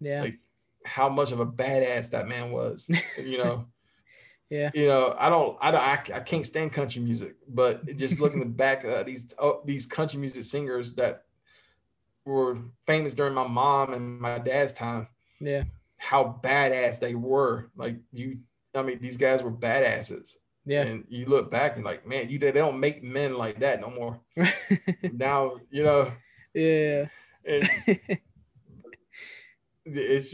yeah, 0.00 0.20
like 0.20 0.38
how 0.84 1.08
much 1.08 1.32
of 1.32 1.40
a 1.40 1.46
badass 1.46 2.10
that 2.10 2.28
man 2.28 2.50
was, 2.50 2.88
you 3.18 3.38
know. 3.38 3.66
yeah. 4.50 4.70
You 4.74 4.86
know, 4.86 5.16
I 5.18 5.30
don't, 5.30 5.56
I 5.60 5.70
don't, 5.70 5.80
I, 5.80 6.16
I 6.16 6.20
can't 6.20 6.44
stand 6.44 6.72
country 6.72 7.00
music, 7.00 7.36
but 7.48 7.96
just 7.96 8.20
looking 8.20 8.52
back 8.64 8.84
at 8.84 9.06
these 9.06 9.32
oh, 9.38 9.62
these 9.64 9.86
country 9.86 10.20
music 10.20 10.44
singers 10.44 10.94
that 10.96 11.24
were 12.26 12.58
famous 12.86 13.14
during 13.14 13.34
my 13.34 13.46
mom 13.46 13.94
and 13.94 14.20
my 14.20 14.38
dad's 14.38 14.74
time. 14.74 15.08
Yeah. 15.40 15.64
How 15.96 16.38
badass 16.42 17.00
they 17.00 17.14
were. 17.14 17.70
Like 17.74 17.96
you, 18.12 18.36
I 18.74 18.82
mean, 18.82 18.98
these 19.00 19.16
guys 19.16 19.42
were 19.42 19.50
badasses. 19.50 20.36
Yeah. 20.68 20.82
And 20.82 21.04
you 21.08 21.24
look 21.24 21.50
back 21.50 21.76
and 21.76 21.84
like, 21.84 22.06
man, 22.06 22.28
you 22.28 22.38
they 22.38 22.52
don't 22.52 22.78
make 22.78 23.02
men 23.02 23.38
like 23.38 23.58
that 23.60 23.80
no 23.80 23.88
more. 23.90 24.20
now, 25.12 25.56
you 25.70 25.82
know. 25.82 26.12
Yeah. 26.54 27.06
It's 27.44 27.76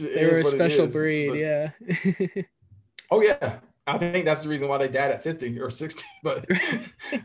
it 0.00 0.14
they 0.14 0.24
were 0.26 0.38
a 0.38 0.40
it 0.40 0.46
special 0.46 0.86
breed. 0.86 1.28
but- 1.28 1.38
Yeah. 1.38 1.70
Oh 3.10 3.20
yeah, 3.20 3.58
I 3.86 3.98
think 3.98 4.24
that's 4.24 4.42
the 4.42 4.48
reason 4.48 4.68
why 4.68 4.78
they 4.78 4.88
died 4.88 5.10
at 5.12 5.22
fifty 5.22 5.60
or 5.60 5.70
sixty. 5.70 6.04
But 6.22 6.46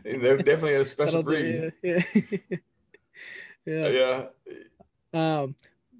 they're 0.04 0.36
definitely 0.36 0.74
a 0.74 0.84
special 0.84 1.22
breed. 1.22 1.72
do- 1.82 1.88
Yeah. 1.88 2.02
yeah. 3.64 3.88
Yeah. 3.88 4.24
Um, 5.12 5.56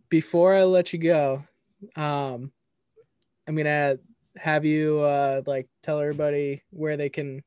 before 0.09 0.55
I 0.55 0.65
let 0.65 0.93
you 0.93 0.99
go, 0.99 1.45
um, 1.97 2.53
I'm 3.49 3.57
gonna 3.57 3.99
have 4.37 4.65
you 4.65 5.01
uh 5.01 5.43
like 5.47 5.69
tell 5.83 6.01
everybody 6.01 6.63
where 6.71 6.97
they 6.97 7.09
can 7.09 7.43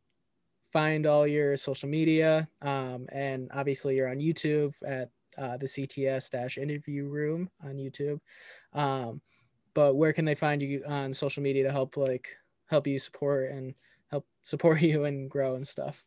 find 0.74 1.06
all 1.06 1.28
your 1.28 1.56
social 1.56 1.88
media. 1.88 2.50
Um, 2.64 3.06
and 3.12 3.50
obviously 3.54 3.96
you're 3.96 4.10
on 4.10 4.18
YouTube 4.18 4.74
at 4.86 5.12
uh, 5.38 5.56
the 5.58 5.68
CTS 5.68 6.32
dash 6.32 6.58
interview 6.58 7.06
room 7.06 7.50
on 7.64 7.76
YouTube. 7.76 8.20
Um, 8.74 9.22
but 9.76 9.96
where 9.96 10.14
can 10.14 10.26
they 10.26 10.36
find 10.36 10.62
you 10.62 10.84
on 10.88 11.14
social 11.14 11.44
media 11.44 11.64
to 11.64 11.72
help 11.72 11.96
like 11.96 12.28
help 12.66 12.88
you 12.88 12.98
support 12.98 13.52
and 13.52 13.76
help 14.10 14.26
support 14.42 14.82
you 14.82 15.06
and 15.06 15.30
grow 15.30 15.56
and 15.56 15.68
stuff? 15.68 16.04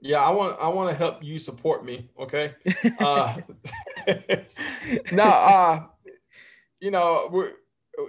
Yeah, 0.00 0.20
I 0.20 0.30
want 0.30 0.60
I 0.60 0.68
want 0.68 0.90
to 0.90 0.96
help 0.96 1.22
you 1.22 1.38
support 1.38 1.84
me. 1.84 2.10
Okay. 2.18 2.54
Uh, 2.98 3.36
no, 5.12 5.24
uh, 5.24 5.86
you 6.80 6.90
know 6.90 7.28
we're 7.32 7.52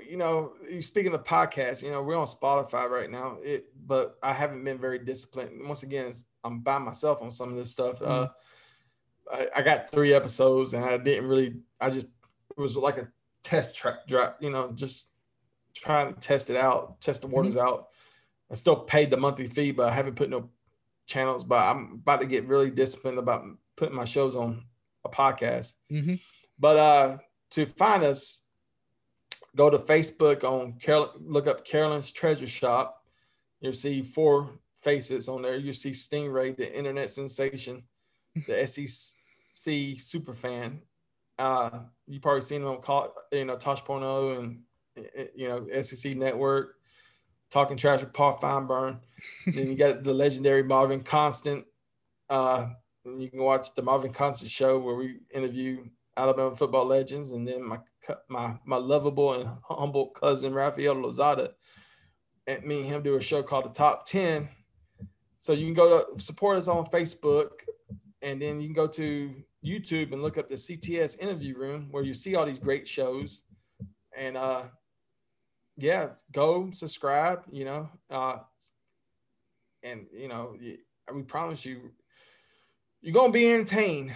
you 0.08 0.18
know 0.18 0.54
you 0.70 0.82
speaking 0.82 1.14
of 1.14 1.24
podcasts, 1.24 1.84
you 1.84 1.92
know 1.92 2.02
we're 2.02 2.18
on 2.18 2.28
Spotify 2.28 2.90
right 2.90 3.10
now. 3.10 3.38
It, 3.44 3.68
but 3.86 4.18
I 4.24 4.34
haven't 4.34 4.64
been 4.64 4.80
very 4.80 5.00
disciplined. 5.00 5.52
Once 5.68 5.84
again, 5.84 6.12
I'm 6.44 6.60
by 6.60 6.78
myself 6.78 7.22
on 7.22 7.32
some 7.32 7.50
of 7.50 7.56
this 7.56 7.72
stuff. 7.72 8.02
Uh, 8.02 8.30
I, 9.32 9.48
I 9.58 9.62
got 9.62 9.90
three 9.90 10.14
episodes 10.14 10.74
and 10.74 10.84
I 10.86 10.98
didn't 10.98 11.28
really. 11.28 11.56
I 11.80 11.90
just 11.90 12.06
it 12.06 12.62
was 12.62 12.76
like 12.76 12.98
a 12.98 13.08
test 13.44 13.76
track 13.76 14.08
drop. 14.08 14.38
You 14.40 14.50
know, 14.50 14.72
just 14.74 15.12
trying 15.76 16.14
to 16.14 16.20
test 16.20 16.50
it 16.50 16.56
out, 16.56 17.02
test 17.02 17.22
the 17.22 17.28
waters 17.28 17.58
out. 17.58 17.90
I 18.52 18.56
still 18.56 18.76
paid 18.76 19.10
the 19.10 19.18
monthly 19.18 19.48
fee, 19.48 19.72
but 19.72 19.90
I 19.90 19.96
haven't 19.96 20.16
put 20.16 20.30
no 20.30 20.50
channels. 21.08 21.44
But 21.44 21.64
I'm 21.64 21.94
about 21.94 22.22
to 22.22 22.28
get 22.28 22.48
really 22.48 22.70
disciplined 22.70 23.20
about 23.20 23.46
putting 23.76 23.96
my 23.96 24.06
shows 24.06 24.36
on 24.36 24.64
a 25.04 25.10
podcast. 25.10 25.76
Mhm. 25.92 26.20
But 26.58 26.78
uh, 26.78 27.18
to 27.52 27.66
find 27.66 28.04
us, 28.04 28.45
go 29.56 29.70
to 29.70 29.78
Facebook 29.78 30.44
on 30.44 30.74
Carol, 30.80 31.14
look 31.20 31.48
up 31.48 31.66
Carolyn's 31.66 32.12
Treasure 32.12 32.48
Shop. 32.48 33.04
You'll 33.62 33.74
see 33.74 34.02
four 34.02 34.50
faces 34.84 35.28
on 35.30 35.42
there. 35.42 35.56
You 35.56 35.74
see 35.74 35.92
Stingray, 35.92 36.56
the 36.56 36.76
internet 36.76 37.10
sensation, 37.10 37.84
the 38.48 38.66
SEC 39.54 40.00
super 40.00 40.34
fan. 40.34 40.82
Uh, 41.38 41.80
you 42.08 42.20
probably 42.20 42.42
seen 42.42 42.62
him 42.62 42.68
on 42.68 42.82
call, 42.82 43.14
you 43.32 43.46
know 43.46 43.58
Tosh.0 43.58 44.40
and 44.40 44.60
eh, 44.98 45.26
you 45.36 45.50
know 45.50 45.82
SEC 45.82 46.16
Network, 46.16 46.76
talking 47.50 47.76
trash 47.78 48.02
with 48.02 48.14
Paul 48.14 48.38
Finebaum. 48.42 49.00
then 49.48 49.68
you 49.68 49.76
got 49.76 50.04
the 50.04 50.14
legendary 50.14 50.64
Marvin 50.64 51.02
Constant. 51.02 51.66
Uh, 52.30 52.68
and 53.06 53.22
you 53.22 53.30
can 53.30 53.40
watch 53.40 53.76
the 53.76 53.84
Marvin 53.84 54.12
Constant 54.12 54.50
show 54.50 54.80
where 54.80 54.96
we 54.96 55.20
interview 55.34 55.86
Alabama 56.18 56.56
football 56.56 56.86
legends, 56.86 57.32
and 57.32 57.48
then 57.48 57.64
my 57.64 57.80
my 58.30 58.56
my 58.66 58.78
lovable 58.78 59.34
and 59.34 59.50
humble 59.68 60.08
cousin 60.10 60.54
Rafael 60.54 60.96
Lozada, 60.96 61.50
and 62.48 62.64
me 62.64 62.80
and 62.80 62.88
him 62.88 63.04
do 63.04 63.16
a 63.16 63.22
show 63.22 63.44
called 63.44 63.66
the 63.66 63.70
Top 63.70 64.06
Ten. 64.06 64.50
So 65.42 65.54
you 65.54 65.66
can 65.66 65.74
go 65.74 66.06
support 66.18 66.58
us 66.58 66.68
on 66.68 66.86
Facebook, 66.88 67.50
and 68.22 68.42
then 68.42 68.62
you 68.62 68.68
can 68.68 68.76
go 68.76 68.88
to 68.88 69.36
YouTube 69.64 70.14
and 70.14 70.22
look 70.22 70.38
up 70.38 70.50
the 70.50 70.56
CTS 70.56 71.20
interview 71.20 71.58
room 71.58 71.88
where 71.92 72.04
you 72.04 72.14
see 72.14 72.36
all 72.36 72.46
these 72.46 72.60
great 72.60 72.88
shows, 72.88 73.44
and 74.16 74.38
uh, 74.38 74.64
yeah, 75.78 76.10
go 76.32 76.70
subscribe. 76.72 77.44
You 77.52 77.66
know, 77.66 77.90
uh, 78.10 78.38
and 79.84 80.08
you 80.14 80.28
know, 80.28 80.56
we 81.14 81.24
promise 81.24 81.66
you, 81.66 81.92
you're 83.06 83.14
gonna 83.14 83.32
be 83.32 83.48
entertained. 83.52 84.14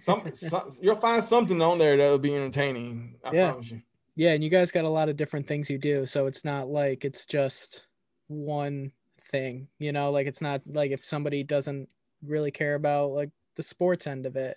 Some, 0.00 0.28
some 0.34 0.68
you'll 0.82 0.96
find 0.96 1.22
something 1.22 1.62
on 1.62 1.78
there 1.78 1.96
that'll 1.96 2.18
be 2.18 2.34
entertaining. 2.34 3.14
I 3.24 3.32
Yeah. 3.32 3.50
promise 3.52 3.70
you. 3.70 3.82
Yeah, 4.16 4.32
and 4.32 4.42
you 4.42 4.50
guys 4.50 4.72
got 4.72 4.84
a 4.84 4.88
lot 4.88 5.08
of 5.08 5.16
different 5.16 5.46
things 5.46 5.70
you 5.70 5.78
do, 5.78 6.04
so 6.04 6.26
it's 6.26 6.44
not 6.44 6.68
like 6.68 7.04
it's 7.04 7.26
just 7.26 7.84
one 8.26 8.90
thing, 9.30 9.68
you 9.78 9.92
know, 9.92 10.10
like 10.10 10.26
it's 10.26 10.40
not 10.40 10.62
like 10.66 10.90
if 10.90 11.04
somebody 11.04 11.44
doesn't 11.44 11.88
really 12.26 12.50
care 12.50 12.74
about 12.74 13.10
like 13.12 13.30
the 13.54 13.62
sports 13.62 14.06
end 14.08 14.26
of 14.26 14.34
it, 14.34 14.56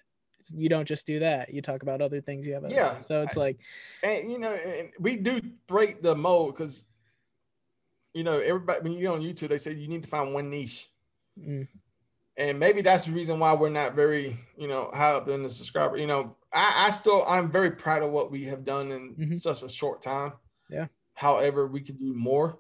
you 0.56 0.70
don't 0.70 0.88
just 0.88 1.06
do 1.06 1.20
that. 1.20 1.54
You 1.54 1.62
talk 1.62 1.84
about 1.84 2.02
other 2.02 2.20
things 2.22 2.48
you 2.48 2.54
have. 2.56 2.64
Yeah. 2.70 2.98
So 2.99 3.22
it's 3.22 3.38
I- 3.38 3.41
like, 3.41 3.58
and 4.02 4.32
you 4.32 4.40
know, 4.40 4.54
and 4.54 4.90
we 4.99 5.18
do 5.18 5.40
break 5.68 6.02
the 6.02 6.16
mold 6.16 6.56
because 6.56 6.88
you 8.16 8.24
know 8.24 8.40
everybody 8.40 8.82
when 8.82 8.94
you're 8.94 9.14
on 9.14 9.22
YouTube, 9.22 9.49
they 9.49 9.58
say 9.58 9.74
you 9.74 9.88
need 9.88 10.02
to 10.04 10.10
find 10.10 10.34
one 10.34 10.49
niche, 10.49 10.88
mm, 11.40 11.68
and 12.38 12.59
maybe 12.59 12.81
that's 12.81 13.05
the 13.05 13.11
reason 13.11 13.39
why 13.39 13.53
we're 13.53 13.69
not 13.69 13.95
very 13.95 14.39
you 14.57 14.68
know 14.68 14.89
high 14.93 15.11
up 15.11 15.27
in 15.27 15.43
the 15.43 15.49
subscriber. 15.49 15.97
You 15.97 16.07
know, 16.07 16.35
I, 16.53 16.85
I 16.88 16.89
still 16.91 17.23
I'm 17.27 17.49
very 17.51 17.72
proud 17.72 18.03
of 18.03 18.11
what 18.11 18.31
we 18.31 18.43
have 18.45 18.64
done 18.64 18.91
in 18.91 19.15
Mhm. 19.15 19.35
such 19.35 19.64
a 19.64 19.69
short 19.69 20.01
time. 20.01 20.34
Yeah. 20.69 20.88
However, 21.15 21.68
we 21.68 21.81
could 21.81 21.99
do 21.99 22.14
more, 22.14 22.59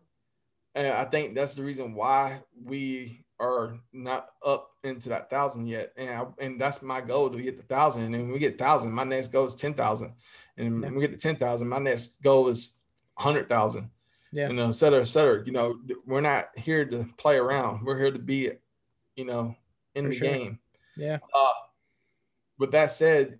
and 0.75 0.87
I 0.87 1.05
think 1.05 1.35
that's 1.35 1.55
the 1.55 1.63
reason 1.63 1.93
why 1.93 2.41
we 2.63 3.23
are 3.39 3.77
not 3.93 4.29
up 4.43 4.71
into 4.83 5.09
that 5.09 5.29
thousand 5.29 5.67
yet. 5.67 5.93
And 5.95 6.09
I, 6.09 6.25
and 6.39 6.59
that's 6.59 6.81
my 6.81 7.01
goal 7.01 7.29
to 7.29 7.39
get 7.39 7.55
the 7.57 7.63
thousand. 7.63 8.05
And 8.05 8.13
when 8.23 8.31
we 8.31 8.39
get 8.39 8.57
thousand, 8.57 8.91
my 8.91 9.03
next 9.03 9.27
goal 9.27 9.45
is 9.45 9.53
ten 9.53 9.75
thousand. 9.75 10.13
And 10.57 10.81
Yeah. 10.81 10.87
when 10.87 10.95
we 10.95 11.01
get 11.01 11.11
to 11.11 11.17
ten 11.19 11.35
thousand, 11.35 11.67
my 11.67 11.77
next 11.77 12.23
goal 12.23 12.47
is 12.47 12.79
hundred 13.15 13.47
thousand. 13.47 13.91
Yeah. 14.31 14.47
You 14.47 14.55
know, 14.55 14.69
et 14.69 14.71
cetera, 14.71 15.01
et 15.01 15.03
cetera. 15.05 15.45
You 15.45 15.51
know, 15.51 15.79
we're 16.07 16.21
not 16.21 16.49
here 16.57 16.83
to 16.85 17.07
play 17.17 17.37
around. 17.37 17.85
We're 17.85 17.97
here 17.99 18.11
to 18.11 18.19
be, 18.19 18.51
you 19.15 19.25
know, 19.25 19.55
in 19.97 20.05
For 20.05 20.09
the 20.11 20.15
sure. 20.15 20.27
game. 20.29 20.59
yeah, 20.95 21.19
Uh, 21.33 21.51
with 22.57 22.71
that 22.71 22.91
said, 22.91 23.39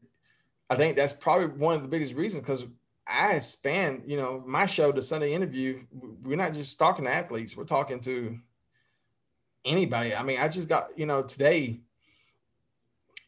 I 0.70 0.76
think 0.76 0.96
that's 0.96 1.14
probably 1.14 1.48
one 1.48 1.76
of 1.76 1.82
the 1.82 1.88
biggest 1.88 2.14
reasons 2.14 2.44
because 2.44 2.66
I 3.08 3.40
span, 3.40 4.04
you 4.06 4.18
know, 4.18 4.44
my 4.46 4.66
show, 4.66 4.92
the 4.92 5.02
Sunday 5.02 5.34
interview. 5.34 5.86
We're 6.24 6.36
not 6.36 6.54
just 6.54 6.78
talking 6.78 7.06
to 7.06 7.14
athletes; 7.14 7.56
we're 7.56 7.64
talking 7.64 8.00
to 8.02 8.38
anybody. 9.66 10.14
I 10.14 10.24
mean, 10.24 10.40
I 10.40 10.48
just 10.50 10.68
got, 10.68 10.90
you 10.98 11.06
know, 11.06 11.22
today 11.24 11.80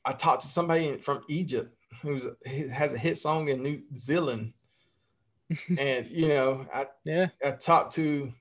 I 0.05 0.13
talked 0.13 0.41
to 0.41 0.47
somebody 0.47 0.97
from 0.97 1.23
Egypt 1.29 1.77
who's 2.01 2.27
has 2.45 2.93
a 2.93 2.97
hit 2.97 3.17
song 3.17 3.47
in 3.47 3.63
New 3.63 3.81
Zealand, 3.95 4.53
and 5.77 6.07
you 6.07 6.27
know, 6.29 6.67
I 6.73 6.87
yeah, 7.05 7.27
I 7.43 7.51
talked 7.51 7.93
to 7.95 8.33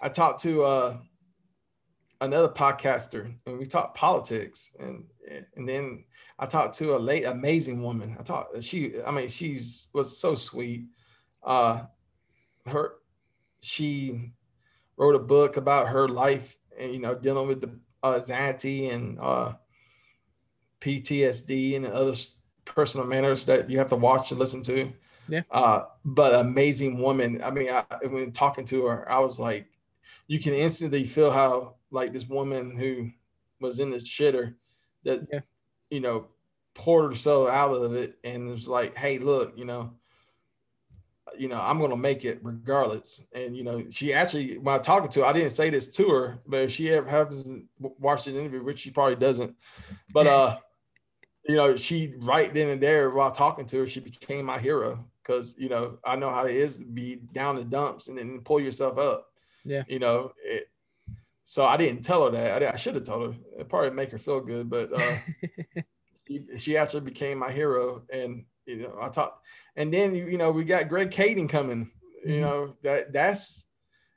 I 0.00 0.08
talked 0.08 0.40
to 0.42 0.62
uh 0.62 0.96
another 2.24 2.48
podcaster 2.48 3.34
and 3.46 3.58
we 3.58 3.66
talked 3.66 3.96
politics 3.96 4.76
and 4.78 5.04
and 5.56 5.68
then 5.68 6.04
I 6.38 6.46
talked 6.46 6.76
to 6.78 6.96
a 6.96 6.98
late 6.98 7.24
amazing 7.24 7.82
woman. 7.82 8.16
I 8.18 8.22
talked 8.22 8.62
she 8.62 9.02
I 9.02 9.10
mean 9.10 9.28
she's 9.28 9.88
was 9.94 10.18
so 10.18 10.34
sweet. 10.34 10.86
Uh 11.42 11.82
her 12.66 12.94
she 13.60 14.32
wrote 14.96 15.14
a 15.14 15.20
book 15.20 15.56
about 15.56 15.88
her 15.88 16.08
life 16.08 16.56
and 16.78 16.92
you 16.92 16.98
know 16.98 17.14
dealing 17.14 17.48
with 17.48 17.60
the 17.60 17.78
uh, 18.02 18.16
anxiety 18.16 18.88
and 18.88 19.18
uh 19.20 19.52
PTSD 20.80 21.76
and 21.76 21.86
other 21.86 22.14
personal 22.64 23.06
matters 23.06 23.46
that 23.46 23.70
you 23.70 23.78
have 23.78 23.88
to 23.88 23.96
watch 23.96 24.30
and 24.30 24.38
listen 24.38 24.62
to. 24.62 24.92
Yeah. 25.28 25.42
Uh, 25.50 25.84
but 26.04 26.34
amazing 26.34 26.98
woman. 26.98 27.42
I 27.42 27.50
mean, 27.50 27.70
I, 27.70 27.84
when 28.06 28.32
talking 28.32 28.64
to 28.66 28.84
her, 28.86 29.10
I 29.10 29.18
was 29.20 29.40
like, 29.40 29.66
you 30.26 30.38
can 30.38 30.52
instantly 30.52 31.04
feel 31.04 31.30
how 31.30 31.76
like 31.94 32.12
this 32.12 32.28
woman 32.28 32.76
who 32.76 33.10
was 33.60 33.78
in 33.80 33.90
the 33.90 33.98
shitter 33.98 34.54
that 35.04 35.20
Yeah. 35.32 35.40
you 35.90 36.00
know 36.00 36.28
poured 36.74 37.12
herself 37.12 37.48
out 37.48 37.70
of 37.72 37.94
it 37.94 38.18
and 38.24 38.50
was 38.50 38.68
like, 38.68 38.96
hey, 38.96 39.18
look, 39.18 39.56
you 39.56 39.64
know, 39.64 39.94
you 41.38 41.48
know, 41.48 41.60
I'm 41.60 41.78
gonna 41.80 41.96
make 41.96 42.24
it 42.24 42.40
regardless. 42.42 43.28
And 43.32 43.56
you 43.56 43.62
know, 43.64 43.88
she 43.90 44.12
actually 44.12 44.58
when 44.58 44.74
I 44.74 44.78
talking 44.78 45.08
to 45.10 45.20
her, 45.20 45.26
I 45.26 45.32
didn't 45.32 45.50
say 45.50 45.70
this 45.70 45.94
to 45.96 46.08
her, 46.10 46.38
but 46.46 46.60
if 46.62 46.70
she 46.72 46.90
ever 46.90 47.08
happens 47.08 47.44
to 47.44 47.64
watch 47.80 48.24
this 48.24 48.34
interview, 48.34 48.62
which 48.64 48.80
she 48.80 48.90
probably 48.90 49.16
doesn't, 49.16 49.56
but 50.12 50.26
uh, 50.26 50.58
you 51.48 51.54
know, 51.54 51.76
she 51.76 52.14
right 52.18 52.52
then 52.52 52.68
and 52.70 52.82
there 52.82 53.10
while 53.10 53.30
talking 53.30 53.66
to 53.66 53.78
her, 53.80 53.86
she 53.86 54.00
became 54.00 54.44
my 54.44 54.58
hero 54.58 55.04
because 55.22 55.54
you 55.56 55.68
know 55.68 55.98
I 56.04 56.16
know 56.16 56.30
how 56.30 56.44
it 56.46 56.56
is 56.56 56.78
to 56.78 56.84
be 56.84 57.16
down 57.32 57.56
the 57.56 57.64
dumps 57.64 58.08
and 58.08 58.18
then 58.18 58.40
pull 58.40 58.60
yourself 58.60 58.98
up. 58.98 59.30
Yeah. 59.64 59.84
You 59.88 60.00
know, 60.00 60.32
it, 60.44 60.68
so 61.44 61.64
I 61.64 61.76
didn't 61.76 62.02
tell 62.02 62.24
her 62.24 62.30
that. 62.30 62.62
I, 62.62 62.72
I 62.72 62.76
should 62.76 62.94
have 62.94 63.04
told 63.04 63.34
her. 63.34 63.40
It 63.58 63.68
probably 63.68 63.90
make 63.90 64.10
her 64.10 64.18
feel 64.18 64.40
good, 64.40 64.68
but 64.70 64.92
uh, 64.92 65.16
she, 66.26 66.46
she 66.56 66.76
actually 66.76 67.02
became 67.02 67.38
my 67.38 67.52
hero 67.52 68.02
and 68.10 68.44
you 68.66 68.76
know 68.78 68.96
i 68.98 69.10
talked 69.10 69.44
and 69.76 69.92
then 69.92 70.14
you 70.14 70.38
know 70.38 70.50
we 70.50 70.64
got 70.64 70.88
greg 70.88 71.10
Caden 71.10 71.46
coming 71.50 71.90
you 72.24 72.36
Mhm. 72.36 72.40
know 72.40 72.74
that 72.82 73.12
that's 73.12 73.66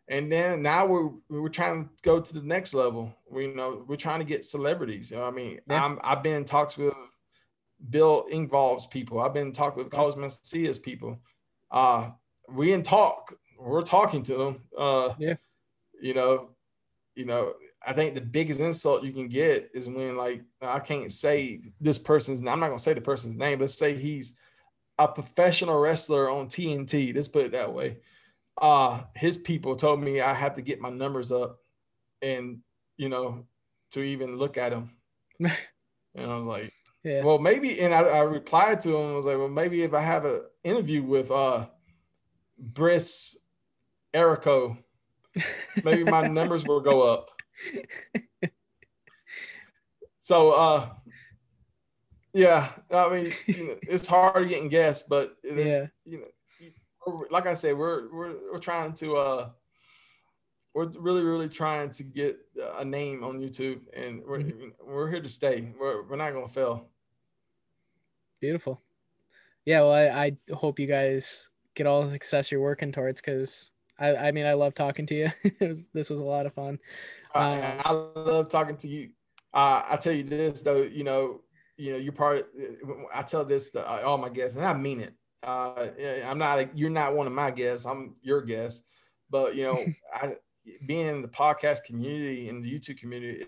and 0.07 0.31
then 0.31 0.61
now 0.61 0.85
we're 0.85 1.09
we're 1.27 1.49
trying 1.49 1.83
to 1.83 1.89
go 2.01 2.21
to 2.21 2.33
the 2.33 2.41
next 2.41 2.73
level 2.73 3.13
we 3.29 3.47
you 3.47 3.53
know 3.55 3.83
we're 3.87 3.97
trying 3.97 4.19
to 4.19 4.25
get 4.25 4.45
celebrities 4.45 5.11
you 5.11 5.17
know 5.17 5.25
i 5.25 5.31
mean 5.31 5.59
Yeah. 5.69 5.83
i'm 5.83 5.99
i've 6.01 6.23
been 6.23 6.37
in 6.37 6.45
talks 6.45 6.77
with 6.77 6.93
bill 7.89 8.25
Engvall's 8.31 8.87
people 8.87 9.19
i've 9.19 9.33
been 9.33 9.51
talking 9.51 9.83
with 9.83 9.91
carlos 9.91 10.15
Mencia's 10.15 10.79
people 10.79 11.19
uh, 11.71 12.11
we 12.47 12.71
in 12.71 12.83
talk. 12.83 13.33
We're 13.59 13.81
talking 13.81 14.23
to 14.23 14.35
them. 14.37 14.61
Uh, 14.77 15.13
Yeah. 15.19 15.33
You 15.99 16.13
know, 16.13 16.51
you 17.17 17.25
know, 17.25 17.53
I 17.85 17.93
think 17.93 18.13
the 18.15 18.21
biggest 18.21 18.61
insult 18.61 19.03
you 19.03 19.11
can 19.11 19.27
get 19.27 19.71
is 19.73 19.89
when 19.89 20.15
like 20.15 20.43
I 20.61 20.79
can't 20.79 21.11
say 21.11 21.61
this 21.81 21.97
person's. 21.97 22.39
I'm 22.39 22.59
not 22.59 22.67
gonna 22.67 22.79
say 22.79 22.93
the 22.93 23.01
person's 23.01 23.35
name. 23.35 23.59
Let's 23.59 23.77
say 23.77 23.95
he's 23.97 24.37
a 24.99 25.07
professional 25.07 25.79
wrestler 25.79 26.29
on 26.29 26.47
TNT. 26.47 27.15
Let's 27.15 27.27
put 27.27 27.45
it 27.45 27.51
that 27.53 27.73
way. 27.73 27.97
Uh, 28.59 29.01
his 29.15 29.37
people 29.37 29.75
told 29.75 30.01
me 30.01 30.21
I 30.21 30.33
have 30.33 30.55
to 30.55 30.61
get 30.61 30.79
my 30.81 30.89
numbers 30.89 31.31
up, 31.31 31.59
and 32.21 32.59
you 32.97 33.09
know, 33.09 33.45
to 33.91 34.01
even 34.01 34.37
look 34.37 34.57
at 34.57 34.73
him. 34.73 34.91
and 35.39 35.51
I 36.15 36.35
was 36.35 36.45
like, 36.45 36.73
Yeah. 37.03 37.23
well, 37.23 37.39
maybe, 37.39 37.79
and 37.81 37.93
I, 37.93 38.01
I 38.01 38.21
replied 38.21 38.79
to 38.81 38.95
him. 38.95 39.11
I 39.11 39.15
was 39.15 39.25
like, 39.25 39.37
well, 39.37 39.49
maybe 39.49 39.83
if 39.83 39.93
I 39.93 40.01
have 40.01 40.25
an 40.25 40.41
interview 40.63 41.03
with 41.03 41.29
uh, 41.31 41.67
Chris 42.75 43.37
Jericho, 44.13 44.77
maybe 45.83 46.03
my 46.03 46.27
numbers 46.27 46.65
will 46.65 46.79
go 46.81 47.01
up. 47.01 47.29
So, 50.17 50.51
uh, 50.51 50.89
yeah, 52.33 52.69
I 52.91 53.09
mean, 53.09 53.31
you 53.45 53.67
know, 53.67 53.75
it's 53.83 54.07
hard 54.07 54.47
getting 54.49 54.67
guests, 54.69 55.07
but 55.07 55.37
it 55.43 55.57
is, 55.57 55.65
Yeah. 55.65 55.87
you 56.05 56.19
know, 56.19 57.25
like 57.31 57.47
I 57.47 57.53
said, 57.53 57.77
we're 57.77 58.13
we're 58.13 58.35
we're 58.51 58.57
trying 58.57 58.93
to 58.95 59.15
uh, 59.15 59.49
we're 60.73 60.87
really 60.99 61.23
really 61.23 61.47
trying 61.47 61.89
to 61.91 62.03
get 62.03 62.37
a 62.75 62.83
name 62.83 63.23
on 63.23 63.39
YouTube, 63.39 63.79
and 63.93 64.21
we're 64.27 64.43
we're 64.85 65.09
here 65.09 65.21
to 65.21 65.29
stay. 65.29 65.73
We're 65.79 66.03
we're 66.03 66.17
not 66.17 66.33
gonna 66.33 66.47
fail. 66.49 66.89
Beautiful. 68.41 68.81
Yeah, 69.65 69.81
well, 69.81 69.93
I, 69.93 70.37
I 70.49 70.53
hope 70.53 70.79
you 70.79 70.87
guys 70.87 71.49
get 71.73 71.87
all 71.87 72.03
the 72.03 72.11
success 72.11 72.51
you're 72.51 72.61
working 72.61 72.91
towards 72.91 73.21
because 73.21 73.71
I, 73.99 74.15
I 74.27 74.31
mean, 74.31 74.45
I 74.45 74.53
love 74.53 74.73
talking 74.75 75.05
to 75.07 75.15
you. 75.15 75.31
it 75.43 75.67
was, 75.67 75.87
this 75.93 76.09
was 76.09 76.19
a 76.19 76.25
lot 76.25 76.45
of 76.45 76.53
fun. 76.53 76.79
Uh, 77.33 77.39
Um, 77.39 77.81
I 77.85 77.91
love 78.19 78.49
talking 78.49 78.77
to 78.77 78.87
you. 78.87 79.09
Uh, 79.53 79.83
I 79.89 79.97
tell 79.97 80.13
you 80.13 80.23
this 80.23 80.61
though, 80.61 80.83
you 80.83 81.03
know, 81.03 81.41
you 81.77 81.93
know, 81.93 81.97
you're 81.99 82.13
part. 82.13 82.39
Of, 82.39 82.45
I 83.13 83.21
tell 83.21 83.45
this 83.45 83.71
to 83.71 84.03
all 84.03 84.17
my 84.17 84.29
guests, 84.29 84.57
and 84.57 84.65
I 84.65 84.73
mean 84.73 85.01
it. 85.01 85.13
Uh, 85.43 85.89
I'm 86.25 86.37
not. 86.39 86.59
A, 86.59 86.69
you're 86.73 86.89
not 86.89 87.15
one 87.15 87.27
of 87.27 87.33
my 87.33 87.51
guests. 87.51 87.85
I'm 87.85 88.15
your 88.21 88.41
guest. 88.41 88.85
But 89.29 89.55
you 89.55 89.63
know, 89.63 89.85
I 90.13 90.35
being 90.85 91.05
in 91.07 91.21
the 91.21 91.27
podcast 91.27 91.83
community 91.85 92.49
and 92.49 92.63
the 92.63 92.73
YouTube 92.79 92.97
community, 92.97 93.45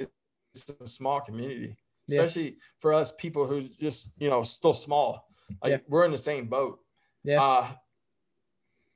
it's 0.53 0.69
a 0.79 0.87
small 0.87 1.19
community, 1.19 1.75
Yeah. 2.07 2.21
especially 2.21 2.57
for 2.79 2.93
us 2.93 3.13
people 3.15 3.45
who 3.47 3.67
just 3.81 4.13
you 4.19 4.29
know 4.29 4.43
still 4.43 4.73
small. 4.73 5.27
Like 5.63 5.71
Yeah. 5.71 5.77
we're 5.87 6.05
in 6.05 6.11
the 6.11 6.17
same 6.17 6.47
boat. 6.47 6.79
Yeah. 7.23 7.41
Uh, 7.43 7.67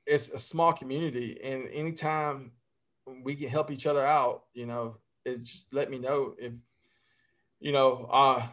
it's 0.06 0.30
a 0.30 0.38
small 0.38 0.72
community, 0.72 1.38
and 1.42 1.68
anytime 1.72 2.52
we 3.22 3.34
can 3.34 3.48
help 3.48 3.70
each 3.70 3.86
other 3.86 4.04
out, 4.04 4.44
you 4.54 4.66
know, 4.66 4.98
it's 5.24 5.50
just 5.50 5.72
let 5.72 5.90
me 5.90 5.98
know 5.98 6.34
if 6.38 6.52
you 7.60 7.72
know. 7.72 8.06
Uh, 8.10 8.46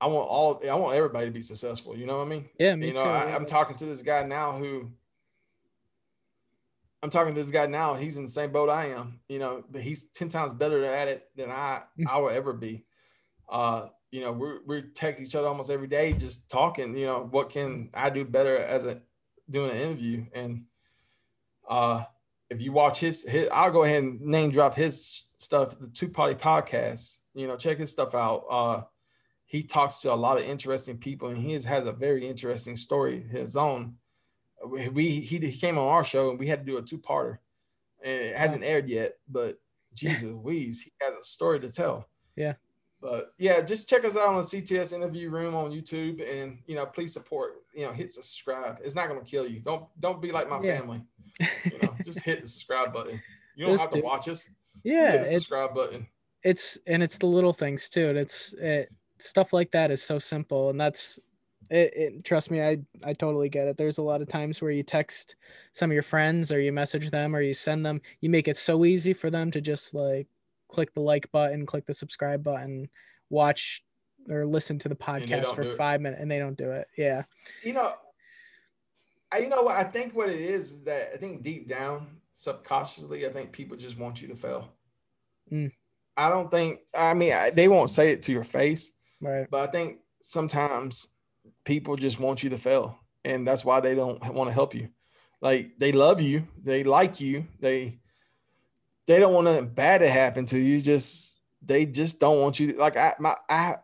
I 0.00 0.06
want 0.06 0.28
all. 0.28 0.62
I 0.68 0.74
want 0.74 0.96
everybody 0.96 1.26
to 1.26 1.32
be 1.32 1.40
successful. 1.40 1.96
You 1.96 2.06
know 2.06 2.18
what 2.18 2.26
I 2.26 2.30
mean? 2.30 2.48
Yeah, 2.58 2.74
me 2.74 2.88
you 2.88 2.94
know, 2.94 3.02
too. 3.02 3.08
I, 3.08 3.34
i'm 3.34 3.46
talking 3.46 3.76
to 3.76 3.86
this 3.86 4.02
guy 4.02 4.22
now 4.24 4.52
who. 4.52 4.90
I'm 7.02 7.10
talking 7.10 7.34
to 7.34 7.40
this 7.40 7.50
guy 7.50 7.66
now. 7.66 7.94
He's 7.94 8.16
in 8.16 8.24
the 8.24 8.30
same 8.30 8.50
boat 8.50 8.70
I 8.70 8.86
am, 8.86 9.20
you 9.28 9.38
know, 9.38 9.62
but 9.70 9.82
he's 9.82 10.10
ten 10.10 10.30
times 10.30 10.54
better 10.54 10.84
at 10.84 11.08
it 11.08 11.28
than 11.36 11.50
I 11.50 11.82
I 12.08 12.18
will 12.18 12.30
ever 12.30 12.52
be. 12.52 12.84
Uh, 13.48 13.88
you 14.10 14.20
know, 14.20 14.32
we're, 14.32 14.60
we 14.66 14.82
text 14.94 15.22
each 15.22 15.34
other 15.34 15.48
almost 15.48 15.70
every 15.70 15.88
day, 15.88 16.12
just 16.12 16.48
talking. 16.48 16.96
You 16.96 17.06
know, 17.06 17.28
what 17.30 17.50
can 17.50 17.90
I 17.92 18.10
do 18.10 18.24
better 18.24 18.56
as 18.56 18.86
a 18.86 19.02
doing 19.50 19.70
an 19.70 19.76
interview? 19.76 20.24
And 20.34 20.64
uh, 21.68 22.04
if 22.50 22.62
you 22.62 22.72
watch 22.72 22.98
his, 22.98 23.28
his, 23.28 23.48
I'll 23.52 23.72
go 23.72 23.84
ahead 23.84 24.02
and 24.02 24.20
name 24.20 24.50
drop 24.50 24.74
his 24.74 25.24
stuff. 25.38 25.78
The 25.78 25.88
Two 25.88 26.08
Party 26.08 26.34
Podcast. 26.34 27.20
You 27.34 27.46
know, 27.46 27.56
check 27.56 27.78
his 27.78 27.90
stuff 27.90 28.14
out. 28.14 28.44
Uh, 28.50 28.82
he 29.46 29.62
talks 29.62 30.00
to 30.00 30.12
a 30.12 30.14
lot 30.14 30.38
of 30.38 30.44
interesting 30.44 30.98
people, 30.98 31.28
and 31.28 31.38
he 31.38 31.52
has, 31.52 31.64
has 31.64 31.86
a 31.86 31.92
very 31.92 32.26
interesting 32.26 32.76
story 32.76 33.22
his 33.22 33.56
own. 33.56 33.96
We 34.64 35.20
he 35.20 35.52
came 35.52 35.78
on 35.78 35.88
our 35.88 36.04
show, 36.04 36.30
and 36.30 36.38
we 36.38 36.46
had 36.46 36.64
to 36.64 36.72
do 36.72 36.78
a 36.78 36.82
two 36.82 36.98
parter, 36.98 37.38
and 38.02 38.12
it 38.12 38.36
hasn't 38.36 38.64
aired 38.64 38.88
yet. 38.88 39.12
But 39.28 39.58
Jesus, 39.94 40.30
Louise, 40.30 40.82
he 40.82 40.92
has 41.00 41.16
a 41.16 41.22
story 41.22 41.60
to 41.60 41.70
tell. 41.70 42.08
Yeah. 42.36 42.54
But 43.00 43.34
yeah, 43.38 43.60
just 43.60 43.88
check 43.88 44.04
us 44.04 44.16
out 44.16 44.28
on 44.28 44.36
the 44.36 44.40
CTS 44.40 44.92
interview 44.92 45.28
room 45.28 45.54
on 45.54 45.70
YouTube, 45.70 46.26
and 46.26 46.58
you 46.66 46.74
know, 46.74 46.86
please 46.86 47.12
support. 47.12 47.63
You 47.74 47.86
know, 47.86 47.92
hit 47.92 48.10
subscribe. 48.10 48.78
It's 48.84 48.94
not 48.94 49.08
gonna 49.08 49.24
kill 49.24 49.46
you. 49.48 49.60
Don't 49.60 49.86
don't 50.00 50.20
be 50.22 50.30
like 50.32 50.48
my 50.48 50.60
Yeah. 50.62 50.78
family. 50.78 51.02
You 51.64 51.78
know, 51.82 51.94
just 52.04 52.20
hit 52.20 52.42
the 52.42 52.46
subscribe 52.46 52.92
button. 52.92 53.20
You 53.56 53.66
don't 53.66 53.78
have 53.78 53.90
to 53.90 53.98
do- 53.98 54.04
watch 54.04 54.28
us. 54.28 54.44
Just 54.44 54.50
yeah, 54.84 55.12
hit 55.12 55.22
the 55.24 55.28
it, 55.28 55.32
subscribe 55.34 55.74
button. 55.74 56.06
it's 56.42 56.78
and 56.86 57.02
it's 57.02 57.18
the 57.18 57.26
little 57.26 57.52
things 57.52 57.88
too. 57.88 58.08
And 58.10 58.18
it's 58.18 58.52
it, 58.54 58.92
stuff 59.18 59.52
like 59.52 59.70
that 59.72 59.90
is 59.90 60.02
so 60.02 60.18
simple, 60.18 60.70
and 60.70 60.80
that's 60.80 61.18
it, 61.70 61.92
it. 61.96 62.24
Trust 62.24 62.50
me, 62.50 62.60
I 62.62 62.78
I 63.02 63.12
totally 63.14 63.48
get 63.48 63.68
it. 63.68 63.76
There's 63.76 63.98
a 63.98 64.02
lot 64.02 64.20
of 64.22 64.28
times 64.28 64.60
where 64.60 64.70
you 64.70 64.82
text 64.82 65.36
some 65.72 65.90
of 65.90 65.94
your 65.94 66.02
friends, 66.02 66.52
or 66.52 66.60
you 66.60 66.72
message 66.72 67.10
them, 67.10 67.34
or 67.34 67.40
you 67.40 67.54
send 67.54 67.84
them. 67.86 68.00
You 68.20 68.30
make 68.30 68.48
it 68.48 68.56
so 68.56 68.84
easy 68.84 69.12
for 69.12 69.30
them 69.30 69.50
to 69.52 69.60
just 69.60 69.94
like 69.94 70.26
click 70.68 70.92
the 70.94 71.00
like 71.00 71.30
button, 71.32 71.66
click 71.66 71.86
the 71.86 71.94
subscribe 71.94 72.42
button, 72.42 72.88
watch 73.30 73.83
or 74.30 74.44
listen 74.46 74.78
to 74.80 74.88
the 74.88 74.96
podcast 74.96 75.54
for 75.54 75.64
five 75.64 76.00
minutes, 76.00 76.20
and 76.20 76.30
they 76.30 76.38
don't 76.38 76.56
do 76.56 76.70
it. 76.70 76.88
Yeah, 76.96 77.24
you 77.62 77.72
know, 77.72 77.92
I 79.32 79.38
you 79.38 79.48
know 79.48 79.62
what 79.62 79.76
I 79.76 79.84
think 79.84 80.14
what 80.14 80.28
it 80.28 80.40
is 80.40 80.72
is 80.72 80.84
that 80.84 81.10
I 81.14 81.16
think 81.16 81.42
deep 81.42 81.68
down, 81.68 82.06
subconsciously, 82.32 83.26
I 83.26 83.30
think 83.30 83.52
people 83.52 83.76
just 83.76 83.98
want 83.98 84.22
you 84.22 84.28
to 84.28 84.36
fail. 84.36 84.68
Mm. 85.52 85.72
I 86.16 86.28
don't 86.28 86.50
think 86.50 86.80
I 86.94 87.14
mean 87.14 87.32
I, 87.32 87.50
they 87.50 87.68
won't 87.68 87.90
say 87.90 88.12
it 88.12 88.22
to 88.24 88.32
your 88.32 88.44
face, 88.44 88.92
right. 89.20 89.46
but 89.50 89.68
I 89.68 89.72
think 89.72 89.98
sometimes 90.22 91.08
people 91.64 91.96
just 91.96 92.20
want 92.20 92.42
you 92.42 92.50
to 92.50 92.58
fail, 92.58 92.98
and 93.24 93.46
that's 93.46 93.64
why 93.64 93.80
they 93.80 93.94
don't 93.94 94.24
want 94.32 94.48
to 94.48 94.54
help 94.54 94.74
you. 94.74 94.88
Like 95.40 95.78
they 95.78 95.92
love 95.92 96.20
you, 96.20 96.46
they 96.62 96.84
like 96.84 97.20
you, 97.20 97.46
they 97.60 97.98
they 99.06 99.18
don't 99.18 99.34
want 99.34 99.46
nothing 99.46 99.68
bad 99.68 99.98
to 99.98 100.08
happen 100.08 100.46
to 100.46 100.58
you. 100.58 100.80
Just 100.80 101.42
they 101.60 101.86
just 101.86 102.20
don't 102.20 102.40
want 102.40 102.60
you. 102.60 102.72
To, 102.72 102.78
like 102.78 102.96
I 102.96 103.14
my 103.18 103.34
I 103.48 103.76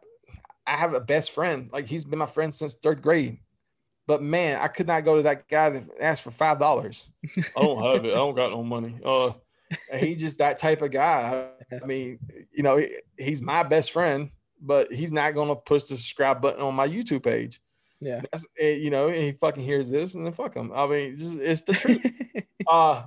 I 0.67 0.77
have 0.77 0.95
a 0.95 1.01
best 1.01 1.31
friend. 1.33 1.69
Like 1.73 1.87
he's 1.87 2.05
been 2.05 2.19
my 2.19 2.27
friend 2.27 2.53
since 2.53 2.75
third 2.77 3.03
grade. 3.03 3.39
But 4.07 4.23
man, 4.23 4.59
I 4.61 4.69
could 4.69 4.87
not 4.87 5.05
go 5.05 5.17
to 5.17 5.23
that 5.23 5.47
guy 5.49 5.71
that 5.71 5.85
asked 6.01 6.23
for 6.23 6.31
five 6.31 6.59
dollars. 6.59 7.09
I 7.37 7.63
don't 7.63 7.83
have 7.83 8.05
it. 8.05 8.11
I 8.13 8.15
don't 8.17 8.35
got 8.35 8.51
no 8.51 8.63
money. 8.65 8.99
Uh, 9.05 9.33
and 9.91 10.01
he 10.05 10.17
just 10.17 10.39
that 10.39 10.59
type 10.59 10.83
of 10.83 10.91
guy. 10.91 11.49
I 11.83 11.87
mean, 11.87 12.19
you 12.53 12.63
know, 12.65 12.79
he- 12.79 12.97
he's 13.19 13.41
my 13.41 13.63
best 13.63 13.93
friend, 13.93 14.31
but 14.61 14.93
he's 14.93 15.13
not 15.13 15.35
gonna 15.35 15.55
push 15.55 15.85
the 15.85 15.97
subscribe 15.97 16.41
button 16.43 16.61
on 16.63 16.75
my 16.75 16.89
YouTube 16.89 17.23
page. 17.23 17.61
Yeah. 18.01 18.23
That's, 18.33 18.45
you 18.59 18.91
know, 18.91 19.09
and 19.09 19.17
he 19.23 19.33
fucking 19.33 19.63
hears 19.63 19.91
this, 19.91 20.15
and 20.15 20.25
then 20.27 20.33
fuck 20.33 20.55
him. 20.57 20.73
I 20.75 20.87
mean, 20.87 21.13
it's, 21.13 21.21
just, 21.21 21.39
it's 21.39 21.63
the 21.63 21.73
truth. 21.75 22.05
uh, 22.67 23.05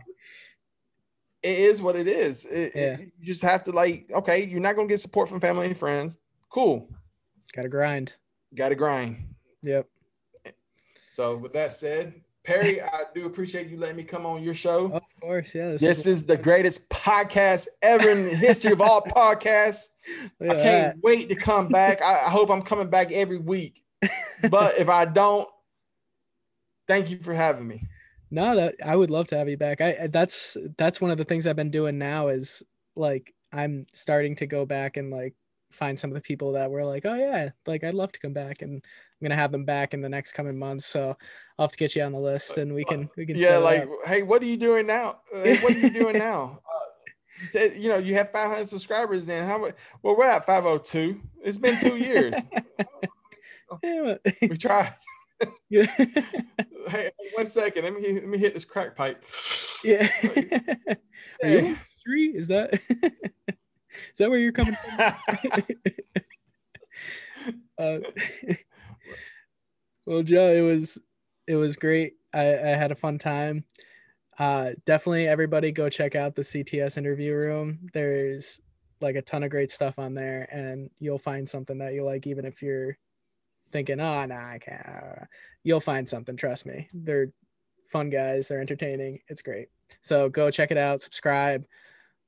it 1.41 1.59
is 1.59 1.81
what 1.81 1.95
it 1.95 2.07
is. 2.07 2.45
It- 2.45 2.73
Yeah. 2.75 2.97
You 2.99 3.11
just 3.25 3.41
have 3.41 3.63
to 3.63 3.71
like, 3.71 4.09
okay, 4.13 4.45
you're 4.45 4.59
not 4.61 4.75
gonna 4.75 4.88
get 4.88 4.99
support 4.99 5.27
from 5.30 5.41
family 5.41 5.67
and 5.67 5.77
friends. 5.77 6.17
Cool, 6.49 6.88
Gotta 7.55 7.69
grind. 7.69 8.13
got 8.55 8.69
to 8.69 8.75
grind. 8.75 9.34
Yep. 9.61 9.88
So 11.09 11.38
with 11.38 11.53
that 11.53 11.71
said, 11.71 12.13
Perry, 12.43 12.81
I 12.81 13.03
do 13.13 13.25
appreciate 13.25 13.67
you 13.69 13.77
letting 13.77 13.95
me 13.95 14.03
come 14.03 14.25
on 14.25 14.43
your 14.43 14.53
show. 14.55 14.91
Of 14.91 15.03
course. 15.21 15.53
Yeah. 15.53 15.75
This 15.80 16.05
is 16.07 16.25
the 16.25 16.35
greatest 16.38 16.89
podcast 16.89 17.67
ever 17.81 18.09
in 18.09 18.23
the 18.25 18.35
history 18.35 18.71
of 18.71 18.81
all 18.81 19.01
podcasts. 19.07 19.89
I 20.41 20.47
can't 20.47 20.57
that. 20.57 20.95
wait 21.03 21.30
to 21.30 21.35
come 21.35 21.67
back. 21.67 22.01
I, 22.01 22.13
I 22.25 22.30
hope 22.30 22.49
I'm 22.49 22.61
coming 22.61 22.89
back 22.89 23.11
every 23.11 23.38
week. 23.38 23.84
But 24.49 24.77
if 24.80 24.89
I 24.89 25.05
don't, 25.05 25.47
thank 26.88 27.09
you 27.09 27.19
for 27.19 27.34
having 27.34 27.67
me. 27.67 27.84
No, 28.31 28.55
that 28.55 28.75
I 28.84 28.95
would 28.95 29.11
love 29.11 29.27
to 29.27 29.38
have 29.38 29.47
you 29.47 29.57
back. 29.57 29.80
I- 29.80 30.07
that's 30.07 30.57
that's 30.75 30.99
one 30.99 31.11
of 31.11 31.19
the 31.19 31.23
things 31.23 31.45
I've 31.45 31.55
been 31.55 31.69
doing 31.69 31.99
now 31.99 32.30
is 32.30 32.63
like 32.95 33.31
I'm 33.51 33.85
starting 33.93 34.35
to 34.38 34.47
go 34.47 34.65
back 34.65 34.97
and 34.97 35.11
like 35.11 35.35
find 35.74 36.00
some 36.00 36.10
of 36.10 36.16
the 36.16 36.22
people 36.22 36.54
that 36.54 36.70
were 36.72 36.86
like, 36.86 37.06
oh 37.06 37.16
yeah, 37.16 37.50
like 37.66 37.84
I'd 37.84 37.94
love 37.94 38.12
to 38.14 38.20
come 38.20 38.34
back, 38.34 38.62
and 38.62 38.76
I'm 38.76 39.26
gonna 39.26 39.40
have 39.40 39.52
them 39.52 39.66
back 39.66 39.94
in 39.94 40.02
the 40.02 40.10
next 40.10 40.34
coming 40.34 40.58
months. 40.58 40.86
So 40.86 41.18
I'll 41.58 41.66
have 41.66 41.72
to 41.72 41.78
get 41.78 41.95
you 41.95 42.04
on 42.04 42.12
the 42.12 42.20
list, 42.20 42.58
and 42.58 42.74
we 42.74 42.84
can 42.84 43.10
we 43.18 43.26
can 43.26 43.38
Yeah, 43.38 43.58
like, 43.58 43.88
hey, 44.06 44.24
what 44.24 44.41
are 44.41 44.45
you 44.45 44.58
doing 44.58 44.88
now? 44.88 45.20
Uh, 45.34 45.44
hey, 45.44 45.58
what 45.60 45.76
are 45.76 45.80
you 45.80 45.90
doing 45.90 46.18
now? 46.18 46.60
Uh, 46.66 46.86
you 47.41 47.48
said, 47.48 47.76
you 47.76 47.90
know, 47.90 47.98
you 47.98 48.14
have 48.16 48.32
500 48.32 48.68
subscribers. 48.68 49.26
Then 49.26 49.44
how? 49.44 49.60
Well, 50.02 50.16
we're 50.16 50.26
at 50.26 50.45
502. 50.45 51.20
It's 51.44 51.58
been 51.58 51.80
two 51.80 51.98
years. 51.98 52.36
We 54.41 54.50
tried. 54.50 54.94
yeah. 55.70 55.88
Hey, 56.88 57.12
one 57.34 57.48
second. 57.48 57.86
Let 57.86 57.94
me 57.94 58.14
let 58.14 58.28
me 58.28 58.38
hit 58.38 58.54
this 58.54 58.66
crack 58.66 58.95
pipe. 58.95 59.24
yeah. 59.84 60.08
Are 61.44 61.50
you 61.50 61.58
on 61.58 61.74
the 61.74 61.80
street? 61.84 62.36
Is 62.36 62.48
that 62.50 62.80
is 64.11 64.18
that 64.18 64.30
where 64.30 64.40
you're 64.40 64.52
coming 64.52 64.76
from? 64.76 65.14
uh, 67.78 67.98
well, 70.06 70.24
Joe, 70.24 70.53
it 70.53 70.61
was 70.61 70.98
it 71.48 71.56
was 71.56 71.76
great 71.76 72.14
I, 72.34 72.53
I 72.53 72.76
had 72.76 72.91
a 72.91 72.95
fun 72.95 73.18
time. 73.18 73.65
Uh, 74.40 74.72
definitely, 74.86 75.28
everybody 75.28 75.72
go 75.72 75.90
check 75.90 76.15
out 76.15 76.36
the 76.36 76.41
CTS 76.41 76.98
interview 76.98 77.36
room. 77.36 77.88
There's 77.94 78.60
like 78.99 79.15
a 79.15 79.22
ton 79.22 79.44
of 79.44 79.52
great 79.52 79.70
stuff 79.70 79.99
on 79.99 80.14
there, 80.14 80.48
and 80.52 80.90
you'll 80.99 81.20
find 81.20 81.48
something 81.48 81.78
that 81.80 81.94
you 81.94 82.03
like, 82.03 82.26
even 82.26 82.45
if 82.45 82.61
you're 82.61 82.98
thinking, 83.72 83.99
"Oh, 83.99 84.26
nah, 84.26 84.49
I 84.49 84.60
can't." 84.60 85.28
You'll 85.64 85.80
find 85.80 86.10
something. 86.10 86.36
Trust 86.36 86.65
me. 86.65 86.88
They're 86.94 87.32
fun 87.90 88.10
guys. 88.10 88.48
They're 88.48 88.61
entertaining. 88.61 89.20
It's 89.28 89.41
great. 89.41 89.68
So 90.02 90.30
go 90.30 90.49
check 90.49 90.72
it 90.72 90.78
out. 90.78 91.02
Subscribe, 91.02 91.65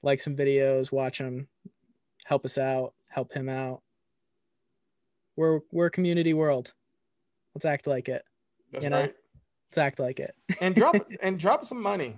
like 0.06 0.20
some 0.20 0.36
videos, 0.36 0.92
watch 0.92 1.18
them, 1.18 1.48
help 2.24 2.46
us 2.46 2.58
out, 2.58 2.94
help 3.10 3.34
him 3.34 3.50
out. 3.50 3.82
We're 5.36 5.60
we're 5.72 5.88
a 5.88 5.92
community 5.92 6.34
world. 6.34 6.74
Let's 7.54 7.66
act 7.66 7.88
like 7.88 8.08
it. 8.08 8.24
That's 8.72 8.84
You 8.84 8.92
know, 8.92 9.02
right. 9.02 9.16
Let's 9.70 9.78
act 9.80 10.00
like 10.00 10.20
it. 10.20 10.34
And 10.62 10.76
drop 10.76 10.96
and 11.22 11.38
drop 11.40 11.66
some 11.66 11.82
money. 11.82 12.16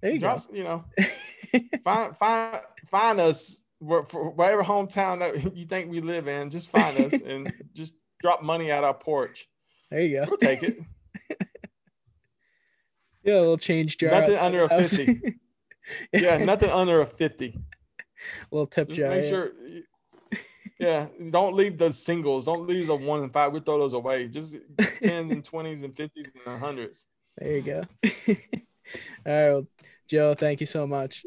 There 0.00 0.12
you 0.12 0.18
drop, 0.18 0.42
you 0.52 0.62
know, 0.64 0.84
find 1.84 2.16
find 2.16 2.60
find 2.88 3.20
us 3.20 3.64
for 3.80 4.30
whatever 4.30 4.62
hometown 4.62 5.20
that 5.20 5.56
you 5.56 5.64
think 5.64 5.90
we 5.90 6.00
live 6.00 6.28
in. 6.28 6.50
Just 6.50 6.68
find 6.68 6.96
us 6.98 7.14
and 7.24 7.52
just 7.72 7.94
drop 8.20 8.42
money 8.42 8.70
at 8.70 8.84
our 8.84 8.94
porch. 8.94 9.48
There 9.90 10.00
you 10.00 10.20
go. 10.20 10.26
We'll 10.28 10.36
take 10.36 10.62
it. 10.62 10.78
Yeah, 13.24 13.34
a 13.34 13.40
little 13.40 13.58
change 13.58 13.98
jar. 13.98 14.10
Nothing 14.10 14.36
under 14.36 14.64
a 14.64 14.68
house. 14.68 14.98
50. 16.12 16.24
Yeah, 16.24 16.38
nothing 16.44 16.70
under 16.70 17.00
a 17.00 17.06
fifty. 17.06 17.58
little 18.50 18.66
tip 18.66 18.88
Just 18.88 19.00
jar. 19.00 19.10
make 19.10 19.24
yeah. 19.24 19.28
sure. 19.28 19.50
Yeah, 20.78 21.06
don't 21.30 21.54
leave 21.54 21.78
the 21.78 21.92
singles. 21.92 22.44
Don't 22.44 22.66
leave 22.66 22.88
the 22.88 22.96
one 22.96 23.22
and 23.22 23.32
five. 23.32 23.52
We 23.52 23.60
throw 23.60 23.78
those 23.78 23.92
away. 23.92 24.26
Just 24.26 24.56
tens 25.02 25.30
and 25.30 25.44
twenties 25.44 25.82
and 25.82 25.94
fifties 25.94 26.32
and 26.44 26.58
hundreds. 26.58 27.06
There 27.38 27.52
you 27.52 27.62
go. 27.62 27.82
All 28.04 28.12
right, 28.28 29.50
well, 29.50 29.66
Joe. 30.08 30.34
Thank 30.34 30.60
you 30.60 30.66
so 30.66 30.86
much. 30.86 31.24